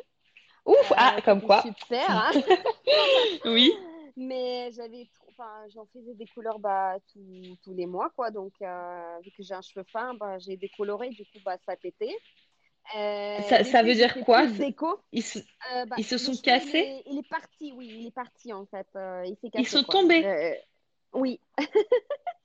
Ouf, 0.66 0.94
ah, 0.98 1.16
Euh, 1.18 1.22
comme 1.24 1.42
quoi. 1.42 1.64
super, 1.64 2.10
hein. 2.10 2.32
Oui, 3.46 3.72
Mais 4.16 4.72
j'avais 4.74 5.08
trop... 5.14 5.28
Enfin, 5.30 5.68
j'en 5.74 5.86
faisais 5.94 6.16
des 6.16 6.26
couleurs 6.28 6.60
bah, 6.60 6.96
tous 7.14 7.58
tous 7.64 7.74
les 7.74 7.86
mois, 7.86 8.10
quoi. 8.16 8.32
Donc, 8.32 8.54
euh, 8.62 9.20
vu 9.24 9.32
que 9.32 9.44
j'ai 9.44 9.54
un 9.54 9.62
cheveu 9.62 9.86
fin, 9.92 10.14
bah, 10.16 10.40
j'ai 10.40 10.58
décoloré. 10.58 11.10
Du 11.10 11.24
coup, 11.26 11.40
bah, 11.46 11.58
ça 11.66 11.76
pétait. 11.76 12.16
Euh, 12.96 13.42
ça, 13.44 13.64
ça 13.64 13.84
veut 13.84 13.94
dire 13.94 14.16
quoi? 14.26 14.48
Ils 15.12 15.24
se, 15.24 15.40
Euh, 15.74 15.86
bah, 15.86 15.98
ils 15.98 16.06
se 16.06 16.18
sont 16.18 16.34
il 16.34 16.42
cassés? 16.42 16.84
est, 16.84 17.04
il 17.08 17.20
est 17.20 17.30
parti, 17.30 17.74
oui, 17.74 17.88
il 18.00 18.08
est 18.08 18.12
parti 18.12 18.54
en 18.54 18.66
fait. 18.66 18.88
Euh, 18.96 19.24
il 19.26 19.36
s'est 19.38 19.50
Ils 19.56 19.66
cassé, 19.66 19.68
sont 19.68 19.84
quoi. 19.84 19.96
tombés. 19.96 20.24
Oui. 21.18 21.40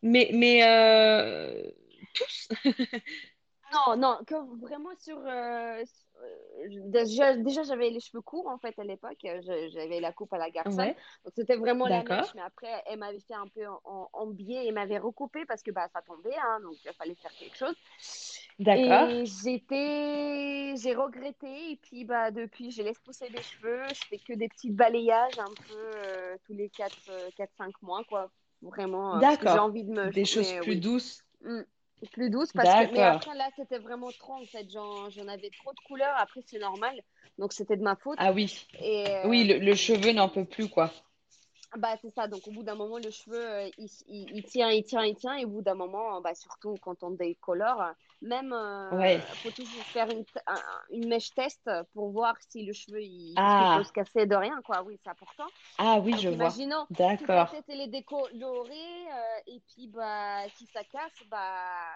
Mais, 0.02 0.30
mais 0.34 0.62
euh, 0.64 1.70
tous? 2.14 2.48
Non, 3.72 3.96
non, 3.96 4.18
que 4.26 4.34
vraiment 4.60 4.94
sur. 4.98 5.16
euh, 5.18 5.82
euh, 6.22 6.68
déjà, 6.90 7.36
déjà 7.36 7.62
j'avais 7.62 7.88
les 7.88 8.00
cheveux 8.00 8.20
courts 8.20 8.48
en 8.48 8.58
fait 8.58 8.78
à 8.78 8.84
l'époque. 8.84 9.16
J'avais 9.22 9.98
la 9.98 10.12
coupe 10.12 10.32
à 10.34 10.38
la 10.38 10.50
garçonne. 10.50 10.90
Ouais, 10.90 10.96
Donc 11.24 11.32
c'était 11.34 11.56
vraiment 11.56 11.88
la 11.88 12.04
mèche. 12.04 12.34
Mais 12.34 12.42
après, 12.42 12.82
elle 12.86 12.98
m'avait 12.98 13.20
fait 13.20 13.32
un 13.34 13.48
peu 13.48 13.66
en, 13.66 13.80
en, 13.84 14.08
en 14.12 14.26
biais 14.26 14.66
et 14.66 14.72
m'avait 14.72 14.98
recoupé 14.98 15.46
parce 15.46 15.62
que 15.62 15.70
bah, 15.70 15.88
ça 15.94 16.02
tombait. 16.02 16.36
Hein, 16.36 16.60
donc 16.60 16.84
il 16.84 16.92
fallait 16.92 17.14
faire 17.14 17.34
quelque 17.38 17.56
chose. 17.56 17.74
D'accord. 18.58 19.08
Et 19.10 19.24
j'étais. 19.24 20.74
J'ai 20.76 20.94
regretté. 20.94 21.72
Et 21.72 21.76
puis 21.76 22.04
bah, 22.04 22.30
depuis, 22.30 22.70
je 22.72 22.82
laisse 22.82 22.98
pousser 23.00 23.30
les 23.30 23.42
cheveux. 23.42 23.82
Je 23.88 24.04
fais 24.10 24.18
que 24.18 24.34
des 24.34 24.48
petits 24.48 24.70
balayages 24.70 25.38
un 25.38 25.54
peu 25.66 25.74
euh, 25.96 26.36
tous 26.44 26.52
les 26.52 26.68
4-5 26.68 27.72
mois, 27.80 28.04
quoi. 28.04 28.30
Vraiment. 28.62 29.16
euh, 29.18 29.22
j'ai 29.42 29.58
envie 29.58 29.84
de 29.84 29.90
me. 29.92 30.10
Des 30.10 30.24
choses 30.24 30.52
Mais 30.52 30.60
plus 30.60 30.76
oui. 30.76 30.80
douces. 30.80 31.24
Mm. 31.42 31.62
Plus 32.12 32.30
douce 32.30 32.52
parce 32.52 32.74
que 32.74 32.82
mais 32.92 33.02
après 33.02 33.32
là 33.36 33.48
c'était 33.56 33.78
vraiment 33.78 34.10
trop 34.12 34.34
en 34.34 34.44
fait 34.46 34.68
j'en 34.70 35.08
j'en 35.10 35.28
avais 35.28 35.50
trop 35.50 35.72
de 35.72 35.78
couleurs 35.86 36.14
après 36.16 36.40
c'est 36.44 36.58
normal 36.58 37.00
donc 37.38 37.52
c'était 37.52 37.76
de 37.76 37.82
ma 37.82 37.94
faute 37.94 38.18
Ah 38.18 38.32
oui. 38.32 38.66
et 38.80 39.08
Oui, 39.22 39.44
le, 39.44 39.58
le 39.58 39.74
euh, 39.74 39.76
cheveu 39.76 40.12
n'en 40.12 40.30
peut 40.30 40.46
plus, 40.46 40.68
quoi. 40.68 40.90
bah 41.78 41.96
c'est 42.02 42.10
ça 42.10 42.28
donc 42.28 42.46
au 42.46 42.52
bout 42.52 42.62
d'un 42.62 42.74
moment 42.74 42.98
le 42.98 43.10
cheveu 43.10 43.36
euh, 43.38 43.68
il, 43.78 43.88
il, 44.08 44.36
il 44.36 44.44
tient 44.44 44.70
il 44.70 44.84
tient 44.84 45.04
il 45.04 45.16
tient 45.16 45.36
et 45.36 45.44
au 45.46 45.48
bout 45.48 45.62
d'un 45.62 45.74
moment 45.74 46.20
bah 46.20 46.34
surtout 46.34 46.76
quand 46.82 47.02
on 47.02 47.10
décolore 47.10 47.82
même 48.22 48.52
euh, 48.52 48.90
Ouais. 48.90 49.26
faut 49.42 49.50
toujours 49.52 49.86
faire 49.92 50.10
une, 50.10 50.24
une 50.90 51.08
mèche 51.08 51.34
test 51.34 51.68
pour 51.94 52.10
voir 52.12 52.36
si 52.40 52.64
le 52.64 52.72
cheveu 52.72 53.02
il, 53.02 53.54
il 53.58 53.68
Ah, 53.68 53.82
peut 53.82 53.84
se 53.84 53.92
casser 53.92 54.26
de 54.26 54.34
rien 54.36 54.60
quoi 54.64 54.82
oui 54.84 54.98
c'est 55.02 55.10
important 55.10 55.48
ah 55.78 56.00
oui, 56.02 56.16
donc 56.16 56.18
je 56.18 56.28
vois. 56.30 56.58
imaginons 56.58 56.86
la 57.32 57.46
D'accord. 57.46 57.46
tête 57.46 57.64
elle 57.68 57.80
est 57.80 57.88
décolorée 57.88 58.74
euh, 58.74 59.40
et 59.46 59.62
puis 59.68 59.88
bah 59.88 60.48
si 60.50 60.66
ça 60.66 60.84
casse 60.84 61.22
bah 61.26 61.88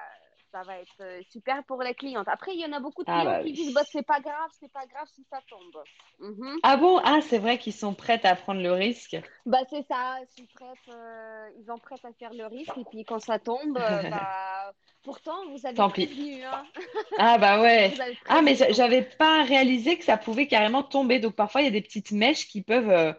ça 0.57 0.65
va 0.65 0.79
être 0.81 1.01
euh, 1.03 1.21
super 1.31 1.63
pour 1.65 1.83
les 1.83 1.95
clientes. 1.95 2.29
Après 2.29 2.55
il 2.55 2.61
y 2.61 2.65
en 2.65 2.73
a 2.73 2.81
beaucoup 2.81 3.05
de 3.05 3.09
Ah 3.09 3.13
clients 3.13 3.25
bah 3.25 3.43
qui 3.43 3.53
disent 3.53 3.75
bah 3.75 3.83
c'est 3.93 4.07
pas 4.07 4.21
grave, 4.21 4.51
c'est 4.59 4.73
pas 4.73 4.87
grave 4.87 5.07
si 5.15 5.23
ça 5.31 5.41
tombe. 5.51 5.77
Mhm. 6.21 6.59
Ah 6.63 6.77
bon? 6.77 6.99
Ah, 7.05 7.21
c'est 7.23 7.39
vrai 7.39 7.59
qu'ils 7.59 7.73
sont 7.73 7.95
prêts 7.95 8.25
à 8.27 8.35
prendre 8.37 8.61
le 8.63 8.73
risque. 8.73 9.17
Bah 9.45 9.59
c'est 9.71 9.87
ça, 9.87 10.19
ils 10.23 10.29
sont 10.35 10.47
prêts, 10.55 10.93
euh, 10.93 11.51
ils 11.59 11.67
sont 11.67 11.79
prêts 11.79 11.97
à 12.03 12.13
faire 12.19 12.33
le 12.35 12.47
risque 12.47 12.77
et 12.79 12.85
puis 12.85 13.05
quand 13.05 13.21
ça 13.21 13.39
tombe 13.39 13.77
euh, 13.77 14.03
bah 14.11 14.73
pourtant 15.05 15.47
vous 15.51 15.67
avez 15.67 15.77
Tant 15.77 15.91
pis. 15.91 16.09
prévenu 16.09 16.43
hein. 16.45 16.65
Ah 17.19 17.39
bah 17.39 17.61
ouais. 17.63 17.95
Ah 18.29 18.43
mais 18.43 18.57
j'avais 18.73 19.03
pas 19.03 19.43
réalisé 19.45 19.99
que 19.99 20.05
ça 20.05 20.17
pouvait 20.19 20.47
carrément 20.49 20.83
tomber. 20.83 21.19
Donc 21.21 21.35
parfois 21.35 21.63
il 21.63 21.65
y 21.65 21.69
a 21.69 21.71
des 21.71 21.83
petites 21.83 22.13
mèches 22.13 22.49
qui 22.49 22.63
peuvent 22.63 22.91
euh, 22.91 23.13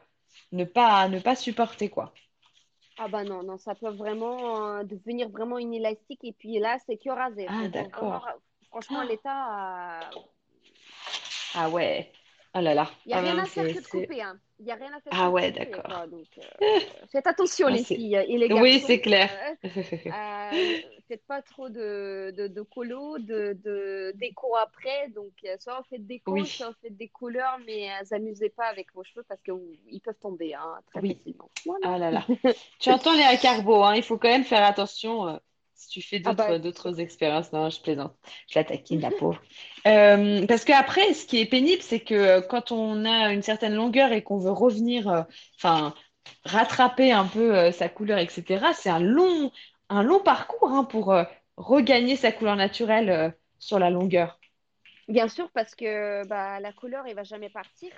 ne 0.51 0.65
pas 0.65 1.07
ne 1.09 1.19
pas 1.19 1.35
supporter 1.35 1.89
quoi. 1.89 2.13
Ah 2.97 3.07
bah 3.07 3.23
non 3.23 3.43
non 3.43 3.57
ça 3.57 3.75
peut 3.75 3.89
vraiment 3.89 4.65
euh, 4.67 4.83
devenir 4.83 5.29
vraiment 5.29 5.57
inélastique 5.57 6.23
et 6.23 6.33
puis 6.33 6.59
là 6.59 6.77
c'est 6.85 6.97
que 6.97 7.09
rasé. 7.09 7.45
Ah 7.49 7.67
d'accord. 7.67 8.27
franchement 8.69 9.03
l'état 9.03 10.01
euh, 10.01 10.19
Ah 11.53 11.69
ouais. 11.69 12.11
Oh 12.57 12.61
là 12.61 12.73
là. 12.73 12.89
Il 13.05 13.09
n'y 13.09 13.13
a 13.13 13.17
Ah 13.17 13.21
rien 13.21 13.35
non, 13.35 13.43
à 13.43 13.47
faire 13.47 13.69
que 13.69 13.79
de 13.79 13.87
couper, 13.87 14.21
hein. 14.21 14.39
Il 14.59 14.65
n'y 14.65 14.71
a 14.71 14.75
rien 14.75 14.91
à 14.93 14.99
faire 15.01 15.13
Ah 15.13 15.29
ouais, 15.29 15.51
d'accord. 15.51 15.83
euh, 16.39 16.79
faites 17.11 17.27
attention, 17.27 17.67
Ah 17.67 17.71
les 17.71 17.83
filles 17.83 18.15
et 18.15 18.37
les 18.37 18.49
Oui, 18.49 18.79
garçons. 18.79 18.87
c'est 18.87 18.99
clair. 19.01 19.29
Euh, 19.31 19.55
euh, 20.13 20.81
faites 21.07 21.25
pas 21.27 21.41
trop 21.41 21.69
de, 21.69 22.33
de, 22.35 22.47
de 22.47 22.61
colo, 22.63 23.17
de, 23.19 23.53
de 23.63 24.11
déco 24.15 24.55
après. 24.55 25.09
Donc, 25.09 25.33
soit 25.59 25.77
vous 25.77 25.85
faites 25.89 26.05
déco, 26.07 26.33
Oui. 26.33 26.51
soit 26.55 26.69
vous 26.69 26.75
faites 26.81 26.97
des 26.97 27.09
couleurs, 27.09 27.59
mais 27.65 27.89
euh, 27.91 28.15
amusez 28.15 28.49
pas 28.49 28.65
avec 28.67 28.93
vos 28.93 29.03
cheveux 29.03 29.23
parce 29.27 29.41
qu'ils 29.41 30.01
peuvent 30.03 30.19
tomber 30.19 30.53
hein, 30.55 30.79
très 30.87 31.01
Oui. 31.01 31.17
facilement. 31.17 31.51
Voilà. 31.65 31.85
Ah 31.85 31.97
là 31.97 32.11
là. 32.11 32.25
Tu 32.79 32.91
entends 32.91 33.13
les 33.15 33.37
carbo, 33.39 33.83
hein, 33.83 33.95
il 33.95 34.03
faut 34.03 34.17
quand 34.17 34.29
même 34.29 34.43
faire 34.43 34.63
attention 34.65 35.39
si 35.78 35.89
tu 35.89 36.01
fais 36.01 36.19
Ah 36.23 36.34
d'autres 36.34 36.36
bah, 36.36 36.59
d'autres 36.59 36.93
sûr. 36.93 36.99
expériences. 36.99 37.51
Non, 37.53 37.69
je 37.69 37.82
plaisante. 37.82 38.15
Je 38.49 38.59
la 38.59 38.65
taquine, 38.65 39.01
la 39.01 39.11
pauvre. 39.11 39.41
Euh, 39.88 40.45
parce 40.47 40.65
que 40.65 40.73
après, 40.73 41.13
ce 41.13 41.25
qui 41.25 41.39
est 41.39 41.45
pénible, 41.45 41.82
c'est 41.82 42.01
que 42.01 42.13
euh, 42.13 42.41
quand 42.41 42.71
on 42.73 43.05
a 43.05 43.32
une 43.34 43.41
certaine 43.41 43.73
longueur 43.75 44.11
et 44.11 44.21
qu'on 44.23 44.38
veut 44.38 44.51
revenir, 44.51 45.07
euh, 45.09 45.23
enfin, 45.55 45.93
rattraper 46.43 47.11
un 47.13 47.25
peu 47.28 47.55
euh, 47.57 47.71
sa 47.71 47.88
couleur, 47.89 48.17
etc., 48.19 48.73
c'est 48.73 48.89
un 48.89 48.99
long, 48.99 49.51
un 49.89 50.03
long 50.03 50.19
parcours 50.21 50.69
hein, 50.71 50.84
pour 50.84 51.15
regagner 51.57 52.17
sa 52.17 52.32
couleur 52.34 52.55
naturelle 52.57 53.36
sur 53.59 53.80
la 53.80 53.89
longueur. 53.89 54.39
Bien 55.07 55.28
sûr, 55.30 55.49
parce 55.51 55.75
que 55.75 56.25
bah, 56.25 56.59
la 56.59 56.73
couleur, 56.73 57.05
elle 57.07 57.15
va 57.15 57.23
jamais 57.23 57.49
partir. 57.49 57.91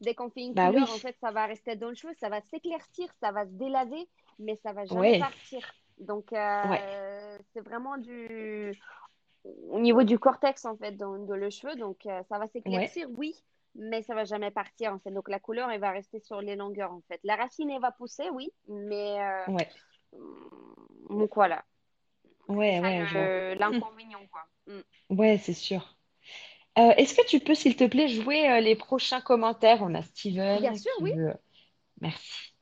Dès 0.00 0.14
qu'on 0.14 0.30
fait 0.30 0.42
une 0.42 0.54
Bah 0.54 0.70
couleur, 0.70 0.90
oui, 0.90 0.90
en 0.90 0.98
fait, 1.00 1.16
ça 1.20 1.30
va 1.30 1.46
rester 1.46 1.76
dans 1.76 1.90
le 1.90 1.94
cheveu, 1.94 2.14
ça 2.18 2.28
va 2.28 2.40
s'éclaircir, 2.50 3.08
ça 3.20 3.32
va 3.32 3.44
se 3.46 3.52
délaver, 3.52 4.08
mais 4.38 4.56
ça 4.62 4.72
va 4.72 4.86
jamais 4.86 5.00
ouais, 5.00 5.18
partir. 5.18 5.60
Donc, 6.00 6.32
ouais, 6.64 6.80
euh, 6.80 7.38
c'est 7.52 7.60
vraiment 7.60 7.98
du... 7.98 8.74
au 9.44 9.80
niveau 9.80 10.02
du 10.02 10.18
cortex, 10.18 10.64
en 10.64 10.76
fait, 10.76 10.92
dans, 10.92 11.18
dans 11.18 11.36
le 11.36 11.50
cheveu. 11.50 11.76
Donc, 11.76 12.06
euh, 12.06 12.22
ça 12.28 12.38
va 12.38 12.46
ouais, 12.46 12.50
s'éclaircir, 12.52 13.08
oui, 13.16 13.34
mais 13.74 14.02
ça 14.02 14.14
va 14.14 14.24
jamais 14.24 14.50
partir, 14.50 14.92
en 14.92 14.98
fait. 14.98 15.10
Donc, 15.10 15.28
la 15.28 15.38
couleur, 15.40 15.70
elle 15.70 15.80
va 15.80 15.90
rester 15.90 16.20
sur 16.20 16.40
les 16.40 16.56
longueurs, 16.56 16.92
en 16.92 17.02
fait. 17.08 17.20
La 17.24 17.36
racine, 17.36 17.70
elle 17.70 17.80
va 17.80 17.92
pousser, 17.92 18.30
oui, 18.30 18.52
mais 18.68 19.20
euh, 19.22 19.46
ouais, 19.46 19.68
donc 21.10 21.34
voilà. 21.34 21.64
Ouais, 22.48 22.80
ouais, 22.80 23.54
l'inconvénient, 23.56 24.26
quoi. 24.30 24.42
Mm. 24.66 24.80
Ouais, 25.10 25.38
c'est 25.38 25.54
sûr. 25.54 25.96
Euh, 26.78 26.92
est-ce 26.96 27.14
que 27.14 27.26
tu 27.26 27.40
peux, 27.40 27.54
s'il 27.54 27.76
te 27.76 27.84
plaît, 27.86 28.08
jouer 28.08 28.60
les 28.60 28.76
prochains 28.76 29.20
commentaires? 29.20 29.82
On 29.82 29.94
a 29.94 30.02
Bien 30.02 30.10
Steven 30.16 30.76
sûr, 30.76 30.92
qui 30.96 31.02
oui. 31.02 31.12
veut. 31.12 31.34
Merci. 32.00 32.54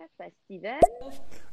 Ah, 0.00 0.30
Steven. 0.44 0.80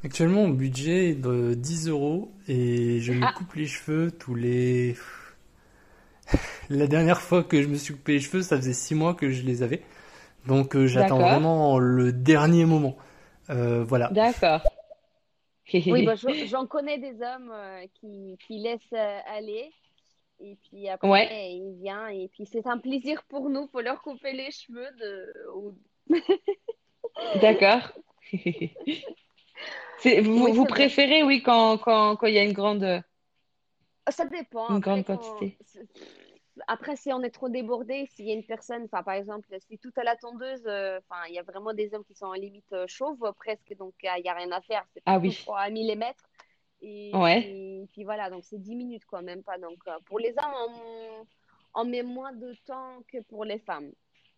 Actuellement, 0.05 0.43
mon 0.43 0.49
budget 0.53 1.09
est 1.09 1.15
de 1.15 1.53
10 1.53 1.89
euros 1.89 2.31
et 2.47 3.01
je 3.01 3.11
me 3.11 3.27
Ah, 3.27 3.33
coupe 3.33 3.55
les 3.55 3.67
cheveux 3.67 4.09
tous 4.09 4.33
les... 4.33 4.95
La 6.69 6.87
dernière 6.87 7.21
fois 7.21 7.43
que 7.43 7.61
je 7.61 7.67
me 7.67 7.75
suis 7.75 7.93
coupé 7.93 8.13
les 8.13 8.19
cheveux, 8.19 8.41
ça 8.41 8.57
faisait 8.57 8.73
6 8.73 8.95
mois 8.95 9.13
que 9.13 9.29
je 9.29 9.43
les 9.43 9.63
avais. 9.63 9.81
Donc 10.47 10.75
euh, 10.75 10.87
j'attends 10.87 11.21
d'accord, 11.21 11.23
vraiment 11.23 11.79
le 11.79 12.13
dernier 12.13 12.65
moment. 12.65 12.97
Euh, 13.49 13.83
voilà. 13.83 14.13
d'accord. 14.13 14.61
Oui, 15.89 16.01
bah, 16.03 16.15
je- 16.15 16.45
j'en 16.45 16.65
connais 16.67 16.97
des 16.97 17.21
hommes 17.21 17.51
euh, 17.51 17.85
qui, 17.95 18.37
qui 18.47 18.59
laissent 18.59 18.93
euh, 18.93 19.19
aller. 19.27 19.71
Et 20.39 20.57
puis 20.69 20.89
après, 20.89 21.11
Ouais, 21.11 21.31
il 21.53 21.77
vient. 21.81 22.07
Et 22.09 22.29
puis 22.29 22.45
c'est 22.45 22.67
un 22.67 22.77
plaisir 22.79 23.23
pour 23.25 23.49
nous, 23.49 23.67
pour 23.67 23.81
leur 23.81 24.01
couper 24.01 24.33
les 24.33 24.51
cheveux. 24.51 24.89
De... 24.99 25.33
d'accord. 27.35 27.91
Vous, 30.03 30.45
Oui, 30.45 30.51
vous 30.51 30.65
préférez, 30.65 31.23
oui, 31.23 31.41
quand, 31.41 31.77
quand, 31.77 32.15
quand 32.17 32.27
il 32.27 32.33
y 32.33 32.39
a 32.39 32.43
une 32.43 32.53
grande, 32.53 33.03
Ça 34.09 34.25
dépend. 34.25 34.69
une 34.69 34.75
Après, 34.77 34.81
grande 34.81 35.03
quand... 35.03 35.17
quantité. 35.17 35.57
Après, 36.67 36.95
si 36.95 37.11
on 37.11 37.21
est 37.21 37.31
trop 37.31 37.49
débordé, 37.49 38.05
s'il 38.07 38.25
y 38.27 38.31
a 38.31 38.33
une 38.33 38.45
personne, 38.45 38.87
par 38.87 39.09
exemple, 39.11 39.47
si 39.67 39.77
tout 39.77 39.91
à 39.97 40.03
la 40.03 40.15
tondeuse, 40.15 40.63
euh, 40.67 40.99
il 41.27 41.33
y 41.33 41.39
a 41.39 41.43
vraiment 41.43 41.73
des 41.73 41.93
hommes 41.93 42.05
qui 42.05 42.13
sont 42.15 42.27
en 42.27 42.33
limite 42.33 42.71
euh, 42.71 42.85
chauve 42.87 43.33
presque, 43.37 43.75
donc 43.77 43.93
euh, 44.05 44.09
il 44.17 44.23
n'y 44.23 44.29
a 44.29 44.33
rien 44.33 44.51
à 44.51 44.61
faire. 44.61 44.85
C'est 44.93 45.03
Ah 45.05 45.17
oui, 45.19 45.45
à 45.53 45.69
millimètres. 45.69 46.23
Et 46.81 47.11
ouais, 47.13 47.41
puis, 47.41 47.89
puis 47.91 48.03
voilà, 48.05 48.29
donc 48.29 48.43
c'est 48.45 48.59
10 48.59 48.75
minutes 48.75 49.05
quoi, 49.05 49.21
même 49.21 49.43
pas. 49.43 49.57
Donc 49.57 49.79
euh, 49.87 49.99
pour 50.05 50.19
les 50.19 50.31
hommes, 50.31 50.53
on, 51.73 51.81
on 51.81 51.85
met 51.85 52.03
moins 52.03 52.33
de 52.33 52.53
temps 52.65 53.01
que 53.11 53.21
pour 53.23 53.43
les 53.45 53.59
femmes, 53.59 53.91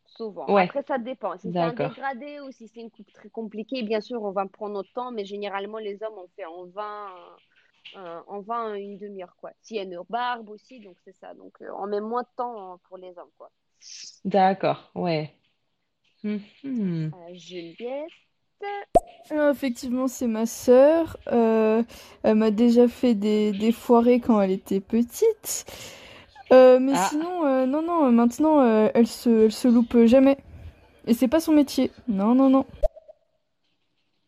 souvent. 0.07 0.53
ouais, 0.53 0.63
Après, 0.63 0.83
ça 0.83 0.97
dépend. 0.97 1.37
Si 1.37 1.51
c'est 1.53 1.63
un 1.63 1.73
dégradé 1.73 2.39
ou 2.41 2.51
si 2.51 2.67
c'est 2.67 2.81
une 2.81 2.91
coupe 2.91 3.11
très 3.13 3.29
compliquée, 3.29 3.83
bien 3.83 4.01
sûr, 4.01 4.21
on 4.23 4.31
va 4.31 4.45
prendre 4.47 4.73
notre 4.75 4.91
temps, 4.93 5.11
mais 5.11 5.25
généralement, 5.25 5.77
les 5.77 6.01
hommes, 6.03 6.17
on 6.17 6.27
fait 6.35 6.45
en 6.45 6.65
20, 6.65 7.09
euh, 7.97 8.19
en 8.27 8.41
20 8.41 8.75
une 8.75 8.97
demi-heure, 8.97 9.35
quoi. 9.37 9.51
S'il 9.61 9.77
y 9.77 9.79
a 9.79 9.83
une 9.83 9.99
barbe 10.09 10.49
aussi, 10.49 10.79
donc 10.79 10.97
c'est 11.03 11.15
ça. 11.15 11.33
Donc 11.33 11.53
euh, 11.61 11.69
on 11.77 11.87
met 11.87 12.01
moins 12.01 12.23
de 12.23 12.27
temps 12.37 12.73
euh, 12.73 12.77
pour 12.87 12.97
les 12.97 13.09
hommes, 13.17 13.31
quoi. 13.37 13.51
D'accord, 14.25 14.91
ouais. 14.95 15.33
Mhm. 16.23 17.13
Euh, 17.13 17.33
Juliette. 17.35 18.11
Euh, 19.31 19.51
Effectivement, 19.51 20.07
c'est 20.07 20.27
ma 20.27 20.45
sœur. 20.45 21.17
Euh, 21.31 21.83
elle 22.23 22.35
m'a 22.35 22.51
déjà 22.51 22.87
fait 22.87 23.13
des, 23.13 23.51
des 23.51 23.71
foirées 23.71 24.19
quand 24.19 24.41
elle 24.41 24.51
était 24.51 24.79
petite. 24.79 25.65
Euh, 26.53 26.79
mais 26.79 26.93
Ah. 26.95 27.07
sinon, 27.09 27.45
euh, 27.45 27.65
non, 27.65 27.81
non, 27.81 28.11
maintenant, 28.11 28.61
euh, 28.61 28.89
elle 28.93 29.07
se, 29.07 29.45
elle 29.45 29.51
se 29.51 29.67
loupe 29.67 30.05
jamais. 30.05 30.37
Et 31.05 31.13
c'est 31.13 31.27
pas 31.27 31.39
son 31.39 31.51
métier. 31.53 31.91
Non, 32.07 32.35
non, 32.35 32.49
non. 32.49 32.65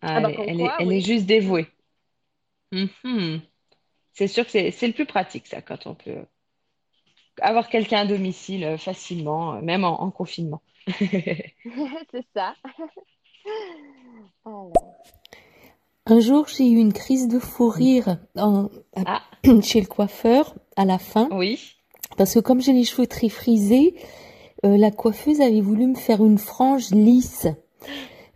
Ah, 0.02 0.16
Ah 0.18 0.22
bah, 0.22 0.30
elle 0.32 0.40
est, 0.40 0.48
elle 0.50 0.62
est- 0.62 0.64
quoi, 0.64 0.76
elle 0.80 0.88
oui. 0.88 0.98
est 0.98 1.02
juste 1.02 1.26
dévouée. 1.26 1.68
Mhm. 2.72 3.42
C'est 4.14 4.28
sûr 4.28 4.46
que 4.46 4.52
c'est 4.52 4.72
c'est 4.72 4.88
le 4.88 4.94
plus 4.94 5.06
pratique, 5.06 5.48
ça, 5.48 5.62
quand 5.62 5.88
on 5.88 5.96
peut 5.96 6.18
avoir 7.42 7.70
quelqu'un 7.70 8.00
à 8.00 8.06
domicile 8.06 8.76
facilement, 8.78 9.62
même 9.62 9.84
en, 9.86 10.02
en 10.02 10.12
confinement. 10.12 10.62
C'est 12.12 12.26
ça. 12.36 12.56
Un 16.06 16.20
jour, 16.22 16.48
j'ai 16.48 16.68
eu 16.70 16.78
une 16.78 16.94
crise 16.94 17.28
de 17.28 17.40
fou 17.40 17.70
rire 17.70 18.18
en- 18.36 18.70
Ah. 19.06 19.22
chez 19.64 19.80
le 19.82 19.88
coiffeur 19.88 20.56
à 20.76 20.86
la 20.86 20.98
fin, 20.98 21.28
Oui. 21.32 21.76
Parce 22.18 22.34
que 22.34 22.40
comme 22.40 22.62
j'ai 22.62 22.74
les 22.74 22.84
cheveux 22.84 23.08
très 23.08 23.30
frisés, 23.30 23.96
euh, 24.66 24.78
la 24.78 24.92
coiffeuse 24.92 25.42
avait 25.42 25.62
voulu 25.62 25.88
me 25.88 25.96
faire 25.96 26.24
une 26.24 26.38
frange 26.38 26.92
lisse. 26.92 27.48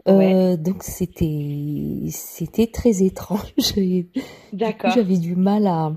Euh, 0.07 0.57
donc 0.57 0.83
c'était 0.83 2.07
c'était 2.09 2.67
très 2.67 3.03
étrange. 3.03 3.53
D'accord. 4.53 4.91
j'avais 4.93 5.17
du 5.17 5.35
mal 5.35 5.65
à, 5.67 5.93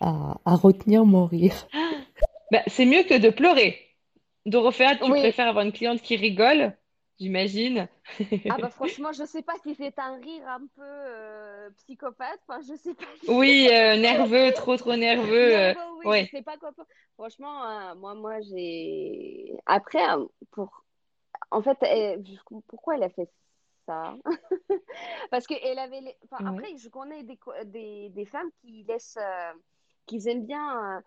à, 0.00 0.36
à 0.44 0.54
retenir 0.56 1.04
mon 1.04 1.26
rire. 1.26 1.68
Bah, 2.52 2.62
c'est 2.66 2.84
mieux 2.84 3.04
que 3.04 3.16
de 3.16 3.30
pleurer. 3.30 3.76
Dorothea, 4.44 4.96
tu 4.96 5.08
Oui. 5.08 5.20
préfères 5.20 5.46
avoir 5.46 5.64
une 5.64 5.70
cliente 5.70 6.02
qui 6.02 6.16
rigole, 6.16 6.72
j'imagine. 7.20 7.88
ah 8.48 8.58
bah 8.58 8.70
franchement, 8.70 9.12
je 9.12 9.24
sais 9.24 9.42
pas 9.42 9.54
si 9.62 9.74
c'est 9.74 9.98
un 9.98 10.16
rire 10.16 10.48
un 10.48 10.66
peu 10.74 10.82
euh, 10.82 11.70
psychopathe. 11.78 12.40
Enfin, 12.48 12.60
je 12.62 12.74
sais 12.76 12.94
pas. 12.94 13.04
Oui, 13.28 13.68
euh, 13.70 13.96
nerveux, 13.96 14.52
trop, 14.52 14.76
trop 14.76 14.96
nerveux. 14.96 15.54
euh, 15.54 15.72
Nerveux, 15.74 15.92
oui, 15.98 16.06
ouais. 16.08 16.24
je 16.24 16.36
sais 16.38 16.42
pas 16.42 16.56
quoi. 16.56 16.72
Franchement, 17.14 17.64
euh, 17.64 17.94
moi, 17.94 18.14
moi, 18.14 18.40
j'ai. 18.40 19.54
Après, 19.66 20.02
pour. 20.50 20.84
En 21.50 21.62
fait, 21.62 21.78
elle- 21.82 22.22
pourquoi 22.68 22.96
elle 22.96 23.02
a 23.02 23.10
fait 23.10 23.28
ça? 23.86 24.14
Parce 25.30 25.46
qu'elle 25.46 25.78
avait. 25.78 26.00
les- 26.00 26.16
Enfin, 26.24 26.44
Ouais. 26.44 26.50
après, 26.58 26.76
je 26.76 26.88
connais 26.88 27.22
des, 27.24 27.38
des, 27.66 28.08
des 28.10 28.26
femmes 28.26 28.50
qui 28.62 28.84
laissent. 28.88 29.18
euh, 29.20 29.52
qui 30.06 30.28
aiment 30.28 30.44
bien 30.44 31.00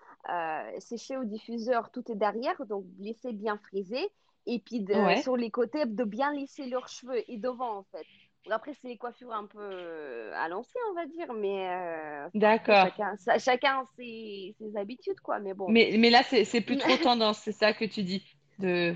sécher 0.80 1.18
au 1.18 1.26
diffuseur 1.26 1.92
tout 1.92 2.10
est 2.10 2.16
derrière, 2.16 2.66
donc 2.68 2.86
laisser 3.00 3.34
bien 3.34 3.58
friser. 3.58 4.10
Et 4.46 4.60
puis 4.60 4.82
de- 4.82 4.94
Ouais. 4.94 5.24
sur 5.24 5.38
les 5.38 5.52
côtés, 5.52 5.86
de 5.86 6.04
bien 6.04 6.34
lisser 6.34 6.66
leurs 6.68 6.88
cheveux 6.90 7.24
et 7.32 7.38
devant, 7.38 7.78
en 7.80 7.84
fait. 7.86 8.08
Après, 8.50 8.74
c'est 8.74 8.88
les 8.90 8.98
coiffures 8.98 9.34
un 9.34 9.46
peu 9.48 9.60
euh, 9.62 10.34
à 10.36 10.50
l'ancien, 10.50 10.82
on 10.92 10.94
va 10.96 11.06
dire, 11.06 11.34
mais 11.34 11.70
euh, 11.72 12.30
D'accord. 12.36 12.90
chacun, 13.16 13.16
chacun 13.40 13.86
ses, 13.96 14.56
ses 14.60 14.76
habitudes, 14.78 15.20
quoi. 15.22 15.40
Mais 15.40 15.54
bon, 15.54 15.76
Mais, 15.76 15.96
mais 15.98 16.10
là, 16.10 16.24
c'est 16.24 16.44
c'est 16.46 16.62
plus 16.62 16.78
trop 16.78 16.98
tendance, 16.98 17.40
c'est 17.40 17.52
ça 17.54 17.74
que 17.74 17.86
tu 17.86 18.04
dis, 18.04 18.26
de, 18.60 18.96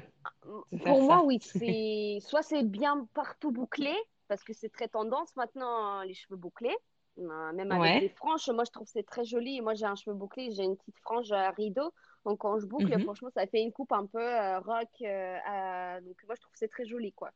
pour 0.84 1.02
moi, 1.04 1.22
ça. 1.22 1.24
oui, 1.24 1.40
c'est 1.42 2.20
soit 2.22 2.44
c'est 2.44 2.64
bien 2.64 3.08
partout 3.14 3.52
bouclé, 3.52 3.94
parce 4.28 4.44
que 4.44 4.54
c'est 4.54 4.70
très 4.70 4.88
tendance 4.88 5.36
maintenant, 5.36 6.02
les 6.04 6.14
cheveux 6.14 6.38
bouclés, 6.38 6.76
Euh, 7.20 7.52
même 7.54 7.72
avec 7.72 7.98
Ouais. 7.98 7.98
des 7.98 8.10
franges. 8.10 8.48
Moi, 8.50 8.64
je 8.66 8.72
trouve 8.72 8.86
que 8.86 8.92
c'est 8.92 9.04
très 9.04 9.26
joli. 9.26 9.60
Moi, 9.62 9.74
j'ai 9.74 9.86
un 9.88 9.96
cheveu 9.96 10.16
bouclé, 10.16 10.52
j'ai 10.52 10.64
une 10.64 10.78
petite 10.78 11.00
frange 11.00 11.32
à 11.32 11.50
rideau. 11.52 11.92
Donc, 12.28 12.40
quand 12.40 12.60
je 12.60 12.68
boucle, 12.68 12.98
Mhm. 12.98 13.00
franchement, 13.00 13.30
ça 13.34 13.48
fait 13.48 13.62
une 13.64 13.72
coupe 13.74 13.92
un 13.94 14.06
peu 14.08 14.20
euh, 14.22 14.60
rock. 14.60 14.90
euh, 15.02 16.02
Donc, 16.02 16.18
moi, 16.28 16.36
je 16.36 16.42
trouve 16.42 16.54
que 16.54 16.60
c'est 16.60 16.68
très 16.70 16.86
joli, 16.86 17.14
quoi. 17.14 17.32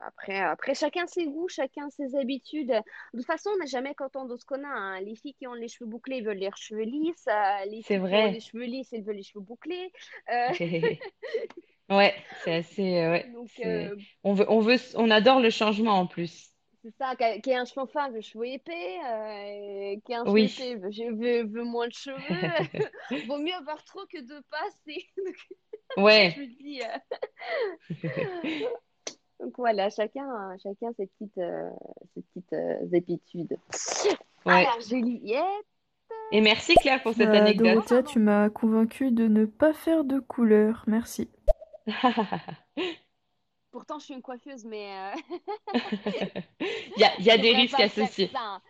après, 0.00 0.38
après, 0.40 0.74
chacun 0.74 1.06
ses 1.06 1.26
goûts, 1.26 1.48
chacun 1.48 1.88
ses 1.90 2.16
habitudes. 2.16 2.68
De 2.68 3.18
toute 3.18 3.26
façon, 3.26 3.50
on 3.54 3.58
n'a 3.58 3.66
jamais 3.66 3.94
qu'entendre 3.94 4.36
ce 4.38 4.44
qu'on 4.44 4.62
a. 4.64 4.68
hein. 4.68 5.00
Les 5.00 5.16
filles 5.16 5.34
qui 5.34 5.46
ont 5.46 5.54
les 5.54 5.68
cheveux 5.68 5.88
bouclés 5.90 6.20
veulent 6.22 6.38
les 6.38 6.50
cheveux 6.56 6.82
lisses. 6.84 7.26
les 7.68 7.82
C'est 7.86 7.96
filles 7.96 8.02
qui 8.02 8.16
ont 8.16 8.24
vrai. 8.24 8.26
les 8.26 8.40
cheveux 8.40 8.64
lisses, 8.64 8.92
elles 8.92 9.04
veulent 9.04 9.16
les 9.16 9.22
cheveux 9.22 9.44
bouclés. 9.44 9.92
Ouais, 11.88 12.14
c'est 12.32 12.54
assez, 12.56 12.82
ouais, 12.82 13.32
donc, 13.32 13.50
on 14.24 14.34
veut, 14.34 14.50
on 14.50 14.60
veut, 14.60 14.78
on 14.96 15.10
adore 15.10 15.40
le 15.40 15.50
changement 15.50 16.00
en 16.00 16.06
plus. 16.06 16.55
C'est 16.88 16.94
ça. 17.04 17.16
Qui 17.40 17.52
a 17.52 17.60
un 17.60 17.64
cheveu 17.64 17.86
fin 17.86 18.10
veut 18.10 18.20
cheveux 18.20 18.46
épais. 18.46 18.98
euh, 19.04 19.96
qui 20.04 20.14
a 20.14 20.20
un 20.20 20.24
cheveu 20.24 20.32
Oui. 20.34 20.54
épais 20.58 20.76
veut, 20.76 20.90
je- 20.90 21.12
veut, 21.14 21.44
veut 21.48 21.64
moins 21.64 21.88
de 21.88 21.92
cheveux. 21.92 22.16
Vaut 23.28 23.38
mieux 23.38 23.54
avoir 23.54 23.82
trop 23.84 24.04
que 24.06 24.20
de 24.20 24.40
pas. 24.50 24.68
Donc, 25.16 26.04
Ouais. 26.04 26.32
je 26.36 26.40
me 26.42 26.46
dis. 26.46 26.82
euh, 26.82 28.68
Donc 29.40 29.54
voilà, 29.58 29.90
chacun, 29.90 30.56
chacun 30.62 30.92
ses 30.96 31.06
petites, 31.08 31.38
euh, 31.38 31.70
ses 32.14 32.22
petites 32.22 32.52
euh, 32.54 32.96
habitudes. 32.96 33.58
Ouais. 34.46 34.52
Alors, 34.64 34.80
Juliette. 34.80 35.42
Et 36.32 36.40
merci 36.40 36.74
Claire 36.76 37.02
pour 37.02 37.14
cette 37.14 37.28
Bah, 37.30 37.42
anecdote. 37.42 38.04
Tu 38.06 38.18
m'as 38.18 38.48
convaincue 38.48 39.10
de 39.10 39.28
ne 39.28 39.44
pas 39.44 39.72
faire 39.74 40.04
de 40.04 40.18
couleur. 40.20 40.84
Merci. 40.86 41.28
Pourtant, 43.76 43.98
je 43.98 44.06
suis 44.06 44.14
une 44.14 44.22
coiffeuse, 44.22 44.64
mais. 44.64 45.12
euh, 45.14 45.36
Il 46.96 47.02
y 47.02 47.04
a, 47.04 47.20
y 47.20 47.38
des 47.38 47.52
risques 47.52 47.80
associés. 47.80 48.30
ça. 48.32 48.60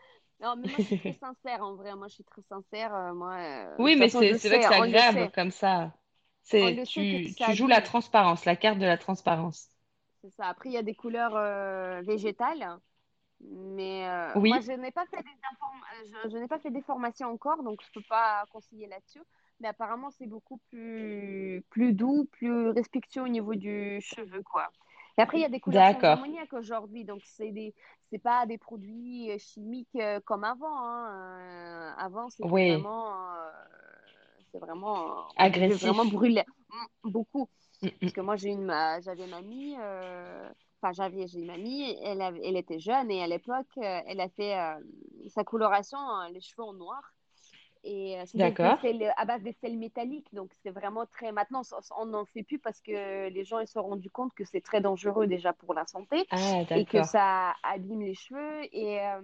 Non, 0.41 0.57
mais 0.57 0.69
moi, 0.69 0.79
je 0.81 0.87
suis 0.87 0.97
très 0.97 1.13
sincère 1.15 1.63
en 1.63 1.75
vrai. 1.75 1.95
Moi, 1.97 2.09
je 2.09 2.15
suis 2.15 2.25
très 2.25 2.43
sincère. 2.43 2.95
euh, 2.95 3.15
moi, 3.15 3.37
euh, 3.37 3.79
Oui, 3.79 3.97
mais 3.97 4.09
c'est 4.11 4.35
vrai 4.49 4.59
que 4.61 4.67
c'est 4.67 4.75
agréable 4.75 5.31
comme 5.31 5.51
ça. 5.51 5.93
Tu, 6.45 6.83
joues 7.49 7.67
la 7.69 7.81
transparence, 7.83 8.45
la 8.45 8.57
carte 8.57 8.79
de 8.79 8.87
la 8.87 8.99
transparence. 8.99 9.71
C'est 10.23 10.31
ça. 10.31 10.47
Après, 10.47 10.69
il 10.71 10.73
y 10.73 10.77
a 10.79 10.83
des 10.83 10.95
couleurs 10.95 11.37
euh, 11.37 12.03
végétales. 12.03 12.79
Mais 13.41 14.09
euh, 14.09 14.35
Oui. 14.35 14.51
moi, 14.51 14.61
je 14.61 14.73
n'ai 14.73 14.93
pas 14.93 15.07
fait 15.07 15.23
des 15.23 15.31
inform- 15.31 16.23
je, 16.25 16.31
je 16.31 16.39
n'ai 16.39 16.49
pas 16.49 16.59
fait 16.61 16.71
des 16.71 16.83
formations 16.83 17.29
encore, 17.31 17.63
donc 17.65 17.83
je 17.85 17.91
peux 17.93 18.03
pas 18.09 18.47
conseiller 18.53 18.87
là-dessus. 18.89 19.23
Mais 19.61 19.69
apparemment, 19.69 20.11
c'est 20.11 20.27
beaucoup 20.27 20.59
plus, 20.71 21.65
plus 21.71 21.93
doux, 21.95 22.27
plus 22.33 22.71
respectueux 22.71 23.23
au 23.23 23.29
niveau 23.29 23.55
du 23.57 24.01
cheveu, 24.03 24.43
quoi. 24.45 24.71
Et 25.19 25.23
après, 25.23 25.39
il 25.39 25.43
y 25.43 25.45
a 25.45 25.49
des 25.49 25.61
couleurs 25.61 25.87
ammoniac 26.05 26.53
aujourd'hui, 26.53 27.05
donc 27.05 27.23
c'est 27.25 27.51
des, 27.53 27.75
c'est 28.11 28.19
pas 28.19 28.45
des 28.47 28.59
produits 28.59 29.31
euh, 29.33 29.39
chimiques 29.39 29.89
euh, 29.97 30.21
comme 30.25 30.45
avant. 30.45 30.67
hein. 30.79 31.09
Euh, 31.41 31.93
avant, 31.99 32.29
c'était 32.31 32.45
Oui. 32.53 32.71
vraiment, 32.73 33.15
c'est 34.53 34.59
vraiment, 34.59 35.27
Agressif. 35.37 35.83
vraiment 35.83 36.05
brûler 36.05 36.45
Mm, 37.05 37.11
beaucoup. 37.11 37.49
Mm, 37.83 37.89
mm. 38.03 38.09
Parce 38.09 38.13
que 38.13 38.21
moi, 38.21 38.37
j'ai 38.37 38.51
une, 38.51 38.65
ma- 38.65 39.01
j'avais 39.01 39.27
mamie, 39.27 39.77
euh, 39.81 40.49
enfin, 40.83 40.93
j'avais, 40.93 41.27
j'ai 41.29 41.39
une 41.41 41.47
mamie, 41.47 41.97
elle, 42.05 42.21
elle 42.23 42.57
était 42.57 42.79
jeune 42.81 43.11
et 43.11 43.23
à 43.23 43.27
l'époque, 43.27 43.69
elle 43.77 44.21
a 44.21 44.29
fait 44.31 44.59
euh, 44.59 44.81
sa 45.29 45.45
coloration, 45.45 45.99
les 46.33 46.41
cheveux 46.41 46.65
en 46.65 46.73
noir. 46.75 47.03
Et 47.87 48.19
euh, 48.19 48.25
c'est 48.27 48.43
à 49.17 49.25
base 49.25 49.43
des 49.43 49.53
sels 49.53 49.79
métalliques, 49.79 50.27
donc 50.35 50.51
c'est 50.63 50.71
vraiment 50.71 51.07
très. 51.07 51.31
Maintenant, 51.31 51.63
on 51.97 52.07
n'en 52.07 52.25
fait 52.27 52.43
plus 52.43 52.59
parce 52.59 52.81
que 52.81 53.29
les 53.29 53.45
gens 53.45 53.61
ils 53.61 53.69
se 53.69 53.75
sont 53.75 53.83
rendus 53.85 54.11
compte 54.11 54.35
que 54.35 54.45
c'est 54.45 54.61
très 54.61 54.81
dangereux 54.81 55.29
déjà 55.29 55.53
pour 55.53 55.73
la 55.73 55.87
santé 55.87 56.27
Ah, 56.33 56.63
et 56.71 56.85
que 56.85 57.05
ça 57.05 57.55
abîme 57.63 58.03
les 58.03 58.15
cheveux. 58.15 58.63
Et 58.73 59.01
euh, 59.01 59.21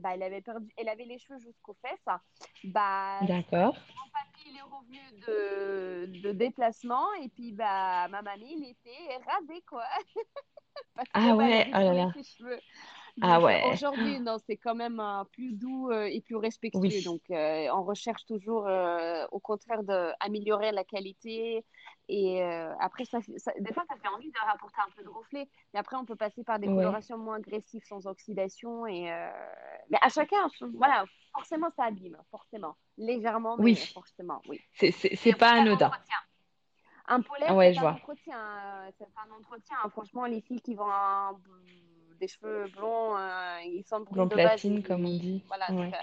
bah, 0.00 0.10
elle 0.14 0.24
avait 0.24 0.40
perdu, 0.40 0.66
elle 0.76 0.88
avait 0.88 1.04
les 1.04 1.18
cheveux 1.18 1.38
jusqu'aux 1.38 1.76
fesses. 1.82 2.18
Bah, 2.64 3.20
D'accord. 3.28 3.76
il 4.46 4.56
est 4.56 4.62
revenu 4.62 4.98
de, 5.26 6.20
de 6.28 6.32
déplacement 6.32 7.06
et 7.22 7.28
puis 7.28 7.52
bah 7.52 8.08
ma 8.08 8.22
mamie 8.22 8.56
il 8.58 8.70
était 8.70 9.16
rasé 9.26 9.62
quoi 9.68 9.84
parce 10.96 11.08
que 11.08 11.12
Ah 11.14 11.34
bah, 11.36 11.48
elle 11.48 11.68
ouais, 11.68 11.70
oh 11.74 11.78
là 11.78 11.92
là. 11.94 12.12
ses 12.14 12.24
cheveux 12.24 12.60
Ah 13.22 13.38
euh, 13.38 13.42
ouais. 13.42 13.62
aujourd'hui 13.72 14.18
non 14.18 14.38
c'est 14.44 14.56
quand 14.56 14.74
même 14.74 14.98
euh, 14.98 15.22
plus 15.32 15.52
doux 15.52 15.88
euh, 15.90 16.04
et 16.04 16.20
plus 16.20 16.34
respectueux 16.36 16.80
Oui. 16.80 17.04
donc 17.04 17.20
euh, 17.30 17.68
on 17.72 17.84
recherche 17.84 18.24
toujours 18.26 18.66
euh, 18.66 19.24
au 19.30 19.38
contraire 19.38 19.84
d'améliorer 19.84 20.72
la 20.72 20.82
qualité 20.82 21.64
et 22.08 22.42
après 22.80 23.04
ça, 23.04 23.18
ça- 23.36 23.52
des 23.60 23.72
fois 23.72 23.84
ça 23.88 23.94
fait 23.96 24.08
envie 24.08 24.30
de 24.30 24.38
rapporter 24.44 24.80
un 24.84 24.90
peu 24.96 25.02
de 25.04 25.08
reflet 25.08 25.48
mais 25.72 25.80
après 25.80 25.96
on 25.96 26.04
peut 26.04 26.16
passer 26.16 26.42
par 26.42 26.58
des 26.58 26.66
Ouais. 26.66 26.74
colorations 26.74 27.16
moins 27.16 27.36
agressives 27.36 27.84
sans 27.84 28.06
oxydation 28.06 28.86
et 28.86 29.02
mais 29.90 29.98
à 30.02 30.08
chacun 30.08 30.48
voilà 30.74 31.04
forcément 31.32 31.68
ça 31.76 31.84
abîme 31.84 32.18
forcément 32.30 32.76
légèrement 32.98 33.56
mais 33.56 33.64
Oui. 33.64 33.76
forcément 33.94 34.42
oui 34.48 34.60
C'est, 34.72 35.38
pas 35.38 35.52
anodin. 35.52 35.90
Un 37.06 37.20
polaire, 37.20 37.54
ouais, 37.54 37.74
c'est 37.74 37.80
un 37.80 37.92
entretien. 37.92 38.90
C'est 38.96 39.04
un 39.04 39.34
entretien. 39.38 39.76
Franchement, 39.90 40.24
les 40.24 40.40
filles 40.40 40.62
qui 40.62 40.74
vont 40.74 40.86
des 42.18 42.28
cheveux 42.28 42.68
blonds, 42.68 43.16
euh, 43.16 43.58
ils 43.64 43.84
sont 43.84 44.00
Blanc 44.00 44.26
de 44.26 44.34
platine, 44.36 44.82
comme 44.82 45.04
on 45.06 45.16
dit. 45.16 45.42
Voilà, 45.48 45.68
donc, 45.68 45.80
Ouais. 45.80 45.92
euh, 45.92 46.02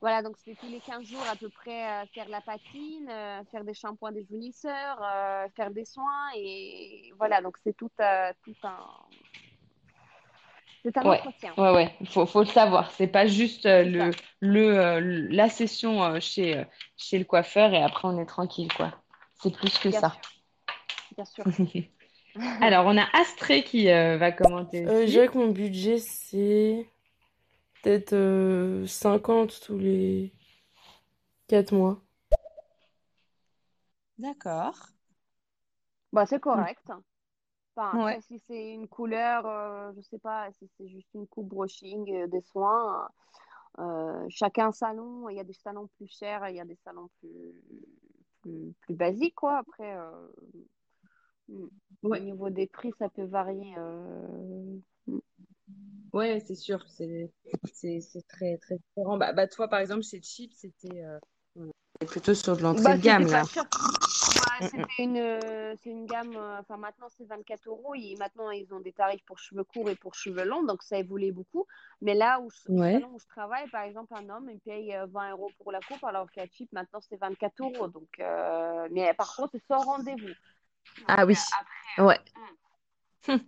voilà, 0.00 0.22
donc 0.22 0.36
c'est 0.38 0.54
tous 0.56 0.68
les 0.68 0.80
15 0.80 1.06
jours 1.06 1.26
à 1.28 1.36
peu 1.36 1.50
près 1.50 2.02
euh, 2.02 2.06
faire 2.14 2.28
la 2.28 2.40
patine, 2.40 3.08
euh, 3.10 3.42
faire 3.50 3.64
des 3.64 3.74
shampoings 3.74 4.12
déjaunisseurs, 4.12 5.02
euh, 5.02 5.46
faire 5.56 5.70
des 5.70 5.84
soins. 5.84 6.30
Et 6.36 7.12
voilà, 7.18 7.42
donc 7.42 7.56
c'est 7.62 7.76
tout, 7.76 7.90
tout 8.42 8.56
un. 8.62 8.86
C'est 10.82 10.96
un 10.96 11.06
Ouais, 11.06 11.18
entretien. 11.18 11.52
ouais, 11.58 11.72
ouais. 11.74 11.94
Il 12.00 12.08
faut, 12.08 12.24
faut 12.24 12.40
le 12.40 12.46
savoir. 12.46 12.90
C'est 12.92 13.06
pas 13.08 13.26
juste 13.26 13.66
le, 13.66 14.10
le, 14.40 15.00
la 15.30 15.50
session 15.50 16.18
chez, 16.20 16.64
chez 16.96 17.18
le 17.18 17.26
coiffeur 17.26 17.74
et 17.74 17.82
après 17.82 18.08
on 18.08 18.18
est 18.18 18.24
tranquille, 18.26 18.72
quoi. 18.72 18.90
C'est 19.34 19.54
plus 19.54 19.76
que 19.78 19.90
Bien 19.90 20.00
ça. 20.00 20.08
sûr. 20.08 20.20
Bien 21.16 21.24
sûr. 21.26 21.44
Alors, 22.62 22.86
on 22.86 22.96
a 22.96 23.06
Astrée 23.14 23.64
qui 23.64 23.90
euh, 23.90 24.16
va 24.16 24.32
commenter 24.32 24.86
Euh, 24.86 25.02
je 25.02 25.10
dirais 25.10 25.28
que 25.28 25.38
mon 25.38 25.48
budget, 25.48 25.98
c'est 25.98 26.86
peut-être 27.82 28.12
euh, 28.14 28.86
50 28.86 29.60
tous 29.64 29.78
les 29.78 30.32
4 31.48 31.72
mois. 31.74 32.02
D'accord. 34.18 34.76
Bah, 36.12 36.26
c'est 36.26 36.40
correct. 36.40 36.90
Enfin, 37.76 37.94
Ouais. 37.94 38.18
après, 38.18 38.20
si 38.22 38.38
c'est 38.46 38.74
une 38.74 38.88
couleur, 38.88 39.46
euh, 39.46 39.92
je 39.96 40.00
sais 40.02 40.18
pas, 40.18 40.50
si 40.52 40.68
c'est 40.76 40.88
juste 40.88 41.08
une 41.14 41.26
coupe 41.28 41.48
brushing, 41.48 42.12
euh, 42.14 42.26
des 42.26 42.40
soins, 42.42 43.08
euh, 43.78 44.26
chacun 44.30 44.72
salon, 44.72 45.28
il 45.30 45.36
y 45.36 45.40
a 45.40 45.44
des 45.44 45.54
salons 45.54 45.88
plus 45.96 46.08
chers, 46.08 46.48
il 46.48 46.56
y 46.56 46.60
a 46.60 46.64
des 46.64 46.78
salons 46.84 47.08
plus, 47.20 47.54
plus, 48.42 48.74
plus 48.80 48.94
basiques, 48.94 49.36
quoi. 49.36 49.58
Après, 49.58 49.96
euh, 49.96 50.28
au 52.02 52.08
Ouais, 52.08 52.20
niveau 52.20 52.50
des 52.50 52.66
prix, 52.66 52.92
ça 52.98 53.08
peut 53.08 53.24
varier. 53.24 53.74
euh, 53.76 54.78
mm. 55.06 55.18
ouais, 56.12 56.40
c'est 56.46 56.54
sûr, 56.54 56.84
c'est 56.88 57.30
très 58.28 58.56
très 58.58 58.76
différent. 58.76 59.16
Bah, 59.18 59.32
bah 59.32 59.46
toi, 59.46 59.68
par 59.68 59.80
exemple, 59.80 60.02
chez 60.02 60.20
Chip, 60.22 60.52
c'était 60.54 61.02
euh, 61.02 61.18
plutôt 62.06 62.34
sur 62.34 62.56
de 62.56 62.62
l'entrée 62.62 62.84
Bah, 62.84 62.96
de 62.96 63.02
gamme 63.02 63.26
là. 63.26 63.42
Ouais, 63.42 64.60
Mm, 64.60 64.64
mm. 64.64 64.68
c'était 64.70 65.02
une, 65.04 65.16
euh, 65.16 65.74
c'est 65.82 65.90
une 65.90 66.06
gamme, 66.06 66.36
euh, 66.36 66.58
enfin 66.60 66.76
maintenant 66.76 67.08
c'est 67.16 67.24
24 67.24 67.66
euros, 67.68 67.94
et 67.94 68.14
maintenant 68.18 68.50
ils 68.50 68.72
ont 68.74 68.80
des 68.80 68.92
tarifs 68.92 69.24
pour 69.24 69.38
cheveux 69.38 69.64
courts 69.64 69.88
et 69.90 69.96
pour 69.96 70.14
cheveux 70.14 70.44
longs, 70.44 70.62
donc 70.64 70.82
ça 70.82 70.98
évolue 70.98 71.32
beaucoup. 71.32 71.66
Mais 72.02 72.14
là 72.14 72.40
où, 72.40 72.50
je- 72.50 72.70
au 72.70 72.80
Ouais. 72.80 73.02
où 73.04 73.18
je 73.18 73.26
travaille, 73.26 73.68
par 73.70 73.82
exemple, 73.82 74.12
un 74.14 74.28
homme, 74.28 74.50
il 74.50 74.60
paye 74.60 74.94
euh, 74.94 75.06
20 75.06 75.30
euros 75.32 75.50
pour 75.58 75.72
la 75.72 75.80
coupe, 75.80 76.02
alors 76.04 76.30
qu'à 76.30 76.46
Chip, 76.46 76.70
maintenant 76.72 77.00
c'est 77.08 77.16
24 77.16 77.60
euros. 77.60 77.88
Donc, 77.88 78.08
euh, 78.20 78.88
mais 78.92 79.12
par 79.14 79.34
contre, 79.34 79.52
c'est 79.54 79.62
sans 79.68 79.82
rendez-vous. 79.82 80.34
Ah 81.08 81.26
oui, 81.26 81.34
euh, 81.34 82.02
après, 82.02 82.06
ouais. 82.06 82.18
Hum. 83.28 83.40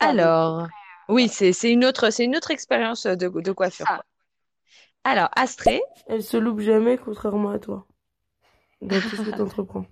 ça. 0.00 0.08
Alors, 0.08 0.60
après, 0.60 0.74
oui, 1.08 1.28
c'est 1.28 1.52
c'est 1.52 1.72
une 1.72 1.84
autre 1.84 2.10
c'est 2.10 2.24
une 2.24 2.36
autre 2.36 2.50
expérience 2.50 3.06
de, 3.06 3.52
coiffure, 3.52 3.86
quoi. 3.86 4.04
Alors, 5.04 5.28
Astrée, 5.36 5.82
Elle 6.06 6.22
se 6.22 6.36
loupe 6.36 6.60
jamais, 6.60 6.98
contrairement 6.98 7.50
à 7.50 7.58
toi, 7.58 7.86
dans 8.82 9.00
tout 9.00 9.16
ce 9.16 9.22
que 9.22 9.30
tu 9.36 9.40
entreprends. 9.40 9.86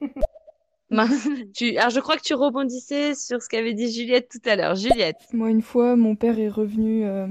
tu 1.54 1.76
alors 1.76 1.90
je 1.90 2.00
crois 2.00 2.16
que 2.16 2.22
tu 2.22 2.34
rebondissais 2.34 3.14
sur 3.14 3.42
ce 3.42 3.48
qu'avait 3.48 3.74
dit 3.74 3.92
Juliette 3.92 4.28
tout 4.28 4.48
à 4.48 4.56
l'heure. 4.56 4.74
Juliette. 4.74 5.20
Moi, 5.32 5.50
une 5.50 5.62
fois, 5.62 5.96
mon 5.96 6.14
père 6.14 6.38
est 6.38 6.48
revenu 6.48 7.04
euh, 7.04 7.26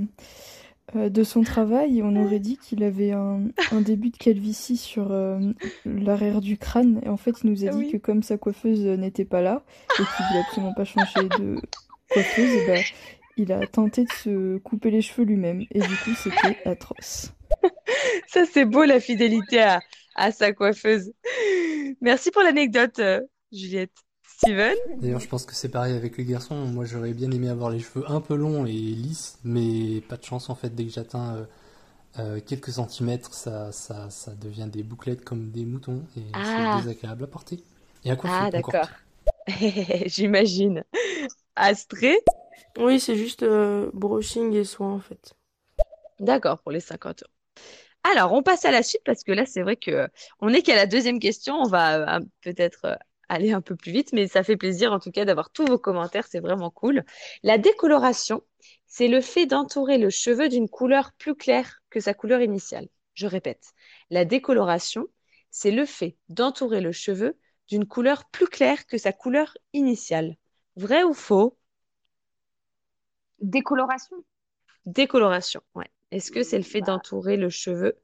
de 0.95 1.23
son 1.23 1.41
travail 1.43 2.01
on 2.03 2.15
aurait 2.15 2.39
dit 2.39 2.57
qu'il 2.57 2.83
avait 2.83 3.11
un, 3.11 3.47
un 3.71 3.81
début 3.81 4.09
de 4.09 4.17
calvitie 4.17 4.77
sur 4.77 5.11
euh, 5.11 5.39
l'arrière 5.85 6.41
du 6.41 6.57
crâne. 6.57 7.01
Et 7.03 7.09
en 7.09 7.17
fait, 7.17 7.43
il 7.43 7.49
nous 7.51 7.65
a 7.65 7.69
dit 7.69 7.77
Oui. 7.77 7.91
que 7.91 7.97
comme 7.97 8.23
sa 8.23 8.37
coiffeuse 8.37 8.85
n'était 8.85 9.25
pas 9.25 9.41
là 9.41 9.63
et 9.99 10.03
qu'il 10.03 10.25
voulait 10.27 10.39
absolument 10.41 10.73
pas 10.73 10.85
changer 10.85 11.29
de 11.39 11.61
coiffeuse, 12.09 12.65
ben, 12.67 12.83
il 13.37 13.51
a 13.51 13.65
tenté 13.67 14.03
de 14.05 14.11
se 14.11 14.57
couper 14.59 14.91
les 14.91 15.01
cheveux 15.01 15.23
lui-même. 15.25 15.65
Et 15.71 15.79
du 15.81 15.97
coup, 15.97 16.13
c'était 16.15 16.57
atroce. 16.65 17.33
Ça, 18.27 18.45
c'est 18.45 18.65
beau 18.65 18.83
la 18.83 18.99
fidélité 18.99 19.61
à, 19.61 19.81
à 20.15 20.31
sa 20.31 20.53
coiffeuse. 20.53 21.11
Merci 22.01 22.31
pour 22.31 22.43
l'anecdote, 22.43 22.99
euh, 22.99 23.21
Juliette. 23.51 23.91
Steven? 24.43 24.75
D'ailleurs, 24.99 25.19
je 25.19 25.27
pense 25.27 25.45
que 25.45 25.53
c'est 25.55 25.69
pareil 25.69 25.95
avec 25.95 26.17
les 26.17 26.25
garçons. 26.25 26.55
Moi, 26.55 26.85
j'aurais 26.85 27.13
bien 27.13 27.31
aimé 27.31 27.49
avoir 27.49 27.69
les 27.69 27.79
cheveux 27.79 28.09
un 28.09 28.21
peu 28.21 28.35
longs 28.35 28.65
et 28.65 28.71
lisses, 28.71 29.37
mais 29.43 30.01
pas 30.01 30.17
de 30.17 30.23
chance 30.23 30.49
en 30.49 30.55
fait. 30.55 30.69
Dès 30.75 30.85
que 30.85 30.91
j'atteins 30.91 31.35
euh, 31.35 31.45
euh, 32.19 32.41
quelques 32.45 32.71
centimètres, 32.73 33.33
ça, 33.33 33.71
ça, 33.71 34.09
ça 34.09 34.35
devient 34.35 34.69
des 34.71 34.83
bouclettes 34.83 35.23
comme 35.25 35.51
des 35.51 35.65
moutons 35.65 36.03
et 36.17 36.21
c'est 36.21 36.33
Ah, 36.33 36.77
désagréable 36.77 37.23
à 37.25 37.27
porter. 37.27 37.63
Et 38.05 38.11
à 38.11 38.15
coiffer 38.15 38.45
ah, 38.45 38.51
d'accord. 38.51 38.89
J'imagine. 40.07 40.83
Astrée? 41.55 42.17
Oui, 42.77 42.99
c'est 42.99 43.15
juste 43.15 43.43
euh, 43.43 43.89
brushing 43.93 44.53
et 44.53 44.63
soin 44.63 44.93
en 44.93 44.99
fait. 44.99 45.33
D'accord, 46.19 46.59
pour 46.61 46.71
les 46.71 46.79
50 46.79 47.23
euros. 47.23 47.31
Alors, 48.03 48.33
on 48.33 48.43
passe 48.43 48.65
à 48.65 48.71
la 48.71 48.83
suite 48.83 49.01
parce 49.05 49.23
que 49.23 49.31
là, 49.31 49.45
c'est 49.45 49.61
vrai 49.61 49.77
que 49.77 50.07
on 50.39 50.49
n'est 50.49 50.61
qu'à 50.61 50.75
la 50.75 50.87
deuxième 50.87 51.19
question. 51.19 51.55
On 51.55 51.67
va 51.69 52.17
euh, 52.17 52.21
peut-être 52.41 52.85
euh, 52.85 52.95
aller 53.33 53.51
un 53.53 53.61
peu 53.61 53.75
plus 53.75 53.91
vite, 53.91 54.13
mais 54.13 54.27
ça 54.27 54.43
fait 54.43 54.57
plaisir 54.57 54.93
en 54.93 54.99
tout 54.99 55.11
cas 55.11 55.25
d'avoir 55.25 55.49
tous 55.51 55.65
vos 55.65 55.77
commentaires. 55.79 56.27
C'est 56.29 56.39
vraiment 56.39 56.69
cool. 56.71 57.03
La 57.43 57.57
décoloration, 57.57 58.43
c'est 58.87 59.07
le 59.07 59.21
fait 59.21 59.45
d'entourer 59.45 59.97
le 59.97 60.09
cheveu 60.09 60.49
d'une 60.49 60.69
couleur 60.69 61.11
plus 61.17 61.35
claire 61.35 61.81
que 61.89 61.99
sa 61.99 62.13
couleur 62.13 62.41
initiale. 62.41 62.87
Je 63.15 63.27
répète, 63.27 63.73
la 64.09 64.25
décoloration, 64.25 65.07
c'est 65.51 65.71
le 65.71 65.85
fait 65.85 66.17
d'entourer 66.29 66.81
le 66.81 66.91
cheveu 66.91 67.37
d'une 67.67 67.85
couleur 67.87 68.25
plus 68.31 68.47
claire 68.47 68.85
que 68.87 68.97
sa 68.97 69.13
couleur 69.13 69.57
initiale. 69.73 70.35
Vrai 70.75 71.03
ou 71.03 71.13
faux? 71.13 71.57
Décoloration? 73.55 74.25
Décoloration, 74.85 75.61
ouais. 75.75 75.91
Est-ce 76.11 76.31
que 76.31 76.41
c'est 76.41 76.57
le 76.57 76.63
fait 76.63 76.79
Bah, 76.79 76.81
d'entourer 76.81 77.35
le 77.35 77.49
cheveu 77.49 77.99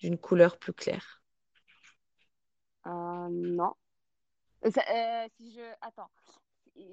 d'une 0.00 0.18
couleur 0.18 0.58
plus 0.58 0.72
claire? 0.74 1.22
euh, 2.86 3.28
non. 3.30 3.74
Euh, 4.64 4.70
ça- 4.70 4.82
euh, 4.90 5.28
si 5.36 5.52
je... 5.52 5.60
Attends. 5.80 6.08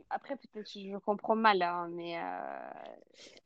Après, 0.10 0.36
peut-être 0.38 0.66
que 0.66 0.80
je 0.80 0.98
comprends 1.00 1.36
mal, 1.36 1.62
hein, 1.62 1.90
mais... 1.92 2.18
euh, 2.18 2.70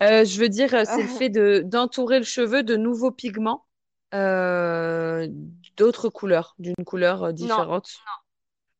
Euh, 0.03 0.26
je 0.26 0.39
veux 0.39 0.49
dire, 0.49 0.69
c'est 0.85 1.02
le 1.02 1.07
fait 1.07 1.30
de 1.30 1.64
d'entourer 1.65 2.19
le 2.19 2.26
cheveu 2.26 2.64
de 2.64 2.76
nouveaux 2.76 3.11
pigments 3.11 3.65
euh, 4.14 5.27
d'autres 5.76 6.10
couleurs, 6.10 6.56
d'une 6.60 6.76
couleur 6.85 7.23
euh, 7.23 7.27
Non, 7.30 7.35
différente. 7.35 7.99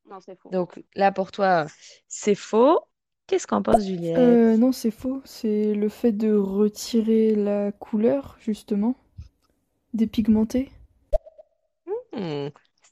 non, 0.10 0.20
c'est 0.22 0.36
faux. 0.40 0.52
Donc 0.52 0.82
là, 0.96 1.12
pour 1.12 1.32
toi, 1.32 1.66
c'est 2.08 2.36
faux. 2.36 2.80
Qu'est-ce 3.28 3.48
qu'en 3.48 3.62
pense 3.62 3.84
Juliette? 3.86 4.18
Euh, 4.18 4.58
non, 4.58 4.72
c'est 4.72 4.92
faux. 4.92 5.22
C'est 5.26 5.74
le 5.74 5.90
fait 5.90 6.12
de 6.12 6.34
retirer 6.34 7.36
la 7.36 7.72
couleur, 7.72 8.38
justement, 8.40 8.96
dépigmenter. 9.94 10.72
Hmm. 12.14 12.48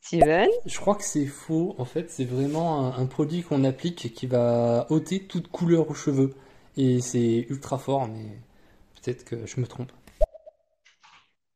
Steven? 0.06 0.50
Je 0.66 0.80
crois 0.80 0.96
que 0.96 1.04
c'est 1.04 1.26
faux. 1.28 1.76
En 1.78 1.86
fait, 1.86 2.10
c'est 2.12 2.26
vraiment 2.26 2.86
un, 2.96 3.02
un 3.02 3.06
produit 3.06 3.44
qu'on 3.44 3.64
applique 3.64 4.14
qui 4.14 4.28
va 4.28 4.88
ôter 4.90 5.22
toute 5.26 5.48
couleur 5.50 5.90
aux 5.90 5.94
cheveux. 5.94 6.34
Et 6.78 7.02
c'est 7.02 7.46
ultra 7.50 7.78
fort, 7.78 8.08
mais 8.08 8.38
peut-être 9.04 9.26
que 9.26 9.46
je 9.46 9.60
me 9.62 9.68
trompe. 9.68 9.92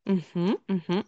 Mhm, 0.06 0.56
mhm. 0.68 1.02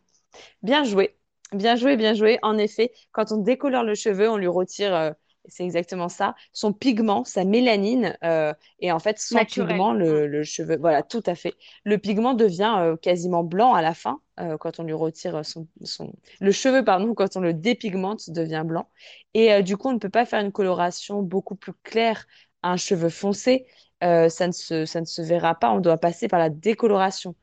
Bien 0.62 0.84
joué. 0.84 1.16
Bien 1.52 1.76
joué, 1.76 1.96
bien 1.96 2.14
joué. 2.14 2.38
En 2.42 2.58
effet, 2.58 2.92
quand 3.12 3.32
on 3.32 3.38
décolore 3.38 3.84
le 3.84 3.94
cheveu, 3.94 4.28
on 4.30 4.36
lui 4.38 4.48
retire, 4.48 4.94
euh, 4.94 5.12
c'est 5.46 5.64
exactement 5.64 6.08
ça, 6.08 6.34
son 6.52 6.72
pigment, 6.72 7.24
sa 7.24 7.44
mélanine. 7.44 8.16
euh, 8.24 8.52
et 8.80 8.92
en 8.92 8.98
fait, 8.98 9.18
sans 9.18 9.38
Naturel. 9.38 9.66
pigment, 9.66 9.92
Hmm. 9.92 9.98
le, 9.98 10.26
le 10.26 10.44
cheveu, 10.44 10.76
voilà, 10.78 11.02
tout 11.02 11.22
à 11.26 11.34
fait. 11.34 11.56
Le 11.84 11.98
pigment 11.98 12.34
devient 12.34 12.74
euh, 12.78 12.96
quasiment 12.96 13.42
blanc 13.44 13.74
à 13.74 13.82
la 13.82 13.94
fin, 13.94 14.20
euh, 14.40 14.56
quand 14.58 14.78
on 14.80 14.84
lui 14.84 14.92
retire 14.94 15.44
son, 15.44 15.68
son... 15.84 16.12
Le 16.40 16.52
cheveu, 16.52 16.84
pardon, 16.84 17.14
quand 17.14 17.36
on 17.36 17.40
le 17.40 17.54
dépigmente, 17.54 18.30
devient 18.30 18.62
blanc. 18.66 18.88
Et 19.34 19.52
euh, 19.52 19.62
du 19.62 19.76
coup, 19.76 19.88
on 19.88 19.92
ne 19.94 19.98
peut 19.98 20.08
pas 20.10 20.26
faire 20.26 20.40
une 20.40 20.52
coloration 20.52 21.22
beaucoup 21.22 21.54
plus 21.56 21.72
claire 21.82 22.26
à 22.62 22.72
un 22.72 22.76
cheveu 22.76 23.08
foncé. 23.08 23.66
Euh, 24.04 24.28
ça 24.28 24.46
ne 24.46 24.52
se, 24.52 24.84
ça 24.86 25.00
ne 25.00 25.06
se 25.06 25.22
verra 25.22 25.54
pas. 25.54 25.70
On 25.72 25.80
doit 25.80 25.98
passer 25.98 26.28
par 26.28 26.38
la 26.40 26.50
décoloration 26.50 27.34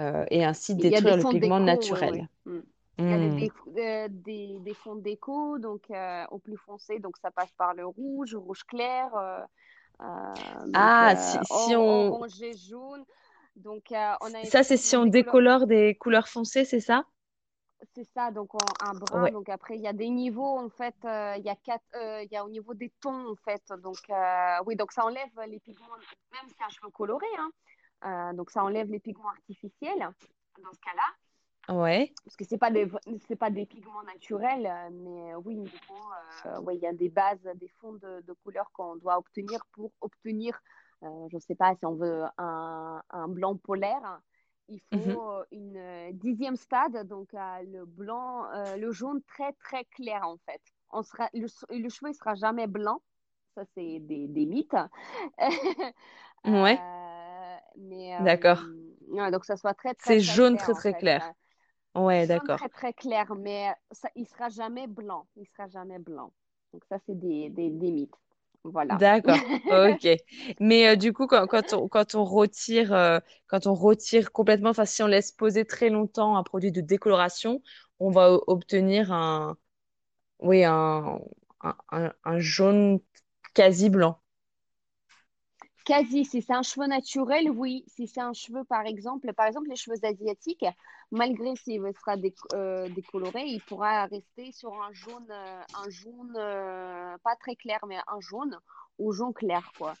euh, 0.00 0.24
et 0.30 0.44
ainsi 0.44 0.74
détruire 0.76 1.16
le 1.16 1.24
pigment 1.24 1.60
déco, 1.60 1.92
ouais, 1.94 2.04
ouais. 2.04 2.24
Il 2.98 3.08
y 3.08 3.12
a 3.12 3.18
des, 3.18 3.28
Hmm. 3.28 3.78
euh, 3.78 4.08
des, 4.10 4.58
des 4.60 4.74
fonds 4.74 4.96
déco, 4.96 5.58
donc 5.58 5.82
euh, 5.90 6.24
au 6.30 6.38
plus 6.38 6.56
foncé, 6.56 6.98
donc 6.98 7.16
ça 7.18 7.30
passe 7.30 7.52
par 7.52 7.74
le 7.74 7.86
rouge, 7.86 8.34
rouge 8.34 8.64
clair, 8.64 9.14
euh, 9.14 9.40
euh, 10.00 10.34
donc 10.66 10.72
Ah, 10.74 11.14
si, 11.16 11.76
on... 11.76 12.08
orange 12.12 12.42
et 12.42 12.56
jaune. 12.56 13.04
Donc 13.56 13.84
on 13.92 14.34
a 14.34 14.44
Ça, 14.44 14.62
c'est 14.64 14.76
si 14.76 14.96
on 14.96 15.00
couleurs. 15.00 15.12
décolore 15.12 15.66
des 15.66 15.94
couleurs 15.96 16.28
foncées, 16.28 16.64
c'est 16.64 16.80
ça? 16.80 17.04
C'est 17.94 18.08
ça, 18.12 18.32
donc 18.32 18.50
un 18.80 18.94
brun. 18.94 19.22
Ouais. 19.22 19.30
Donc 19.30 19.48
après, 19.48 19.76
il 19.76 19.80
y 19.82 19.86
a 19.86 19.92
des 19.92 20.08
niveaux, 20.10 20.58
en 20.58 20.68
fait. 20.68 20.96
il 21.04 21.42
y 21.44 21.48
a 21.48 21.56
quatre, 21.56 21.84
il 21.94 22.28
y 22.32 22.36
a 22.36 22.44
au 22.44 22.48
niveau 22.48 22.74
des 22.74 22.92
tons, 23.00 23.28
en 23.30 23.36
fait. 23.36 23.62
Donc 23.82 23.98
oui, 24.66 24.74
donc 24.74 24.90
ça 24.92 25.04
enlève 25.04 25.30
les 25.46 25.60
pigments, 25.60 25.86
même 26.32 26.48
si 26.48 26.62
un 26.64 26.68
cheveu 26.68 26.90
coloré, 26.90 27.26
hein. 28.02 28.34
Donc 28.34 28.50
ça 28.50 28.64
enlève 28.64 28.90
les 28.90 28.98
pigments 29.00 29.30
artificiels 29.30 29.98
dans 30.00 30.72
ce 30.72 30.80
cas-là. 30.80 31.27
Ouais. 31.68 32.12
Parce 32.24 32.36
que 32.36 32.44
c'est 32.44 32.58
pas 32.58 32.70
des, 32.70 32.86
c'est 33.26 33.36
pas 33.36 33.50
des 33.50 33.64
pigments 33.66 34.02
naturels, 34.02 34.66
euh, 34.66 34.90
mais 34.92 35.32
euh, 35.32 35.40
oui, 35.44 35.56
du 35.56 35.70
coup, 35.80 35.94
euh, 36.46 36.60
ouais, 36.60 36.76
il 36.76 36.82
y 36.82 36.86
a 36.86 36.92
des 36.92 37.08
bases, 37.08 37.40
des 37.56 37.68
fonds 37.80 37.94
de, 37.94 38.20
de 38.26 38.32
couleurs 38.44 38.70
qu'on 38.72 38.96
doit 38.96 39.18
obtenir 39.18 39.64
pour 39.72 39.92
obtenir, 40.02 40.60
euh, 41.04 41.28
je 41.30 41.36
ne 41.36 41.40
sais 41.40 41.54
pas 41.54 41.74
si 41.76 41.86
on 41.86 41.94
veut 41.94 42.24
un, 42.36 43.02
un 43.10 43.28
blanc 43.28 43.56
polaire, 43.56 44.20
il 44.68 44.80
faut 44.92 44.98
Mhm. 45.10 45.20
euh, 45.32 45.44
une 45.52 46.18
dixième 46.18 46.56
stade, 46.56 47.06
donc 47.08 47.32
euh, 47.32 47.62
le 47.72 47.86
blanc, 47.86 48.44
le 48.76 48.92
jaune 48.92 49.22
très 49.22 49.52
très 49.54 49.84
clair 49.86 50.22
en 50.24 50.36
fait. 50.44 50.60
On 50.90 51.02
sera, 51.02 51.30
le, 51.32 51.46
le 51.70 51.88
cheveu 51.88 52.08
ne 52.10 52.14
sera 52.14 52.34
jamais 52.34 52.66
blanc, 52.66 53.00
ça 53.54 53.64
c'est 53.74 54.00
des, 54.00 54.28
des 54.28 54.46
mythes. 54.46 54.76
Ouais. 56.44 56.84
D'accord. 58.18 58.74
ouais, 59.08 59.30
donc 59.30 59.44
ça 59.44 59.56
soit 59.56 59.74
très 59.74 59.94
très 59.94 60.16
C'est 60.16 60.20
jaune 60.20 60.56
très 60.56 60.74
très 60.74 60.94
clair. 60.94 61.32
Ouais, 61.98 62.26
d'accord. 62.26 62.60
très 62.60 62.68
très 62.68 62.92
clair, 62.92 63.34
mais 63.36 63.72
ça, 63.92 64.08
il 64.16 64.26
sera 64.28 64.48
jamais 64.48 64.86
blanc. 64.86 65.26
Il 65.36 65.46
sera 65.48 65.68
jamais 65.68 65.98
blanc. 65.98 66.32
Donc 66.72 66.84
ça, 66.88 66.98
c'est 67.06 67.18
des, 67.18 67.50
des, 67.50 67.70
des 67.70 67.90
mythes. 67.90 68.14
Voilà. 68.64 69.04
D'accord, 69.12 69.40
ok. 69.68 70.08
Mais 70.60 70.88
euh, 70.88 70.96
du 70.96 71.12
coup, 71.12 71.26
quand, 71.26 71.46
quand 71.46 71.74
on, 71.74 71.88
quand 71.88 72.14
on 72.14 72.24
retire, 72.24 72.92
euh, 72.94 73.20
quand 73.46 73.66
on 73.66 73.74
retire 73.74 74.32
complètement, 74.32 74.70
enfin, 74.70 74.86
si 74.86 75.02
on 75.02 75.06
laisse 75.06 75.30
poser 75.32 75.66
très 75.66 75.90
longtemps 75.90 76.36
un 76.38 76.42
produit 76.42 76.72
de 76.72 76.80
décoloration, 76.80 77.62
on 77.98 78.10
va 78.10 78.32
obtenir 78.46 79.12
un, 79.12 79.58
oui, 80.40 80.64
un, 80.64 81.20
un, 81.62 81.76
un- 81.92 82.12
un 82.24 82.38
jaune 82.40 83.00
quasi 83.54 83.90
blanc. 83.90 84.20
Quasi, 85.88 86.24
si 86.24 86.42
c'est 86.42 86.52
un 86.54 86.62
cheveu 86.62 86.86
naturel, 86.86 87.50
oui. 87.50 87.84
Si 87.88 88.06
c'est 88.06 88.20
un 88.20 88.32
cheveu, 88.34 88.62
par 88.64 88.86
exemple, 88.86 89.32
par 89.34 89.46
exemple, 89.46 89.68
les 89.70 89.76
cheveux 89.76 89.96
asiatiques, 90.04 90.64
malgré 91.10 91.56
s'il 91.56 91.82
sera 91.94 92.16
déc- 92.16 92.36
euh, 92.54 92.88
décoloré, 92.90 93.44
il 93.46 93.62
pourra 93.62 94.06
rester 94.06 94.52
sur 94.52 94.74
un 94.82 94.92
jaune, 94.92 95.26
euh, 95.30 95.62
un 95.74 95.90
jaune 95.90 96.34
euh, 96.36 97.18
pas 97.24 97.36
très 97.36 97.56
clair, 97.56 97.80
mais 97.88 97.96
un 98.06 98.20
jaune 98.20 98.58
ou 99.00 99.12
jaune 99.12 99.34
clair, 99.34 99.72
quoi. 99.74 99.98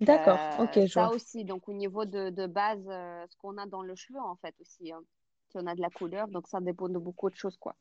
D'accord, 0.00 0.46
ok, 0.56 0.78
ça 0.92 1.10
vois. 1.10 1.10
aussi, 1.10 1.44
donc 1.44 1.68
au 1.68 1.72
niveau 1.74 2.04
de, 2.06 2.30
de 2.30 2.46
base, 2.46 2.84
ce 2.84 3.36
qu'on 3.38 3.58
a 3.58 3.66
dans 3.66 3.82
le 3.82 3.94
cheveu, 3.96 4.18
en 4.20 4.36
fait, 4.36 4.54
aussi, 4.60 4.92
hein. 4.92 5.04
Si 5.50 5.58
on 5.58 5.66
a 5.66 5.74
de 5.74 5.80
la 5.80 5.90
couleur, 5.90 6.28
donc 6.28 6.48
ça 6.48 6.60
dépend 6.60 6.88
de 6.88 6.98
beaucoup 6.98 7.30
de 7.30 7.36
choses, 7.36 7.56
quoi. 7.58 7.76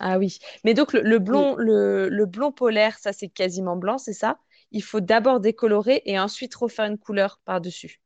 Ah 0.00 0.18
oui. 0.18 0.38
Mais 0.64 0.74
donc, 0.74 0.92
le, 0.92 1.00
le 1.02 1.18
blond, 1.18 1.56
le, 1.56 2.08
le 2.08 2.26
blond 2.26 2.52
polaire, 2.52 2.98
ça, 2.98 3.12
c'est 3.12 3.28
quasiment 3.28 3.76
blanc, 3.76 3.98
c'est 3.98 4.12
ça? 4.12 4.38
Il 4.72 4.82
faut 4.82 5.00
d'abord 5.00 5.40
décolorer 5.40 6.02
et 6.06 6.18
ensuite 6.18 6.54
refaire 6.54 6.86
une 6.86 6.98
couleur 6.98 7.40
par-dessus. 7.44 8.00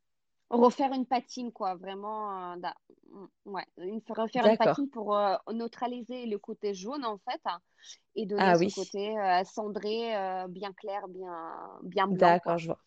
Refaire 0.50 0.92
une 0.92 1.06
patine, 1.06 1.50
quoi, 1.52 1.74
vraiment. 1.76 2.52
euh, 2.52 2.56
mm, 3.10 3.26
ouais, 3.46 3.64
une- 3.78 4.02
refaire 4.10 4.44
une 4.46 4.56
patine 4.56 4.88
pour 4.90 5.16
euh, 5.16 5.34
neutraliser 5.52 6.26
le 6.26 6.38
côté 6.38 6.74
jaune, 6.74 7.04
en 7.06 7.18
fait, 7.18 7.40
hein, 7.46 7.58
et 8.16 8.26
donner 8.26 8.52
Ah 8.52 8.56
ce 8.56 8.66
oui. 8.66 8.70
côté 8.70 9.18
euh, 9.18 9.44
cendré, 9.44 10.14
bien 10.50 10.72
clair, 10.74 11.08
bien, 11.08 11.80
bien 11.84 12.08
blanc, 12.08 12.38
D'accord, 12.40 12.58
je 12.58 12.66
vois. 12.66 12.80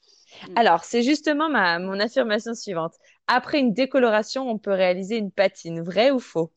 Mm. 0.44 0.56
Alors, 0.56 0.84
c'est 0.86 1.04
justement 1.04 1.50
ma, 1.50 1.80
mon 1.80 2.00
affirmation 2.00 2.54
suivante. 2.56 2.96
Après 3.28 3.60
une 3.60 3.74
décoloration, 3.74 4.50
on 4.50 4.60
peut 4.60 4.72
réaliser 4.74 5.18
une 5.18 5.32
patine. 5.32 5.82
Vrai 5.82 6.12
ou 6.12 6.20
faux? 6.20 6.54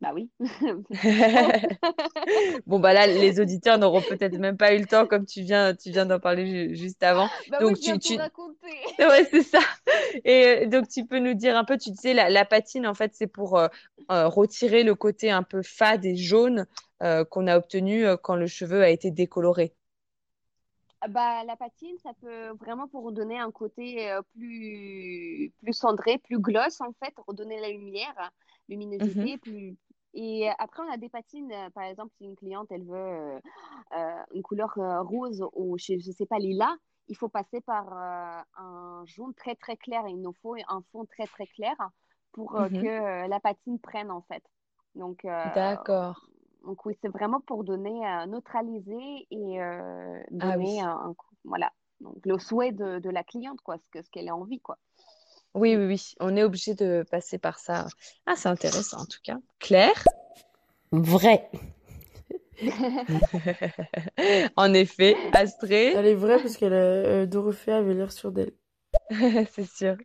Bah 0.00 0.12
oui. 0.14 0.30
Bon, 2.66 2.78
bah 2.80 2.92
là, 2.92 3.06
les 3.06 3.40
auditeurs 3.40 3.78
n'auront 3.78 4.02
peut-être 4.02 4.36
même 4.38 4.56
pas 4.56 4.74
eu 4.74 4.78
le 4.78 4.86
temps, 4.86 5.06
comme 5.06 5.26
tu 5.26 5.42
viens, 5.42 5.74
tu 5.74 5.90
viens 5.90 6.06
d'en 6.06 6.20
parler 6.20 6.46
ju- 6.70 6.76
juste 6.76 7.02
avant. 7.02 7.30
Bah 7.48 7.60
oui, 7.62 7.70
Donc, 7.70 7.76
je 7.76 7.80
viens 7.82 7.98
tu. 7.98 8.14
Ouais, 9.00 9.26
c'est 9.30 9.42
ça. 9.44 9.60
Et 10.24 10.64
euh, 10.64 10.66
donc, 10.68 10.88
tu 10.88 11.06
peux 11.06 11.18
nous 11.20 11.34
dire 11.34 11.56
un 11.56 11.64
peu, 11.64 11.78
tu 11.78 11.90
disais, 11.90 12.14
la, 12.14 12.30
la 12.30 12.44
patine, 12.44 12.86
en 12.86 12.94
fait, 12.94 13.12
c'est 13.14 13.26
pour 13.28 13.58
euh, 13.58 13.68
euh, 14.10 14.28
retirer 14.28 14.82
le 14.84 14.94
côté 14.94 15.30
un 15.30 15.42
peu 15.44 15.62
fade 15.62 16.04
et 16.04 16.16
jaune 16.16 16.66
euh, 17.02 17.24
qu'on 17.24 17.46
a 17.46 17.56
obtenu 17.58 18.06
quand 18.22 18.36
le 18.36 18.46
cheveu 18.48 18.82
a 18.82 18.90
été 18.90 19.10
décoloré. 19.12 19.74
Bah, 21.08 21.44
la 21.44 21.56
patine, 21.56 21.96
ça 21.98 22.12
peut 22.20 22.48
vraiment 22.58 22.88
pour 22.88 23.04
redonner 23.04 23.38
un 23.38 23.52
côté 23.52 24.12
plus, 24.34 25.52
plus 25.62 25.72
cendré, 25.72 26.18
plus 26.18 26.40
gloss 26.40 26.80
en 26.80 26.92
fait, 26.94 27.14
redonner 27.26 27.60
la 27.60 27.68
lumière, 27.70 28.30
Mhm, 29.00 29.28
luminosité. 29.28 29.38
Plus... 29.38 29.76
Et 30.14 30.48
après, 30.58 30.82
on 30.82 30.90
a 30.92 30.96
des 30.96 31.08
patines, 31.08 31.52
euh, 31.52 31.70
par 31.70 31.84
exemple, 31.84 32.12
si 32.18 32.24
une 32.24 32.36
cliente, 32.36 32.68
elle 32.70 32.84
veut 32.84 32.94
euh, 32.96 33.40
euh, 33.94 34.22
une 34.34 34.42
couleur 34.42 34.76
euh, 34.78 35.02
rose 35.02 35.44
ou 35.54 35.78
je, 35.78 35.98
je 35.98 36.10
sais 36.12 36.26
pas, 36.26 36.38
lilas, 36.38 36.74
il 37.08 37.16
faut 37.16 37.28
passer 37.28 37.60
par 37.62 37.88
euh, 37.92 38.42
un 38.56 39.04
jaune 39.06 39.34
très 39.34 39.54
très 39.56 39.76
clair. 39.76 40.06
Il 40.08 40.20
nous 40.22 40.32
faut 40.42 40.56
un 40.68 40.82
fond 40.92 41.04
très 41.06 41.26
très 41.28 41.46
clair 41.46 41.74
pour 42.32 42.56
euh, 42.58 42.68
que 42.80 42.86
mhm. 42.86 42.88
euh, 42.88 43.28
la 43.28 43.40
patine 43.40 43.78
prenne 43.80 44.10
en 44.10 44.22
fait. 44.22 44.44
Donc, 44.94 45.24
euh, 45.24 45.30
D'accord. 45.44 46.30
donc 46.64 46.84
oui, 46.86 46.94
c'est 47.02 47.08
vraiment 47.08 47.40
pour 47.40 47.64
donner, 47.64 48.06
euh, 48.06 48.26
neutraliser 48.26 49.26
et 49.30 49.60
euh, 49.62 50.22
Ah 50.40 50.56
donner 50.56 50.56
oui. 50.56 50.82
un, 50.82 50.90
un 50.90 51.14
coup- 51.14 51.34
voilà. 51.44 51.72
Donc 52.00 52.24
le 52.26 52.38
souhait 52.38 52.72
de, 52.72 52.98
de 52.98 53.10
la 53.10 53.24
cliente, 53.24 53.60
quoi, 53.62 53.78
ce 53.78 53.88
que, 53.90 54.02
ce 54.02 54.10
qu'elle 54.10 54.28
a 54.28 54.36
envie, 54.36 54.60
quoi. 54.60 54.78
Oui, 55.54 55.76
oui, 55.76 55.86
oui. 55.86 56.14
On 56.20 56.36
est 56.36 56.42
obligé 56.42 56.74
de 56.74 57.04
passer 57.10 57.38
par 57.38 57.58
ça. 57.58 57.86
Ah, 58.26 58.34
c'est 58.36 58.48
intéressant, 58.48 59.00
en 59.00 59.06
tout 59.06 59.20
cas. 59.22 59.36
Claire? 59.58 60.04
Vrai. 60.92 61.50
En 64.56 64.74
effet, 64.74 65.16
Astrée, 65.32 65.92
Elle 65.92 66.06
est 66.06 66.14
vraie 66.14 66.38
parce 66.38 66.56
qu'elle 66.56 66.72
a, 66.72 66.76
euh, 66.76 67.26
Dorothée 67.26 67.72
avait 67.72 67.94
l'air 67.94 68.10
sûre 68.12 68.32
d'elle. 68.32 68.52
c'est 69.52 69.68
sûr. 69.68 69.96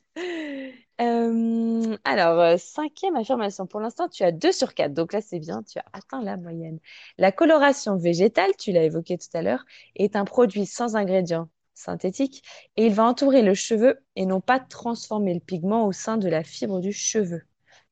Euh, 1.01 1.97
alors, 2.03 2.39
euh, 2.39 2.57
cinquième 2.57 3.15
affirmation. 3.15 3.65
Pour 3.65 3.79
l'instant, 3.79 4.07
tu 4.07 4.23
as 4.23 4.31
2 4.31 4.51
sur 4.51 4.73
4. 4.73 4.93
Donc 4.93 5.13
là, 5.13 5.21
c'est 5.21 5.39
bien, 5.39 5.63
tu 5.63 5.79
as 5.79 5.85
atteint 5.93 6.21
la 6.21 6.37
moyenne. 6.37 6.79
La 7.17 7.31
coloration 7.31 7.97
végétale, 7.97 8.51
tu 8.57 8.71
l'as 8.71 8.83
évoqué 8.83 9.17
tout 9.17 9.35
à 9.35 9.41
l'heure, 9.41 9.65
est 9.95 10.15
un 10.15 10.25
produit 10.25 10.65
sans 10.65 10.95
ingrédients 10.95 11.49
synthétiques 11.73 12.43
et 12.77 12.85
il 12.87 12.93
va 12.93 13.05
entourer 13.05 13.41
le 13.41 13.53
cheveu 13.53 13.99
et 14.15 14.25
non 14.25 14.41
pas 14.41 14.59
transformer 14.59 15.33
le 15.33 15.39
pigment 15.39 15.85
au 15.85 15.91
sein 15.91 16.17
de 16.17 16.29
la 16.29 16.43
fibre 16.43 16.79
du 16.79 16.91
cheveu. 16.93 17.43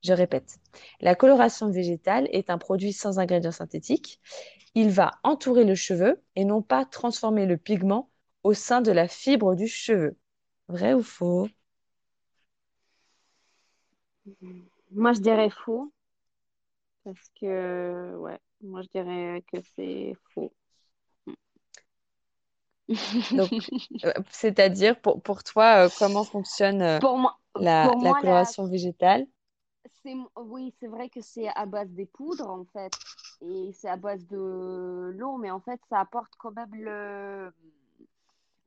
Je 0.04 0.14
répète, 0.14 0.60
la 1.00 1.16
coloration 1.16 1.70
végétale 1.70 2.28
est 2.32 2.50
un 2.50 2.58
produit 2.58 2.94
sans 2.94 3.20
ingrédients 3.20 3.52
synthétiques. 3.52 4.20
Il 4.76 4.90
va 4.90 5.12
entourer 5.24 5.64
le 5.64 5.76
cheveu 5.76 6.22
et 6.36 6.46
non 6.46 6.62
pas 6.62 6.86
transformer 6.86 7.46
le 7.46 7.58
pigment 7.58 8.10
au 8.44 8.54
sein 8.54 8.82
de 8.82 8.92
la 8.92 9.08
fibre 9.08 9.56
du 9.56 9.68
cheveu. 9.68 10.18
Vrai 10.68 10.94
ou 10.94 11.04
faux? 11.04 11.48
Moi, 14.92 15.14
je 15.14 15.22
dirais 15.22 15.50
faux 15.50 15.92
parce 17.04 17.30
que, 17.40 18.16
ouais, 18.18 18.40
moi, 18.62 18.82
je 18.82 18.88
dirais 18.90 19.44
que 19.52 19.58
c'est 19.76 20.16
faux. 20.34 20.54
Donc, 23.32 23.52
euh, 24.06 24.14
c'est-à-dire, 24.30 25.00
pour, 25.00 25.22
pour 25.22 25.44
toi, 25.44 25.86
euh, 25.86 25.90
comment 25.98 26.24
fonctionne 26.24 26.82
euh, 26.82 27.00
Pour 27.00 27.18
moi, 27.18 27.38
la, 27.56 27.90
pour 27.90 28.02
la 28.02 28.10
moi, 28.10 28.16
la, 28.16 28.22
coloration 28.22 28.68
végétale? 28.68 29.28
oui, 30.36 30.74
c'est 30.80 30.88
vrai 30.88 31.10
que 31.10 31.22
c'est 31.22 31.48
à 31.56 31.66
base 31.66 31.90
des 31.90 32.06
poudres, 32.06 32.50
en 32.50 32.66
fait, 32.66 32.92
et 33.42 33.72
c'est 33.74 33.90
à 33.90 33.98
base 33.98 34.26
de 34.28 35.12
l'eau, 35.16 35.38
mais 35.38 35.52
en 35.52 35.60
fait, 35.60 35.80
ça 35.90 36.00
apporte 36.00 36.34
quand 36.38 36.52
même 36.52 36.74
le, 36.74 37.52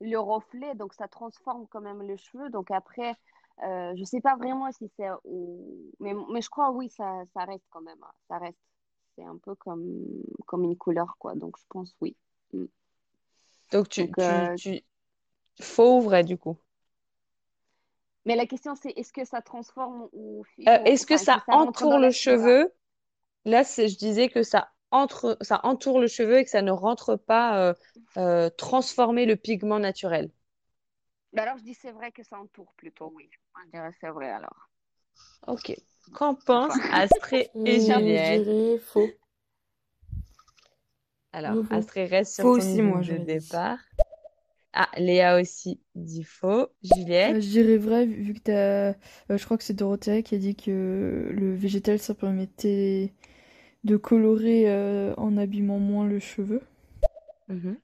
le 0.01 0.19
reflet, 0.19 0.75
donc 0.75 0.93
ça 0.93 1.07
transforme 1.07 1.67
quand 1.67 1.81
même 1.81 2.01
le 2.01 2.17
cheveu. 2.17 2.49
Donc 2.49 2.71
après, 2.71 3.15
euh, 3.63 3.93
je 3.95 4.03
sais 4.03 4.21
pas 4.21 4.35
vraiment 4.35 4.71
si 4.71 4.89
c'est... 4.97 5.07
Mais, 5.99 6.13
mais 6.31 6.41
je 6.41 6.49
crois, 6.49 6.71
oui, 6.71 6.89
ça, 6.89 7.23
ça 7.33 7.45
reste 7.45 7.65
quand 7.69 7.81
même. 7.81 8.01
hein, 8.03 8.11
Ça 8.27 8.37
reste. 8.37 8.59
C'est 9.15 9.23
un 9.23 9.37
peu 9.37 9.55
comme, 9.55 10.03
comme 10.45 10.63
une 10.65 10.77
couleur, 10.77 11.15
quoi. 11.19 11.35
Donc 11.35 11.57
je 11.57 11.63
pense 11.69 11.95
oui. 12.01 12.15
Mm. 12.53 12.65
Donc, 13.71 13.89
tu, 13.89 14.07
Donc, 14.07 14.17
tu, 14.17 14.49
euh, 14.49 14.57
tu... 14.57 14.81
Faux 15.61 15.99
ou 15.99 16.01
vrai, 16.01 16.23
du 16.25 16.37
coup? 16.37 16.59
Mais 18.25 18.35
la 18.35 18.45
question, 18.45 18.75
c'est 18.75 18.91
est-ce 18.97 19.13
que 19.13 19.25
ça 19.25 19.41
transforme 19.41 20.09
ou 20.11 20.43
Euh, 20.67 20.77
est-ce 20.85 21.05
que 21.05 21.17
ça 21.17 21.43
entoure 21.51 21.99
le 21.99 22.11
fibre? 22.11 22.11
cheveu? 22.11 22.73
Là, 23.45 23.63
c'est, 23.63 23.89
je 23.89 23.97
disais 23.97 24.29
que 24.29 24.43
ça, 24.43 24.69
entre, 24.91 25.37
ça 25.41 25.61
entoure 25.63 25.99
le 26.01 26.07
cheveu 26.07 26.39
et 26.39 26.45
que 26.45 26.51
ça 26.51 26.61
ne 26.63 26.71
rentre 26.71 27.15
pas 27.17 27.59
euh, 27.71 27.73
euh, 28.17 28.49
transformer 28.51 29.25
le 29.25 29.35
pigment 29.37 29.79
naturel. 29.79 30.31
Bah 31.33 31.43
alors, 31.43 31.57
je 31.59 31.63
dis 31.63 31.75
c'est 31.75 31.91
vrai 31.91 32.11
que 32.11 32.23
ça 32.23 32.39
entoure 32.39 32.73
plutôt, 32.75 33.11
oui. 33.13 33.29
On 33.55 33.65
dirait 33.69 33.91
c'est 34.01 34.09
vrai 34.09 34.31
alors. 34.31 34.69
Ok. 35.47 35.73
Qu'en 36.13 36.35
pensent 36.35 36.81
Astrée 36.91 37.51
et 37.65 37.79
je 37.89 38.17
Juliette? 38.19 38.45
dirais 38.49 38.77
faux. 38.77 39.17
Alors, 41.35 41.53
Nouveau. 41.53 41.67
Astrée 41.69 42.05
reste 42.07 42.33
sur 42.33 42.47
aussi, 42.53 42.81
moi, 42.81 43.03
de 43.03 43.17
départ. 43.19 43.77
Ah, 44.73 44.89
Léa 44.97 45.39
aussi 45.39 45.81
dit 45.95 46.23
faux. 46.23 46.67
Euh, 47.27 47.35
Juliette? 47.35 47.41
je 47.41 47.47
dirais 47.49 47.77
vrai, 47.77 48.05
vu 48.05 48.21
vu 48.23 48.33
que 48.33 48.39
t'as... 48.39 48.51
euh, 48.91 48.93
je 49.37 49.43
crois 49.45 49.57
que 49.57 49.63
c'est 49.63 49.73
Dorothée 49.73 50.23
qui 50.23 50.35
a 50.35 50.37
dit 50.37 50.55
que 50.55 51.29
le 51.31 51.55
végétal, 51.55 51.99
ça 51.99 52.13
permettait 52.13 53.13
de 53.85 53.97
colorer 53.97 54.69
euh, 54.69 55.13
en 55.17 55.37
abîmant 55.37 55.79
moins 55.79 56.07
le 56.07 56.19
cheveu. 56.19 56.61
Mhm. 57.47 57.77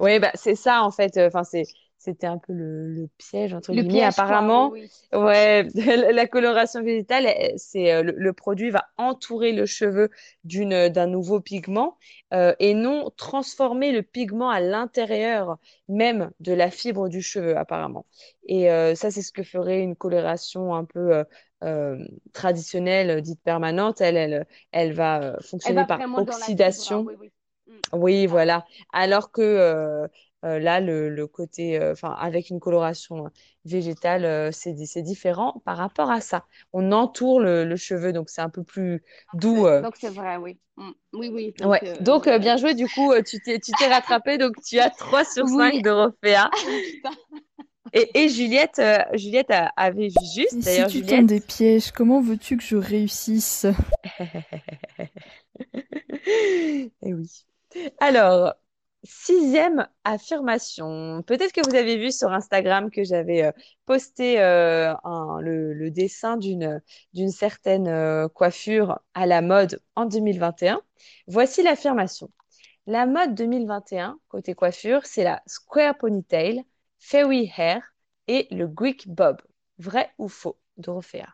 Oui, 0.00 0.18
bah, 0.20 0.30
c'est 0.34 0.54
ça 0.56 0.82
en 0.82 0.90
fait. 0.90 1.16
Enfin, 1.18 1.44
c'est, 1.44 1.64
c'était 2.04 2.26
un 2.26 2.38
peu 2.38 2.52
le, 2.52 2.88
le 2.92 3.08
piège 3.18 3.54
entre 3.54 3.72
Le 3.72 3.82
guillemets. 3.82 4.02
piège, 4.02 4.22
quoi, 4.22 4.50
oui, 4.52 4.66
Apparemment, 4.66 4.72
oui. 4.72 4.90
ouais, 5.12 5.64
la 6.12 6.26
coloration 6.28 6.82
végétale, 6.82 7.26
eh, 7.26 7.54
c'est 7.56 7.92
euh, 7.92 8.02
le, 8.02 8.12
le 8.16 8.32
produit 8.32 8.70
va 8.70 8.86
entourer 8.98 9.52
le 9.52 9.66
cheveu 9.66 10.10
d'une 10.44 10.88
d'un 10.90 11.06
nouveau 11.08 11.40
pigment 11.40 11.96
euh, 12.34 12.54
et 12.60 12.74
non 12.74 13.10
transformer 13.16 13.90
le 13.90 14.02
pigment 14.02 14.48
à 14.50 14.60
l'intérieur 14.60 15.58
même 15.88 16.30
de 16.40 16.52
la 16.52 16.70
fibre 16.70 17.08
du 17.08 17.20
cheveu 17.22 17.56
apparemment. 17.56 18.06
Et 18.46 18.70
euh, 18.70 18.94
ça, 18.94 19.10
c'est 19.10 19.22
ce 19.22 19.32
que 19.32 19.42
ferait 19.42 19.80
une 19.82 19.96
coloration 19.96 20.74
un 20.74 20.84
peu 20.84 21.24
euh, 21.64 21.98
traditionnelle, 22.32 23.22
dite 23.22 23.40
permanente. 23.42 24.00
Elle, 24.00 24.16
elle, 24.16 24.46
elle 24.72 24.92
va 24.92 25.36
Elle 25.64 25.74
fonctionner 25.74 25.74
va 25.74 25.86
par 25.86 26.04
oxydation. 26.16 27.08
oui, 27.08 27.14
oui. 27.18 27.32
Mm, 27.66 27.80
Oui, 27.92 28.26
voilà. 28.26 28.66
Alors 28.92 29.30
que 29.30 30.08
là, 30.58 30.80
le, 30.80 31.08
le 31.08 31.26
côté, 31.26 31.80
euh, 31.80 31.92
enfin, 31.92 32.14
avec 32.18 32.50
une 32.50 32.60
coloration 32.60 33.24
végétale, 33.64 34.24
euh, 34.24 34.50
c'est, 34.52 34.72
di- 34.72 34.86
c'est 34.86 35.02
différent 35.02 35.62
par 35.64 35.76
rapport 35.76 36.10
à 36.10 36.20
ça. 36.20 36.44
On 36.72 36.92
entoure 36.92 37.40
le, 37.40 37.64
le 37.64 37.76
cheveu, 37.76 38.12
donc 38.12 38.30
c'est 38.30 38.42
un 38.42 38.50
peu 38.50 38.62
plus 38.62 39.02
doux. 39.32 39.66
Euh. 39.66 39.82
Donc 39.82 39.96
c'est 39.96 40.10
vrai, 40.10 40.36
oui. 40.36 40.58
Mm. 40.76 40.90
Oui, 41.14 41.30
oui. 41.32 41.54
Donc, 41.58 41.70
Ouais, 41.70 41.80
euh, 41.84 41.96
donc 42.00 42.26
euh, 42.26 42.38
bien 42.38 42.56
joué, 42.56 42.74
du 42.74 42.88
coup, 42.88 43.12
euh, 43.12 43.22
tu 43.22 43.40
t'es, 43.40 43.58
tu 43.60 43.72
t'es 43.72 43.88
rattrapé, 43.88 44.38
donc 44.38 44.54
tu 44.64 44.78
as 44.78 44.90
3 44.90 45.24
sur 45.24 45.48
5 45.48 45.74
oui. 45.74 45.82
Et, 47.92 48.24
et 48.24 48.28
Juliette, 48.28 48.78
euh, 48.80 48.98
Juliette 49.14 49.50
a- 49.50 49.70
avait 49.76 50.08
vu 50.08 50.16
juste. 50.34 50.66
Et 50.66 50.82
si 50.82 50.86
tu 50.86 51.02
tends 51.02 51.16
Juliette. 51.16 51.22
des 51.22 51.40
pièges, 51.40 51.92
comment 51.92 52.20
veux-tu 52.20 52.56
que 52.56 52.64
je 52.64 52.76
réussisse? 52.76 53.66
Eh 57.02 57.14
oui. 57.14 57.44
Alors, 58.00 58.54
sixième 59.04 59.86
affirmation. 60.04 61.22
Peut-être 61.26 61.52
que 61.52 61.60
vous 61.68 61.76
avez 61.76 61.96
vu 61.96 62.10
sur 62.10 62.32
Instagram 62.32 62.90
que 62.90 63.04
j'avais 63.04 63.44
euh, 63.44 63.52
posté 63.86 64.40
euh, 64.40 64.94
le, 65.40 65.90
dessin 65.90 66.36
d'une 66.36 67.30
certaine 67.30 67.88
euh, 67.88 68.28
coiffure 68.28 68.98
à 69.14 69.26
la 69.26 69.42
mode 69.42 69.80
en 69.94 70.06
2021. 70.06 70.80
Voici 71.28 71.62
l'affirmation. 71.62 72.30
La 72.86 73.06
mode 73.06 73.34
2021, 73.34 74.18
côté 74.28 74.54
coiffure, 74.54 75.06
c'est 75.06 75.24
la 75.24 75.42
square 75.46 75.96
ponytail, 75.96 76.64
fairy 76.98 77.50
hair 77.56 77.94
et 78.26 78.48
le 78.50 78.66
Greek 78.66 79.08
bob. 79.08 79.40
Vrai 79.78 80.12
ou 80.18 80.28
faux, 80.28 80.58
Dorothea? 80.76 81.26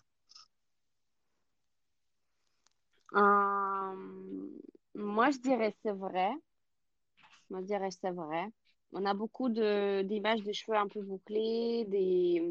Moi, 4.94 5.30
je 5.30 5.38
dirais 5.38 5.74
c'est 5.82 5.92
vrai. 5.92 6.30
Je 7.50 7.60
dirais 7.64 7.90
c'est 7.90 8.10
vrai. 8.10 8.46
On 8.92 9.04
a 9.04 9.14
beaucoup 9.14 9.48
d'images 9.48 10.42
de 10.42 10.52
cheveux 10.52 10.76
un 10.76 10.88
peu 10.88 11.00
bouclés, 11.00 11.84
des, 11.88 12.42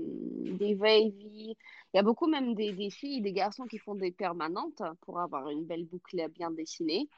des 0.57 0.75
wavy. 0.75 1.55
Il 1.93 1.97
y 1.97 1.99
a 1.99 2.03
beaucoup 2.03 2.27
même 2.27 2.55
des, 2.55 2.71
des 2.71 2.89
filles, 2.89 3.21
des 3.21 3.33
garçons 3.33 3.65
qui 3.65 3.77
font 3.77 3.95
des 3.95 4.11
permanentes 4.11 4.81
pour 5.01 5.19
avoir 5.19 5.49
une 5.49 5.65
belle 5.65 5.85
boucle 5.85 6.29
bien 6.29 6.49
dessinée. 6.51 7.09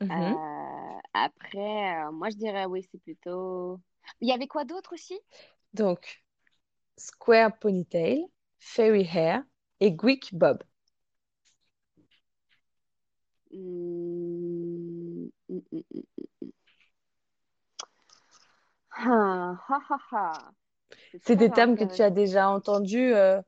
Mhm. 0.00 0.10
Euh, 0.12 0.98
après, 1.12 2.04
euh, 2.06 2.12
moi, 2.12 2.30
je 2.30 2.36
dirais 2.36 2.64
oui, 2.66 2.86
c'est 2.90 3.00
plutôt... 3.00 3.80
Il 4.20 4.28
y 4.28 4.32
avait 4.32 4.46
quoi 4.46 4.64
d'autre 4.64 4.94
aussi? 4.94 5.18
Donc, 5.74 6.22
square 6.96 7.58
ponytail, 7.58 8.26
fairy 8.58 9.08
hair 9.12 9.42
et 9.80 9.92
Greek 9.92 10.30
bob. 10.32 10.62
Hmm, 13.50 15.28
hmm, 15.48 15.58
hmm. 15.72 16.00
Ah, 18.98 19.56
ah, 19.68 19.80
ah, 19.90 19.98
ah. 20.12 20.52
C'est 21.20 21.36
des 21.36 21.50
termes 21.52 21.76
que 21.76 21.84
tu 21.84 22.02
as 22.02 22.10
déjà 22.10 22.48
entendus 22.48 23.12
euh, 23.14 23.40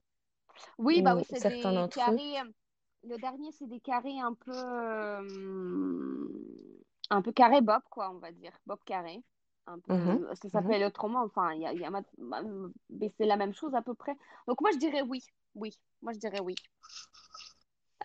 Oui, 0.78 1.02
bah 1.02 1.14
oui, 1.16 1.24
ou 1.24 1.28
c'est 1.28 1.40
des 1.40 1.86
carrés. 1.92 2.34
Le 3.04 3.18
dernier, 3.18 3.52
c'est 3.52 3.66
des 3.68 3.80
carrés 3.80 4.18
un 4.20 4.34
peu, 4.34 4.52
euh, 4.52 6.28
un 7.10 7.22
peu 7.22 7.32
carré 7.32 7.60
bob, 7.60 7.82
quoi, 7.90 8.10
on 8.10 8.18
va 8.18 8.32
dire. 8.32 8.52
Bob 8.66 8.78
carré. 8.84 9.22
Un 9.66 9.78
peu, 9.80 9.94
Mhm, 9.94 10.20
ça 10.34 10.48
mhm. 10.54 10.74
s'appelle 10.74 10.82
autrement. 10.84 11.22
Enfin, 11.24 11.52
il 11.54 11.60
y 11.62 11.66
a, 11.66 11.72
y 11.74 11.84
a 11.84 11.90
ma- 11.90 12.02
ma- 12.18 12.42
mais 12.90 13.12
c'est 13.18 13.26
la 13.26 13.36
même 13.36 13.52
chose 13.54 13.74
à 13.74 13.82
peu 13.82 13.94
près. 13.94 14.16
Donc 14.46 14.60
moi, 14.60 14.70
je 14.72 14.78
dirais 14.78 15.02
oui. 15.02 15.22
Oui. 15.54 15.72
Moi, 16.02 16.12
je 16.14 16.18
dirais 16.18 16.40
oui. 16.40 16.54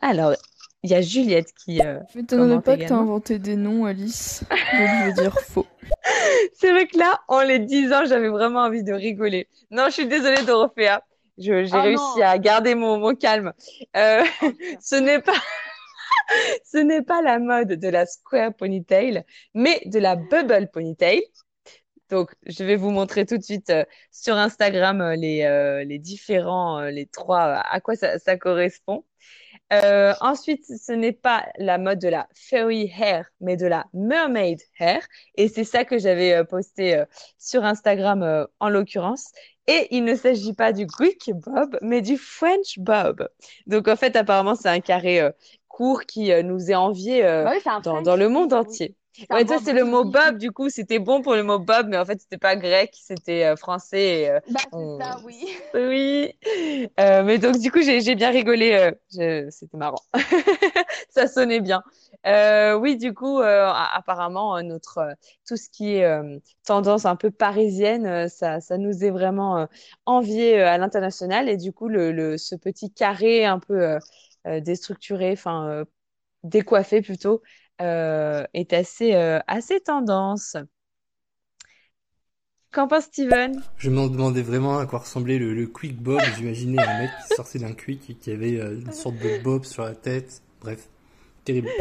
Alors, 0.02 0.36
il 0.84 0.90
y 0.90 0.96
a 0.96 1.02
Juliette 1.02 1.54
qui 1.54 1.82
euh, 1.82 2.00
m'étonnerais 2.16 2.48
commente 2.50 2.66
pas 2.66 2.78
que 2.78 2.84
t'as 2.86 2.96
inventé 2.96 3.40
des 3.40 3.56
noms, 3.56 3.86
Alice. 3.86 4.44
Donc 4.50 4.60
je 5.00 5.06
vais 5.06 5.14
dire 5.14 5.40
faux. 5.40 5.66
C'est 6.54 6.72
vrai 6.72 6.88
que 6.88 6.98
là, 6.98 7.22
en 7.28 7.42
les 7.42 7.60
disant, 7.60 8.06
j'avais 8.06 8.30
vraiment 8.30 8.62
envie 8.62 8.84
de 8.84 8.94
rigoler. 8.94 9.48
Non, 9.72 9.86
je 9.88 9.92
suis 9.92 10.08
désolée, 10.08 10.44
Dorothea. 10.44 11.04
J'ai 11.38 11.66
Oh 11.74 11.82
réussi 11.82 12.20
non! 12.20 12.24
à 12.24 12.38
garder 12.38 12.76
mon, 12.76 13.00
mon 13.00 13.16
calme. 13.16 13.54
Euh, 13.98 14.24
Oh 14.42 14.52
ce 14.82 14.96
n'est 14.96 15.22
pas, 15.22 15.34
ce 16.66 16.78
n'est 16.78 17.02
pas 17.02 17.22
la 17.22 17.40
mode 17.40 17.70
de 17.74 17.88
la 17.88 18.06
square 18.06 18.54
ponytail, 18.54 19.24
mais 19.54 19.82
de 19.86 20.00
la 20.00 20.16
bubble 20.16 20.70
ponytail. 20.72 21.22
Donc, 22.10 22.32
je 22.46 22.64
vais 22.64 22.76
vous 22.76 22.92
montrer 22.92 23.26
tout 23.26 23.38
de 23.38 23.44
suite 23.44 23.70
euh, 23.72 23.86
sur 24.12 24.36
Instagram 24.36 25.02
euh, 25.02 25.16
les, 25.16 25.44
euh, 25.44 25.84
les 25.84 25.98
différents, 26.00 26.82
les 26.82 27.08
trois, 27.08 27.42
à 27.56 27.80
quoi 27.82 27.96
ça, 27.96 28.20
ça 28.20 28.38
correspond. 28.38 29.06
Euh, 29.72 30.14
ensuite, 30.22 30.66
ce 30.66 30.92
n'est 30.92 31.14
pas 31.14 31.48
la 31.58 31.78
mode 31.78 32.00
de 32.00 32.08
la 32.08 32.28
fairy 32.36 32.92
hair, 32.98 33.28
mais 33.40 33.58
de 33.58 33.66
la 33.66 33.86
mermaid 33.94 34.60
hair. 34.80 35.02
Et 35.36 35.48
c'est 35.48 35.64
ça 35.64 35.86
que 35.86 35.98
j'avais 35.98 36.34
euh, 36.34 36.44
posté 36.44 36.96
euh, 36.96 37.06
sur 37.38 37.64
Instagram 37.64 38.22
euh, 38.24 38.46
en 38.60 38.70
l'occurrence. 38.70 39.32
Et 39.68 39.88
il 39.92 40.04
ne 40.04 40.16
s'agit 40.16 40.54
pas 40.54 40.74
du 40.74 40.86
Greek 40.86 41.32
bob, 41.34 41.78
mais 41.82 42.02
du 42.02 42.18
French 42.18 42.78
bob. 42.78 43.28
Donc 43.66 43.88
en 43.88 43.96
fait, 43.96 44.16
apparemment, 44.16 44.56
c'est 44.56 44.70
un 44.70 44.82
carré 44.82 45.22
court 45.70 46.04
qui 46.06 46.32
nous 46.44 46.70
est 46.70 46.76
envié 46.76 47.24
Bah 47.24 47.54
oui, 47.56 48.04
dans, 48.04 48.18
le 48.18 48.28
monde 48.28 48.52
entier. 48.52 48.98
Ouais, 49.32 49.46
toi, 49.46 49.58
c'est 49.64 49.74
le 49.74 49.84
mot 49.86 50.06
bob, 50.06 50.38
du 50.38 50.52
coup, 50.52 50.70
c'était 50.70 51.00
bon 51.00 51.22
pour 51.22 51.36
le 51.36 51.44
mot 51.44 51.60
bob, 51.60 51.88
mais 51.90 51.98
en 51.98 52.06
fait, 52.06 52.20
c'était 52.22 52.38
pas 52.38 52.56
grec, 52.56 52.92
c'était 53.00 53.46
euh, 53.46 53.56
français. 53.56 54.22
et, 54.24 54.30
euh, 54.30 54.40
Bah, 54.48 54.62
c'est 54.78 54.88
on- 54.88 55.00
ça, 55.00 55.20
oui. 55.24 55.46
oui, 55.74 56.34
Euh, 57.00 57.24
mais 57.24 57.40
donc 57.40 57.58
du 57.60 57.72
coup 57.72 57.82
j'ai 57.82 58.16
bien 58.16 58.30
rigolé, 58.32 58.74
euh, 58.74 58.92
je- 59.12 59.50
c'était 59.50 59.78
marrant, 59.78 59.98
ça 61.10 61.28
sonnait 61.28 61.62
bien. 61.62 61.84
Oui, 62.80 62.98
du 62.98 63.14
coup 63.14 63.40
a- 63.40 63.96
apparemment 63.96 64.62
notre 64.64 65.16
tout 65.48 65.58
ce 65.58 65.70
qui 65.70 65.96
est 65.96 66.06
tendance 66.66 67.06
un 67.06 67.16
peu 67.16 67.32
parisienne, 67.32 68.30
ça 68.30 68.62
ça 68.62 68.78
nous 68.78 69.04
est 69.04 69.10
vraiment 69.12 69.68
envié 70.06 70.62
à 70.62 70.78
l'international 70.78 71.50
et 71.50 71.58
du 71.58 71.72
coup 71.74 71.88
le, 71.90 72.12
le 72.12 72.38
ce 72.38 72.56
petit 72.56 72.92
carré 72.94 73.46
un 73.46 73.60
peu 73.60 73.98
déstructuré, 74.62 75.32
enfin 75.34 75.86
décoiffé 76.44 77.02
plutôt, 77.02 77.42
est 77.80 78.74
assez 78.74 79.14
euh, 79.16 79.40
assez 79.48 79.80
tendance. 79.82 80.58
Qu'en 82.72 82.90
pense 82.90 83.06
Steven? 83.06 83.64
Je 83.78 83.90
me 83.90 84.08
demandais 84.10 84.42
vraiment 84.42 84.80
à 84.80 84.86
quoi 84.88 85.00
ressemblait 85.00 85.38
le, 85.38 85.54
le 85.54 85.68
quick 85.68 86.02
bob. 86.02 86.20
J'imaginais 86.30 86.84
un 86.84 86.94
mec 86.94 87.16
qui 87.18 87.28
sortait 87.28 87.60
d'un 87.60 87.74
quick 87.74 88.10
et 88.10 88.16
qui 88.16 88.32
avait 88.32 88.60
euh, 88.60 88.80
une 88.80 88.92
sorte 88.92 89.20
de 89.20 89.30
bob 89.30 89.64
sur 89.66 89.84
la 89.84 89.96
tête. 89.96 90.42
Bref, 90.62 90.88
terrible. 91.46 91.74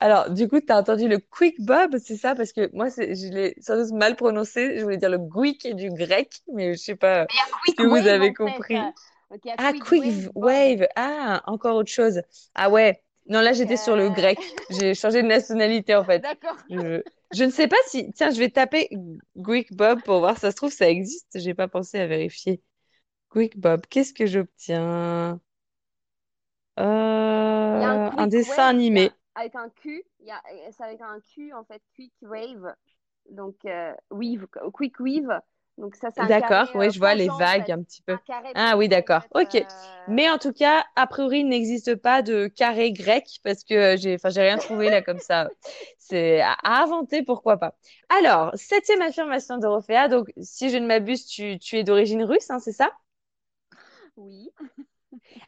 Alors, 0.00 0.30
du 0.30 0.48
coup, 0.48 0.60
tu 0.60 0.72
as 0.72 0.78
entendu 0.78 1.06
le 1.08 1.18
quick 1.18 1.60
bob, 1.60 1.96
c'est 1.98 2.16
ça? 2.16 2.34
Parce 2.34 2.52
que 2.52 2.68
moi, 2.74 2.90
c'est- 2.90 3.14
je 3.14 3.28
l'ai 3.32 3.54
sans 3.60 3.76
doute 3.76 3.92
mal 3.92 4.16
prononcé. 4.16 4.78
Je 4.78 4.82
voulais 4.82 4.96
dire 4.96 5.10
le 5.10 5.18
Greek 5.18 5.64
et 5.64 5.74
du 5.74 5.90
grec, 5.90 6.40
mais 6.52 6.74
je 6.74 6.78
sais 6.78 6.96
pas 6.96 7.28
quick 7.64 7.76
que 7.76 7.86
vous 7.86 7.94
wave 7.94 8.06
avez 8.06 8.34
compris. 8.34 8.90
fait. 9.30 9.38
Ah, 9.58 9.72
quick 9.72 9.84
quick 9.84 10.04
wave 10.04 10.30
wave. 10.34 10.86
Ah, 10.96 11.42
encore 11.46 11.76
autre 11.76 11.90
chose. 11.92 12.22
Ah 12.54 12.70
ouais. 12.70 13.02
Non, 13.26 13.40
là, 13.40 13.52
j'étais 13.52 13.76
sur 13.76 13.96
le 13.96 14.04
euh... 14.04 14.10
grec. 14.10 14.38
J'ai 14.70 14.94
changé 14.94 15.22
de 15.22 15.28
nationalité, 15.28 15.94
en 15.94 16.04
fait. 16.04 16.20
d'accord. 16.20 16.56
Je, 16.68 17.02
je 17.32 17.44
ne 17.44 17.50
sais 17.50 17.68
pas 17.68 17.76
si... 17.86 18.10
Tiens, 18.12 18.30
je 18.30 18.38
vais 18.38 18.50
taper 18.50 18.88
Greek 19.36 19.72
bob 19.74 20.02
pour 20.02 20.18
voir. 20.20 20.38
Ça 20.38 20.50
se 20.50 20.56
trouve, 20.56 20.72
ça 20.72 20.88
existe. 20.88 21.38
J'ai 21.38 21.54
pas 21.54 21.68
pensé 21.68 21.98
à 21.98 22.06
vérifier. 22.06 22.62
Greek 23.30 23.58
bob. 23.58 23.82
Qu'est-ce 23.88 24.12
que 24.14 24.26
j'obtiens? 24.26 25.40
Un 26.76 26.80
Euh, 26.84 28.10
un 28.16 28.26
dessin 28.26 28.66
animé. 28.68 29.10
avec 29.34 29.54
un 29.54 29.68
Q, 29.70 30.04
il 30.20 30.26
y 30.26 30.30
a 30.30 30.42
c'est 30.70 30.84
avec 30.84 31.00
un 31.00 31.20
Q 31.20 31.52
en 31.52 31.64
fait, 31.64 31.82
quick 31.94 32.12
wave. 32.22 32.74
Donc 33.30 33.56
euh, 33.64 33.94
weave, 34.10 34.46
quick 34.72 34.98
weave. 35.00 35.40
Donc 35.78 35.96
ça 35.96 36.10
c'est 36.10 36.20
un 36.20 36.28
D'accord, 36.28 36.68
oui, 36.74 36.86
euh, 36.86 36.92
je 36.92 36.98
vois 36.98 37.14
les 37.14 37.28
en 37.28 37.44
vagues 37.44 37.70
fait. 37.70 37.70
un 37.70 37.82
petit 37.82 38.02
peu. 38.02 38.18
Un 38.28 38.54
Ah 38.54 38.76
oui, 38.76 38.88
en 38.88 38.88
d'accord. 38.88 39.22
fait. 39.22 39.32
Ok. 39.34 39.64
Mais 40.06 40.28
en 40.30 40.38
euh, 40.38 40.38
tout 40.38 40.52
cas, 40.52 40.84
a 40.96 41.06
priori, 41.06 41.40
il 41.40 41.48
n'existe 41.48 41.96
pas 41.96 42.22
de 42.22 42.46
carré 42.48 42.92
grec 42.92 43.26
parce 43.42 43.64
que 43.64 43.74
euh, 43.74 43.96
j'ai, 43.96 44.14
enfin, 44.14 44.28
j'ai 44.30 44.42
rien 44.42 44.58
trouvé 44.58 44.90
là 44.90 45.02
comme 45.02 45.18
ça. 45.18 45.50
C'est 45.98 46.40
à, 46.42 46.52
à 46.62 46.82
inventer, 46.82 47.22
pourquoi 47.22 47.56
pas. 47.58 47.74
Alors, 48.08 48.50
septième 48.54 49.02
affirmation 49.02 49.58
d'Orofea. 49.58 50.08
Donc, 50.08 50.28
si 50.40 50.70
je 50.70 50.76
ne 50.76 50.86
m'abuse, 50.86 51.26
tu, 51.26 51.58
tu 51.58 51.76
es 51.78 51.84
d'origine 51.84 52.22
russe, 52.24 52.50
hein, 52.50 52.58
c'est 52.60 52.72
ça? 52.72 52.90
Oui. 54.16 54.50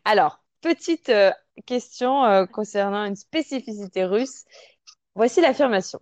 Alors, 0.04 0.42
petite 0.60 1.08
euh, 1.10 1.32
question 1.66 2.24
euh, 2.24 2.46
concernant 2.46 3.04
une 3.04 3.16
spécificité 3.16 4.04
russe. 4.04 4.44
Voici 5.14 5.40
l'affirmation. 5.40 6.00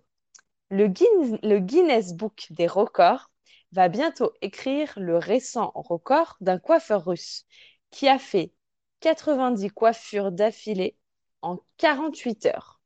Le 0.71 0.87
Guinness, 0.89 1.39
le 1.43 1.59
Guinness 1.59 2.13
Book 2.15 2.47
des 2.51 2.67
records 2.67 3.31
va 3.73 3.89
bientôt 3.89 4.31
écrire 4.41 4.93
le 4.97 5.17
récent 5.17 5.71
record 5.73 6.37
d'un 6.41 6.59
coiffeur 6.59 7.05
russe 7.05 7.45
qui 7.89 8.07
a 8.07 8.19
fait 8.19 8.53
90 8.99 9.71
coiffures 9.71 10.31
d'affilée 10.31 10.95
en 11.41 11.57
48 11.77 12.45
heures. 12.45 12.79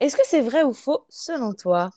Est-ce 0.00 0.16
que 0.16 0.26
c'est 0.26 0.40
vrai 0.40 0.62
ou 0.62 0.72
faux 0.72 1.04
selon 1.10 1.52
toi? 1.52 1.90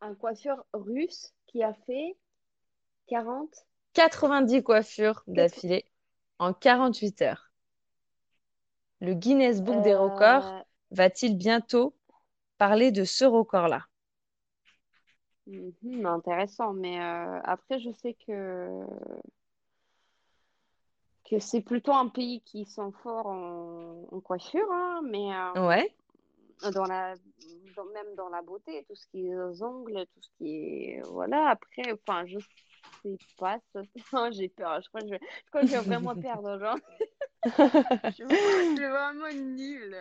Un 0.00 0.14
coiffeur 0.14 0.64
russe 0.72 1.34
qui 1.48 1.64
a 1.64 1.74
fait 1.74 2.16
40 3.08 3.50
90 3.94 4.62
coiffures 4.62 5.24
d'affilée 5.26 5.84
en 6.38 6.52
48 6.52 7.22
heures. 7.22 7.50
Le 9.00 9.14
Guinness 9.14 9.60
Book 9.62 9.82
des 9.82 9.96
records 9.96 10.46
euh, 10.46 10.60
va-t-il 10.92 11.36
bientôt 11.36 11.96
parler 12.56 12.92
de 12.92 13.02
ce 13.02 13.24
record-là? 13.24 13.87
Mhm, 15.48 16.06
intéressant. 16.06 16.72
Mais 16.74 17.00
euh, 17.00 17.40
après, 17.44 17.78
je 17.80 17.90
sais 17.92 18.14
que, 18.26 18.84
que 21.30 21.38
c'est 21.38 21.60
plutôt 21.60 21.92
un 21.92 22.08
pays 22.08 22.40
qui 22.42 22.64
sont 22.64 22.92
forts 22.92 23.26
en, 23.26 24.04
en 24.10 24.20
coiffure, 24.20 24.70
hein, 24.72 25.00
mais 25.04 25.28
Ouais. 25.54 25.94
euh, 26.64 26.70
dans 26.72 26.86
la, 26.86 27.16
dans- 27.76 27.84
même 27.86 28.14
dans 28.16 28.28
la 28.28 28.42
beauté, 28.42 28.84
tout 28.88 28.94
ce 28.96 29.06
qui 29.08 29.28
est 29.28 29.36
aux 29.36 29.62
ongles, 29.62 30.06
tout 30.14 30.22
ce 30.22 30.28
qui 30.38 30.48
est... 30.56 31.02
Voilà, 31.10 31.50
après, 31.50 31.92
enfin, 31.92 32.26
je 32.26 32.38
sais 33.04 33.18
pas. 33.38 33.58
ça- 33.74 33.82
Oh, 34.14 34.28
j'ai 34.32 34.48
peur. 34.48 34.80
Je 34.82 34.88
crois 34.88 35.02
que 35.02 35.08
je, 35.08 35.14
je 35.14 35.50
crois 35.50 35.62
que 35.62 35.68
je 35.68 35.72
vais 35.76 35.82
vraiment 35.82 36.16
perdre, 36.16 36.58
genre. 36.58 36.78
Je 38.04 38.10
suis 38.14 38.24
vraiment, 38.24 38.58
je 38.60 38.70
suis 38.70 38.88
vraiment 38.88 39.32
nulle. 39.32 39.96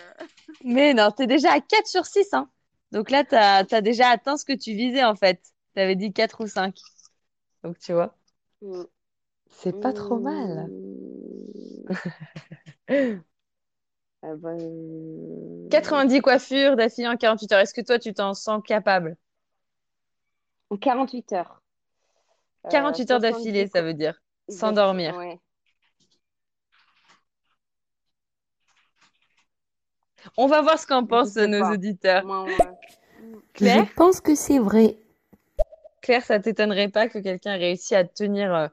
Mais 0.64 0.94
non, 0.94 1.12
t'es 1.12 1.26
déjà 1.28 1.54
à 1.54 1.62
4 1.62 1.88
sur 1.88 2.06
6, 2.06 2.32
hein. 2.34 2.50
Donc 2.92 3.10
là, 3.12 3.24
t'as, 3.24 3.64
t'as 3.66 3.82
déjà 3.82 4.10
atteint 4.10 4.38
ce 4.38 4.46
que 4.46 4.54
tu 4.54 4.74
visais, 4.74 5.04
en 5.04 5.16
fait. 5.16 5.42
T'avais 5.76 5.96
dit 5.96 6.14
4 6.14 6.44
ou 6.44 6.48
5. 6.48 6.76
Donc, 7.64 7.78
tu 7.80 7.94
vois, 7.94 8.16
Mm. 8.62 8.88
c'est 9.50 9.80
pas 9.80 9.94
trop 9.94 10.20
mal. 10.20 10.70
Mm. 10.70 11.88
Ah 14.24 14.36
bah, 14.36 14.50
euh, 14.50 15.70
90 15.70 16.22
coiffures 16.22 16.76
d'affilée 16.76 17.08
en 17.08 17.18
48 17.18 17.52
heures. 17.52 17.60
Est-ce 17.60 17.74
que 17.74 17.82
toi, 17.82 18.00
tu 18.00 18.14
t'en 18.14 18.34
sens 18.34 18.62
capable? 18.66 19.16
En 20.70 20.78
48 20.78 21.32
heures. 21.34 21.62
Euh, 22.66 22.70
48 22.70 23.12
heures 23.12 23.20
d'affilée, 23.20 23.68
70 23.68 23.72
ça 23.72 23.82
veut 23.82 23.94
dire. 23.94 24.20
Sans 24.50 24.72
dormir. 24.72 25.16
Ouais. 25.16 25.40
On 30.38 30.46
va 30.48 30.62
voir 30.62 30.80
ce 30.80 30.86
qu'en 30.86 31.06
pensent 31.06 31.36
nos 31.36 31.60
pas. 31.60 31.72
auditeurs. 31.74 32.26
Moi, 32.26 32.44
ouais. 32.44 32.58
Claire? 33.54 33.86
Je 33.90 33.94
pense 33.96 34.22
que 34.22 34.36
c'est 34.36 34.60
vrai. 34.60 34.98
Claire, 36.02 36.24
ça 36.24 36.40
t'étonnerait 36.40 36.90
pas 36.90 37.10
que 37.10 37.18
quelqu'un 37.18 37.56
ait 37.56 37.58
réussi 37.58 37.96
à 37.96 38.04
te 38.04 38.14
tenir 38.14 38.54
euh, 38.54 38.68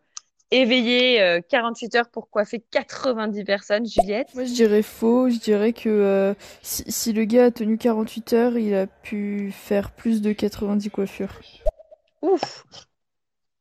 éveillé 0.51 1.23
euh, 1.23 1.41
48 1.49 1.95
heures 1.97 2.09
pour 2.11 2.29
coiffer 2.29 2.63
90 2.71 3.45
personnes, 3.45 3.87
Juliette? 3.87 4.29
Moi, 4.35 4.45
je 4.45 4.53
dirais 4.53 4.83
faux. 4.83 5.31
Je 5.31 5.39
dirais 5.39 5.73
que 5.73 5.89
euh, 5.89 6.35
si, 6.63 6.85
si 6.87 7.13
le 7.15 7.25
gars 7.25 7.47
a 7.47 7.51
tenu 7.51 7.79
48 7.79 8.33
heures, 8.35 8.59
il 8.59 8.75
a 8.75 8.87
pu 8.87 9.51
faire 9.53 9.91
plus 9.91 10.21
de 10.21 10.33
90 10.33 10.91
coiffures. 10.91 11.41
Ouf! 12.21 12.67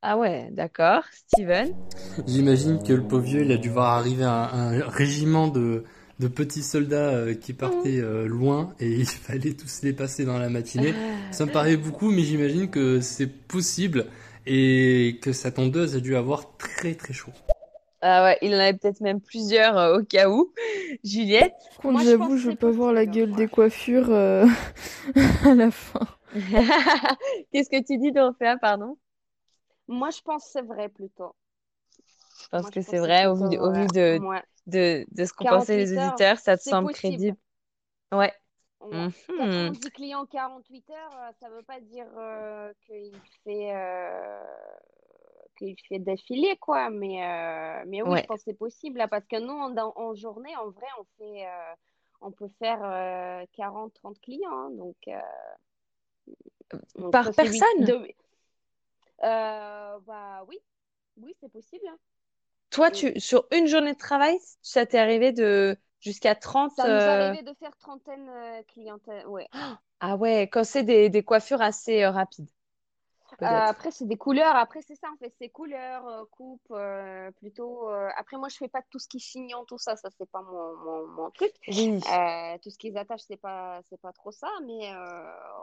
Ah 0.01 0.17
ouais, 0.17 0.49
d'accord. 0.51 1.03
Steven? 1.29 1.73
J'imagine 2.27 2.83
que 2.83 2.91
le 2.91 3.03
pauvre 3.03 3.23
vieux, 3.23 3.43
il 3.43 3.51
a 3.53 3.57
dû 3.57 3.69
voir 3.69 3.97
arriver 3.97 4.25
un, 4.25 4.49
un 4.51 4.89
régiment 4.89 5.47
de, 5.47 5.85
de 6.23 6.27
petits 6.29 6.63
soldats 6.63 7.09
euh, 7.09 7.33
qui 7.33 7.53
partaient 7.53 7.99
euh, 7.99 8.25
loin 8.27 8.73
et 8.79 8.89
il 8.89 9.05
fallait 9.27 9.53
tous 9.53 9.81
les 9.83 9.93
passer 9.93 10.25
dans 10.25 10.37
la 10.39 10.49
matinée. 10.49 10.93
Ça 11.31 11.45
me 11.45 11.51
paraît 11.51 11.77
beaucoup, 11.77 12.11
mais 12.11 12.23
j'imagine 12.23 12.69
que 12.69 13.01
c'est 13.01 13.27
possible 13.27 14.05
et 14.45 15.19
que 15.21 15.33
sa 15.33 15.51
tondeuse 15.51 15.95
a 15.95 15.99
dû 15.99 16.15
avoir 16.15 16.57
très 16.57 16.95
très 16.95 17.13
chaud. 17.13 17.31
Ah 18.01 18.23
ouais, 18.25 18.37
il 18.41 18.53
en 18.53 18.59
avait 18.59 18.73
peut-être 18.73 18.99
même 18.99 19.21
plusieurs 19.21 19.77
euh, 19.77 19.99
au 19.99 20.03
cas 20.03 20.29
où. 20.29 20.53
Juliette? 21.03 21.53
Par 21.69 21.77
contre, 21.77 21.93
Moi, 21.93 22.03
je 22.03 22.09
j'avoue, 22.09 22.37
je 22.37 22.49
c'est 22.49 22.55
pas 22.57 22.71
voir 22.71 22.91
la 22.93 23.05
gueule 23.05 23.31
des 23.31 23.47
coiffures 23.47 24.09
euh, 24.09 24.45
à 25.45 25.53
la 25.53 25.71
fin. 25.71 26.05
Qu'est-ce 27.51 27.69
que 27.69 27.81
tu 27.81 27.97
dis, 27.97 28.11
Dorothea, 28.11 28.57
pardon? 28.57 28.97
Moi, 29.87 30.09
je 30.09 30.21
pense 30.21 30.45
que 30.45 30.51
c'est 30.51 30.65
vrai 30.65 30.89
plutôt. 30.89 31.33
Je 32.41 32.47
pense 32.49 32.61
Moi, 32.63 32.71
que 32.71 32.81
je 32.81 32.85
c'est 32.85 32.99
vrai, 32.99 33.25
au 33.25 33.35
vu, 33.35 33.87
de, 33.87 34.19
Ouais. 34.19 34.41
De, 34.67 35.05
de 35.11 35.25
ce 35.25 35.33
qu'ont 35.33 35.45
pensé 35.45 35.77
les 35.77 35.93
48 35.93 35.97
heures, 35.97 36.13
auditeurs, 36.15 36.37
ça 36.39 36.57
te 36.57 36.63
semble 36.63 36.89
possible. 36.89 36.91
crédible? 36.91 37.37
Ouais. 38.13 38.33
Mhm. 38.81 39.11
90 39.35 39.91
clients 39.91 40.25
48 40.25 40.89
heures, 40.91 41.15
euh, 41.15 41.31
ça 41.39 41.49
veut 41.49 41.63
pas 41.63 41.79
dire 41.79 42.07
euh, 42.17 42.73
qu'il 42.85 43.19
fait 43.43 43.73
euh, 43.75 44.43
qu'il 45.57 45.75
fait 45.87 45.99
d'affilée 45.99 46.57
quoi, 46.57 46.89
mais 46.89 47.23
euh, 47.25 47.83
mais 47.87 48.01
oui, 48.01 48.11
Ouais. 48.11 48.21
je 48.21 48.25
pense 48.25 48.39
que 48.39 48.51
c'est 48.51 48.57
possible 48.57 48.97
là, 48.97 49.07
parce 49.07 49.25
que 49.25 49.39
nous 49.39 49.53
en, 49.53 49.69
dans- 49.69 49.93
en 49.95 50.13
journée, 50.15 50.55
en 50.57 50.69
vrai, 50.69 50.87
on 50.99 51.05
fait 51.17 51.45
on 52.21 52.31
peut 52.31 52.49
faire 52.59 52.79
euh, 52.83 53.45
40 53.53 53.93
30 53.95 54.19
clients 54.21 54.51
hein, 54.51 54.69
donc 54.71 54.95
donc 56.97 57.11
Par 57.11 57.25
personne? 57.35 57.85
de- 57.85 58.07
bah 60.05 60.43
oui, 60.47 60.57
oui, 61.17 61.35
c'est 61.39 61.51
possible. 61.51 61.87
hein. 61.87 61.97
Toi, 62.73 62.91
tu, 62.91 63.19
sur 63.19 63.45
une 63.51 63.67
journée 63.67 63.93
de 63.93 63.97
travail, 63.97 64.37
ça 64.61 64.85
t'est 64.85 64.97
arrivé 64.99 65.31
de 65.31 65.77
jusqu'à 66.01 66.35
30 66.35 66.73
Ça 66.75 66.89
nous 66.89 67.07
euh, 67.07 67.07
arrivait 67.07 67.41
de 67.41 67.53
faire 67.53 67.75
trentaine 67.77 68.27
euh, 68.29 68.63
clientèle, 68.63 69.25
ouais. 69.27 69.47
Ah 69.99 70.15
ouais, 70.17 70.49
quand 70.51 70.63
c'est 70.63 70.83
des, 70.83 71.09
des 71.09 71.23
coiffures 71.23 71.61
assez 71.61 72.03
euh, 72.03 72.11
rapides, 72.11 72.49
Euh, 73.41 73.45
après, 73.45 73.91
c'est 73.91 74.05
des 74.05 74.17
couleurs. 74.17 74.55
Après, 74.55 74.81
c'est 74.81 74.95
ça, 74.95 75.07
en 75.13 75.17
fait. 75.17 75.33
C'est 75.39 75.49
couleurs, 75.49 76.07
euh, 76.07 76.23
coupe, 76.31 76.61
euh, 76.71 77.31
plutôt. 77.31 77.89
euh, 77.89 78.09
Après, 78.17 78.37
moi, 78.37 78.47
je 78.49 78.57
fais 78.57 78.67
pas 78.67 78.81
tout 78.89 78.99
ce 78.99 79.07
qui 79.07 79.17
est 79.17 79.19
chignon, 79.19 79.65
tout 79.65 79.77
ça. 79.77 79.95
Ça, 79.95 80.09
c'est 80.17 80.29
pas 80.29 80.41
mon, 80.41 80.75
mon, 80.77 81.07
mon 81.07 81.31
truc. 81.31 81.51
Oui. 81.67 81.99
Tout 82.61 82.69
ce 82.69 82.77
qui 82.77 82.87
est 82.89 82.95
attache, 82.97 83.21
c'est 83.27 83.37
pas, 83.37 83.81
c'est 83.89 83.99
pas 83.99 84.11
trop 84.13 84.31
ça. 84.31 84.47
Mais, 84.65 84.91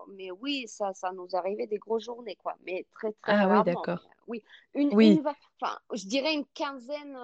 mais 0.08 0.30
oui, 0.30 0.66
ça, 0.68 0.92
ça 0.94 1.12
nous 1.12 1.28
arrivait 1.34 1.66
des 1.66 1.78
grosses 1.78 2.04
journées, 2.04 2.36
quoi. 2.42 2.56
Mais 2.66 2.86
très, 2.92 3.12
très 3.22 3.32
Ah 3.32 3.46
oui, 3.46 3.52
rarement. 3.54 3.62
d'accord. 3.64 4.00
Mais, 4.04 4.10
euh, 4.10 4.24
oui. 4.28 4.44
Une, 4.74 4.94
Oui. 4.94 5.12
une, 5.14 5.28
enfin, 5.60 5.78
je 5.92 6.06
dirais 6.06 6.34
une 6.34 6.46
quinzaine. 6.54 7.16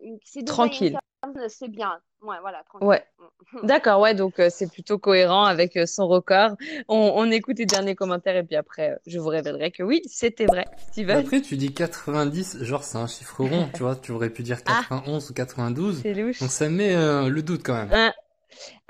une, 0.00 0.18
Tranquille. 0.44 0.98
C'est 1.48 1.68
bien. 1.68 1.98
Ouais, 2.22 2.36
voilà, 2.40 2.62
tranquille. 2.64 2.86
Ouais. 2.86 3.04
Mm. 3.52 3.66
D'accord, 3.66 4.00
ouais, 4.00 4.14
donc 4.14 4.38
euh, 4.38 4.48
c'est 4.50 4.70
plutôt 4.70 4.98
cohérent 4.98 5.44
avec 5.44 5.76
euh, 5.76 5.86
son 5.86 6.06
record. 6.06 6.56
On, 6.88 7.12
on 7.16 7.30
écoute 7.30 7.58
les 7.58 7.66
derniers 7.66 7.94
commentaires 7.94 8.36
et 8.36 8.44
puis 8.44 8.56
après, 8.56 8.92
euh, 8.92 8.96
je 9.06 9.18
vous 9.18 9.28
révélerai 9.28 9.72
que 9.72 9.82
oui, 9.82 10.02
c'était 10.06 10.46
vrai. 10.46 10.64
Steven, 10.92 11.18
Après, 11.18 11.40
tu 11.40 11.56
dis 11.56 11.74
90, 11.74 12.62
genre 12.62 12.84
c'est 12.84 12.98
un 12.98 13.06
chiffre 13.06 13.44
rond, 13.44 13.68
tu 13.74 13.82
vois, 13.82 13.96
tu 13.96 14.12
aurais 14.12 14.30
pu 14.30 14.42
dire 14.42 14.58
Ah. 14.66 14.82
91 14.88 15.30
ou 15.30 15.34
92. 15.34 16.00
c'est 16.02 16.14
louche. 16.14 16.40
Donc 16.40 16.50
ça 16.50 16.68
met 16.68 16.94
euh, 16.94 17.28
le 17.28 17.42
doute 17.42 17.62
quand 17.64 17.74
même. 17.74 17.92
Hein, 17.92 18.12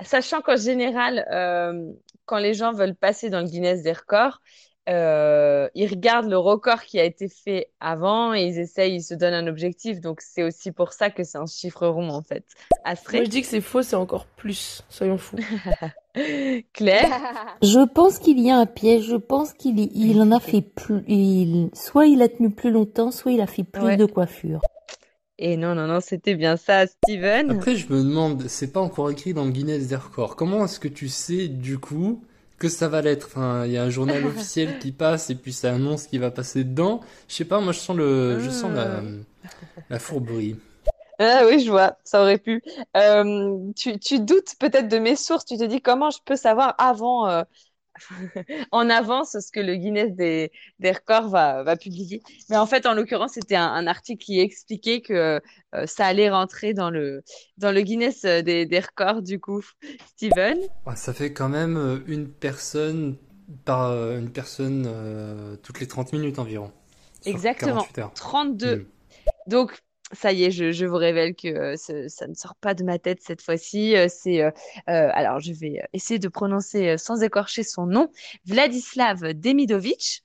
Sachant 0.03 0.41
qu'en 0.41 0.57
général, 0.57 1.25
euh, 1.31 1.91
quand 2.25 2.37
les 2.37 2.53
gens 2.53 2.73
veulent 2.73 2.95
passer 2.95 3.29
dans 3.29 3.39
le 3.39 3.47
Guinness 3.47 3.81
des 3.81 3.93
records, 3.93 4.41
euh, 4.89 5.69
ils 5.75 5.87
regardent 5.87 6.29
le 6.29 6.37
record 6.37 6.83
qui 6.83 6.99
a 6.99 7.03
été 7.05 7.29
fait 7.29 7.69
avant 7.79 8.33
et 8.33 8.43
ils 8.43 8.59
essayent, 8.59 8.95
ils 8.95 9.01
se 9.03 9.13
donnent 9.13 9.33
un 9.33 9.47
objectif. 9.47 10.01
Donc 10.01 10.19
c'est 10.21 10.43
aussi 10.43 10.71
pour 10.71 10.91
ça 10.93 11.09
que 11.09 11.23
c'est 11.23 11.37
un 11.37 11.45
chiffre 11.45 11.87
rond 11.87 12.09
en 12.09 12.21
fait. 12.21 12.43
Moi, 12.85 13.23
je 13.23 13.29
dis 13.29 13.41
que 13.41 13.47
c'est 13.47 13.61
faux, 13.61 13.81
c'est 13.81 13.95
encore 13.95 14.25
plus. 14.25 14.83
Soyons 14.89 15.17
fous. 15.17 15.37
Claire, 16.73 17.09
Je 17.61 17.85
pense 17.87 18.19
qu'il 18.19 18.39
y 18.39 18.51
a 18.51 18.57
un 18.57 18.65
piège. 18.65 19.05
Je 19.05 19.15
pense 19.15 19.53
qu'il 19.53 19.79
y- 19.79 19.89
il 19.93 20.21
en 20.21 20.31
a 20.31 20.39
fait 20.41 20.61
plus. 20.61 21.03
Il, 21.07 21.69
soit 21.73 22.05
il 22.07 22.21
a 22.21 22.27
tenu 22.29 22.49
plus 22.51 22.71
longtemps, 22.71 23.11
soit 23.11 23.31
il 23.31 23.41
a 23.41 23.47
fait 23.47 23.63
plus 23.63 23.83
Ouais. 23.83 23.97
de 23.97 24.05
coiffure. 24.05 24.61
et 25.39 25.57
non, 25.57 25.75
non, 25.75 25.87
non, 25.87 25.99
c'était 25.99 26.35
bien 26.35 26.57
ça, 26.57 26.85
Steven. 26.87 27.51
Après, 27.51 27.75
je 27.75 27.91
me 27.91 27.97
demande, 28.03 28.43
c'est 28.47 28.71
pas 28.71 28.79
encore 28.81 29.09
écrit 29.09 29.33
dans 29.33 29.45
le 29.45 29.51
Guinness 29.51 29.87
des 29.87 29.95
records. 29.95 30.35
Comment 30.35 30.65
est-ce 30.65 30.79
que 30.79 30.87
tu 30.87 31.07
sais 31.09 31.47
du 31.47 31.79
coup 31.79 32.23
que 32.63 32.69
ça 32.69 32.87
va 32.87 33.01
l'être 33.01 33.27
Enfin, 33.27 33.65
il 33.65 33.71
y 33.73 33.77
a 33.77 33.83
un 33.83 33.89
journal 33.89 34.25
officiel 34.27 34.79
qui 34.79 34.91
passe 34.93 35.29
et 35.29 35.35
puis 35.35 35.53
ça 35.53 35.73
annonce 35.73 36.07
qu'il 36.07 36.19
va 36.21 36.31
passer 36.31 36.63
dedans. 36.63 37.01
Je 37.27 37.35
sais 37.35 37.45
pas, 37.45 37.59
moi 37.59 37.73
je 37.73 37.79
sens 37.79 37.97
le, 37.97 38.39
je 38.39 38.49
sens 38.49 38.71
la, 38.73 39.01
la 39.89 39.99
fourberie. 39.99 40.57
Ah 41.19 41.43
oui, 41.47 41.59
je 41.63 41.69
vois, 41.69 41.97
ça 42.03 42.21
aurait 42.21 42.39
pu. 42.39 42.61
Euh, 42.97 43.71
tu, 43.75 43.99
tu 43.99 44.19
doutes 44.19 44.55
peut-être 44.59 44.87
de 44.87 44.97
mes 44.97 45.15
sources, 45.15 45.45
tu 45.45 45.57
te 45.57 45.63
dis 45.63 45.81
comment 45.81 46.09
je 46.09 46.17
peux 46.25 46.35
savoir 46.35 46.75
avant, 46.79 47.27
euh, 47.29 47.43
en 48.71 48.89
avance 48.89 49.37
ce 49.39 49.51
que 49.51 49.59
le 49.59 49.75
Guinness 49.75 50.13
des, 50.13 50.51
des 50.79 50.91
records 50.91 51.29
va, 51.29 51.63
va 51.63 51.75
publier. 51.75 52.21
Mais 52.49 52.57
en 52.57 52.65
fait, 52.65 52.85
en 52.85 52.93
l'occurrence, 52.93 53.33
c'était 53.33 53.55
un, 53.55 53.67
un 53.67 53.87
article 53.87 54.23
qui 54.23 54.39
expliquait 54.39 55.01
que 55.01 55.41
euh, 55.75 55.85
ça 55.85 56.05
allait 56.05 56.29
rentrer 56.29 56.73
dans 56.73 56.89
le, 56.89 57.23
dans 57.57 57.71
le 57.71 57.81
Guinness 57.81 58.25
euh, 58.25 58.41
des, 58.41 58.65
des 58.65 58.79
records, 58.79 59.21
du 59.21 59.39
coup. 59.39 59.63
Steven? 60.15 60.59
Ça 60.95 61.13
fait 61.13 61.33
quand 61.33 61.49
même 61.49 61.77
euh, 61.77 61.99
une 62.07 62.29
personne 62.29 63.17
par 63.65 63.91
une 63.91 64.31
personne 64.31 64.85
euh, 64.87 65.55
toutes 65.57 65.79
les 65.79 65.87
30 65.87 66.13
minutes 66.13 66.39
environ. 66.39 66.71
Exactement. 67.25 67.81
48 67.81 67.97
heures. 67.99 68.13
32. 68.13 68.75
Hmm. 68.75 68.85
Donc, 69.47 69.83
ça 70.13 70.31
y 70.31 70.43
est, 70.43 70.51
je, 70.51 70.85
vous 70.85 70.95
révèle 70.95 71.35
que 71.35 71.47
euh, 71.47 72.07
ça 72.07 72.27
ne 72.27 72.33
sort 72.33 72.55
pas 72.55 72.73
de 72.73 72.83
ma 72.83 72.99
tête 72.99 73.21
cette 73.21 73.41
fois-ci. 73.41 73.95
Euh, 73.95 74.07
c'est, 74.09 74.41
euh, 74.41 74.51
alors, 74.87 75.39
je 75.39 75.53
vais 75.53 75.81
essayer 75.93 76.19
de 76.19 76.27
prononcer 76.27 76.97
sans 76.97 77.21
écorcher 77.23 77.63
son 77.63 77.85
nom, 77.85 78.11
Vladislav 78.45 79.33
Demidovic, 79.33 80.23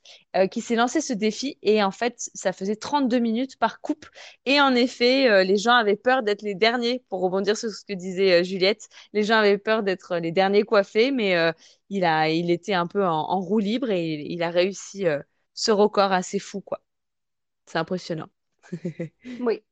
qui 0.50 0.60
s'est 0.60 0.76
lancé 0.76 1.00
ce 1.00 1.12
défi. 1.12 1.58
Et 1.62 1.82
en 1.82 1.90
fait, 1.90 2.30
ça 2.34 2.52
faisait 2.52 2.76
32 2.76 3.18
minutes 3.18 3.56
par 3.58 3.80
coupe. 3.80 4.06
Et 4.46 4.60
en 4.60 4.74
effet, 4.74 5.44
les 5.44 5.56
gens 5.56 5.74
avaient 5.74 5.96
peur 5.96 6.22
d'être 6.22 6.42
les 6.42 6.54
derniers, 6.54 7.02
pour 7.08 7.20
rebondir 7.20 7.56
sur 7.56 7.70
ce 7.70 7.84
que 7.84 7.92
disait 7.92 8.44
Juliette. 8.44 8.88
Les 9.12 9.24
gens 9.24 9.36
avaient 9.36 9.58
peur 9.58 9.82
d'être 9.82 10.18
les 10.18 10.30
derniers 10.30 10.62
coiffés, 10.62 11.10
mais 11.10 11.34
il 11.88 12.04
a, 12.04 12.28
il 12.28 12.50
était 12.50 12.74
un 12.74 12.86
peu 12.86 13.04
en, 13.04 13.40
roue 13.40 13.58
libre 13.58 13.90
et 13.90 14.14
il, 14.14 14.32
il 14.32 14.42
a 14.42 14.50
réussi 14.50 15.06
ce 15.54 15.70
record 15.70 16.12
assez 16.12 16.38
fou, 16.38 16.60
quoi. 16.60 16.82
C'est 17.66 17.78
impressionnant. 17.78 18.28
Oui, 19.40 19.62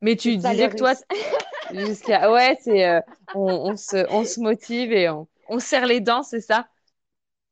Mais 0.00 0.16
tu 0.16 0.36
disais 0.36 0.68
que 0.68 0.74
toi, 0.76 0.94
jusqu'à... 1.70 2.32
Ouais, 2.32 2.58
c'est, 2.62 2.86
euh, 2.88 3.00
on, 3.34 3.42
on 3.72 3.76
se, 3.76 4.06
on 4.10 4.24
se 4.24 4.40
motive 4.40 4.92
et 4.92 5.08
on, 5.10 5.28
on 5.48 5.58
serre 5.60 5.86
les 5.86 6.00
dents, 6.00 6.22
c'est 6.22 6.40
ça? 6.40 6.68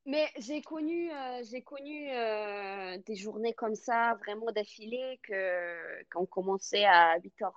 Mais 0.08 0.28
j'ai 0.38 0.62
connu, 0.62 1.10
euh, 1.10 1.42
j'ai 1.50 1.62
connu 1.62 2.08
euh, 2.12 2.96
des 3.06 3.16
journées 3.16 3.54
comme 3.54 3.74
ça, 3.74 4.14
vraiment 4.24 4.52
d'affilée, 4.52 5.18
que, 5.24 6.04
qu'on 6.12 6.26
commençait 6.26 6.84
à 6.84 7.18
8h, 7.18 7.52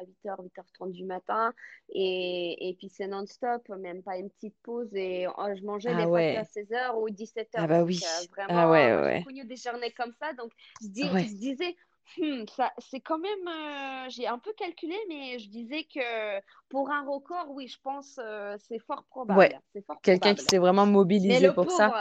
à 0.00 0.02
8h, 0.04 0.42
8h30 0.42 0.90
du 0.90 1.04
matin, 1.04 1.54
et, 1.90 2.68
et 2.70 2.74
puis 2.74 2.88
c'est 2.88 3.06
non-stop, 3.06 3.68
même 3.68 4.02
pas 4.02 4.16
une 4.18 4.30
petite 4.30 4.56
pause, 4.64 4.92
et 4.96 5.28
oh, 5.28 5.46
je 5.56 5.62
mangeais 5.64 5.94
Ah 5.94 6.08
des 6.10 6.24
fois 6.24 6.24
ouais. 6.32 6.44
16h 6.44 6.98
ou 7.00 7.08
Ah 7.56 7.66
17h. 7.68 7.68
bah 7.68 7.82
Donc 7.82 7.84
oui. 7.84 8.02
euh, 8.02 8.24
Ah 8.48 8.68
ouais, 8.70 8.94
vraiment, 8.94 9.02
j'ai 9.08 9.14
ouais. 9.14 9.24
connu 9.24 9.44
des 9.44 9.56
journées 9.56 9.92
comme 9.92 10.12
ça, 10.20 10.32
donc 10.32 10.50
je, 10.82 10.88
dis, 10.88 11.12
Ouais. 11.12 11.28
je 11.28 11.34
disais, 11.36 11.76
Hmm, 12.18 12.46
ça, 12.56 12.72
c'est 12.78 13.00
quand 13.00 13.18
même, 13.18 13.48
euh, 13.48 14.08
j'ai 14.10 14.26
un 14.26 14.38
peu 14.38 14.52
calculé, 14.54 14.96
mais 15.08 15.38
je 15.38 15.48
disais 15.50 15.84
que 15.84 16.40
pour 16.68 16.90
un 16.90 17.04
record, 17.04 17.50
oui, 17.50 17.68
je 17.68 17.78
pense 17.80 18.18
euh, 18.18 18.56
c'est 18.68 18.78
fort 18.78 19.04
Ouais. 19.28 19.50
probable, 19.50 19.60
c'est 19.72 19.84
fort 19.84 20.00
Quelqu'un 20.02 20.34
qui 20.34 20.44
probable. 20.44 20.46
s'est 20.46 20.58
vraiment 20.58 20.86
Mais 21.26 21.40
mobilisé 21.40 21.40
le 21.40 21.52
pour 21.52 21.70
ça. 21.70 21.96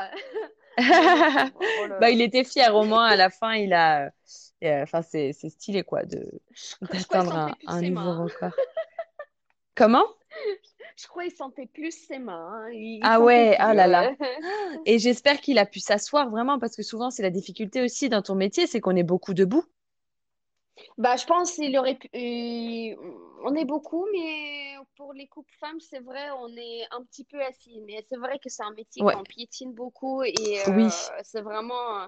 mais 0.94 1.10
le 1.36 1.48
pauvre, 1.52 1.74
oh 1.84 1.88
là 1.88 2.02
Bah, 2.02 2.10
il 2.12 2.22
était 2.22 2.44
fier 2.44 2.76
au 2.76 2.86
moins 2.86 3.06
à 3.08 3.16
la 3.16 3.30
fin, 3.30 3.54
il 3.56 3.74
a, 3.74 4.12
euh, 4.64 4.84
enfin, 4.84 5.02
c'est, 5.02 5.34
c'est 5.34 5.50
stylé 5.50 5.84
quoi 5.84 6.04
de, 6.06 6.42
Je, 6.52 6.76
cro- 6.76 6.98
je 6.98 7.06
crois 7.06 7.20
qu'il 7.20 7.28
d'atteindre 7.28 7.34
sentait 7.34 7.54
un, 7.54 7.56
plus 7.56 7.68
un 7.68 7.82
ses 7.82 7.90
niveau 7.90 7.92
mains. 7.92 8.26
hein. 8.26 8.26
record. 8.26 8.52
Comment? 9.76 10.06
Je 10.98 11.08
crois 11.08 11.24
qu'il 11.24 11.36
sentait 11.36 11.68
plus 11.68 11.92
ses 11.92 12.20
mains. 12.20 12.50
hein. 12.66 12.70
Il, 12.72 13.04
il 13.06 13.10
Ah 13.10 13.20
sentait 13.20 13.46
ouais, 13.46 13.56
ah 13.60 13.74
plus. 13.74 13.74
là 13.74 13.88
là. 13.88 14.12
euh. 14.22 14.86
Et 14.86 15.00
j'espère 15.00 15.42
qu'il 15.42 15.60
a 15.60 15.66
pu 15.66 15.80
s'asseoir 15.80 16.30
vraiment 16.30 16.60
parce 16.60 16.76
que 16.76 16.84
souvent 16.84 17.12
c'est 17.12 17.24
la 17.24 17.30
difficulté 17.32 17.82
aussi 17.84 18.10
dans 18.10 18.22
ton 18.24 18.36
métier, 18.36 18.68
c'est 18.68 18.82
qu'on 18.82 18.96
est 18.98 19.04
beaucoup 19.04 19.34
debout. 19.36 19.66
Bah, 20.98 21.16
je 21.18 21.26
pense 21.26 21.54
qu'il 21.54 21.78
aurait 21.78 21.96
pu. 21.96 22.10
euh, 22.16 22.96
On 23.44 23.56
est 23.56 23.66
beaucoup, 23.66 24.06
mais 24.14 24.76
pour 24.96 25.14
les 25.14 25.28
couples 25.28 25.54
femmes, 25.60 25.80
c'est 25.80 26.00
vrai, 26.00 26.30
on 26.40 26.50
est 26.58 26.84
un 26.92 27.04
petit 27.04 27.24
peu 27.24 27.42
assis. 27.44 27.82
Mais 27.86 28.06
c'est 28.10 28.18
vrai 28.18 28.40
que 28.40 28.50
c'est 28.50 28.64
un 28.64 28.74
métier 28.74 29.04
Ouais, 29.04 29.16
qu'on 29.16 29.26
piétine 29.26 29.74
beaucoup 29.74 30.24
et 30.24 30.62
oui. 30.68 30.92
euh, 31.10 31.22
c'est 31.24 31.42
vraiment, 31.42 32.08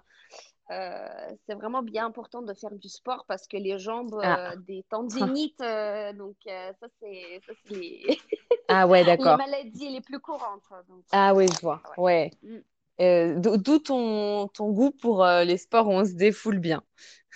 euh, 0.71 1.35
c'est 1.47 1.55
vraiment 1.55 1.83
bien 1.83 2.05
important 2.07 2.41
de 2.41 2.53
faire 2.53 2.75
du 2.75 2.89
sport 2.89 3.25
parce 3.27 3.47
que 3.47 3.57
les 3.57 3.79
jambes, 3.79 4.15
Ah. 4.21 4.41
euh, 4.51 4.55
des 4.57 4.83
tendinites, 4.89 5.61
euh, 5.61 6.13
donc 6.13 6.37
euh, 6.47 6.73
ça, 6.81 6.87
c'est 7.01 7.41
ça, 7.47 7.53
c'est 7.63 7.71
les... 7.75 8.07
Ah 8.69 8.87
ouais, 8.87 9.03
les 9.19 9.31
d'accord. 9.31 9.35
maladies 9.35 9.89
les 9.89 10.01
plus 10.01 10.19
courantes. 10.19 10.63
Donc, 10.89 11.05
Ah 11.11 11.33
oui, 11.35 11.47
euh, 11.47 11.53
je 11.53 11.61
vois. 11.61 11.85
ouais. 11.89 11.97
Ouais. 11.97 12.31
Mm. 12.43 12.59
Euh, 13.01 13.39
d'o- 13.39 13.57
d'où 13.57 13.79
ton, 13.79 14.47
ton 14.49 14.71
goût 14.71 14.91
pour 14.91 15.23
euh, 15.25 15.43
les 15.45 15.57
sports 15.57 15.87
où 15.87 15.91
on 15.93 16.05
se 16.05 16.13
défoule 16.13 16.59
bien? 16.59 16.83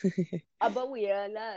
Ah 0.60 0.70
bah 0.70 0.86
oui, 0.88 1.08
euh, 1.10 1.28
là. 1.30 1.54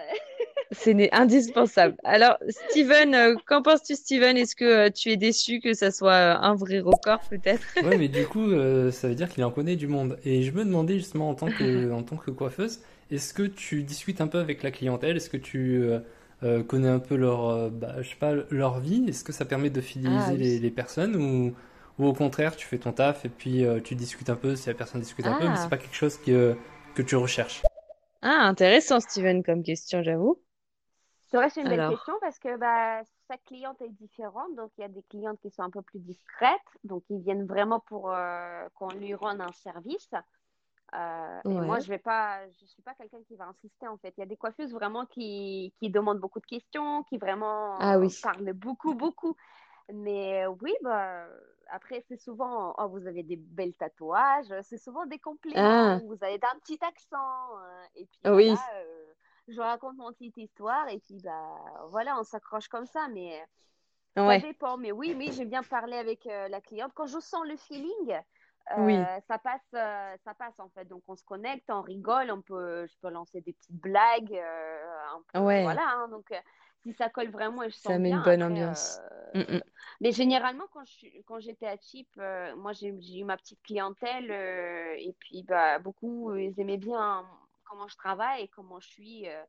C'est 0.73 0.95
né- 0.95 1.11
indispensable. 1.13 1.95
Alors, 2.05 2.39
Steven, 2.49 3.15
euh, 3.15 3.37
qu'en 3.47 3.61
penses-tu, 3.63 3.95
Steven? 3.95 4.37
Est-ce 4.37 4.57
que 4.57 4.65
euh, 4.65 4.91
tu 4.91 5.11
es 5.11 5.17
déçu 5.17 5.61
que 5.61 5.75
ça 5.75 5.91
soit 5.91 6.13
euh, 6.13 6.37
un 6.41 6.55
vrai 6.55 6.81
record, 6.81 7.21
peut-être? 7.29 7.63
Ouais, 7.83 7.97
mais 7.99 8.09
du 8.09 8.25
coup, 8.25 8.51
euh, 8.51 8.91
ça 8.91 9.09
veut 9.09 9.15
dire 9.15 9.29
qu'il 9.29 9.45
en 9.45 9.51
connaît 9.51 9.77
du 9.77 9.87
monde. 9.87 10.19
Et 10.25 10.43
je 10.43 10.51
me 10.53 10.65
demandais 10.65 10.99
justement 10.99 11.29
en 11.29 11.35
tant 11.35 11.51
que, 11.51 11.93
en 11.93 12.03
tant 12.03 12.17
que 12.17 12.31
coiffeuse, 12.31 12.81
est-ce 13.11 13.35
que 13.35 13.43
tu 13.43 13.83
discutes 13.83 14.21
un 14.23 14.27
peu 14.27 14.39
avec 14.39 14.63
la 14.63 14.71
clientèle? 14.71 15.17
Est-ce 15.17 15.29
que 15.31 15.37
tu 15.37 15.83
euh, 15.83 16.01
euh, 16.43 16.63
connais 16.63 16.89
un 16.89 16.99
peu 16.99 17.15
leur, 17.17 17.47
euh, 17.51 17.69
bah, 17.71 17.97
je 18.01 18.09
sais 18.09 18.17
pas, 18.17 18.33
leur 18.51 18.81
vie? 18.81 19.05
Est-ce 19.09 19.23
que 19.23 19.33
ça 19.33 19.45
permet 19.45 19.69
de 19.71 19.81
Ah 19.81 19.83
fidéliser 19.83 20.33
oui. 20.33 20.39
les, 20.39 20.59
les 20.61 20.71
personnes? 20.71 21.15
Ou, 21.17 21.55
ou 21.99 22.07
au 22.07 22.15
contraire, 22.15 22.57
tu 22.57 22.67
fais 22.67 22.79
ton 22.79 22.93
taf 22.93 23.25
et 23.27 23.29
puis 23.29 23.65
euh, 23.65 23.81
tu 23.81 23.95
discutes 23.95 24.31
un 24.31 24.37
peu 24.37 24.57
si 24.57 24.69
la 24.69 24.75
personne 24.75 25.01
discute 25.03 25.27
un 25.27 25.35
peu, 25.35 25.49
mais 25.49 25.57
c'est 25.57 25.67
Ah. 25.67 25.69
pas 25.69 25.77
quelque 25.77 25.95
chose 25.95 26.17
que, 26.17 26.57
que 26.95 27.03
tu 27.03 27.17
recherches? 27.17 27.63
Ah, 28.25 28.49
intéressant, 28.49 28.99
Steven, 28.99 29.45
comme 29.45 29.63
question, 29.63 30.03
j'avoue. 30.03 30.43
C'est 31.31 31.37
vrai, 31.39 31.51
c'est 31.51 31.63
une 31.63 31.69
belle 31.69 31.83
Alors, 31.83 31.85
question 31.85 32.13
parce 32.21 32.39
que 32.39 32.57
bah, 32.57 33.03
chaque 33.29 33.43
cliente 33.45 33.81
est 33.83 33.89
différente. 33.91 34.55
Donc, 34.57 34.71
il 34.79 34.83
y 34.83 34.85
a 34.85 34.89
des 34.89 35.03
clientes 35.05 35.41
qui 35.41 35.51
sont 35.51 35.63
un 35.63 35.71
peu 35.71 35.83
plus 35.83 35.99
discrètes. 35.99 36.61
Donc, 36.85 37.03
ils 37.11 37.21
viennent 37.21 37.47
vraiment 37.47 37.81
pour 37.81 38.13
euh, 38.13 38.69
qu'on 38.75 38.91
lui 38.93 39.15
rende 39.15 39.41
un 39.41 39.53
service. 39.53 40.11
Euh, 40.95 41.41
et 41.51 41.61
moi, 41.61 41.81
je 41.81 41.89
vais 41.89 41.99
pas, 41.99 42.49
je 42.51 42.67
suis 42.67 42.83
pas 42.83 42.95
quelqu'un 42.95 43.23
qui 43.29 43.37
va 43.37 43.47
insister 43.47 43.89
en 43.89 43.99
fait. 43.99 44.15
Il 44.19 44.21
y 44.21 44.25
a 44.25 44.27
des 44.27 44.37
coiffeuses 44.37 44.73
vraiment 44.73 45.07
qui, 45.07 45.75
qui 45.81 45.91
demandent 45.91 46.21
beaucoup 46.21 46.41
de 46.41 46.47
questions, 46.47 47.05
qui 47.05 47.19
vraiment 47.19 47.79
Ah 47.79 47.99
oui. 47.99 48.11
parlent 48.23 48.53
beaucoup, 48.55 48.95
beaucoup. 48.95 49.37
Mais 49.95 50.47
oui, 50.63 50.75
bah, 50.83 51.27
après, 51.71 52.05
c'est 52.09 52.17
souvent, 52.17 52.75
oh, 52.79 52.89
vous 52.89 53.07
avez 53.07 53.23
des 53.23 53.37
belles 53.37 53.75
tatouages, 53.77 54.53
c'est 54.63 54.79
souvent 54.79 55.07
des 55.07 55.19
compliments, 55.19 55.61
Ah, 55.61 56.01
vous 56.07 56.17
avez 56.23 56.35
un 56.35 56.59
petit 56.59 56.79
accent. 56.83 57.59
euh, 57.59 57.85
et 57.97 58.07
puis 58.07 58.21
oui. 58.27 58.51
euh, 58.75 59.05
je 59.49 59.61
raconte 59.61 59.97
mon 59.97 60.13
petite 60.13 60.37
histoire 60.37 60.89
et 60.89 60.99
puis 61.01 61.21
bah, 61.23 61.55
voilà, 61.89 62.19
on 62.19 62.25
s'accroche 62.25 62.69
comme 62.69 62.87
ça. 62.87 63.09
Mais 63.09 63.45
ça 64.17 64.27
Ouais. 64.27 64.41
dépend. 64.41 64.77
Mais 64.77 64.93
oui, 64.93 65.15
oui, 65.17 65.33
j'aime 65.33 65.51
bien 65.51 65.63
parler 65.63 65.97
avec 65.97 66.27
euh, 66.27 66.49
la 66.49 66.61
cliente. 66.61 66.93
Quand 66.95 67.07
je 67.07 67.19
sens 67.19 67.45
le 67.47 67.57
feeling, 67.57 68.19
Oui. 68.79 68.99
ça 69.29 69.39
passe, 69.39 69.61
ça 69.71 70.35
passe 70.39 70.59
en 70.59 70.69
fait. 70.71 70.87
Donc 70.87 71.03
on 71.09 71.17
se 71.17 71.25
connecte, 71.25 71.69
on 71.69 71.83
rigole, 71.83 72.31
on 72.31 72.41
peut, 72.41 72.87
je 72.87 72.95
peux 73.03 73.11
lancer 73.11 73.41
des 73.43 73.53
petites 73.53 73.81
blagues, 73.81 74.41
peu, 75.33 75.41
Ouais. 75.41 75.63
voilà. 75.63 75.87
hein. 75.87 76.09
donc 76.09 76.33
si 76.85 76.95
ça 76.95 77.11
colle 77.11 77.31
vraiment 77.31 77.65
et 77.65 77.71
je 77.71 77.77
Ça 77.77 77.99
met 77.99 78.11
une 78.11 78.23
bonne 78.23 78.43
après. 78.43 78.45
ambiance. 78.45 79.01
euh, 79.01 79.35
Mm, 79.35 79.41
mm. 79.57 79.63
Mais 80.01 80.13
généralement, 80.13 80.67
quand 80.73 80.85
je, 80.85 81.07
quand 81.27 81.41
j'étais 81.41 81.67
à 81.67 81.77
Chip, 81.79 82.09
euh, 82.19 82.55
moi 82.57 82.73
j'ai 82.73 82.89
eu 82.89 83.25
ma 83.25 83.37
petite 83.37 83.63
clientèle 83.63 84.31
euh, 84.31 84.95
et 84.99 85.15
puis 85.19 85.43
bah, 85.45 85.79
beaucoup, 85.81 86.35
ils 86.37 86.59
aimaient 86.61 86.79
bien 86.79 87.27
comment 87.65 87.89
je 87.89 87.97
travaille 87.97 88.45
et 88.45 88.49
comment 88.49 88.81
je 88.81 88.89
suis 88.89 89.29
euh, 89.29 89.43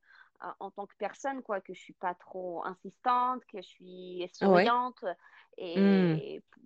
en 0.60 0.72
tant 0.72 0.88
que 0.88 0.96
personne, 0.98 1.42
quoi, 1.44 1.62
que 1.62 1.74
je 1.74 1.80
suis 1.82 1.94
pas 1.94 2.16
trop 2.16 2.64
insistante, 2.66 3.44
que 3.46 3.58
je 3.62 3.68
suis 3.68 4.30
Ouais. 4.42 4.72
souriante 4.74 5.04
Mm. 5.76 6.20
et 6.20 6.44
que 6.52 6.60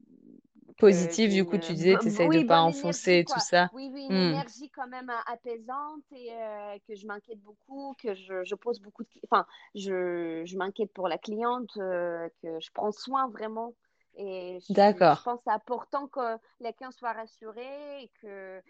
Positif, 0.79 1.31
du 1.33 1.45
coup, 1.45 1.57
tu 1.59 1.73
disais, 1.73 1.97
bo- 1.97 1.99
t'essayes 1.99 2.29
de 2.29 2.39
oui, 2.39 2.43
pas 2.45 2.61
enfoncer 2.61 3.25
tout 3.31 3.39
ça. 3.39 3.71
Oui, 3.71 3.89
oui, 3.93 4.05
une 4.05 4.17
Mm. 4.17 4.17
énergie 4.17 4.69
quand 4.71 4.87
même 4.87 5.09
euh, 5.11 5.19
apaisante 5.31 6.03
et 6.11 6.33
euh, 6.33 6.77
que 6.87 6.95
je 6.95 7.05
m'inquiète 7.05 7.39
beaucoup, 7.41 7.95
que 8.01 8.15
je, 8.15 8.43
je 8.43 8.55
pose 8.55 8.79
beaucoup 8.81 9.03
de... 9.03 9.09
Enfin, 9.29 9.45
je, 9.75 10.43
je 10.45 10.57
m'inquiète 10.57 10.91
pour 10.93 11.07
la 11.07 11.19
cliente, 11.19 11.69
euh, 11.77 12.27
que 12.41 12.59
je 12.59 12.71
prends 12.73 12.91
soin 12.91 13.29
vraiment. 13.29 13.75
Et 14.17 14.59
je, 14.61 15.05
je 15.11 15.21
D'accord. 15.21 15.23
pense 15.23 15.37
que 15.37 15.43
c'est 15.45 15.53
important 15.53 16.07
que 16.07 16.37
la 16.59 16.73
cliente 16.73 16.93
soit 16.93 17.13
rassurée 17.13 18.03
et 18.03 18.11
que 18.21 18.61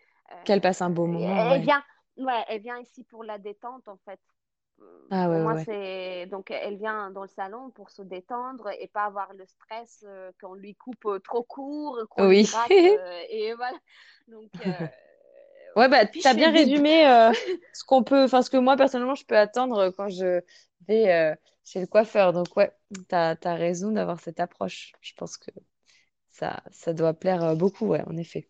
Qu'elle 0.44 0.60
passe 0.60 0.82
un 0.82 0.90
euh, 0.90 0.90
beau 0.90 1.06
moment, 1.08 1.48
elle 1.52 1.62
ouais. 1.62 1.64
vient, 1.64 1.84
ouais, 2.18 2.44
elle 2.50 2.62
vient 2.62 2.80
ici 2.80 3.04
pour 3.06 3.24
la 3.24 3.38
détente 3.38 3.88
en 3.88 3.98
fait. 4.06 4.20
Ah 5.12 5.30
Pour 5.30 5.42
ouais, 5.42 5.42
moi, 5.42 5.56
ouais. 5.56 5.66
c'est 5.66 6.28
donc 6.28 6.52
elle 6.52 6.78
vient 6.78 7.12
dans 7.12 7.24
le 7.24 7.28
salon 7.28 7.72
pour 7.72 7.90
se 7.92 8.02
détendre 8.02 8.70
et 8.80 8.88
pas 8.88 9.06
avoir 9.06 9.34
le 9.34 9.46
stress 9.46 10.04
euh, 10.08 10.32
qu'on 10.42 10.54
lui 10.56 10.76
coupe 10.76 11.06
euh, 11.06 11.20
trop 11.20 11.44
court, 11.44 12.00
Oui. 12.18 12.46
rate 12.52 12.84
euh, 12.86 13.22
et 13.30 13.54
voilà. 13.56 13.78
Donc 14.28 14.52
euh, 14.62 14.88
Ouais, 15.76 15.88
bah, 15.90 16.06
t'as 16.08 16.34
fais 16.34 16.36
bien 16.36 16.52
résumé 16.52 17.06
ce 17.74 17.84
qu'on 17.86 18.04
peut, 18.04 18.24
enfin, 18.26 18.42
ce 18.42 18.50
que 18.50 18.58
moi, 18.58 18.76
personnellement, 18.78 19.16
je 19.16 19.26
peux 19.26 19.38
attendre 19.38 19.92
quand 19.92 20.10
je 20.10 20.42
vais 20.88 21.38
chez 21.64 21.80
le 21.82 21.88
coiffeur. 21.88 22.34
Donc, 22.34 22.56
ouais, 22.58 22.72
t'as, 23.08 23.36
t'as 23.36 23.56
raison 23.56 23.92
d'avoir 23.92 24.20
cette 24.20 24.40
approche. 24.40 24.94
Je 25.02 25.14
pense 25.16 25.38
que 25.38 25.52
ça, 26.30 26.64
ça 26.72 26.94
doit 26.94 27.14
plaire 27.14 27.56
beaucoup, 27.58 27.88
ouais, 27.88 28.04
en 28.08 28.18
effet. 28.18 28.50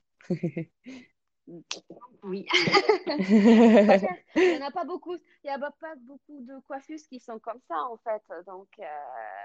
Oui. 2.24 2.46
Il 4.36 4.52
y 4.52 4.56
en 4.58 4.62
a 4.62 4.72
pas 4.72 4.86
beaucoup. 4.86 5.16
Il 5.44 5.48
y 5.48 5.50
a 5.50 5.60
pas 5.60 5.96
beaucoup 6.02 6.40
de 6.42 6.60
coiffeuses 6.68 7.08
qui 7.08 7.20
sont 7.20 7.40
comme 7.40 7.60
ça 7.68 7.76
en 7.92 7.98
fait. 7.98 8.22
Donc, 8.48 8.68
euh, 8.80 8.84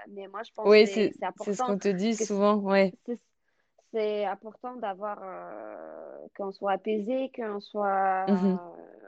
mais 0.09 0.27
moi 0.27 0.43
je 0.43 0.51
pense 0.53 0.75
que 0.75 0.81
Oui, 0.81 0.85
c'est 0.85 1.11
c'est, 1.11 1.13
c'est 1.19 1.25
c'est 1.37 1.53
ce 1.53 1.63
important 1.63 1.63
qu'on 1.63 1.77
te 1.77 1.87
dit 1.87 2.15
que 2.17 2.25
souvent, 2.25 2.57
ouais. 2.57 2.93
c'est 3.93 4.25
important 4.25 4.75
d'avoir 4.75 5.19
euh, 5.23 6.27
qu'on 6.35 6.51
soit 6.51 6.73
apaisé, 6.73 7.31
qu'on 7.35 7.59
soit 7.59 8.27
Mhm. 8.27 8.59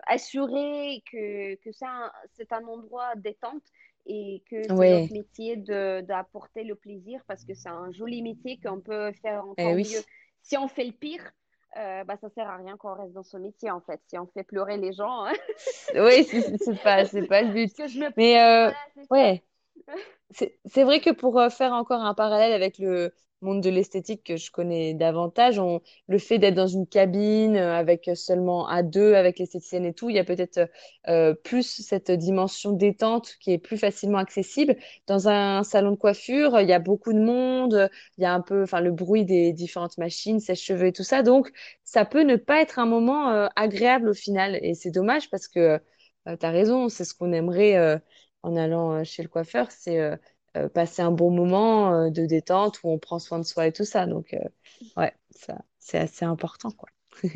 assuré, 0.08 1.04
que, 1.12 1.56
que 1.56 1.72
c'est 1.72 1.86
un, 1.86 2.12
c'est 2.34 2.52
un 2.54 2.64
endroit 2.66 3.16
détente 3.16 3.64
et 4.06 4.44
que 4.50 4.70
c'est 4.70 4.86
Ouais, 4.86 4.88
notre 4.88 5.12
métier 5.12 5.58
d'apporter 5.58 6.64
le 6.64 6.76
plaisir 6.76 7.22
parce 7.28 7.44
que 7.44 7.54
c'est 7.54 7.70
un 7.70 7.92
joli 7.92 8.22
métier 8.22 8.60
qu'on 8.64 8.80
peut 8.80 9.12
faire 9.22 9.44
eh 9.58 9.74
encore 9.74 9.76
oui. 9.76 9.86
mieux. 9.86 10.04
Si 10.42 10.58
on 10.58 10.68
fait 10.70 10.86
le 10.86 10.94
pire, 10.94 11.30
euh, 11.78 12.04
bah, 12.04 12.16
ça 12.20 12.30
sert 12.30 12.50
à 12.50 12.58
rien 12.58 12.78
qu'on 12.78 12.94
reste 12.94 13.14
dans 13.14 13.24
ce 13.24 13.38
métier 13.38 13.72
en 13.72 13.82
fait. 13.82 14.02
Si 14.08 14.18
on 14.18 14.28
fait 14.28 14.44
pleurer 14.44 14.78
les 14.78 14.94
gens, 14.94 15.26
hein. 15.26 15.34
Oui, 15.96 16.26
c'est 16.26 16.82
pas, 16.82 17.06
c'est 17.06 17.28
pas 17.28 17.42
le 17.42 17.50
but. 17.54 17.72
Je 17.88 18.00
me... 18.00 18.10
Mais 18.18 18.42
euh, 18.42 18.72
Voilà, 19.10 19.32
ouais. 19.32 19.44
C'est 20.32 20.60
c'est 20.66 20.84
vrai 20.84 21.00
que 21.00 21.12
pour 21.12 21.40
euh, 21.40 21.50
faire 21.50 21.74
encore 21.74 22.02
un 22.02 22.14
parallèle 22.14 22.52
avec 22.52 22.80
le 22.80 23.14
monde 23.42 23.62
de 23.62 23.70
l'esthétique 23.70 24.24
que 24.24 24.38
je 24.38 24.52
connais 24.52 24.94
davantage, 24.94 25.62
le 26.08 26.18
fait 26.18 26.40
d'être 26.40 26.56
dans 26.56 26.68
une 26.68 26.88
cabine 26.88 27.56
euh, 27.56 27.76
avec 27.76 28.10
seulement 28.16 28.68
à 28.68 28.84
deux, 28.84 29.14
avec 29.14 29.40
l'esthéticienne 29.40 29.86
et 29.86 29.94
tout, 29.94 30.10
il 30.10 30.16
y 30.16 30.20
a 30.20 30.24
peut-être 30.24 30.70
euh, 31.08 31.34
plus 31.34 31.82
cette 31.84 32.12
dimension 32.12 32.72
détente 32.72 33.36
qui 33.40 33.52
est 33.52 33.58
plus 33.58 33.78
facilement 33.78 34.18
accessible. 34.18 34.76
Dans 35.08 35.28
un 35.30 35.64
salon 35.64 35.92
de 35.92 35.96
coiffure, 35.96 36.60
il 36.62 36.68
y 36.68 36.74
a 36.74 36.80
beaucoup 36.80 37.14
de 37.14 37.20
monde, 37.20 37.90
il 38.18 38.24
y 38.24 38.26
a 38.26 38.34
un 38.34 38.42
peu, 38.42 38.66
le 38.82 38.92
bruit 38.92 39.26
des 39.26 39.54
différentes 39.54 39.98
machines, 39.98 40.40
sèche-cheveux 40.40 40.88
et 40.88 40.94
tout 40.94 41.04
ça. 41.04 41.24
Donc, 41.24 41.52
ça 41.84 42.06
peut 42.06 42.22
ne 42.24 42.36
pas 42.36 42.62
être 42.62 42.80
un 42.80 42.86
moment 42.86 43.30
euh, 43.32 43.48
agréable 43.56 44.10
au 44.10 44.14
final. 44.14 44.60
Et 44.62 44.74
c'est 44.74 44.92
dommage 44.92 45.30
parce 45.30 45.48
que 45.48 45.80
tu 46.26 46.46
as 46.46 46.50
raison, 46.52 46.90
c'est 46.90 47.06
ce 47.06 47.14
qu'on 47.14 47.32
aimerait. 47.34 47.78
euh, 47.78 47.98
en 48.44 48.56
allant 48.56 48.94
euh, 48.94 49.04
chez 49.04 49.24
le 49.24 49.30
coiffeur, 49.30 49.72
c'est 49.72 50.00
euh, 50.56 50.70
passer 50.70 51.02
un 51.02 51.12
bon 51.12 51.32
moment 51.32 51.94
euh, 51.94 52.10
de 52.10 52.26
détente 52.26 52.80
où 52.84 52.90
on 52.90 52.98
prend 52.98 53.20
soin 53.20 53.40
de 53.40 53.44
soi 53.44 53.68
et 53.68 53.72
tout 53.72 53.86
ça. 53.86 54.06
Donc, 54.06 54.34
euh, 54.34 54.40
ouais, 54.96 55.14
ça, 55.32 55.58
c'est 55.80 55.98
assez 55.98 56.26
important, 56.26 56.72
quoi. 56.72 56.90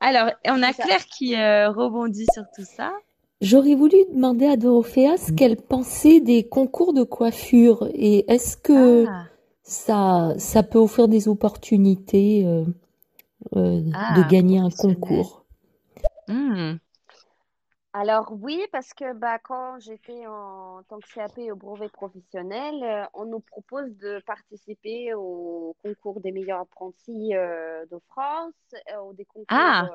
Alors, 0.00 0.30
on 0.46 0.62
a 0.62 0.72
Claire 0.72 1.06
qui 1.06 1.34
euh, 1.34 1.70
rebondit 1.70 2.26
sur 2.32 2.44
tout 2.54 2.64
ça. 2.64 2.92
J'aurais 3.40 3.74
voulu 3.74 3.96
demander 4.12 4.46
à 4.46 4.56
Dorothea 4.56 5.16
ce 5.16 5.32
qu'elle 5.32 5.56
pensait 5.56 6.20
des 6.20 6.44
concours 6.44 6.92
de 6.92 7.02
coiffure 7.02 7.88
et 7.92 8.30
est-ce 8.30 8.56
que 8.56 9.06
Ah, 9.06 9.24
ça, 9.62 10.34
ça 10.38 10.62
peut 10.62 10.78
offrir 10.78 11.08
des 11.08 11.28
opportunités 11.28 12.44
euh, 12.46 12.64
euh, 13.56 13.80
de 13.80 13.90
ah, 13.94 14.26
gagner 14.30 14.58
un 14.58 14.70
concours? 14.70 15.44
Hmm. 16.28 16.74
Alors 17.96 18.32
oui, 18.40 18.60
parce 18.72 18.92
que 18.92 19.12
bah, 19.12 19.38
quand 19.38 19.78
j'étais 19.78 20.26
en 20.26 20.82
tant 20.88 20.98
que 20.98 21.14
CAP 21.14 21.38
au 21.38 21.54
brevet 21.54 21.88
professionnel, 21.88 22.82
euh, 22.82 23.04
on 23.14 23.24
nous 23.24 23.38
propose 23.38 23.96
de 23.98 24.20
participer 24.26 25.14
au 25.14 25.76
concours 25.80 26.18
des 26.20 26.32
meilleurs 26.32 26.58
apprentis 26.58 27.36
euh, 27.36 27.86
de 27.86 27.96
France, 28.08 28.52
euh, 28.92 29.00
ou 29.00 29.12
des 29.12 29.24
concours 29.24 29.46
Ah, 29.48 29.88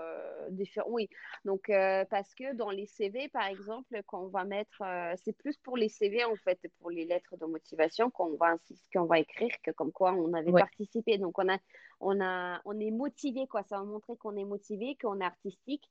différents. 0.50 0.90
Oui, 0.90 1.10
donc 1.44 1.70
parce 2.10 2.34
que 2.36 2.56
dans 2.56 2.70
les 2.70 2.86
CV, 2.86 3.28
par 3.28 3.48
exemple, 3.48 4.02
quand 4.08 4.24
on 4.24 4.30
va 4.30 4.46
mettre, 4.46 4.82
c'est 5.26 5.34
plus 5.34 5.58
pour 5.58 5.76
les 5.76 5.90
CV 5.90 6.24
en 6.24 6.38
fait, 6.38 6.58
pour 6.80 6.92
les 6.92 7.04
lettres 7.04 7.36
de 7.36 7.46
motivation 7.48 8.10
qu'on 8.10 8.38
va 8.38 8.52
insister, 8.52 8.98
qu'on 8.98 9.08
va 9.08 9.20
écrire 9.20 9.52
que 9.62 9.72
comme 9.72 9.92
quoi 9.92 10.14
on 10.14 10.32
avait 10.34 10.52
ouais. 10.52 10.62
participé. 10.62 11.18
Donc 11.18 11.38
on 11.38 11.50
a, 11.50 11.58
on 12.00 12.22
a, 12.22 12.62
on 12.64 12.80
est 12.80 12.92
motivé 12.92 13.46
quoi. 13.46 13.64
Ça 13.64 13.78
va 13.78 13.84
montrer 13.84 14.16
qu'on 14.16 14.38
est 14.38 14.46
motivé, 14.46 14.98
qu'on 15.02 15.20
est 15.20 15.26
artistique 15.26 15.90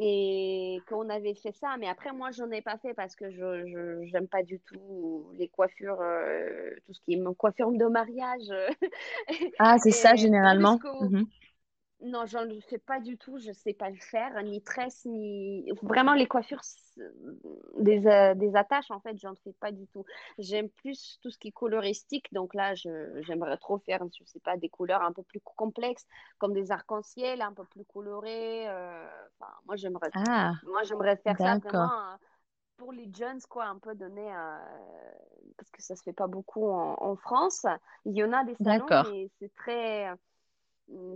et 0.00 0.78
qu'on 0.88 1.08
avait 1.08 1.34
fait 1.34 1.52
ça. 1.52 1.76
Mais 1.78 1.88
après, 1.88 2.12
moi, 2.12 2.30
j'en 2.30 2.50
ai 2.50 2.62
pas 2.62 2.78
fait 2.78 2.94
parce 2.94 3.16
que 3.16 3.30
je, 3.30 4.04
j'aime 4.06 4.28
pas 4.28 4.42
du 4.42 4.60
tout 4.60 5.26
les 5.38 5.48
coiffures, 5.48 6.00
euh, 6.00 6.70
tout 6.86 6.94
ce 6.94 7.00
qui 7.00 7.14
est 7.14 7.34
coiffure 7.36 7.72
de 7.72 7.86
mariage. 7.86 8.52
Ah, 9.58 9.78
c'est 9.78 9.90
ça, 9.90 10.14
généralement. 10.14 10.78
Que 12.00 12.04
Mhm. 12.04 12.10
non, 12.10 12.26
j'en 12.26 12.46
fais 12.68 12.78
pas 12.78 13.00
du 13.00 13.16
tout, 13.18 13.38
je 13.38 13.52
sais 13.52 13.74
pas 13.74 13.90
le 13.90 13.96
faire, 13.96 14.42
ni 14.42 14.62
tresse, 14.62 15.04
ni 15.06 15.70
vraiment 15.82 16.14
les 16.14 16.26
coiffures 16.26 16.62
des, 17.78 18.06
euh, 18.06 18.34
des 18.34 18.56
attaches 18.56 18.90
en 18.90 19.00
fait, 19.00 19.16
j'en 19.18 19.34
fais 19.36 19.52
pas 19.54 19.72
du 19.72 19.86
tout. 19.88 20.04
J'aime 20.38 20.68
plus 20.70 21.18
tout 21.22 21.30
ce 21.30 21.38
qui 21.38 21.48
est 21.48 21.52
coloristique, 21.52 22.32
donc 22.32 22.54
là 22.54 22.74
je 22.74 23.20
j'aimerais 23.22 23.56
trop 23.58 23.78
faire, 23.78 24.00
je 24.18 24.24
sais 24.24 24.40
pas, 24.40 24.56
des 24.56 24.68
couleurs 24.68 25.02
un 25.02 25.12
peu 25.12 25.22
plus 25.22 25.40
complexes, 25.40 26.06
comme 26.38 26.52
des 26.54 26.70
arcs-en-ciel, 26.72 27.42
un 27.42 27.52
peu 27.52 27.64
plus 27.64 27.84
colorés. 27.84 28.68
euh, 28.68 29.06
Enfin, 29.40 29.52
moi 29.66 29.76
j'aimerais, 29.76 30.12
Ah, 30.14 30.62
moi 30.62 30.82
j'aimerais 30.84 31.16
faire 31.18 31.38
ça 31.40 31.56
vraiment 31.56 32.12
euh, 32.14 32.16
pour 32.78 32.92
les 32.92 33.12
jeunes 33.14 33.40
quoi, 33.50 33.66
un 33.66 33.78
peu 33.78 33.94
donner, 33.94 34.30
parce 35.56 35.70
que 35.70 35.82
ça 35.82 35.96
se 35.96 36.02
fait 36.02 36.12
pas 36.12 36.26
beaucoup 36.26 36.68
en, 36.68 36.96
en 37.00 37.16
France. 37.16 37.66
Il 38.04 38.14
y 38.16 38.22
en 38.24 38.32
a 38.32 38.44
des 38.44 38.56
salons, 38.56 38.94
mais 38.98 39.30
c'est 39.40 39.54
très 39.54 40.08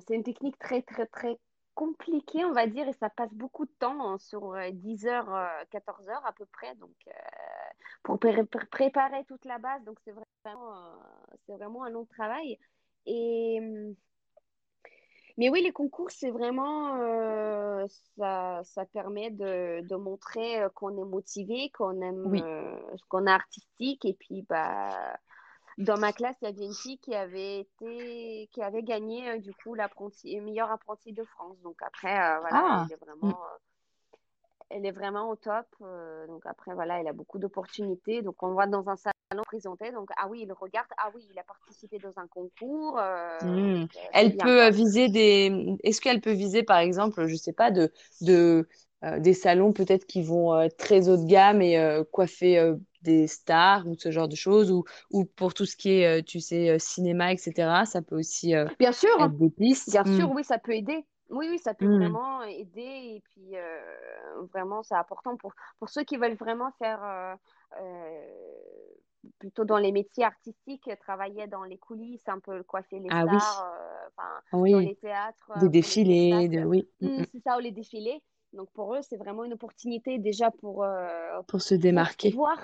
C'est 0.06 0.14
une 0.14 0.22
technique 0.22 0.58
très, 0.58 0.82
très, 0.82 1.06
très 1.06 1.38
compliquée, 1.74 2.44
on 2.44 2.52
va 2.52 2.66
dire, 2.66 2.86
et 2.88 2.92
ça 2.92 3.08
passe 3.10 3.32
beaucoup 3.32 3.64
de 3.64 3.70
temps, 3.78 4.06
hein, 4.12 4.18
sur 4.18 4.52
euh, 4.54 4.70
10 4.72 5.06
heures, 5.06 5.34
euh, 5.34 5.46
14 5.70 6.08
heures 6.08 6.26
à 6.26 6.32
peu 6.32 6.44
près, 6.46 6.74
donc 6.76 6.94
euh, 7.08 7.12
pour 8.02 8.18
pré- 8.18 8.44
pré- 8.44 8.66
préparer 8.66 9.24
toute 9.26 9.44
la 9.46 9.58
base, 9.58 9.82
donc 9.84 9.98
c'est 10.04 10.12
vraiment, 10.12 10.76
euh, 10.76 10.96
c'est 11.46 11.54
vraiment 11.54 11.84
un 11.84 11.90
long 11.90 12.04
travail. 12.04 12.58
Et, 13.06 13.58
hum, 13.60 13.94
mais 15.38 15.48
oui, 15.48 15.62
les 15.62 15.72
concours, 15.72 16.10
c'est 16.10 16.30
vraiment, 16.30 16.96
euh, 17.00 17.86
ça, 18.18 18.60
ça 18.64 18.84
permet 18.86 19.30
de, 19.30 19.80
de 19.86 19.96
montrer 19.96 20.60
euh, 20.62 20.68
qu'on 20.68 20.90
est 20.96 21.08
motivé, 21.08 21.70
qu'on 21.70 22.00
aime, 22.02 22.28
Oui. 22.30 22.40
euh, 22.44 22.76
qu'on 23.08 23.26
est 23.26 23.30
artistique, 23.30 24.04
et 24.04 24.14
puis, 24.14 24.42
bah, 24.42 25.18
dans 25.78 25.98
ma 25.98 26.12
classe, 26.12 26.36
il 26.42 26.46
y 26.46 26.48
avait 26.48 26.64
une 26.64 26.74
fille 26.74 26.98
qui 26.98 27.14
avait 27.14 27.60
été, 27.60 28.48
qui 28.52 28.62
avait 28.62 28.82
gagné 28.82 29.28
euh, 29.30 29.38
du 29.38 29.52
coup 29.54 29.74
l'apprenti, 29.74 30.38
meilleur 30.40 30.70
apprenti 30.70 31.12
de 31.12 31.24
France. 31.24 31.56
Donc 31.62 31.76
après, 31.82 32.14
euh, 32.14 32.40
voilà, 32.40 32.62
Ah, 32.64 32.86
elle 32.86 32.92
est 32.92 32.96
mm. 32.96 33.04
vraiment, 33.04 33.38
euh, 33.38 34.16
elle 34.70 34.86
est 34.86 34.92
vraiment 34.92 35.30
au 35.30 35.36
top. 35.36 35.66
donc 36.28 36.44
après, 36.46 36.74
voilà, 36.74 37.00
elle 37.00 37.08
a 37.08 37.12
beaucoup 37.12 37.38
d'opportunités. 37.38 38.22
Donc 38.22 38.42
on 38.42 38.52
voit 38.52 38.66
dans 38.66 38.88
un 38.88 38.96
salon 38.96 39.42
présenté. 39.44 39.92
Donc 39.92 40.10
ah 40.16 40.28
oui, 40.28 40.42
il 40.42 40.52
regarde. 40.52 40.88
Ah 40.98 41.10
oui, 41.14 41.26
il 41.30 41.38
a 41.38 41.44
participé 41.44 41.98
dans 41.98 42.18
un 42.18 42.26
concours. 42.26 43.00
c'est 43.40 44.00
Elle 44.12 44.36
peut 44.36 44.68
viser 44.70 45.08
des. 45.08 45.76
Est-ce 45.82 46.00
qu'elle 46.00 46.20
peut 46.20 46.32
viser, 46.32 46.62
par 46.62 46.78
exemple, 46.78 47.26
je 47.26 47.36
sais 47.36 47.52
pas, 47.52 47.70
de, 47.70 47.92
de 48.20 48.68
des 49.18 49.34
salons 49.34 49.72
peut-être 49.72 50.06
qui 50.06 50.22
vont 50.22 50.54
euh, 50.54 50.68
très 50.78 51.08
haut 51.08 51.16
de 51.16 51.26
gamme 51.26 51.60
et 51.60 52.02
coiffer 52.12 52.72
des 53.02 53.26
stars 53.26 53.86
ou 53.86 53.94
ce 53.98 54.10
genre 54.10 54.28
de 54.28 54.36
choses, 54.36 54.70
ou, 54.70 54.84
ou 55.10 55.24
pour 55.24 55.54
tout 55.54 55.66
ce 55.66 55.76
qui 55.76 55.90
est, 55.90 56.20
euh, 56.20 56.22
tu 56.22 56.40
sais, 56.40 56.70
euh, 56.70 56.78
cinéma, 56.78 57.32
etc. 57.32 57.84
Ça 57.86 58.02
peut 58.02 58.18
aussi 58.18 58.54
euh, 58.54 58.68
Bien 58.78 58.92
sûr, 58.92 59.10
être 59.16 59.36
des 59.36 59.50
pistes. 59.50 59.88
bien 59.88 60.04
sûr, 60.04 60.30
oui, 60.30 60.44
ça 60.44 60.58
peut 60.58 60.74
aider. 60.74 61.04
Oui, 61.30 61.48
oui, 61.50 61.58
ça 61.58 61.74
peut 61.74 61.86
Hmm. 61.86 61.98
vraiment 61.98 62.42
aider. 62.44 62.82
Et 62.82 63.22
puis, 63.32 63.56
euh, 63.56 64.42
vraiment, 64.52 64.82
c'est 64.82 64.94
important 64.94 65.36
pour, 65.36 65.54
pour 65.78 65.88
ceux 65.88 66.04
qui 66.04 66.16
veulent 66.16 66.36
vraiment 66.36 66.72
faire 66.78 67.02
euh, 67.04 68.26
plutôt 69.38 69.64
dans 69.64 69.78
les 69.78 69.92
métiers 69.92 70.24
artistiques, 70.24 70.90
travailler 71.00 71.46
dans 71.46 71.64
les 71.64 71.78
coulisses, 71.78 72.26
un 72.28 72.40
peu 72.40 72.62
coiffer 72.64 72.98
les 73.00 73.10
Ah 73.10 73.24
oui, 73.26 73.38
stars, 73.40 73.72
enfin, 74.08 74.40
dans 74.70 74.78
oui. 74.78 74.90
les 74.90 74.96
théâtres, 74.96 75.52
Des 75.56 75.68
défilés, 75.68 76.48
de 76.48 76.64
oui, 76.64 76.88
mm, 77.00 77.08
mm. 77.22 77.24
c'est 77.32 77.40
ça, 77.44 77.56
ou 77.56 77.60
les 77.60 77.72
défilés. 77.72 78.22
Donc, 78.52 78.70
pour 78.72 78.94
eux, 78.94 79.00
c'est 79.02 79.16
vraiment 79.16 79.44
une 79.44 79.54
opportunité 79.54 80.18
déjà 80.18 80.50
pour, 80.50 80.84
euh, 80.84 81.40
Pour 81.46 81.62
se 81.62 81.76
pour 81.76 81.76
démarquer. 81.76 82.32
voir 82.32 82.58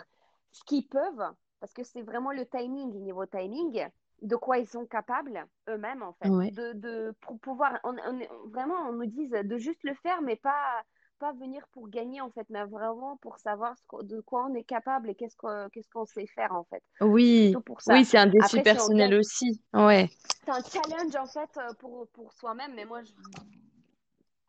ce 0.59 0.65
qu'ils 0.65 0.87
peuvent, 0.87 1.33
parce 1.61 1.73
que 1.73 1.85
c'est 1.85 2.03
vraiment 2.03 2.33
le 2.33 2.47
timing, 2.47 2.93
niveau 3.03 3.27
timing, 3.27 3.87
de 4.23 4.37
quoi 4.37 4.59
ils 4.59 4.69
sont 4.69 4.87
capables 4.87 5.47
eux-mêmes, 5.69 6.03
en 6.03 6.13
fait. 6.15 6.29
Ouais. 6.29 6.51
De, 6.51 6.73
de, 6.73 7.15
pour 7.21 7.39
pouvoir, 7.39 7.79
on, 7.85 7.97
on- 7.99 8.49
vraiment, 8.49 8.77
on 8.89 8.93
nous 8.93 9.07
dise 9.07 9.31
de 9.31 9.59
juste 9.59 9.83
le 9.85 9.95
faire, 9.95 10.21
mais 10.23 10.37
pas, 10.37 10.83
pas 11.19 11.33
venir 11.33 11.67
pour 11.73 11.89
gagner, 11.89 12.21
en 12.21 12.31
fait, 12.31 12.47
mais 12.51 12.65
vraiment 12.65 13.17
pour 13.19 13.39
savoir 13.39 13.77
ce 13.77 14.03
de 14.05 14.21
quoi 14.21 14.47
on 14.47 14.55
est 14.55 14.65
capable 14.65 15.11
et 15.11 15.15
qu'est-ce 15.15 15.37
qu'on 15.37 15.69
qu'est-ce 15.73 15.91
qu'on 15.91 16.07
sait 16.07 16.27
faire, 16.27 16.53
en 16.55 16.65
fait. 16.65 16.83
Oui, 17.01 17.55
oui, 17.89 18.05
c'est 18.05 18.19
un 18.19 18.27
défi 18.27 18.59
Après, 18.59 18.63
personnel 18.63 19.11
gagne, 19.11 19.21
aussi. 19.21 19.63
Ouais. 19.73 20.09
c'est 20.45 20.51
un 20.51 20.63
challenge, 20.63 21.15
en 21.17 21.27
fait, 21.27 21.51
euh, 21.59 21.73
pour, 21.79 22.09
pour 22.09 22.33
soi-même, 22.33 22.75
mais 22.75 22.85
moi, 22.85 23.03
je, 23.03 23.13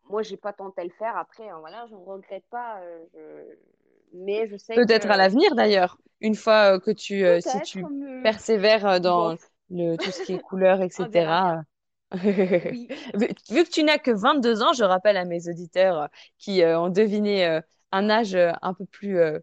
moi, 0.08 0.22
j'ai 0.22 0.36
pas 0.36 0.52
tenté 0.52 0.82
le 0.82 0.90
faire. 0.90 1.16
Après, 1.16 1.48
hein, 1.48 1.58
voilà, 1.60 1.86
je 1.86 1.94
ne 1.94 2.00
regrette 2.00 2.46
pas, 2.50 2.80
euh, 2.80 3.54
mais 4.14 4.46
je 4.48 4.56
sais 4.56 4.74
Peut-être 4.74 5.10
à 5.10 5.16
l'avenir 5.16 5.54
d'ailleurs, 5.54 5.98
une 6.20 6.34
fois 6.34 6.74
euh, 6.76 6.78
que 6.80 6.90
tu, 6.90 7.24
euh, 7.24 7.40
si 7.40 7.60
tu 7.62 7.84
persévères 8.22 8.86
euh, 8.86 8.98
dans 8.98 9.36
le, 9.70 9.96
tout 9.96 10.10
ce 10.10 10.22
qui 10.22 10.34
est 10.34 10.40
couleur, 10.40 10.80
on 10.98 11.08
verra 11.08 11.62
etc. 12.12 12.12
Oui, 12.70 12.88
Vu, 13.14 13.28
vu 13.50 13.64
que 13.64 13.70
tu 13.70 13.84
n'as 13.84 13.98
que 13.98 14.10
22 14.10 14.62
ans, 14.62 14.72
je 14.72 14.82
rappelle 14.84 15.16
à 15.16 15.24
mes 15.24 15.48
auditeurs 15.48 16.08
qui 16.38 16.62
euh, 16.62 16.80
ont 16.80 16.88
deviné 16.88 17.46
euh, 17.46 17.60
un 17.92 18.10
âge 18.10 18.36
un 18.36 18.74
peu 18.74 18.84
plus, 18.86 19.18
euh, 19.18 19.38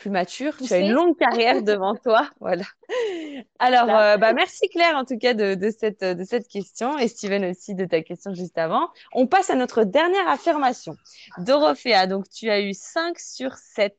plus 0.00 0.10
mature, 0.10 0.56
tu 0.56 0.72
as 0.72 0.78
une 0.78 0.92
longue 0.92 1.16
carrière 1.16 1.62
devant 1.62 1.94
toi. 1.94 2.28
Voilà. 2.40 2.64
Alors, 3.58 3.88
euh, 3.90 4.16
bah, 4.16 4.32
merci 4.32 4.68
Claire 4.70 4.96
en 4.96 5.04
tout 5.04 5.18
cas 5.18 5.34
de, 5.34 5.54
de 5.54 5.70
cette, 5.70 6.02
de 6.02 6.24
cette 6.24 6.48
question 6.48 6.98
et 6.98 7.06
Steven 7.06 7.44
aussi 7.44 7.74
de 7.74 7.84
ta 7.84 8.02
question 8.02 8.34
juste 8.34 8.58
avant. 8.58 8.88
On 9.12 9.26
passe 9.26 9.50
à 9.50 9.54
notre 9.54 9.84
dernière 9.84 10.26
affirmation. 10.28 10.96
Dorothea, 11.38 12.06
donc 12.06 12.28
tu 12.30 12.50
as 12.50 12.60
eu 12.60 12.72
5 12.74 13.18
sur 13.18 13.54
7. 13.54 13.96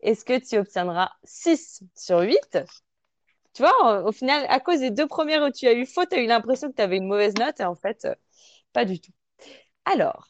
Est-ce 0.00 0.24
que 0.24 0.38
tu 0.38 0.58
obtiendras 0.58 1.10
6 1.24 1.82
sur 1.94 2.20
8? 2.20 2.58
Tu 3.52 3.62
vois, 3.62 4.02
au, 4.02 4.08
au 4.08 4.12
final, 4.12 4.46
à 4.48 4.60
cause 4.60 4.80
des 4.80 4.90
deux 4.90 5.06
premières 5.06 5.42
où 5.42 5.50
tu 5.50 5.66
as 5.66 5.74
eu 5.74 5.84
faux, 5.84 6.06
tu 6.06 6.16
as 6.16 6.22
eu 6.22 6.26
l'impression 6.26 6.70
que 6.70 6.76
tu 6.76 6.82
avais 6.82 6.96
une 6.96 7.08
mauvaise 7.08 7.34
note 7.38 7.60
et 7.60 7.64
en 7.64 7.74
fait, 7.74 8.06
euh, 8.06 8.14
pas 8.72 8.84
du 8.84 9.00
tout. 9.00 9.12
Alors, 9.84 10.28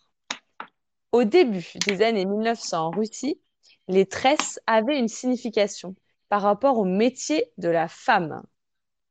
au 1.12 1.24
début 1.24 1.66
des 1.86 2.02
années 2.02 2.24
1900 2.24 2.86
en 2.86 2.90
Russie, 2.90 3.40
les 3.88 4.06
tresses 4.06 4.60
avaient 4.66 4.98
une 4.98 5.08
signification 5.08 5.94
par 6.28 6.42
rapport 6.42 6.78
au 6.78 6.84
métier 6.84 7.50
de 7.58 7.68
la 7.68 7.88
femme. 7.88 8.42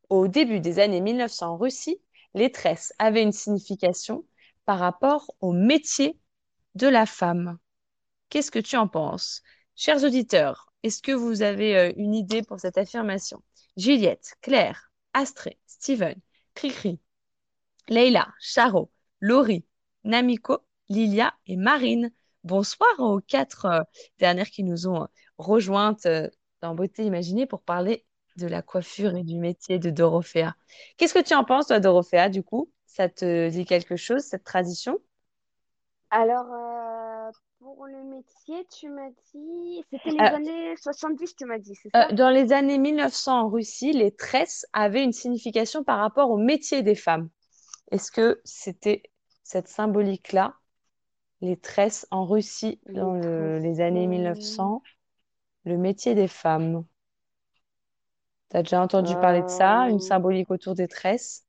Au 0.09 0.27
début 0.27 0.59
des 0.59 0.79
années 0.79 1.01
1900 1.01 1.47
en 1.53 1.57
Russie, 1.57 1.99
les 2.33 2.51
tresses 2.51 2.93
avaient 2.99 3.23
une 3.23 3.31
signification 3.31 4.23
par 4.65 4.79
rapport 4.79 5.33
au 5.41 5.51
métier 5.51 6.17
de 6.75 6.87
la 6.87 7.05
femme. 7.05 7.57
Qu'est-ce 8.29 8.51
que 8.51 8.59
tu 8.59 8.77
en 8.77 8.87
penses? 8.87 9.41
Chers 9.75 10.03
auditeurs, 10.03 10.71
est-ce 10.83 11.01
que 11.01 11.11
vous 11.11 11.41
avez 11.41 11.77
euh, 11.77 11.93
une 11.97 12.13
idée 12.13 12.43
pour 12.43 12.59
cette 12.59 12.77
affirmation? 12.77 13.41
Juliette, 13.77 14.35
Claire, 14.41 14.91
Astrée, 15.13 15.57
Steven, 15.65 16.19
Cricri, 16.53 16.99
Leila, 17.89 18.27
Charo, 18.39 18.91
Laurie, 19.21 19.65
Namiko, 20.03 20.59
Lilia 20.89 21.33
et 21.47 21.55
Marine. 21.55 22.11
Bonsoir 22.47 22.89
aux 22.99 23.19
quatre 23.21 23.65
euh, 23.65 23.81
dernières 24.19 24.49
qui 24.49 24.63
nous 24.63 24.87
ont 24.87 25.03
euh, 25.03 25.07
rejointes 25.37 26.05
euh, 26.05 26.29
dans 26.61 26.73
Beauté 26.75 27.03
Imaginée 27.03 27.45
pour 27.45 27.61
parler 27.61 28.05
de 28.37 28.47
la 28.47 28.61
coiffure 28.61 29.15
et 29.15 29.23
du 29.23 29.37
métier 29.37 29.79
de 29.79 29.89
Dorothea. 29.89 30.55
Qu'est-ce 30.97 31.13
que 31.13 31.23
tu 31.23 31.33
en 31.35 31.43
penses, 31.43 31.67
toi, 31.67 31.79
Dorothea, 31.79 32.29
du 32.29 32.43
coup? 32.43 32.71
Ça 32.85 33.09
te 33.09 33.49
dit 33.49 33.65
quelque 33.65 33.95
chose, 33.97 34.21
cette 34.23 34.43
tradition? 34.45 34.99
Alors, 36.09 36.51
euh, 36.51 37.31
pour 37.59 37.85
le 37.87 38.03
métier, 38.03 38.65
tu 38.77 38.89
m'as 38.89 39.09
dit, 39.33 39.85
c'était 39.89 40.11
les 40.11 40.21
Euh, 40.21 40.29
années 40.33 40.75
70, 40.75 41.33
tu 41.35 41.45
m'as 41.45 41.59
dit, 41.59 41.75
c'est 41.75 41.93
euh, 41.95 42.05
ça? 42.05 42.11
dans 42.11 42.29
les 42.29 42.53
années 42.53 42.77
1900 42.77 43.41
en 43.41 43.49
Russie, 43.49 43.93
les 43.93 44.11
tresses 44.11 44.65
avaient 44.73 45.03
une 45.03 45.13
signification 45.13 45.83
par 45.83 45.99
rapport 45.99 46.29
au 46.31 46.37
métier 46.37 46.83
des 46.83 46.95
femmes. 46.95 47.29
Est-ce 47.91 48.11
que 48.11 48.41
c'était 48.45 49.03
cette 49.43 49.67
symbolique-là, 49.67 50.55
les 51.41 51.57
tresses 51.57 52.07
en 52.11 52.25
Russie 52.25 52.79
dans 52.93 53.13
le- 53.15 53.59
les 53.59 53.81
années 53.81 54.07
tresses. 54.07 54.07
1900, 54.07 54.83
le 55.65 55.77
métier 55.77 56.15
des 56.15 56.27
femmes? 56.29 56.85
T'as 58.49 58.61
déjà 58.61 58.81
entendu 58.81 59.15
parler 59.15 59.41
de 59.43 59.49
ça, 59.49 59.89
une 59.89 60.01
Euh, 60.01 60.01
symbolique 60.01 60.51
autour 60.51 60.75
des 60.75 60.89
tresses? 60.89 61.45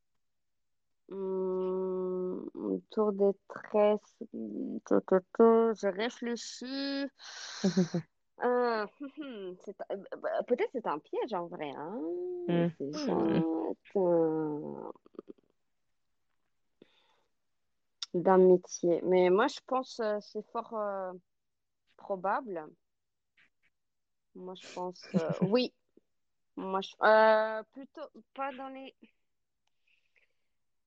hum, 1.11 2.49
autour 2.55 3.13
des 3.13 3.33
tresses. 3.49 4.17
Je 4.83 5.87
réfléchis. 5.89 7.09
Euh, 8.45 8.87
euh, 9.21 9.97
bah, 10.23 10.31
peut-être 10.47 10.71
c'est 10.73 10.87
un 10.87 10.99
piège 10.99 11.33
en 11.35 11.47
vrai, 11.49 11.71
hein. 11.77 12.01
Hmm. 12.47 12.69
C'est 12.79 12.93
Hmm. 12.95 13.09
juste 13.33 13.49
un- 13.97 14.93
d'un 18.23 18.39
métier. 18.39 19.01
Mais 19.05 19.31
moi, 19.31 19.49
je 19.49 19.61
pense 19.67 20.01
euh, 20.01 20.19
c'est 20.21 20.45
fort 20.53 20.75
euh, 20.75 21.13
probable. 21.97 22.67
Moi, 24.35 24.55
je 24.55 24.67
pense 24.73 25.09
euh, 25.15 25.33
oui. 25.43 25.73
Moi, 26.57 26.81
je, 26.81 26.91
euh, 27.03 27.63
plutôt 27.73 28.09
pas 28.35 28.53
dans 28.53 28.69
les. 28.69 28.95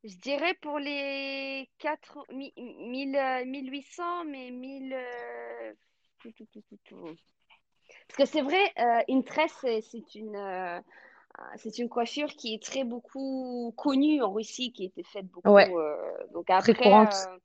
Je 0.03 0.15
dirais 0.17 0.55
pour 0.61 0.79
les 0.79 1.69
4, 1.77 2.25
mi- 2.33 2.53
mille, 2.57 3.15
euh, 3.15 3.45
1800, 3.45 4.25
mais 4.25 4.49
1000. 4.51 4.93
euh, 4.93 5.73
tout, 6.19 6.31
tout, 6.31 6.45
tout, 6.51 6.61
tout, 6.69 6.79
tout. 6.85 7.17
Parce 8.07 8.17
que 8.17 8.25
c'est 8.25 8.41
vrai, 8.41 8.73
une 9.07 9.23
tresse, 9.23 9.53
c'est 9.61 10.15
une, 10.15 10.35
c'est 11.57 11.77
une 11.77 11.89
coiffure 11.89 12.29
qui 12.29 12.53
est 12.53 12.63
très 12.63 12.83
beaucoup 12.83 13.73
connue 13.77 14.21
en 14.21 14.31
Russie, 14.31 14.71
qui 14.73 14.85
été 14.85 15.03
faite 15.03 15.27
beaucoup. 15.27 15.49
Ouais, 15.51 15.69
euh, 15.69 15.95
donc 16.33 16.47
très 16.59 16.73
courante. 16.73 17.13
euh, 17.13 17.37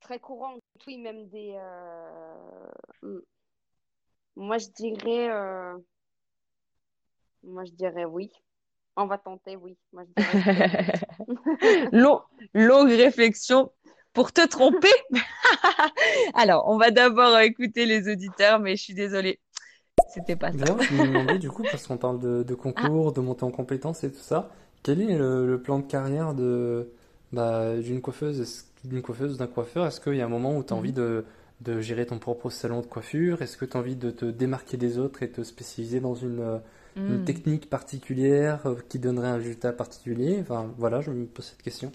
très 0.00 0.18
courante, 0.18 0.60
oui, 0.86 0.98
même 0.98 1.28
des. 1.28 1.54
euh, 1.56 3.20
moi, 4.36 4.58
je 4.58 4.66
dirais, 4.68 5.28
moi, 7.42 7.64
je 7.64 7.72
dirais 7.72 8.04
oui. 8.04 8.30
On 8.96 9.06
va 9.06 9.18
tenter, 9.18 9.56
oui. 9.56 9.76
Moi, 9.92 10.04
je 10.04 10.22
dirais 10.22 10.38
oui. 11.28 11.28
Long- 11.92 12.22
longue 12.54 12.90
réflexion 12.90 13.72
pour 14.12 14.32
te 14.32 14.46
tromper. 14.46 14.92
Alors, 16.34 16.68
on 16.68 16.78
va 16.78 16.90
d'abord 16.90 17.38
écouter 17.38 17.86
les 17.86 18.08
auditeurs, 18.10 18.60
mais 18.60 18.76
je 18.76 18.82
suis 18.82 18.94
désolée, 18.94 19.40
c'était 20.06 20.36
pas 20.36 20.52
ça. 20.52 20.66
D'ailleurs, 20.66 20.78
je 20.80 20.94
me 20.94 21.04
demandais 21.04 21.38
du 21.38 21.50
coup, 21.50 21.64
parce 21.64 21.86
qu'on 21.86 21.96
parle 21.96 22.20
de, 22.20 22.42
de 22.44 22.54
Ah, 22.76 22.90
concours, 22.94 23.12
de 23.12 23.20
montée 23.20 23.44
en 23.44 23.50
compétences 23.50 24.04
et 24.04 24.12
tout 24.12 24.20
ça, 24.20 24.50
quel 24.82 25.00
est 25.00 25.16
le, 25.18 25.46
le 25.46 25.60
plan 25.60 25.78
de 25.80 25.84
carrière 25.86 26.34
de, 26.34 26.88
bah, 27.32 27.76
d'une 27.76 28.00
coiffeuse, 28.00 28.64
d'une 28.84 29.02
coiffeuse 29.02 29.36
d'un 29.38 29.46
coiffeur? 29.48 29.86
Est-ce 29.86 30.00
qu'il 30.00 30.14
y 30.14 30.20
a 30.20 30.26
un 30.26 30.28
moment 30.28 30.56
où 30.56 30.62
tu 30.62 30.72
as 30.72 30.76
envie 30.76 30.92
mhm. 30.92 30.94
de, 30.94 31.24
de 31.62 31.80
gérer 31.80 32.06
ton 32.06 32.18
propre 32.18 32.50
salon 32.50 32.80
de 32.82 32.86
coiffure? 32.86 33.42
Est-ce 33.42 33.56
que 33.56 33.64
tu 33.64 33.76
as 33.76 33.80
envie 33.80 33.96
de 33.96 34.10
te 34.10 34.26
démarquer 34.26 34.76
des 34.76 34.98
autres 34.98 35.22
et 35.24 35.30
te 35.30 35.42
spécialiser 35.42 35.98
dans 36.00 36.14
une, 36.14 36.60
une 37.08 37.18
Hmm. 37.18 37.24
technique 37.24 37.68
particulière 37.68 38.64
euh, 38.66 38.76
qui 38.88 38.98
donnerait 39.00 39.28
un 39.28 39.36
résultat 39.36 39.72
particulier? 39.72 40.38
Enfin, 40.40 40.72
voilà, 40.78 41.00
je 41.00 41.10
me 41.10 41.26
pose 41.26 41.46
cette 41.46 41.62
question. 41.62 41.90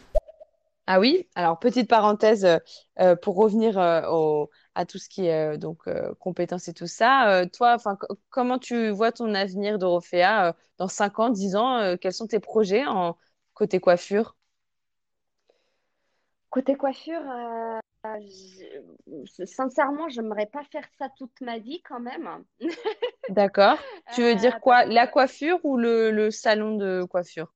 Ah 0.87 0.99
oui, 0.99 1.29
alors 1.35 1.59
petite 1.59 1.87
parenthèse 1.87 2.47
euh, 2.99 3.15
pour 3.15 3.35
revenir 3.35 3.77
euh, 3.77 4.01
au- 4.09 4.49
à 4.79 4.85
tout 4.85 4.97
ce 4.99 5.09
qui 5.09 5.25
est 5.27 5.55
euh, 5.55 5.57
donc 5.57 5.87
euh, 5.87 6.13
compétences 6.19 6.67
et 6.69 6.73
tout 6.73 6.87
ça. 6.87 7.29
euh, 7.41 7.45
toi, 7.47 7.75
enfin, 7.75 7.95
co- 7.97 8.07
comment 8.29 8.59
tu 8.59 8.89
vois 8.89 9.11
ton 9.11 9.33
avenir, 9.35 9.79
Dorothea, 9.79 10.55
dans 10.77 10.87
5 10.87 11.19
ans, 11.19 11.29
10 11.29 11.55
ans? 11.55 11.97
quels 12.01 12.13
sont 12.13 12.27
tes 12.27 12.39
projets 12.39 12.85
en 12.85 13.17
côté 13.53 13.79
coiffure? 13.79 14.35
Côté 16.49 16.75
coiffure, 16.75 17.21
euh, 17.29 17.79
je- 19.25 19.45
sincèrement, 19.45 20.09
j'aimerais 20.09 20.47
pas 20.47 20.63
faire 20.65 20.87
ça 20.97 21.09
toute 21.17 21.41
ma 21.41 21.59
vie 21.59 21.81
quand 21.83 21.99
même. 21.99 22.43
D'accord. 23.29 23.87
Tu 24.09 24.21
veux 24.23 24.35
dire 24.35 24.59
quoi? 24.59 24.85
La 24.85 25.07
coiffure 25.07 25.59
ou 25.63 25.77
le, 25.77 26.11
le 26.11 26.31
salon 26.31 26.75
de 26.75 27.03
coiffure? 27.09 27.53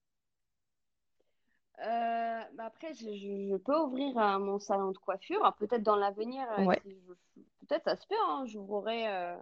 Euh, 1.84 2.42
bah 2.54 2.66
après, 2.66 2.94
je, 2.94 3.58
peux 3.58 3.78
ouvrir 3.78 4.18
euh, 4.18 4.40
mon 4.40 4.60
salon 4.60 4.92
de 4.92 4.98
coiffure. 4.98 5.42
Alors, 5.42 5.56
Peut-être 5.56 5.84
dans 5.84 5.96
l'avenir, 5.98 6.46
euh, 6.52 6.66
Ouais. 6.66 6.82
si 6.82 6.96
je- 6.96 7.42
peut-être 7.68 7.84
ça 7.84 7.96
se 7.96 8.06
fait, 8.08 8.16
hein, 8.28 8.44
j'ouvrirai 8.46 9.36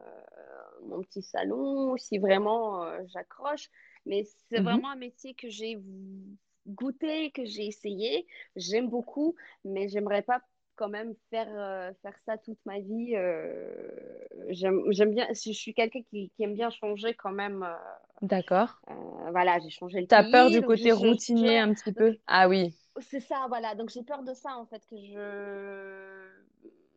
mon 0.83 1.01
petit 1.01 1.21
salon 1.21 1.95
si 1.97 2.17
vraiment 2.17 2.83
j'accroche. 3.07 3.69
Mais 4.05 4.23
c'est 4.49 4.59
Mhm. 4.59 4.63
vraiment 4.63 4.89
un 4.89 4.95
métier 4.95 5.35
que 5.35 5.49
j'ai 5.49 5.79
goûté, 6.67 7.31
que 7.31 7.45
j'ai 7.45 7.67
essayé. 7.67 8.27
J'aime 8.55 8.89
beaucoup, 8.89 9.35
mais 9.63 9.87
j'aimerais 9.87 10.21
pas 10.21 10.41
quand 10.81 10.89
même 10.89 11.15
faire, 11.29 11.47
euh, 11.49 11.93
faire 12.01 12.15
ça 12.25 12.37
toute 12.39 12.59
ma 12.65 12.79
vie. 12.79 13.15
euh, 13.15 13.89
j'aime, 14.49 14.81
j'aime 14.91 15.13
bien, 15.13 15.27
je 15.33 15.51
suis 15.53 15.73
quelqu'un 15.75 16.01
qui, 16.11 16.31
qui 16.35 16.43
aime 16.43 16.55
bien 16.55 16.69
changer 16.71 17.13
quand 17.15 17.31
même. 17.31 17.63
euh, 17.63 17.73
D'accord. 18.23 18.81
euh, 18.89 19.31
voilà, 19.31 19.59
j'ai 19.59 19.69
changé 19.69 20.01
le 20.01 20.07
T'as 20.07 20.23
peur 20.23 20.51
du 20.51 20.61
côté 20.63 20.91
routinier 20.91 21.57
un 21.57 21.73
petit 21.73 21.91
donc, 21.95 22.07
peu? 22.07 22.19
Ah 22.27 22.47
oui. 22.47 22.75
c'est 23.01 23.19
ça, 23.21 23.45
voilà. 23.49 23.75
Donc 23.75 23.89
j'ai 23.89 24.03
peur 24.03 24.23
de 24.23 24.33
ça 24.33 24.57
en 24.57 24.65
fait, 24.65 24.85
que 24.89 24.97
je 24.97 26.29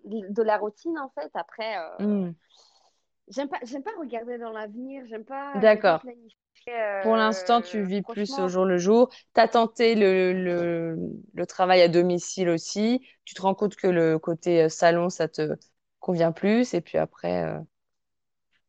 de 0.05 0.43
la 0.43 0.59
routine 0.59 0.99
en 0.99 1.09
fait. 1.11 1.31
Après, 1.35 1.77
Hmm. 1.99 2.35
j'aime 3.29 3.49
pas, 3.49 3.59
j'aime 3.65 3.83
pas 3.83 3.91
regarder 3.99 4.39
dans 4.39 4.51
l'avenir. 4.53 5.05
J'aime 5.07 5.25
pas, 5.25 5.69
j'aime 5.69 5.85
pas 5.85 5.95
D'accord. 5.95 6.01
planifier. 6.01 6.39
Pour 7.01 7.17
l'instant, 7.17 7.61
tu 7.61 7.83
euh, 7.83 7.85
vis 7.85 8.03
plus 8.03 8.39
au 8.39 8.49
jour 8.49 8.65
le 8.65 8.79
jour. 8.79 9.11
Tu 9.35 9.41
as 9.41 9.49
tenté 9.49 9.95
le, 9.95 10.33
le, 10.33 10.97
le 11.35 11.47
travail 11.47 11.83
à 11.83 11.89
domicile 11.89 12.49
aussi. 12.49 13.07
Tu 13.25 13.35
te 13.35 13.43
rends 13.43 13.55
compte 13.55 13.77
que 13.77 13.87
le 13.87 14.19
côté 14.19 14.63
euh, 14.65 14.69
salon, 14.71 15.11
ça 15.11 15.29
te 15.29 15.57
convient 16.01 16.33
plus. 16.33 16.73
Et 16.75 16.81
puis 16.81 16.97
après, 16.99 17.45
euh, 17.45 17.61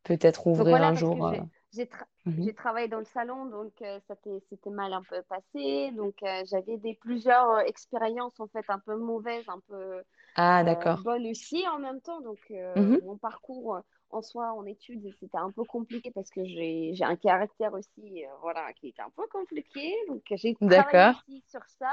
peut-être 0.04 0.48
ouvrir 0.48 0.82
voilà 0.82 0.86
un 0.86 0.96
jour. 0.96 1.26
euh, 1.28 1.32
j'ai 1.32 1.44
j'ai 1.74 1.86
tra- 1.86 2.06
mhm. 2.26 2.48
j'ai 2.48 2.54
travaillé 2.54 2.88
dans 2.88 3.00
le 3.00 3.06
salon, 3.06 3.46
donc 3.46 3.82
euh, 3.82 4.00
ça 4.08 4.16
c'était 4.50 4.70
mal 4.70 4.94
un 4.94 5.04
peu 5.04 5.22
passé. 5.24 5.92
Donc 5.94 6.16
euh, 6.24 6.44
j'avais 6.50 6.78
des 6.78 6.96
plusieurs 6.96 7.50
euh, 7.52 7.60
expériences 7.62 8.40
en 8.40 8.48
fait 8.48 8.66
un 8.70 8.80
peu 8.80 8.98
mauvaises, 8.98 9.46
un 9.48 9.60
peu 9.68 10.04
Ah, 10.36 10.64
euh, 10.64 10.64
d'accord. 10.64 11.00
bonne 11.04 11.28
aussi 11.28 11.68
en 11.70 11.80
même 11.80 12.02
temps. 12.02 12.22
Donc, 12.22 12.40
euh, 12.52 12.76
Mhm. 12.76 13.00
mon 13.02 13.18
parcours 13.18 13.78
euh, 13.78 13.82
en 14.16 14.22
soi, 14.22 14.54
en 14.54 14.66
études, 14.66 15.12
c'était 15.20 15.38
un 15.38 15.52
peu 15.52 15.64
compliqué 15.64 16.12
parce 16.12 16.30
que 16.30 16.44
j'ai, 16.46 16.94
un 17.02 17.16
caractère 17.16 17.74
aussi, 17.74 18.24
euh, 18.24 18.28
voilà, 18.42 18.72
qui 18.74 18.88
est 18.88 19.00
un 19.00 19.10
peu 19.16 19.24
compliqué. 19.28 19.94
Donc, 20.08 20.22
j'ai 20.32 20.56
travaillé 20.56 21.14
aussi 21.28 21.44
sur 21.50 21.62
ça. 21.80 21.92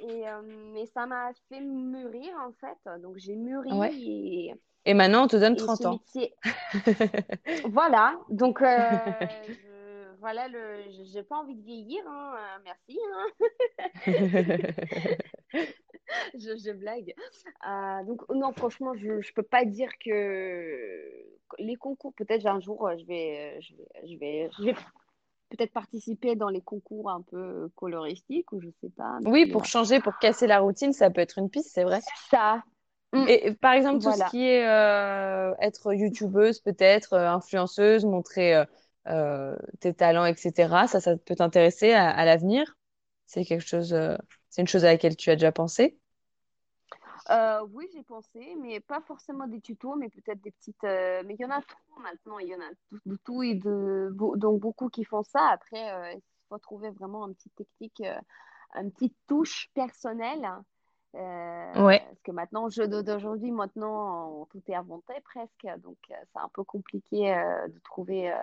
Et, 0.00 0.28
euh, 0.28 0.42
mais 0.72 0.86
ça 0.86 1.06
m'a 1.06 1.30
fait 1.48 1.60
mûrir, 1.60 2.32
en 2.46 2.52
fait. 2.52 3.00
Donc, 3.00 3.16
j'ai 3.16 3.34
mûri 3.34 3.72
Ouais. 3.72 3.92
et, 3.94 4.54
Et 4.84 4.94
maintenant, 4.94 5.24
on 5.24 5.28
te 5.28 5.36
donne 5.36 5.54
et 5.54 5.56
30 5.56 5.78
ce 5.78 5.86
ans. 5.86 5.92
métier. 5.92 6.34
Voilà. 7.64 8.18
Donc, 8.28 8.60
euh, 8.62 8.68
voilà, 10.20 10.48
le, 10.48 10.82
je- 10.90 11.04
j'ai 11.12 11.22
pas 11.22 11.36
envie 11.38 11.54
de 11.54 11.62
vieillir. 11.62 12.02
hein, 12.08 12.34
euh, 12.36 12.58
merci. 12.64 12.98
hein. 13.14 13.26
Je, 16.34 16.56
je 16.56 16.72
blague. 16.72 17.14
Euh, 17.68 18.04
donc, 18.04 18.22
non, 18.30 18.52
franchement, 18.52 18.94
je 18.94 19.06
ne 19.08 19.32
peux 19.34 19.42
pas 19.42 19.64
dire 19.64 19.90
que 20.04 21.10
les 21.58 21.76
concours, 21.76 22.12
peut-être 22.14 22.46
un 22.46 22.60
jour, 22.60 22.86
euh, 22.86 22.96
je 22.98 23.04
vais, 23.04 23.60
je 23.60 23.74
vais, 23.74 24.08
je 24.08 24.18
vais, 24.18 24.50
je 24.58 24.64
vais 24.64 24.74
peut-être 25.50 25.72
participer 25.72 26.36
dans 26.36 26.48
les 26.48 26.60
concours 26.62 27.10
un 27.10 27.22
peu 27.22 27.70
coloristiques 27.76 28.52
ou 28.52 28.60
je 28.60 28.68
sais 28.82 28.90
pas. 28.90 29.18
Oui, 29.24 29.46
pour 29.46 29.64
changer, 29.64 30.00
pour 30.00 30.18
casser 30.18 30.46
la 30.46 30.60
routine, 30.60 30.92
ça 30.92 31.10
peut 31.10 31.20
être 31.20 31.38
une 31.38 31.50
piste, 31.50 31.70
c'est 31.74 31.84
vrai. 31.84 32.00
ça, 32.30 32.62
mm, 33.12 33.26
Et 33.28 33.52
par 33.54 33.72
exemple, 33.72 34.00
tout 34.02 34.12
ce 34.12 34.22
qui 34.30 34.44
est 34.46 34.66
euh, 34.66 35.54
être 35.60 35.92
youtubeuse, 35.94 36.60
peut-être, 36.60 37.14
euh, 37.14 37.28
influenceuse, 37.30 38.04
montrer 38.04 38.54
euh, 38.54 38.64
tes 39.80 39.94
talents, 39.94 40.24
etc., 40.26 40.86
ça, 40.88 41.00
ça 41.00 41.16
peut 41.16 41.34
t'intéresser 41.36 41.92
à, 41.92 42.10
à 42.10 42.24
l'avenir? 42.24 42.76
C'est 43.26 43.44
quelque 43.44 43.66
chose, 43.66 43.92
euh, 43.94 44.16
c'est 44.50 44.62
une 44.62 44.68
chose 44.68 44.84
à 44.84 44.88
laquelle 44.92 45.16
tu 45.16 45.30
as 45.30 45.36
déjà 45.36 45.52
pensé? 45.52 45.98
Euh, 47.30 47.66
oui, 47.72 47.86
j'ai 47.92 48.02
pensé, 48.02 48.54
mais 48.60 48.80
pas 48.80 49.00
forcément 49.02 49.46
des 49.46 49.60
tutos, 49.60 49.96
mais 49.96 50.08
peut-être 50.08 50.40
des 50.40 50.50
petites. 50.52 50.82
euh, 50.84 51.22
mais 51.26 51.34
il 51.38 51.42
y 51.42 51.44
en 51.44 51.50
a 51.50 51.60
trop 51.62 52.00
maintenant, 52.00 52.38
il 52.38 52.48
y 52.48 52.54
en 52.54 52.60
a 52.60 52.70
de 53.06 53.16
tout 53.24 53.42
et 53.42 53.54
de 53.54 54.10
donc 54.36 54.60
beaucoup 54.60 54.88
qui 54.88 55.04
font 55.04 55.22
ça. 55.24 55.48
Après, 55.50 55.92
euh, 55.92 56.12
il 56.14 56.22
faut 56.48 56.58
trouver 56.58 56.90
vraiment 56.90 57.26
une 57.28 57.34
petite 57.34 57.54
technique, 57.56 58.00
euh, 58.02 58.18
une 58.80 58.92
petite 58.92 59.16
touche 59.26 59.70
personnelle. 59.74 60.44
hein. 60.44 60.64
Euh, 61.14 61.18
Ouais, 61.74 62.06
parce 62.06 62.20
que 62.22 62.32
maintenant, 62.32 62.66
au 62.66 62.70
jeu 62.70 62.86
d'aujourd'hui, 62.88 63.50
maintenant, 63.52 64.46
tout 64.52 64.62
est 64.68 64.74
inventé 64.74 65.14
presque, 65.24 65.66
donc 65.78 65.98
euh, 66.10 66.14
c'est 66.32 66.38
un 66.40 66.50
peu 66.54 66.64
compliqué 66.64 67.34
euh, 67.34 67.68
de 67.68 67.78
trouver, 67.80 68.30
euh, 68.32 68.36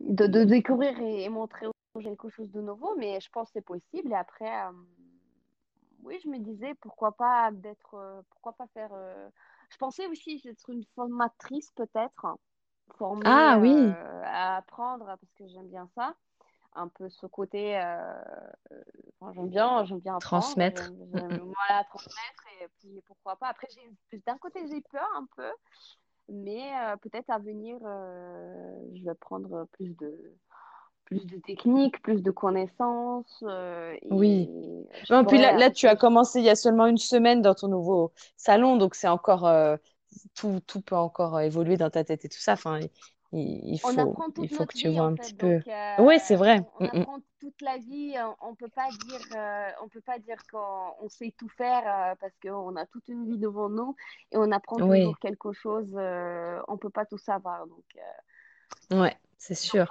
de, 0.00 0.26
de 0.26 0.44
découvrir 0.44 0.98
et, 1.00 1.24
et 1.24 1.28
montrer 1.28 1.66
aux 1.66 1.72
gens 1.96 2.00
quelque 2.00 2.28
chose 2.30 2.50
de 2.50 2.60
nouveau, 2.60 2.94
mais 2.96 3.20
je 3.20 3.28
pense 3.30 3.48
que 3.48 3.54
c'est 3.54 3.64
possible. 3.64 4.12
Et 4.12 4.14
après. 4.16 4.64
euh, 4.66 4.72
oui, 6.02 6.18
je 6.24 6.28
me 6.28 6.38
disais 6.38 6.74
pourquoi 6.80 7.12
pas 7.12 7.50
d'être, 7.52 7.94
euh, 7.94 8.22
pourquoi 8.30 8.52
pas 8.54 8.66
faire. 8.68 8.90
euh, 8.92 9.28
Je 9.70 9.76
pensais 9.76 10.06
aussi 10.06 10.40
être 10.46 10.70
une 10.70 10.84
formatrice 10.94 11.70
peut-être, 11.72 12.26
formée 12.96 13.22
Ah 13.26 13.58
oui, 13.60 13.92
à 14.24 14.56
apprendre 14.56 15.04
parce 15.04 15.32
que 15.36 15.46
j'aime 15.48 15.68
bien 15.68 15.88
ça. 15.94 16.14
un 16.74 16.88
peu 16.88 17.08
ce 17.10 17.26
côté. 17.26 17.76
enfin, 19.20 19.32
j'aime 19.34 19.48
bien, 19.50 19.84
j'aime 19.84 19.98
bien 19.98 20.16
apprendre, 20.16 20.38
Transmettre. 20.38 20.82
j'aime- 20.84 21.08
Mm, 21.12 21.18
j'aime- 21.18 21.44
mm. 21.48 21.54
voilà, 21.68 21.84
transmettre 21.84 22.44
et 22.62 22.68
puis 22.78 23.02
pourquoi 23.06 23.36
pas. 23.36 23.48
Après, 23.48 23.68
d'un 24.26 24.38
côté, 24.38 24.66
j'ai 24.68 24.80
peur 24.80 25.08
un 25.16 25.26
peu, 25.36 25.50
mais 26.30 26.62
euh, 26.76 26.96
peut-être 26.96 27.30
à 27.30 27.38
venir, 27.38 27.78
euh, 27.84 28.74
je 28.94 29.04
vais 29.04 29.14
prendre 29.14 29.66
plus 29.72 29.96
de, 29.98 30.36
plus 31.06 31.26
de 31.26 31.38
techniques, 31.38 32.02
plus 32.02 32.22
de 32.22 32.30
connaissances. 32.30 33.42
euh, 33.46 33.96
et 34.02 34.10
Oui. 34.10 34.50
puis 35.28 35.38
là, 35.38 35.70
tu 35.70 35.86
as 35.86 35.96
commencé 35.96 36.40
il 36.40 36.44
y 36.44 36.50
a 36.50 36.56
seulement 36.56 36.86
une 36.86 36.98
semaine 36.98 37.42
dans 37.42 37.54
ton 37.54 37.68
nouveau 37.68 38.12
salon, 38.36 38.76
donc 38.76 38.94
c'est 38.96 39.08
encore 39.08 39.48
tout, 40.34 40.60
tout 40.66 40.82
peut 40.82 40.96
encore 40.96 41.40
évoluer 41.40 41.76
dans 41.76 41.90
ta 41.90 42.04
tête 42.04 42.24
et 42.24 42.28
tout 42.28 42.40
ça. 42.40 42.54
Enfin, 42.54 42.80
il, 43.32 43.40
il- 43.40 43.74
il 43.74 43.78
On 43.82 43.96
faut, 43.96 43.98
apprend 43.98 44.30
il 44.36 44.48
toute 44.48 44.50
faut 44.50 44.66
notre 44.66 44.66
que 44.66 44.74
tu 44.74 44.88
vie 44.88 44.88
vois 44.88 45.04
un 45.04 45.14
fait, 45.14 45.30
petit 45.30 45.34
peu. 45.34 45.60
donc 45.60 45.66
euh, 45.66 45.98
Oui, 45.98 46.18
c'est 46.20 46.36
vrai. 46.36 46.60
on, 46.60 46.70
on 46.74 46.80
Mm, 46.80 46.88
mm. 47.00 47.04
apprend 47.04 47.18
toute 47.40 47.60
la 47.62 47.78
vie. 47.78 48.14
On, 48.18 48.50
on 48.50 48.54
peut 48.54 48.68
pas 48.68 48.90
dire, 48.92 49.22
euh, 49.32 49.70
on 49.82 49.88
peut 49.88 50.00
pas 50.02 50.18
dire 50.18 50.36
qu'on 50.50 50.94
on 51.00 51.08
sait 51.08 51.32
tout 51.38 51.48
faire 51.48 51.82
euh, 51.86 52.14
parce 52.20 52.34
qu'on 52.42 52.76
a 52.76 52.86
toute 52.86 53.08
une 53.08 53.26
vie 53.26 53.38
devant 53.38 53.68
nous 53.70 53.96
et 54.32 54.36
on 54.36 54.50
apprend 54.52 54.80
Oui, 54.80 54.80
toujours 54.82 55.18
quelque 55.18 55.52
chose. 55.52 55.94
euh, 55.96 56.60
on 56.68 56.76
peut 56.78 56.90
pas 56.90 57.06
tout 57.06 57.18
savoir, 57.18 57.66
donc. 57.66 57.84
euh, 57.96 58.00
ouais, 58.90 59.16
c'est 59.38 59.54
sûr. 59.54 59.86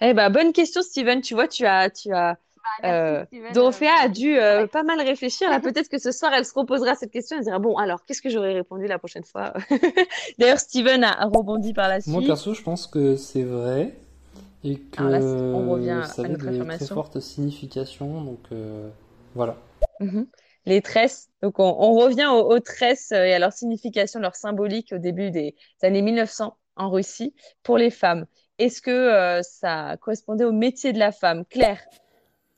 Eh 0.00 0.14
ben, 0.14 0.30
bonne 0.30 0.52
question, 0.52 0.82
Steven. 0.82 1.20
Tu 1.20 1.34
vois, 1.34 1.48
tu 1.48 1.66
as, 1.66 1.90
tu 1.90 2.12
as, 2.12 2.38
bah, 2.62 2.68
merci 2.82 2.94
euh, 2.94 3.24
euh, 3.34 3.52
Dorothea 3.52 3.90
a 4.00 4.08
dû 4.08 4.36
euh, 4.38 4.62
ouais. 4.62 4.68
pas 4.68 4.82
mal 4.82 5.00
réfléchir. 5.00 5.50
Là, 5.50 5.60
peut-être 5.60 5.88
que 5.88 5.98
ce 5.98 6.12
soir, 6.12 6.32
elle 6.34 6.44
se 6.44 6.54
reposera 6.54 6.94
cette 6.94 7.10
question. 7.10 7.36
Elle 7.38 7.44
dira, 7.44 7.58
bon, 7.58 7.76
alors, 7.76 8.04
qu'est-ce 8.04 8.22
que 8.22 8.30
j'aurais 8.30 8.52
répondu 8.52 8.86
la 8.86 8.98
prochaine 8.98 9.24
fois? 9.24 9.52
D'ailleurs, 10.38 10.58
Steven 10.58 11.04
a, 11.04 11.10
a 11.22 11.26
rebondi 11.26 11.72
par 11.72 11.88
la 11.88 12.00
Moi, 12.06 12.20
suite. 12.20 12.26
perso, 12.26 12.54
je 12.54 12.62
pense 12.62 12.86
que 12.86 13.16
c'est 13.16 13.42
vrai 13.42 13.94
et 14.62 14.78
là, 14.98 15.20
c'est- 15.20 15.26
on 15.26 15.64
que 15.66 15.70
revient 15.70 16.02
ça 16.04 16.22
à 16.22 16.28
notre 16.28 16.32
de 16.32 16.36
très 16.38 16.48
affirmation. 16.50 16.94
fortes 16.94 17.20
significations. 17.20 18.20
Donc, 18.22 18.40
euh, 18.52 18.88
voilà. 19.34 19.56
Mhm. 20.00 20.26
Les 20.66 20.82
tresses. 20.82 21.28
Donc, 21.42 21.58
on, 21.58 21.64
on 21.78 21.92
revient 21.94 22.26
aux, 22.26 22.50
aux 22.52 22.60
tresses 22.60 23.12
euh, 23.12 23.24
et 23.24 23.32
à 23.32 23.38
leur 23.38 23.52
signification, 23.52 24.20
leur 24.20 24.36
symbolique 24.36 24.92
au 24.92 24.98
début 24.98 25.30
des 25.30 25.54
années 25.82 26.02
1900 26.02 26.56
en 26.76 26.90
Russie 26.90 27.34
pour 27.62 27.78
les 27.78 27.90
femmes. 27.90 28.26
Est-ce 28.58 28.82
que 28.82 28.90
euh, 28.90 29.42
ça 29.42 29.96
correspondait 30.00 30.44
au 30.44 30.52
métier 30.52 30.92
de 30.92 30.98
la 30.98 31.12
femme? 31.12 31.44
Claire? 31.46 31.80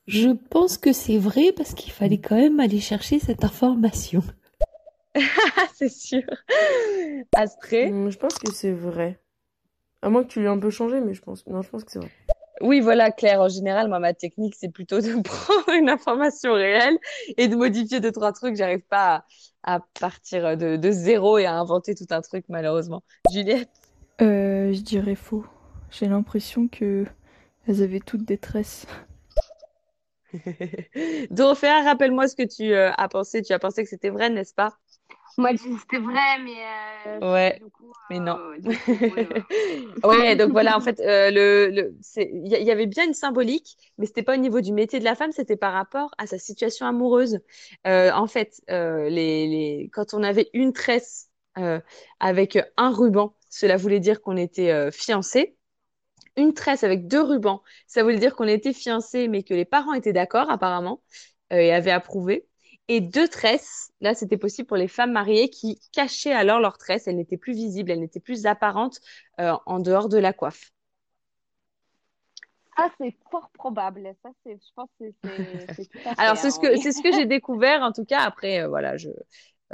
Je 0.07 0.29
pense 0.29 0.77
que 0.77 0.91
c'est 0.91 1.17
vrai 1.17 1.53
parce 1.55 1.73
qu'il 1.73 1.91
fallait 1.91 2.19
quand 2.19 2.35
même 2.35 2.59
aller 2.59 2.79
chercher 2.79 3.19
cette 3.19 3.43
information. 3.43 4.21
Ah, 5.15 5.67
c'est 5.75 5.89
sûr. 5.89 6.23
Astrée? 7.35 7.89
Hum, 7.91 8.09
Je 8.11 8.17
pense 8.17 8.33
que 8.39 8.51
c'est 8.51 8.71
vrai. 8.71 9.19
À 10.01 10.09
moins 10.09 10.23
que 10.23 10.29
tu 10.29 10.41
l'aies 10.41 10.47
un 10.47 10.57
peu 10.57 10.71
changé, 10.71 10.99
mais 11.01 11.13
je 11.13 11.21
pense. 11.21 11.45
Non, 11.45 11.61
je 11.61 11.69
pense 11.69 11.83
que 11.83 11.91
c'est 11.91 11.99
vrai. 11.99 12.11
Oui, 12.61 12.79
voilà, 12.79 13.11
Claire. 13.11 13.41
En 13.41 13.47
général, 13.47 13.87
moi, 13.89 13.99
ma 13.99 14.13
technique, 14.13 14.55
c'est 14.57 14.69
plutôt 14.69 15.01
de 15.01 15.21
prendre 15.23 15.69
une 15.77 15.89
information 15.89 16.53
réelle 16.53 16.97
et 17.37 17.47
de 17.47 17.55
modifier 17.55 17.99
deux, 17.99 18.11
trois 18.11 18.33
trucs. 18.33 18.55
J'arrive 18.55 18.81
pas 18.89 19.25
à, 19.63 19.75
à 19.75 19.79
partir 19.99 20.57
de, 20.57 20.77
de 20.77 20.91
zéro 20.91 21.37
et 21.37 21.45
à 21.45 21.53
inventer 21.53 21.93
tout 21.93 22.07
un 22.09 22.21
truc, 22.21 22.45
malheureusement. 22.49 23.03
Juliette? 23.31 23.69
Euh, 24.21 24.73
je 24.73 24.81
dirais 24.81 25.15
faux. 25.15 25.45
J'ai 25.91 26.07
l'impression 26.07 26.67
que 26.67 27.05
elles 27.67 27.83
avaient 27.83 27.99
toutes 27.99 28.25
des 28.25 28.37
tresses. 28.39 28.87
Dorothea, 31.31 31.83
rappelle-moi 31.83 32.27
ce 32.27 32.35
que 32.35 32.43
tu 32.43 32.73
euh, 32.73 32.91
as 32.97 33.07
pensé. 33.07 33.41
Tu 33.41 33.53
as 33.53 33.59
pensé 33.59 33.83
que 33.83 33.89
c'était 33.89 34.09
vrai, 34.09 34.29
n'est-ce 34.29 34.53
pas? 34.53 34.77
Moi, 35.37 35.51
je 35.55 35.63
dis 35.63 35.73
que 35.73 35.79
c'était 35.81 35.97
vrai, 35.99 36.39
mais 36.43 36.55
euh, 37.07 37.19
Ouais, 37.21 37.59
mais 38.09 38.19
non. 38.19 38.39
euh, 38.39 38.57
coup, 38.61 38.73
ouais, 40.03 40.35
donc 40.35 40.51
voilà, 40.51 40.77
en 40.77 40.81
fait, 40.81 40.99
le, 40.99 41.69
le, 41.69 41.95
il 42.17 42.47
y, 42.47 42.63
y 42.63 42.71
avait 42.71 42.85
bien 42.85 43.05
une 43.05 43.13
symbolique, 43.13 43.77
mais 43.97 44.05
c'était 44.05 44.23
pas 44.23 44.33
au 44.35 44.37
niveau 44.39 44.61
du 44.61 44.73
métier 44.73 44.99
de 44.99 45.03
la 45.05 45.15
femme, 45.15 45.31
c'était 45.31 45.55
par 45.57 45.73
rapport 45.73 46.11
à 46.17 46.27
sa 46.27 46.37
situation 46.37 46.85
amoureuse. 46.85 47.39
En 47.85 48.27
fait, 48.27 48.61
les, 48.67 49.09
les, 49.47 49.89
quand 49.93 50.13
on 50.13 50.23
avait 50.23 50.49
une 50.53 50.73
tresse 50.73 51.29
avec 52.19 52.57
un 52.77 52.91
ruban, 52.91 53.35
cela 53.49 53.77
voulait 53.77 53.99
dire 53.99 54.21
qu'on 54.21 54.37
était 54.37 54.91
fiancés. 54.91 55.55
Une 56.35 56.53
tresse 56.53 56.83
avec 56.83 57.07
deux 57.07 57.21
rubans, 57.21 57.61
ça 57.85 58.03
voulait 58.03 58.17
dire 58.17 58.35
qu'on 58.35 58.47
était 58.47 58.73
fiancés, 58.73 59.27
mais 59.27 59.43
que 59.43 59.53
les 59.53 59.65
parents 59.65 59.93
étaient 59.93 60.13
d'accord 60.13 60.49
apparemment 60.49 61.01
euh, 61.51 61.57
et 61.57 61.71
avaient 61.71 61.91
approuvé. 61.91 62.47
Et 62.87 63.01
deux 63.01 63.27
tresses, 63.27 63.91
là, 64.01 64.13
c'était 64.13 64.37
possible 64.37 64.67
pour 64.67 64.77
les 64.77 64.87
femmes 64.87 65.11
mariées 65.13 65.49
qui 65.49 65.79
cachaient 65.93 66.33
alors 66.33 66.59
leurs 66.59 66.77
tresses. 66.77 67.07
Elles 67.07 67.15
n'étaient 67.15 67.37
plus 67.37 67.53
visibles, 67.53 67.91
elles 67.91 67.99
n'étaient 67.99 68.19
plus 68.19 68.45
apparentes 68.45 68.99
euh, 69.39 69.53
en 69.65 69.79
dehors 69.79 70.09
de 70.09 70.17
la 70.17 70.33
coiffe. 70.33 70.71
Ça, 72.75 72.89
c'est 72.99 73.15
fort 73.29 73.49
probable. 73.53 74.13
Ça, 74.23 74.29
c'est, 74.43 74.53
je 74.55 74.73
pense 74.75 74.89
que 74.99 75.05
c'est, 75.23 75.89
Alors, 76.17 76.37
c'est 76.37 76.51
ce 76.51 76.59
que, 76.59 76.67
oui. 76.73 76.79
c'est 76.81 76.91
ce 76.91 77.01
que 77.01 77.11
j'ai 77.13 77.25
découvert, 77.25 77.83
en 77.83 77.91
tout 77.91 78.05
cas. 78.05 78.21
Après, 78.21 78.61
euh, 78.61 78.67
voilà, 78.67 78.97
je, 78.97 79.09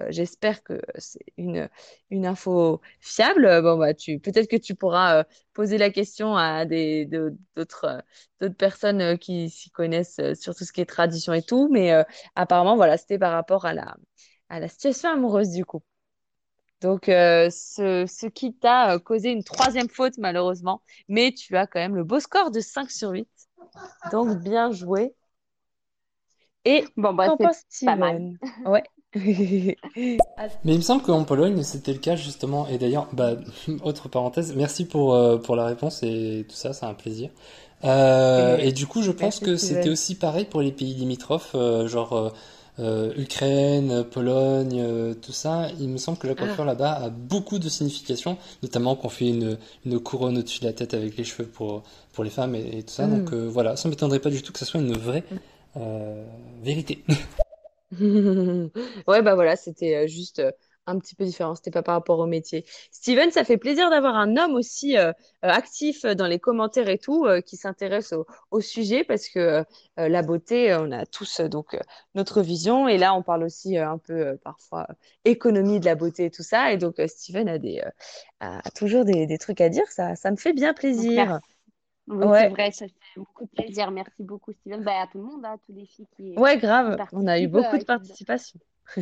j'espère 0.10 0.64
que 0.64 0.82
c'est 0.98 1.20
une, 1.38 1.70
une 2.10 2.26
info 2.26 2.82
fiable. 2.99 3.45
Euh, 3.45 3.61
Bon, 3.61 3.78
bah, 3.78 3.94
tu, 3.94 4.20
peut-être 4.20 4.49
que 4.49 4.56
tu 4.57 4.76
pourras 4.76 5.20
euh, 5.22 5.24
poser 5.53 5.78
la 5.78 5.90
question 5.91 6.36
à 6.38 6.66
des, 6.66 7.06
de- 7.06 7.36
d'autres, 7.56 7.86
euh, 7.86 7.99
d'autres 8.41 8.56
personnes 8.56 9.02
euh, 9.02 9.18
qui 9.18 9.49
s'y 9.49 9.70
connaissent 9.72 10.20
euh, 10.20 10.36
sur 10.36 10.56
tout 10.56 10.64
ce 10.66 10.72
qui 10.72 10.82
est 10.82 10.86
tradition 10.86 11.34
et 11.34 11.41
tout. 11.44 11.70
Mais 11.72 11.91
euh, 11.94 12.03
apparemment, 12.36 12.76
voilà, 12.76 12.98
c'était 12.98 13.20
par 13.20 13.32
rapport 13.34 13.66
à 13.66 13.74
la, 13.74 13.95
à 14.49 14.60
la 14.60 14.68
situation 14.68 15.10
amoureuse, 15.11 15.49
du 15.52 15.66
coup. 15.66 15.82
Donc, 16.82 17.10
euh, 17.10 17.49
ce, 17.49 18.06
ce 18.07 18.26
qui 18.28 18.53
t'a 18.56 18.94
euh, 18.95 18.99
causé 18.99 19.32
une 19.32 19.44
troisième 19.44 19.90
faute, 19.90 20.18
malheureusement. 20.18 20.82
Mais 21.10 21.34
tu 21.34 21.57
as 21.57 21.68
quand 21.68 21.80
même 21.80 21.95
le 21.95 22.03
beau 22.06 22.20
score 22.20 22.52
de 22.52 22.61
5 22.61 22.90
sur 22.91 23.10
8. 23.11 23.30
Donc, 24.11 24.40
bien 24.44 24.72
joué. 24.72 25.14
Et 26.66 26.86
Bon, 26.98 27.14
bah, 27.14 27.30
qu'en 27.30 27.38
c'est 27.70 27.86
pas 27.86 27.95
mal. 27.95 28.24
Ouais. 28.66 28.84
Mais 29.15 29.76
il 30.64 30.77
me 30.77 30.81
semble 30.81 31.02
qu'en 31.02 31.23
Pologne, 31.23 31.64
c'était 31.64 31.94
le 31.94 31.99
cas 31.99 32.15
justement. 32.15 32.68
Et 32.68 32.77
d'ailleurs, 32.77 33.07
bah, 33.14 33.34
autre 33.84 34.07
parenthèse, 34.10 34.53
merci 34.56 34.86
pour, 34.86 35.14
euh, 35.15 35.38
pour 35.38 35.56
la 35.56 35.65
réponse 35.65 36.03
et 36.03 36.45
tout 36.48 36.56
ça, 36.56 36.73
c'est 36.73 36.86
un 36.86 36.94
plaisir. 36.94 37.30
Euh, 37.86 38.57
Et- 38.60 38.68
et 38.68 38.72
du 38.72 38.86
coup, 38.88 39.02
je 39.02 39.11
pense 39.11 39.41
Merci, 39.41 39.45
que 39.45 39.56
c'était 39.57 39.90
aussi 39.90 40.15
pareil 40.15 40.45
pour 40.45 40.61
les 40.61 40.72
pays 40.72 40.94
limitrophes, 40.94 41.52
euh, 41.56 41.88
genre 41.88 42.34
Ukraine, 43.18 44.06
Pologne, 44.10 45.15
tout 45.22 45.34
ça. 45.34 45.68
Il 45.81 45.90
me 45.90 45.98
semble 45.98 46.18
que 46.18 46.27
la 46.27 46.36
coiffure 46.36 46.64
là-bas 46.64 46.91
a 46.91 47.10
beaucoup 47.10 47.60
de 47.60 47.68
significations, 47.68 48.38
notamment 48.64 48.95
qu'on 48.95 49.10
fait 49.10 49.27
une, 49.27 49.57
une 49.86 49.99
couronne 49.99 50.38
au-dessus 50.38 50.61
de 50.61 50.65
la 50.65 50.72
tête 50.72 50.94
avec 50.94 51.18
les 51.18 51.26
cheveux 51.26 51.45
pour, 51.48 51.84
pour 52.14 52.23
les 52.23 52.30
femmes 52.30 52.56
et, 52.56 52.77
et 52.77 52.84
tout 52.84 52.94
ça. 52.94 53.06
Mm. 53.06 53.26
Donc 53.26 53.34
voilà, 53.34 53.76
ça 53.76 53.90
m'étonnerait 53.90 54.19
pas 54.19 54.30
du 54.30 54.41
tout 54.41 54.53
que 54.53 54.60
ça 54.60 54.65
soit 54.65 54.80
une 54.80 54.94
vraie 54.94 55.23
vérité. 56.64 57.03
Ouais, 59.07 59.21
bah 59.21 59.35
voilà, 59.35 59.55
c'était 59.55 59.95
euh, 59.95 60.07
juste 60.07 60.39
euh, 60.39 60.51
un 60.85 60.97
petit 60.97 61.15
peu 61.15 61.26
différent. 61.26 61.55
C'était 61.55 61.71
pas 61.71 61.84
par 61.84 61.95
rapport 61.95 62.19
au 62.19 62.26
métier. 62.26 62.65
Steven, 62.91 63.31
ça 63.31 63.43
fait 63.43 63.57
plaisir 63.57 63.89
d'avoir 63.89 64.15
un 64.15 64.38
homme 64.38 64.55
aussi 64.55 64.97
euh, 64.97 65.11
actif 65.41 66.05
dans 66.05 66.27
les 66.27 66.39
commentaires 66.39 66.89
et 66.89 66.97
tout, 66.97 67.27
qui 67.45 67.57
s'intéresse 67.57 68.13
au, 68.51 68.61
sujet 68.61 69.03
parce 69.03 69.30
que 69.30 69.63
la 69.97 70.21
beauté, 70.21 70.76
on 70.76 70.91
a 70.91 71.05
tous 71.05 71.41
donc 71.41 71.77
notre 72.15 72.41
vision. 72.41 72.88
Et 72.88 72.97
là, 72.97 73.13
on 73.13 73.21
parle 73.21 73.43
aussi 73.43 73.77
un 73.77 73.99
peu 73.99 74.38
parfois 74.43 74.88
économie 75.26 75.80
de 75.80 75.85
la 75.85 75.95
beauté 75.95 76.26
et 76.26 76.31
tout 76.31 76.43
ça. 76.43 76.73
Et 76.73 76.77
donc, 76.77 76.95
Steven 77.05 77.47
a 77.47 77.59
des, 77.59 77.84
a 78.39 78.71
toujours 78.71 79.05
des, 79.05 79.27
des 79.27 79.38
trucs 79.38 79.61
à 79.61 79.69
dire. 79.69 79.85
Ça, 79.91 80.15
ça 80.15 80.31
me 80.31 80.38
fait 80.38 80.53
bien 80.53 80.73
plaisir. 80.73 81.39
Oui, 82.10 82.26
c'est 82.34 82.49
vrai, 82.49 82.72
ça 82.72 82.88
fait 82.88 82.94
beaucoup 83.18 83.45
de 83.45 83.49
plaisir. 83.52 83.91
Merci 83.91 84.23
beaucoup, 84.23 84.52
Steven. 84.53 84.84
Bah, 84.84 85.02
à 85.02 85.07
tout 85.07 85.19
le 85.19 85.26
monde, 85.26 85.45
hein, 85.45 85.53
à 85.53 85.57
tous 85.60 85.73
les 85.73 85.86
filles 85.86 86.07
qui, 86.15 86.34
Ouais, 86.38 86.56
qui 86.56 86.61
grave. 86.61 86.98
On 87.14 87.27
a 87.27 87.40
eu 87.40 87.48
beaucoup 87.48 87.65
euh, 87.68 87.73
de 87.73 87.77
qui... 87.80 87.86
participation. 87.86 88.60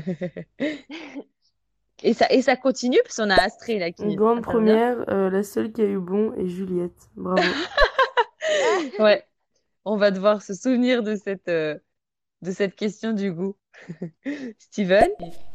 Et 2.04 2.14
ça, 2.14 2.32
et 2.32 2.44
ça 2.44 2.56
continue 2.56 3.00
parce 3.04 3.16
qu'on 3.16 3.30
a 3.32 3.36
Astrée 3.42 3.80
là 3.80 3.88
Une 3.88 3.94
qui 3.94 4.16
grande 4.16 4.40
intervient. 4.40 4.42
première, 4.42 5.10
euh, 5.10 5.30
la 5.32 5.42
seule 5.44 5.72
qui 5.72 5.82
a 5.82 5.86
eu 5.86 5.98
bon 5.98 6.34
est 6.34 6.48
Juliette. 6.48 7.10
Bravo. 7.16 7.42
Ouais, 9.00 9.24
on 9.86 9.98
va 9.98 10.12
devoir 10.12 10.42
se 10.42 10.54
souvenir 10.54 11.04
de 11.04 11.16
cette, 11.16 11.48
euh, 11.50 11.78
de 12.42 12.52
cette 12.52 12.76
question 12.76 13.14
du 13.14 13.32
goût. 13.32 13.56
Steven? 14.60 15.10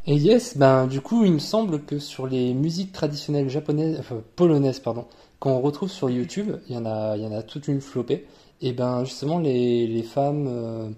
Et 0.06 0.16
yes, 0.16 0.56
ben 0.56 0.86
du 0.86 1.00
coup, 1.00 1.24
il 1.24 1.32
me 1.32 1.38
semble 1.38 1.84
que 1.84 1.98
sur 1.98 2.26
les 2.26 2.54
musiques 2.54 2.92
traditionnelles 2.92 3.48
japonaises, 3.48 3.98
enfin 3.98 4.22
polonaises, 4.36 4.80
pardon, 4.80 5.06
qu'on 5.42 5.60
retrouve 5.60 5.90
sur 5.90 6.08
YouTube, 6.08 6.52
il 6.68 6.74
y 6.76 6.78
en 6.78 6.86
a, 6.86 7.16
il 7.16 7.22
y 7.24 7.26
en 7.26 7.32
a 7.32 7.42
toute 7.42 7.66
une 7.68 7.80
flopée. 7.80 8.26
Et 8.60 8.72
ben 8.72 9.04
justement, 9.04 9.40
les, 9.40 9.88
les 9.88 10.04
femmes 10.04 10.46
euh, 10.48 10.88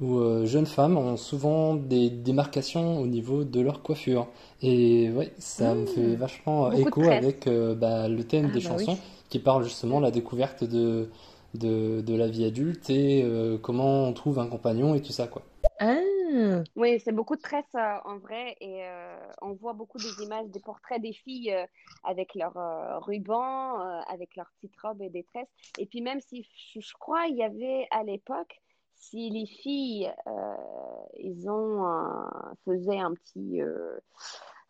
ou 0.00 0.18
euh, 0.18 0.46
jeunes 0.46 0.66
femmes 0.66 0.98
ont 0.98 1.16
souvent 1.16 1.74
des 1.74 2.10
démarcations 2.10 3.00
au 3.00 3.06
niveau 3.06 3.44
de 3.44 3.60
leur 3.62 3.82
coiffure. 3.82 4.28
Et 4.62 5.10
ouais, 5.10 5.32
ça 5.38 5.74
me 5.74 5.86
fait 5.86 6.16
vachement 6.16 6.70
Beaucoup 6.70 7.02
écho 7.02 7.08
avec 7.08 7.46
euh, 7.46 7.74
bah, 7.74 8.08
le 8.08 8.24
thème 8.24 8.50
Ah 8.50 8.50
des 8.50 8.60
bah 8.62 8.74
oui. 8.76 8.86
chansons 8.86 8.98
qui 9.30 9.38
parle 9.38 9.64
justement 9.64 10.00
de 10.00 10.04
la 10.06 10.10
découverte 10.10 10.64
de, 10.64 11.08
de, 11.54 12.02
de 12.02 12.14
la 12.14 12.28
vie 12.28 12.44
adulte 12.44 12.90
et 12.90 13.24
comment 13.62 14.04
on 14.08 14.12
trouve 14.12 14.38
un 14.38 14.46
compagnon 14.48 14.94
et 14.94 15.02
tout 15.02 15.12
ça, 15.12 15.26
quoi. 15.28 15.42
Ah. 15.80 16.62
Oui, 16.76 17.00
c'est 17.00 17.12
beaucoup 17.12 17.36
de 17.36 17.40
tresses 17.40 17.74
euh, 17.74 17.98
en 18.04 18.18
vrai 18.18 18.56
et 18.60 18.86
euh, 18.86 19.16
on 19.40 19.52
voit 19.52 19.72
beaucoup 19.72 19.98
des 19.98 20.22
images, 20.22 20.46
des 20.48 20.60
portraits 20.60 21.00
des 21.00 21.12
filles 21.12 21.52
euh, 21.52 21.66
avec 22.04 22.34
leurs 22.34 23.02
rubans, 23.04 23.78
avec 24.08 24.36
leurs 24.36 24.50
petites 24.56 24.78
robes 24.80 25.02
et 25.02 25.10
des 25.10 25.24
tresses. 25.24 25.48
Et 25.78 25.86
puis 25.86 26.00
même 26.00 26.20
si 26.20 26.46
je, 26.74 26.92
crois 26.98 27.26
il 27.26 27.36
y 27.36 27.42
avait 27.42 27.86
à 27.90 28.02
l'époque, 28.02 28.60
si 28.94 29.30
les 29.30 29.46
filles, 29.46 30.12
ils 31.18 31.48
ont 31.48 31.84
faisaient 32.64 32.98
un 32.98 33.14
petit, 33.14 33.60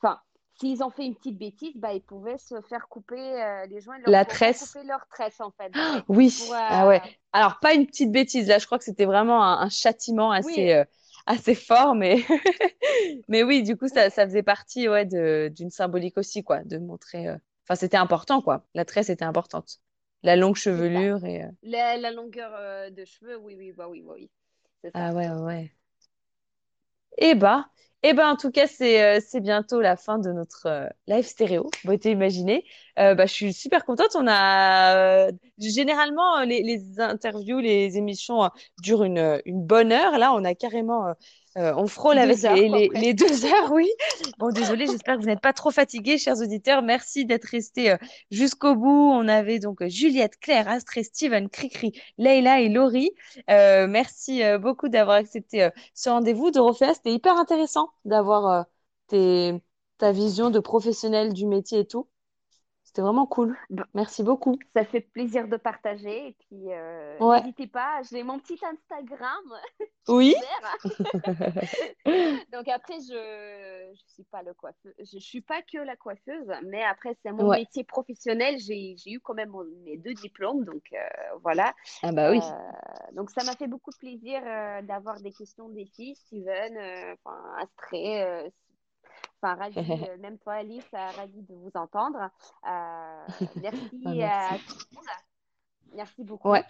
enfin, 0.01 0.21
s'ils 0.59 0.83
ont 0.83 0.91
fait 0.91 1.07
une 1.07 1.15
petite 1.17 1.39
bêtise, 1.39 1.77
bah 1.77 1.93
ils 1.95 2.03
pouvaient 2.03 2.39
se 2.39 2.61
faire 2.63 2.89
couper 2.89 3.43
euh, 3.43 3.67
les 3.67 3.81
joints, 3.81 3.99
leur 3.99 4.13
La 4.13 4.25
tresse. 4.25 4.59
couper 4.59 4.83
leurs 4.85 5.07
tresses 5.09 5.41
en 5.41 5.51
fait. 5.53 5.75
Ouais. 5.79 6.03
Oui, 6.09 6.35
Pour, 6.37 6.55
ah 6.69 6.87
ouais. 6.87 7.03
euh, 7.03 7.11
Alors, 7.33 7.59
pas 7.61 7.75
une 7.75 7.87
petite 7.87 8.13
bêtise, 8.13 8.49
là, 8.49 8.59
je 8.59 8.67
crois 8.67 8.79
que 8.79 8.85
c'était 8.85 9.05
vraiment 9.05 9.43
un, 9.45 9.61
un 9.63 9.69
châtiment 9.71 10.31
oui, 10.39 10.57
assez, 10.63 10.73
euh, 10.73 10.85
assez 11.27 11.55
fort, 11.55 11.95
mais... 11.95 12.25
mais 13.29 13.43
oui, 13.43 13.63
du 13.63 13.77
coup, 13.77 13.89
ça, 13.89 14.11
ça 14.11 14.25
faisait 14.27 14.43
partie 14.43 14.89
ouais, 14.89 15.07
d'une 15.51 15.71
symbolique 15.71 16.19
aussi, 16.19 16.43
quoi, 16.43 16.63
de 16.65 16.79
montrer... 16.79 17.29
euh, 17.29 17.37
Enfin, 17.67 17.77
c'était 17.79 17.99
important, 17.99 18.41
quoi. 18.41 18.65
La 18.75 18.87
tresse 18.87 19.11
était 19.11 19.27
importante. 19.27 19.81
La 20.23 20.37
longue 20.37 20.57
chevelure 20.57 21.25
et... 21.27 21.45
euh, 21.45 21.49
La, 21.63 21.97
la 21.97 22.11
longueur 22.11 22.53
euh, 22.55 22.91
de 22.91 23.05
cheveux, 23.05 23.37
oui, 23.39 23.55
oui, 23.57 23.73
bah 23.73 23.89
oui, 23.89 24.03
bah 24.03 24.15
oui, 24.17 24.31
ça. 24.83 24.91
Ah 24.93 25.13
ouais, 25.15 25.29
ouais, 25.31 25.41
ouais. 25.43 25.73
Eh 27.19 27.35
bah, 27.35 27.71
eh 28.05 28.13
ben, 28.15 28.31
en 28.31 28.37
tout 28.37 28.51
cas, 28.53 28.67
c'est 28.69 29.03
euh, 29.19 29.41
bientôt 29.41 29.81
la 29.81 29.97
fin 29.97 30.19
de 30.19 30.31
notre 30.33 30.67
euh, 30.67 30.87
live 31.09 31.25
stéréo, 31.27 31.69
beauté 31.85 32.13
imaginée. 32.13 32.65
Euh, 32.99 33.15
bah, 33.17 33.27
je 33.27 33.33
suis 33.33 33.53
super 33.53 33.85
contente. 33.85 34.15
On 34.15 34.27
a 34.29 35.27
euh, 35.29 35.33
généralement 35.59 36.39
euh, 36.39 36.45
les, 36.45 36.63
les 36.63 37.01
interviews, 37.01 37.59
les 37.59 37.97
émissions 37.97 38.51
durent 38.83 39.03
une, 39.05 39.41
une 39.47 39.65
bonne 39.67 39.91
heure. 39.93 40.17
Là, 40.19 40.33
on 40.33 40.45
a 40.45 40.55
carrément, 40.55 41.13
euh, 41.59 41.75
on 41.77 41.89
frôle 41.89 42.19
avec 42.19 42.45
heures, 42.45 42.55
les, 42.55 43.15
deux 43.15 43.45
heures, 43.45 43.73
oui. 43.73 43.91
Bon, 44.39 44.51
désolé, 44.51 44.87
j'espère 44.87 45.17
que 45.17 45.23
vous 45.23 45.27
n'êtes 45.27 45.41
pas 45.41 45.53
trop 45.53 45.73
fatigués, 45.73 46.17
chers 46.17 46.41
auditeurs. 46.41 46.83
Merci 46.83 47.25
d'être 47.25 47.47
restés 47.47 47.91
euh, 47.91 47.97
jusqu'au 48.31 48.77
bout. 48.77 49.11
On 49.13 49.27
avait 49.27 49.59
donc 49.59 49.83
euh, 49.83 49.89
Juliette, 49.89 50.39
Claire, 50.39 50.69
Astrée, 50.69 51.03
Steven, 51.03 51.49
Cricri, 51.49 51.93
Leïla 52.17 52.61
et 52.61 52.69
Laurie. 52.69 53.11
Euh, 53.51 53.89
merci 53.89 54.43
beaucoup 54.61 54.89
d'avoir 54.89 55.17
accepté 55.17 55.69
ce 55.95 56.09
rendez-vous. 56.11 56.51
Dorothea, 56.53 56.95
c'était 56.95 57.13
hyper 57.13 57.37
intéressant 57.37 57.91
d'avoir 58.05 58.67
ta 59.09 60.13
vision 60.13 60.51
de 60.51 60.61
professionnel 60.61 61.33
du 61.33 61.47
métier 61.47 61.81
et 61.81 61.87
tout. 61.87 62.07
C'était 62.89 63.03
vraiment 63.03 63.27
cool. 63.27 63.55
Bah, 63.69 63.85
Merci 63.93 64.23
beaucoup. 64.23 64.59
ça 64.75 64.83
fait 64.83 65.03
plaisir 65.03 65.47
de 65.47 65.59
partager 65.59 66.29
et 66.29 66.33
puis 66.33 66.73
euh, 66.73 67.19
Ouais. 67.21 67.41
n'hésitez 67.43 67.67
pas, 67.67 68.01
j'ai 68.11 68.23
mon 68.23 68.39
petit 68.39 68.59
Instagram 68.65 69.45
Oui. 70.09 70.35
Donc 72.53 72.67
après, 72.69 72.95
je 73.01 73.93
je 73.95 74.13
suis 74.15 74.25
pas 74.25 74.43
le 74.43 74.55
coiffeur, 74.55 74.93
je 74.99 75.19
suis 75.19 75.43
pas 75.43 75.61
que 75.61 75.77
la 75.77 75.97
coiffeuse, 75.97 76.51
mais 76.65 76.83
après 76.83 77.15
c'est 77.23 77.31
mon 77.33 77.47
Ouais. 77.49 77.59
métier 77.59 77.85
professionnel. 77.85 78.59
J'ai 78.59 78.97
eu 79.07 79.21
quand 79.21 79.35
même 79.35 79.51
mon- 79.51 79.67
mes 79.85 79.99
deux 79.99 80.15
diplômes, 80.15 80.65
donc 80.65 80.83
euh, 80.95 80.99
voilà. 81.43 81.75
Ah 82.03 82.13
bah 82.13 82.31
oui. 82.31 82.41
Euh, 82.43 83.13
donc 83.13 83.29
ça 83.31 83.45
m'a 83.45 83.53
fait 83.53 83.67
beaucoup 83.69 83.91
de 83.91 83.97
plaisir 83.99 84.41
d'avoir 84.85 85.21
des 85.21 85.33
questions 85.33 85.69
des 85.69 85.85
filles, 85.95 86.17
Steven, 86.17 86.75
enfin 87.13 87.39
Astrée, 87.59 88.51
enfin 89.43 89.55
ravi, 89.57 90.03
euh, 90.05 90.17
même 90.19 90.39
toi 90.39 90.55
Alice, 90.55 90.85
euh, 90.95 91.13
ravi 91.13 91.43
de 91.43 91.55
vous 91.55 91.71
entendre. 91.75 92.31
Euh, 92.67 93.29
merci, 93.57 94.01
Ah, 94.05 94.15
à 94.23 94.59
merci. 94.59 94.63
tout 94.67 94.75
le 94.93 94.97
monde. 94.97 95.05
Merci 95.95 96.25
beaucoup. 96.25 96.55
Ouais. 96.55 96.65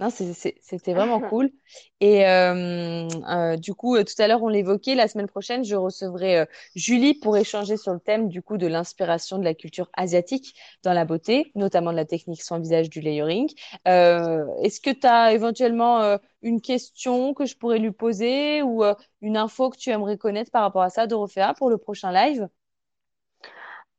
Non, 0.00 0.10
c'était 0.10 0.92
vraiment 0.92 1.20
cool. 1.20 1.52
Et 2.00 2.26
euh, 2.26 3.06
euh, 3.30 3.56
du 3.56 3.74
coup, 3.74 3.94
euh, 3.94 4.02
tout 4.02 4.20
à 4.20 4.26
l'heure, 4.26 4.42
on 4.42 4.48
l'évoquait, 4.48 4.96
la 4.96 5.06
semaine 5.06 5.28
prochaine, 5.28 5.64
je 5.64 5.76
recevrai 5.76 6.38
euh, 6.40 6.46
Julie 6.74 7.14
pour 7.14 7.36
échanger 7.36 7.76
sur 7.76 7.92
le 7.92 8.00
thème 8.00 8.28
du 8.28 8.42
coup 8.42 8.58
de 8.58 8.66
l'inspiration 8.66 9.38
de 9.38 9.44
la 9.44 9.54
culture 9.54 9.88
asiatique 9.96 10.56
dans 10.82 10.92
la 10.92 11.04
beauté, 11.04 11.52
notamment 11.54 11.92
de 11.92 11.96
la 11.96 12.04
technique 12.04 12.42
sans 12.42 12.58
visage 12.58 12.90
du 12.90 13.00
layering. 13.00 13.48
Est-ce 13.86 14.80
que 14.80 14.90
tu 14.90 15.06
as 15.06 15.32
éventuellement 15.32 16.18
une 16.42 16.60
question 16.60 17.32
que 17.32 17.46
je 17.46 17.56
pourrais 17.56 17.78
lui 17.78 17.92
poser 17.92 18.62
ou 18.62 18.82
une 19.22 19.36
info 19.36 19.70
que 19.70 19.76
tu 19.78 19.90
aimerais 19.90 20.18
connaître 20.18 20.50
par 20.50 20.62
rapport 20.62 20.82
à 20.82 20.90
ça, 20.90 21.06
Dorothea, 21.06 21.54
pour 21.54 21.70
le 21.70 21.78
prochain 21.78 22.10
live? 22.12 22.48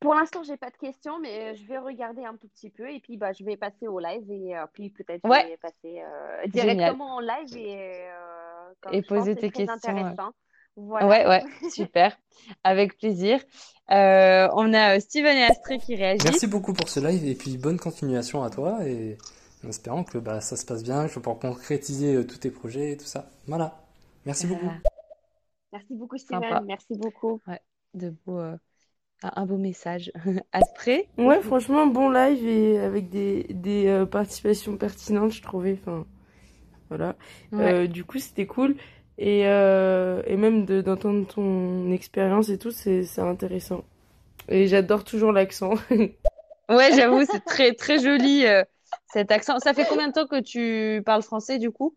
Pour 0.06 0.14
l'instant, 0.14 0.44
j'ai 0.44 0.58
pas 0.58 0.70
de 0.70 0.78
questions, 0.78 1.20
mais 1.20 1.52
euh, 1.52 1.56
je 1.56 1.66
vais 1.66 1.80
regarder 1.80 2.24
un 2.24 2.38
tout 2.38 2.48
petit 2.50 2.70
peu 2.70 2.88
et 2.92 3.00
puis 3.00 3.18
bah, 3.18 3.34
je 3.34 3.44
vais 3.44 3.58
passer 3.58 3.88
au 3.88 4.00
live 4.00 4.30
et 4.30 4.56
euh, 4.56 4.66
puis 4.72 4.92
peut-être 4.92 5.24
je 5.32 5.32
Ouais, 5.32 5.46
vais 5.46 5.58
passer 5.58 6.02
euh, 6.04 6.48
génial. 6.54 6.54
directement 6.54 7.16
en 7.16 7.20
live 7.20 7.56
et 7.56 8.08
euh, 8.10 8.74
comme 8.82 8.98
Et 8.98 9.02
je 9.02 9.12
pense 9.12 9.30
que 9.30 9.34
poser 9.34 9.36
c'est 9.36 9.44
tes 9.44 9.52
questions. 9.52 9.70
intéressant. 9.70 10.32
Voilà. 10.76 11.08
Ouais, 11.08 11.28
ouais, 11.28 11.44
super. 11.70 12.18
Avec 12.64 12.98
plaisir. 12.98 13.40
Euh, 13.92 14.48
on 14.54 14.74
a 14.74 15.00
Steven 15.00 15.38
et 15.38 15.44
Astrée 15.44 15.80
qui 15.80 15.96
réagissent. 15.96 16.24
Merci 16.24 16.48
beaucoup 16.48 16.74
pour 16.74 16.90
ce 16.90 17.00
live 17.00 17.26
et 17.26 17.36
puis 17.36 17.58
bonne 17.58 17.80
continuation 17.80 18.44
à 18.44 18.50
toi 18.50 18.86
et 18.88 19.18
en 19.66 19.70
espérant 19.70 20.04
que 20.04 20.18
bah, 20.18 20.42
ça 20.42 20.56
se 20.58 20.66
passe 20.66 20.84
bien, 20.84 21.04
que 21.04 21.10
je 21.10 21.16
vais 21.16 21.22
pouvoir 21.22 21.40
concrétiser 21.40 22.16
euh, 22.16 22.24
tous 22.26 22.38
tes 22.38 22.52
projets 22.52 22.92
et 22.94 22.98
tout 22.98 23.06
ça. 23.06 23.30
Voilà. 23.48 23.80
Merci 24.26 24.48
beaucoup. 24.48 24.68
Ah, 24.68 24.82
Merci 25.72 25.96
beaucoup, 25.96 26.18
Steven. 26.18 26.60
sympa. 26.60 26.66
Merci 26.66 26.96
beaucoup. 26.96 27.42
Ouais, 27.48 27.62
de 27.96 28.12
beaux, 28.26 28.40
euh, 28.40 28.58
un, 29.24 29.46
beau 29.46 29.58
message. 29.58 30.12
Astrée? 30.52 31.10
Ouais, 31.18 31.42
franchement, 31.42 31.88
bon 31.88 32.10
live 32.10 32.46
et 32.46 32.80
avec 32.80 33.10
des, 33.10 33.44
des 33.50 33.88
euh, 33.88 34.06
participations 34.06 34.76
pertinentes, 34.78 35.32
je 35.32 35.42
trouvais. 35.42 35.78
Enfin, 35.82 36.06
voilà. 36.90 37.16
Ouais. 37.52 37.74
Euh, 37.74 37.88
du 37.88 38.04
coup, 38.04 38.20
c'était 38.20 38.46
cool. 38.48 38.76
Et, 39.18 39.48
euh, 39.48 40.22
et 40.28 40.38
même 40.38 40.66
de- 40.66 40.82
d'entendre 40.82 41.28
ton 41.28 41.92
expérience 41.92 42.50
et 42.50 42.58
tout, 42.60 42.72
c'est 42.72 43.06
intéressant. 43.20 43.84
Et 44.50 44.68
j'adore 44.68 45.04
toujours 45.06 45.32
l'accent. 45.34 45.76
Ouais, 46.70 46.92
j'avoue, 46.94 47.26
c'est 47.26 47.46
très, 47.46 47.74
très 47.74 48.00
joli, 48.00 48.44
cet 49.08 49.32
accent. 49.32 49.60
Ça 49.60 49.74
fait 49.74 49.86
combien 49.86 50.08
de 50.08 50.14
temps 50.14 50.28
que 50.28 50.42
tu 50.42 51.02
parles 51.04 51.22
français, 51.24 51.60
du 51.60 51.72
coup? 51.72 51.96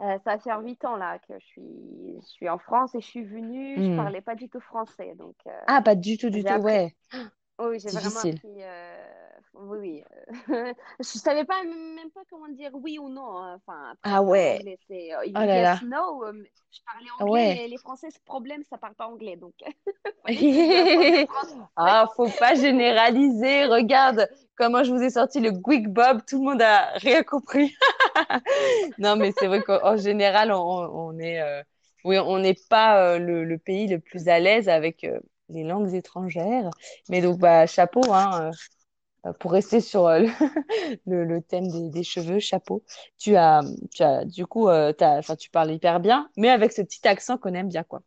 Euh, 0.00 0.18
ça 0.24 0.32
va 0.36 0.38
faire 0.38 0.60
huit 0.60 0.84
ans 0.84 0.96
là 0.96 1.18
que 1.20 1.38
je 1.38 1.44
suis, 1.46 2.18
je 2.20 2.26
suis 2.26 2.48
en 2.48 2.58
France 2.58 2.94
et 2.94 3.00
je 3.00 3.06
suis 3.06 3.24
venue. 3.24 3.82
Je 3.82 3.90
Hmm. 3.90 3.92
parlais 3.92 4.20
pas 4.22 4.34
du 4.34 4.48
tout 4.48 4.60
français, 4.60 5.14
donc 5.16 5.36
euh, 5.46 5.50
Ah, 5.66 5.82
pas 5.82 5.94
du 5.96 6.16
tout, 6.18 6.30
du 6.30 6.44
tout, 6.44 6.54
appris. 6.54 6.62
ouais. 6.62 6.94
Oui, 7.58 7.78
j'ai 7.78 7.92
vraiment 7.92 8.20
appris. 8.20 8.48
euh, 8.62 9.08
Oui, 9.54 9.78
oui. 9.78 10.04
Je 11.00 11.04
savais 11.04 11.44
pas 11.44 11.62
même 11.64 12.10
pas 12.10 12.22
comment 12.30 12.48
dire 12.48 12.70
oui 12.74 12.98
ou 12.98 13.08
non. 13.08 13.36
hein. 13.38 13.54
Enfin, 13.56 13.92
après 13.92 14.02
Ah 14.04 14.22
ouais. 14.22 14.68
euh, 14.90 15.26
Oh 15.34 15.40
là 15.40 15.60
là. 15.60 15.78
yes, 15.78 15.80
no. 15.82 16.24
Je 16.72 16.80
parlais 16.86 17.10
Ah 17.18 17.24
anglais, 17.24 17.26
ouais. 17.26 17.62
mais 17.62 17.68
les 17.68 17.78
Français, 17.78 18.10
ce 18.10 18.20
problème, 18.24 18.64
ça 18.64 18.78
parle 18.78 18.94
pas 18.94 19.06
anglais, 19.08 19.36
donc. 19.36 19.54
Ah, 21.76 22.06
faut 22.16 22.30
pas 22.30 22.54
généraliser. 22.54 23.66
Regarde 23.66 24.28
comment 24.62 24.84
je 24.84 24.92
vous 24.92 25.02
ai 25.02 25.10
sorti 25.10 25.40
le 25.40 25.50
Quick 25.50 25.88
Bob. 25.88 26.20
Tout 26.24 26.38
le 26.38 26.50
monde 26.50 26.62
a 26.62 26.92
rien 26.94 27.24
compris. 27.24 27.74
Non, 28.98 29.16
mais 29.16 29.32
c'est 29.36 29.48
vrai 29.48 29.60
qu'en 29.62 29.80
en 29.82 29.96
général, 29.96 30.52
on, 30.52 31.18
est, 31.18 31.40
euh, 31.40 31.62
oui, 32.04 32.18
on 32.18 32.38
n'est 32.38 32.56
pas 32.70 33.14
euh, 33.14 33.18
le, 33.18 33.58
pays 33.58 33.88
le 33.88 33.98
plus 33.98 34.28
à 34.28 34.38
l'aise 34.38 34.68
avec 34.68 35.02
euh, 35.04 35.18
les 35.48 35.64
langues 35.64 35.92
étrangères. 35.94 36.70
Mais 37.08 37.20
donc, 37.20 37.38
bah, 37.38 37.66
chapeau, 37.66 38.02
hein, 38.12 38.50
pour 39.40 39.52
rester 39.52 39.80
sur 39.80 40.08
le, 41.06 41.24
le 41.24 41.42
thème 41.42 41.90
des, 41.90 42.04
cheveux, 42.04 42.38
chapeau. 42.38 42.84
Tu 43.18 43.34
as, 43.36 43.62
tu 43.92 44.02
as, 44.04 44.24
du 44.24 44.46
coup, 44.46 44.68
tu 45.38 45.50
parles 45.50 45.72
hyper 45.72 45.98
bien, 46.00 46.28
mais 46.36 46.50
avec 46.50 46.72
ce 46.72 46.82
petit 46.82 47.06
accent 47.08 47.36
qu'on 47.38 47.54
aime 47.54 47.68
bien, 47.68 47.82
quoi. 47.82 48.02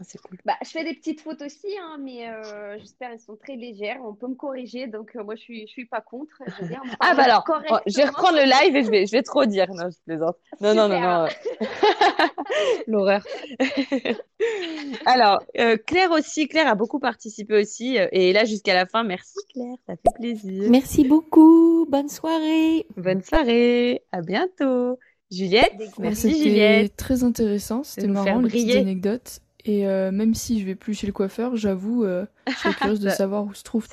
Ah, 0.00 0.04
C'est 0.06 0.18
cool. 0.20 0.38
Bah, 0.44 0.54
je 0.64 0.68
fais 0.68 0.84
des 0.84 0.94
petites 0.94 1.20
fautes 1.20 1.42
aussi, 1.42 1.66
hein, 1.82 1.98
mais 2.00 2.28
euh, 2.28 2.78
j'espère 2.78 3.10
qu'elles 3.10 3.18
sont 3.20 3.34
très 3.36 3.56
légères. 3.56 3.98
On 4.04 4.14
peut 4.14 4.28
me 4.28 4.36
corriger, 4.36 4.86
donc 4.86 5.16
euh, 5.16 5.24
moi, 5.24 5.34
je 5.34 5.40
suis, 5.40 5.62
je 5.66 5.72
suis 5.72 5.86
pas 5.86 6.00
contre. 6.00 6.40
Je 6.60 6.66
Ah, 7.00 7.14
bah 7.14 7.24
alors, 7.24 7.44
oh, 7.70 7.76
je 7.86 7.96
vais 7.96 8.04
reprendre 8.04 8.36
le 8.36 8.44
live 8.44 8.76
et 8.76 8.84
je 8.84 8.90
vais, 8.90 9.06
je 9.06 9.12
vais 9.12 9.22
trop 9.24 9.44
dire. 9.44 9.66
Non, 9.74 9.90
je 9.90 9.96
plaisante. 10.06 10.36
Non, 10.60 10.74
non, 10.74 10.88
non, 10.88 11.00
non. 11.00 11.26
L'horreur. 12.86 13.24
Alors, 15.06 15.42
euh, 15.58 15.76
Claire 15.76 16.12
aussi, 16.12 16.46
Claire 16.48 16.68
a 16.68 16.74
beaucoup 16.74 17.00
participé 17.00 17.60
aussi, 17.60 17.96
et 18.12 18.32
là 18.32 18.44
jusqu'à 18.44 18.74
la 18.74 18.86
fin, 18.86 19.02
merci 19.02 19.34
Claire, 19.52 19.76
ça 19.86 19.94
fait 19.96 20.14
plaisir. 20.14 20.70
Merci 20.70 21.04
beaucoup. 21.04 21.86
Bonne 21.88 22.08
soirée. 22.08 22.86
Bonne 22.96 23.22
soirée, 23.22 24.02
à 24.12 24.20
bientôt. 24.22 24.98
Juliette, 25.30 25.74
merci 25.98 26.30
C'était 26.32 26.42
Juliette. 26.42 26.96
très 26.96 27.22
intéressant, 27.22 27.82
c'était 27.82 28.06
marrant, 28.06 28.40
les 28.40 28.48
petites 28.48 28.66
briller. 28.66 28.78
anecdotes. 28.78 29.40
Et 29.68 29.86
euh, 29.86 30.10
même 30.10 30.34
si 30.34 30.58
je 30.58 30.64
vais 30.64 30.74
plus 30.74 30.94
chez 30.94 31.06
le 31.06 31.12
coiffeur, 31.12 31.54
j'avoue, 31.54 32.02
euh, 32.02 32.24
je 32.48 32.54
serais 32.54 32.74
curieuse 32.74 33.00
de 33.00 33.10
savoir 33.10 33.44
où 33.44 33.52
se 33.52 33.62
trouve 33.62 33.86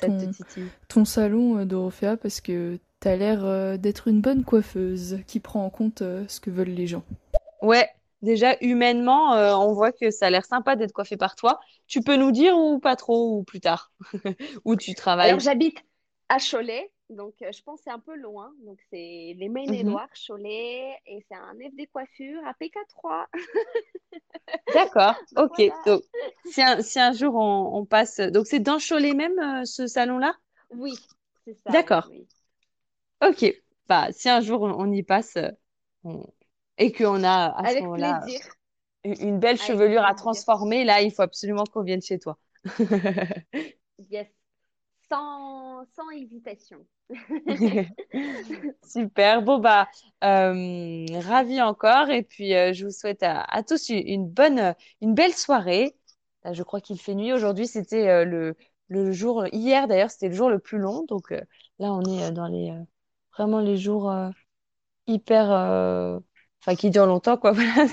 ton, 0.88 1.04
salon, 1.04 1.58
euh, 1.58 1.64
Dorothea, 1.66 2.16
parce 2.16 2.40
que 2.40 2.78
t'as 2.98 3.14
l'air 3.14 3.44
euh, 3.44 3.76
d'être 3.76 4.08
une 4.08 4.22
bonne 4.22 4.42
coiffeuse 4.42 5.18
qui 5.26 5.38
prend 5.38 5.66
en 5.66 5.68
compte 5.68 6.00
euh, 6.00 6.24
ce 6.28 6.40
que 6.40 6.48
veulent 6.48 6.68
les 6.68 6.86
gens. 6.86 7.04
Ouais, 7.60 7.90
déjà 8.22 8.56
humainement, 8.62 9.34
euh, 9.34 9.54
on 9.54 9.74
voit 9.74 9.92
que 9.92 10.10
ça 10.10 10.28
a 10.28 10.30
l'air 10.30 10.46
sympa 10.46 10.76
d'être 10.76 10.92
coiffé 10.92 11.18
par 11.18 11.36
toi. 11.36 11.60
Tu 11.86 12.00
peux 12.00 12.16
nous 12.16 12.32
dire 12.32 12.56
ou 12.56 12.78
pas 12.78 12.96
trop, 12.96 13.36
ou 13.36 13.44
plus 13.44 13.60
tard, 13.60 13.92
où 14.64 14.76
tu 14.76 14.94
travailles? 14.94 15.28
Alors, 15.28 15.40
j'habite 15.40 15.76
à 16.30 16.38
Cholet, 16.38 16.90
Donc, 17.10 17.40
euh, 17.42 17.52
je 17.52 17.62
pense 17.62 17.78
que 17.80 17.84
c'est 17.84 17.90
un 17.90 18.00
peu 18.00 18.16
loin. 18.16 18.52
Donc, 18.64 18.80
c'est 18.90 19.34
les 19.36 19.48
Mhm. 19.66 19.84
loire 19.84 20.08
Cholet, 20.26 20.96
et 21.06 21.24
c'est 21.28 21.36
un 21.36 21.54
FD 21.54 21.86
coiffure 21.86 22.44
à 22.46 22.54
PK3. 22.54 23.28
D'accord, 24.68 25.14
ok. 25.36 25.60
voilà. 25.60 25.78
Donc, 25.84 26.02
si 26.44 26.62
un, 26.62 26.80
si 26.82 26.98
un 27.00 27.12
jour 27.12 27.34
on, 27.34 27.76
on 27.78 27.84
passe. 27.86 28.18
Donc, 28.20 28.46
c'est 28.46 28.60
dans 28.60 28.78
Cholet 28.78 29.14
même, 29.14 29.38
euh, 29.38 29.64
ce 29.64 29.86
salon-là? 29.86 30.34
Oui, 30.70 30.94
c'est 31.44 31.54
ça, 31.54 31.74
D'accord. 31.74 32.06
oui. 32.06 32.28
Ok. 33.22 33.44
Bah, 33.88 34.08
si 34.12 34.28
un 34.28 34.40
jour 34.40 34.62
on, 34.62 34.72
on 34.72 34.92
y 34.92 35.02
passe 35.02 35.36
euh, 35.36 35.50
on- 36.04 36.24
et 36.78 36.92
qu'on 36.92 37.24
a 37.24 37.46
à 37.58 37.66
ce 37.68 37.76
Avec 37.80 37.84
moment-là 37.84 38.30
plaisir. 38.32 38.40
une 39.04 39.40
belle 39.40 39.58
Avec 39.58 39.76
chevelure 39.78 40.04
à 40.04 40.14
plaisir. 40.14 40.14
transformer, 40.14 40.84
là, 40.84 41.02
il 41.02 41.12
faut 41.12 41.22
absolument 41.22 41.64
qu'on 41.66 41.82
vienne 41.84 42.02
chez 42.02 42.18
toi. 42.18 42.38
Yes. 44.08 44.35
Sans, 45.10 45.84
sans 45.94 46.10
hésitation. 46.10 46.84
Super. 48.82 49.42
Bon, 49.42 49.58
bah, 49.58 49.88
euh, 50.24 51.06
ravi 51.20 51.60
encore. 51.62 52.10
Et 52.10 52.22
puis, 52.22 52.54
euh, 52.54 52.72
je 52.72 52.86
vous 52.86 52.90
souhaite 52.90 53.22
à, 53.22 53.62
tous 53.62 53.88
une, 53.90 54.28
bonne, 54.28 54.74
une 55.00 55.14
belle 55.14 55.32
soirée. 55.32 55.96
Je 56.50 56.62
crois 56.62 56.80
qu'il 56.80 56.98
fait 56.98 57.14
nuit. 57.14 57.32
Aujourd'hui, 57.32 57.66
c'était 57.66 58.08
euh, 58.08 58.24
le, 58.24 58.56
le 58.88 59.12
jour, 59.12 59.46
hier 59.52 59.86
d'ailleurs, 59.86 60.10
c'était 60.10 60.28
le 60.28 60.34
jour 60.34 60.50
le 60.50 60.58
plus 60.58 60.78
long. 60.78 61.04
Donc 61.08 61.30
là, 61.30 61.92
on 61.92 62.02
est 62.02 62.32
dans 62.32 62.48
les, 62.48 62.72
vraiment 63.36 63.60
les 63.60 63.76
jours 63.76 64.12
hyper, 65.06 66.20
enfin, 66.62 66.74
qui 66.76 66.90
durent 66.90 67.06
longtemps, 67.06 67.36
quoi. 67.36 67.52
Voilà. 67.54 67.86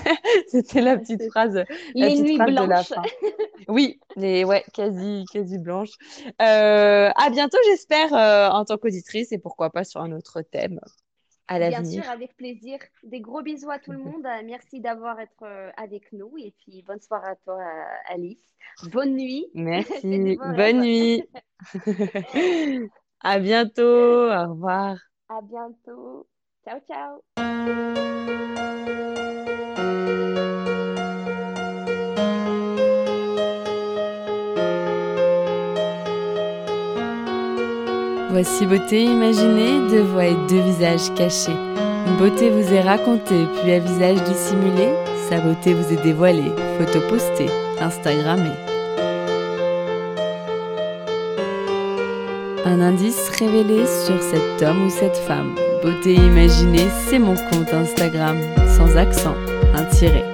C'était 0.48 0.80
la 0.80 0.96
petite 0.98 1.22
phrase, 1.30 1.64
la 1.94 2.08
les 2.08 2.10
petite 2.10 2.24
nuits 2.24 2.36
phrase 2.36 2.54
de 2.56 2.64
la 2.66 2.66
blanches. 2.66 2.88
fin. 2.88 3.02
Oui, 3.68 4.00
les, 4.16 4.44
ouais, 4.44 4.64
quasi, 4.74 5.24
quasi 5.32 5.58
blanche. 5.58 5.90
Euh, 6.42 7.10
à 7.14 7.30
bientôt, 7.30 7.56
j'espère, 7.66 8.12
euh, 8.14 8.48
en 8.50 8.64
tant 8.64 8.76
qu'auditrice 8.76 9.32
et 9.32 9.38
pourquoi 9.38 9.70
pas 9.70 9.84
sur 9.84 10.00
un 10.00 10.12
autre 10.12 10.42
thème 10.42 10.80
à 11.48 11.58
Bien 11.58 11.70
l'avenir. 11.70 12.02
sûr, 12.02 12.10
avec 12.10 12.36
plaisir. 12.36 12.78
Des 13.02 13.20
gros 13.20 13.42
bisous 13.42 13.70
à 13.70 13.78
tout 13.78 13.92
le 13.92 13.98
monde. 13.98 14.24
Euh, 14.26 14.42
Merci 14.44 14.80
d'avoir 14.80 15.20
été 15.20 15.44
avec 15.76 16.12
nous. 16.12 16.36
Et 16.38 16.54
puis, 16.58 16.82
bonne 16.82 17.00
soirée 17.00 17.30
à 17.30 17.36
toi, 17.36 17.62
Alice. 18.06 18.38
Bonne 18.92 19.14
nuit. 19.16 19.46
Merci. 19.54 20.36
Bonne 20.56 20.80
nuit. 20.80 21.24
À 23.20 23.38
bientôt. 23.40 24.30
Au 24.30 24.48
revoir. 24.50 24.96
À 25.28 25.42
bientôt. 25.42 26.26
Ciao, 26.64 26.80
ciao. 26.88 27.20
Voici 38.30 38.66
beauté 38.66 39.04
imaginée, 39.04 39.90
deux 39.90 40.02
voix 40.02 40.24
et 40.24 40.34
deux 40.48 40.60
visages 40.60 41.12
cachés. 41.14 41.52
Une 41.52 42.16
beauté 42.16 42.48
vous 42.48 42.72
est 42.72 42.80
racontée, 42.80 43.44
puis 43.60 43.72
un 43.72 43.80
visage 43.80 44.22
dissimulé. 44.22 44.88
Sa 45.28 45.40
beauté 45.40 45.74
vous 45.74 45.92
est 45.92 46.02
dévoilée, 46.02 46.52
photo 46.78 47.00
postée, 47.10 47.50
Instagrammée. 47.78 48.56
Un 52.64 52.80
indice 52.80 53.28
révélé 53.38 53.84
sur 53.86 54.20
cet 54.22 54.62
homme 54.62 54.86
ou 54.86 54.90
cette 54.90 55.18
femme. 55.18 55.54
Beauté 55.84 56.14
imaginée, 56.14 56.88
c'est 57.10 57.18
mon 57.18 57.34
compte 57.34 57.74
Instagram, 57.74 58.38
sans 58.74 58.96
accent, 58.96 59.36
un 59.74 59.84
tiré. 59.84 60.33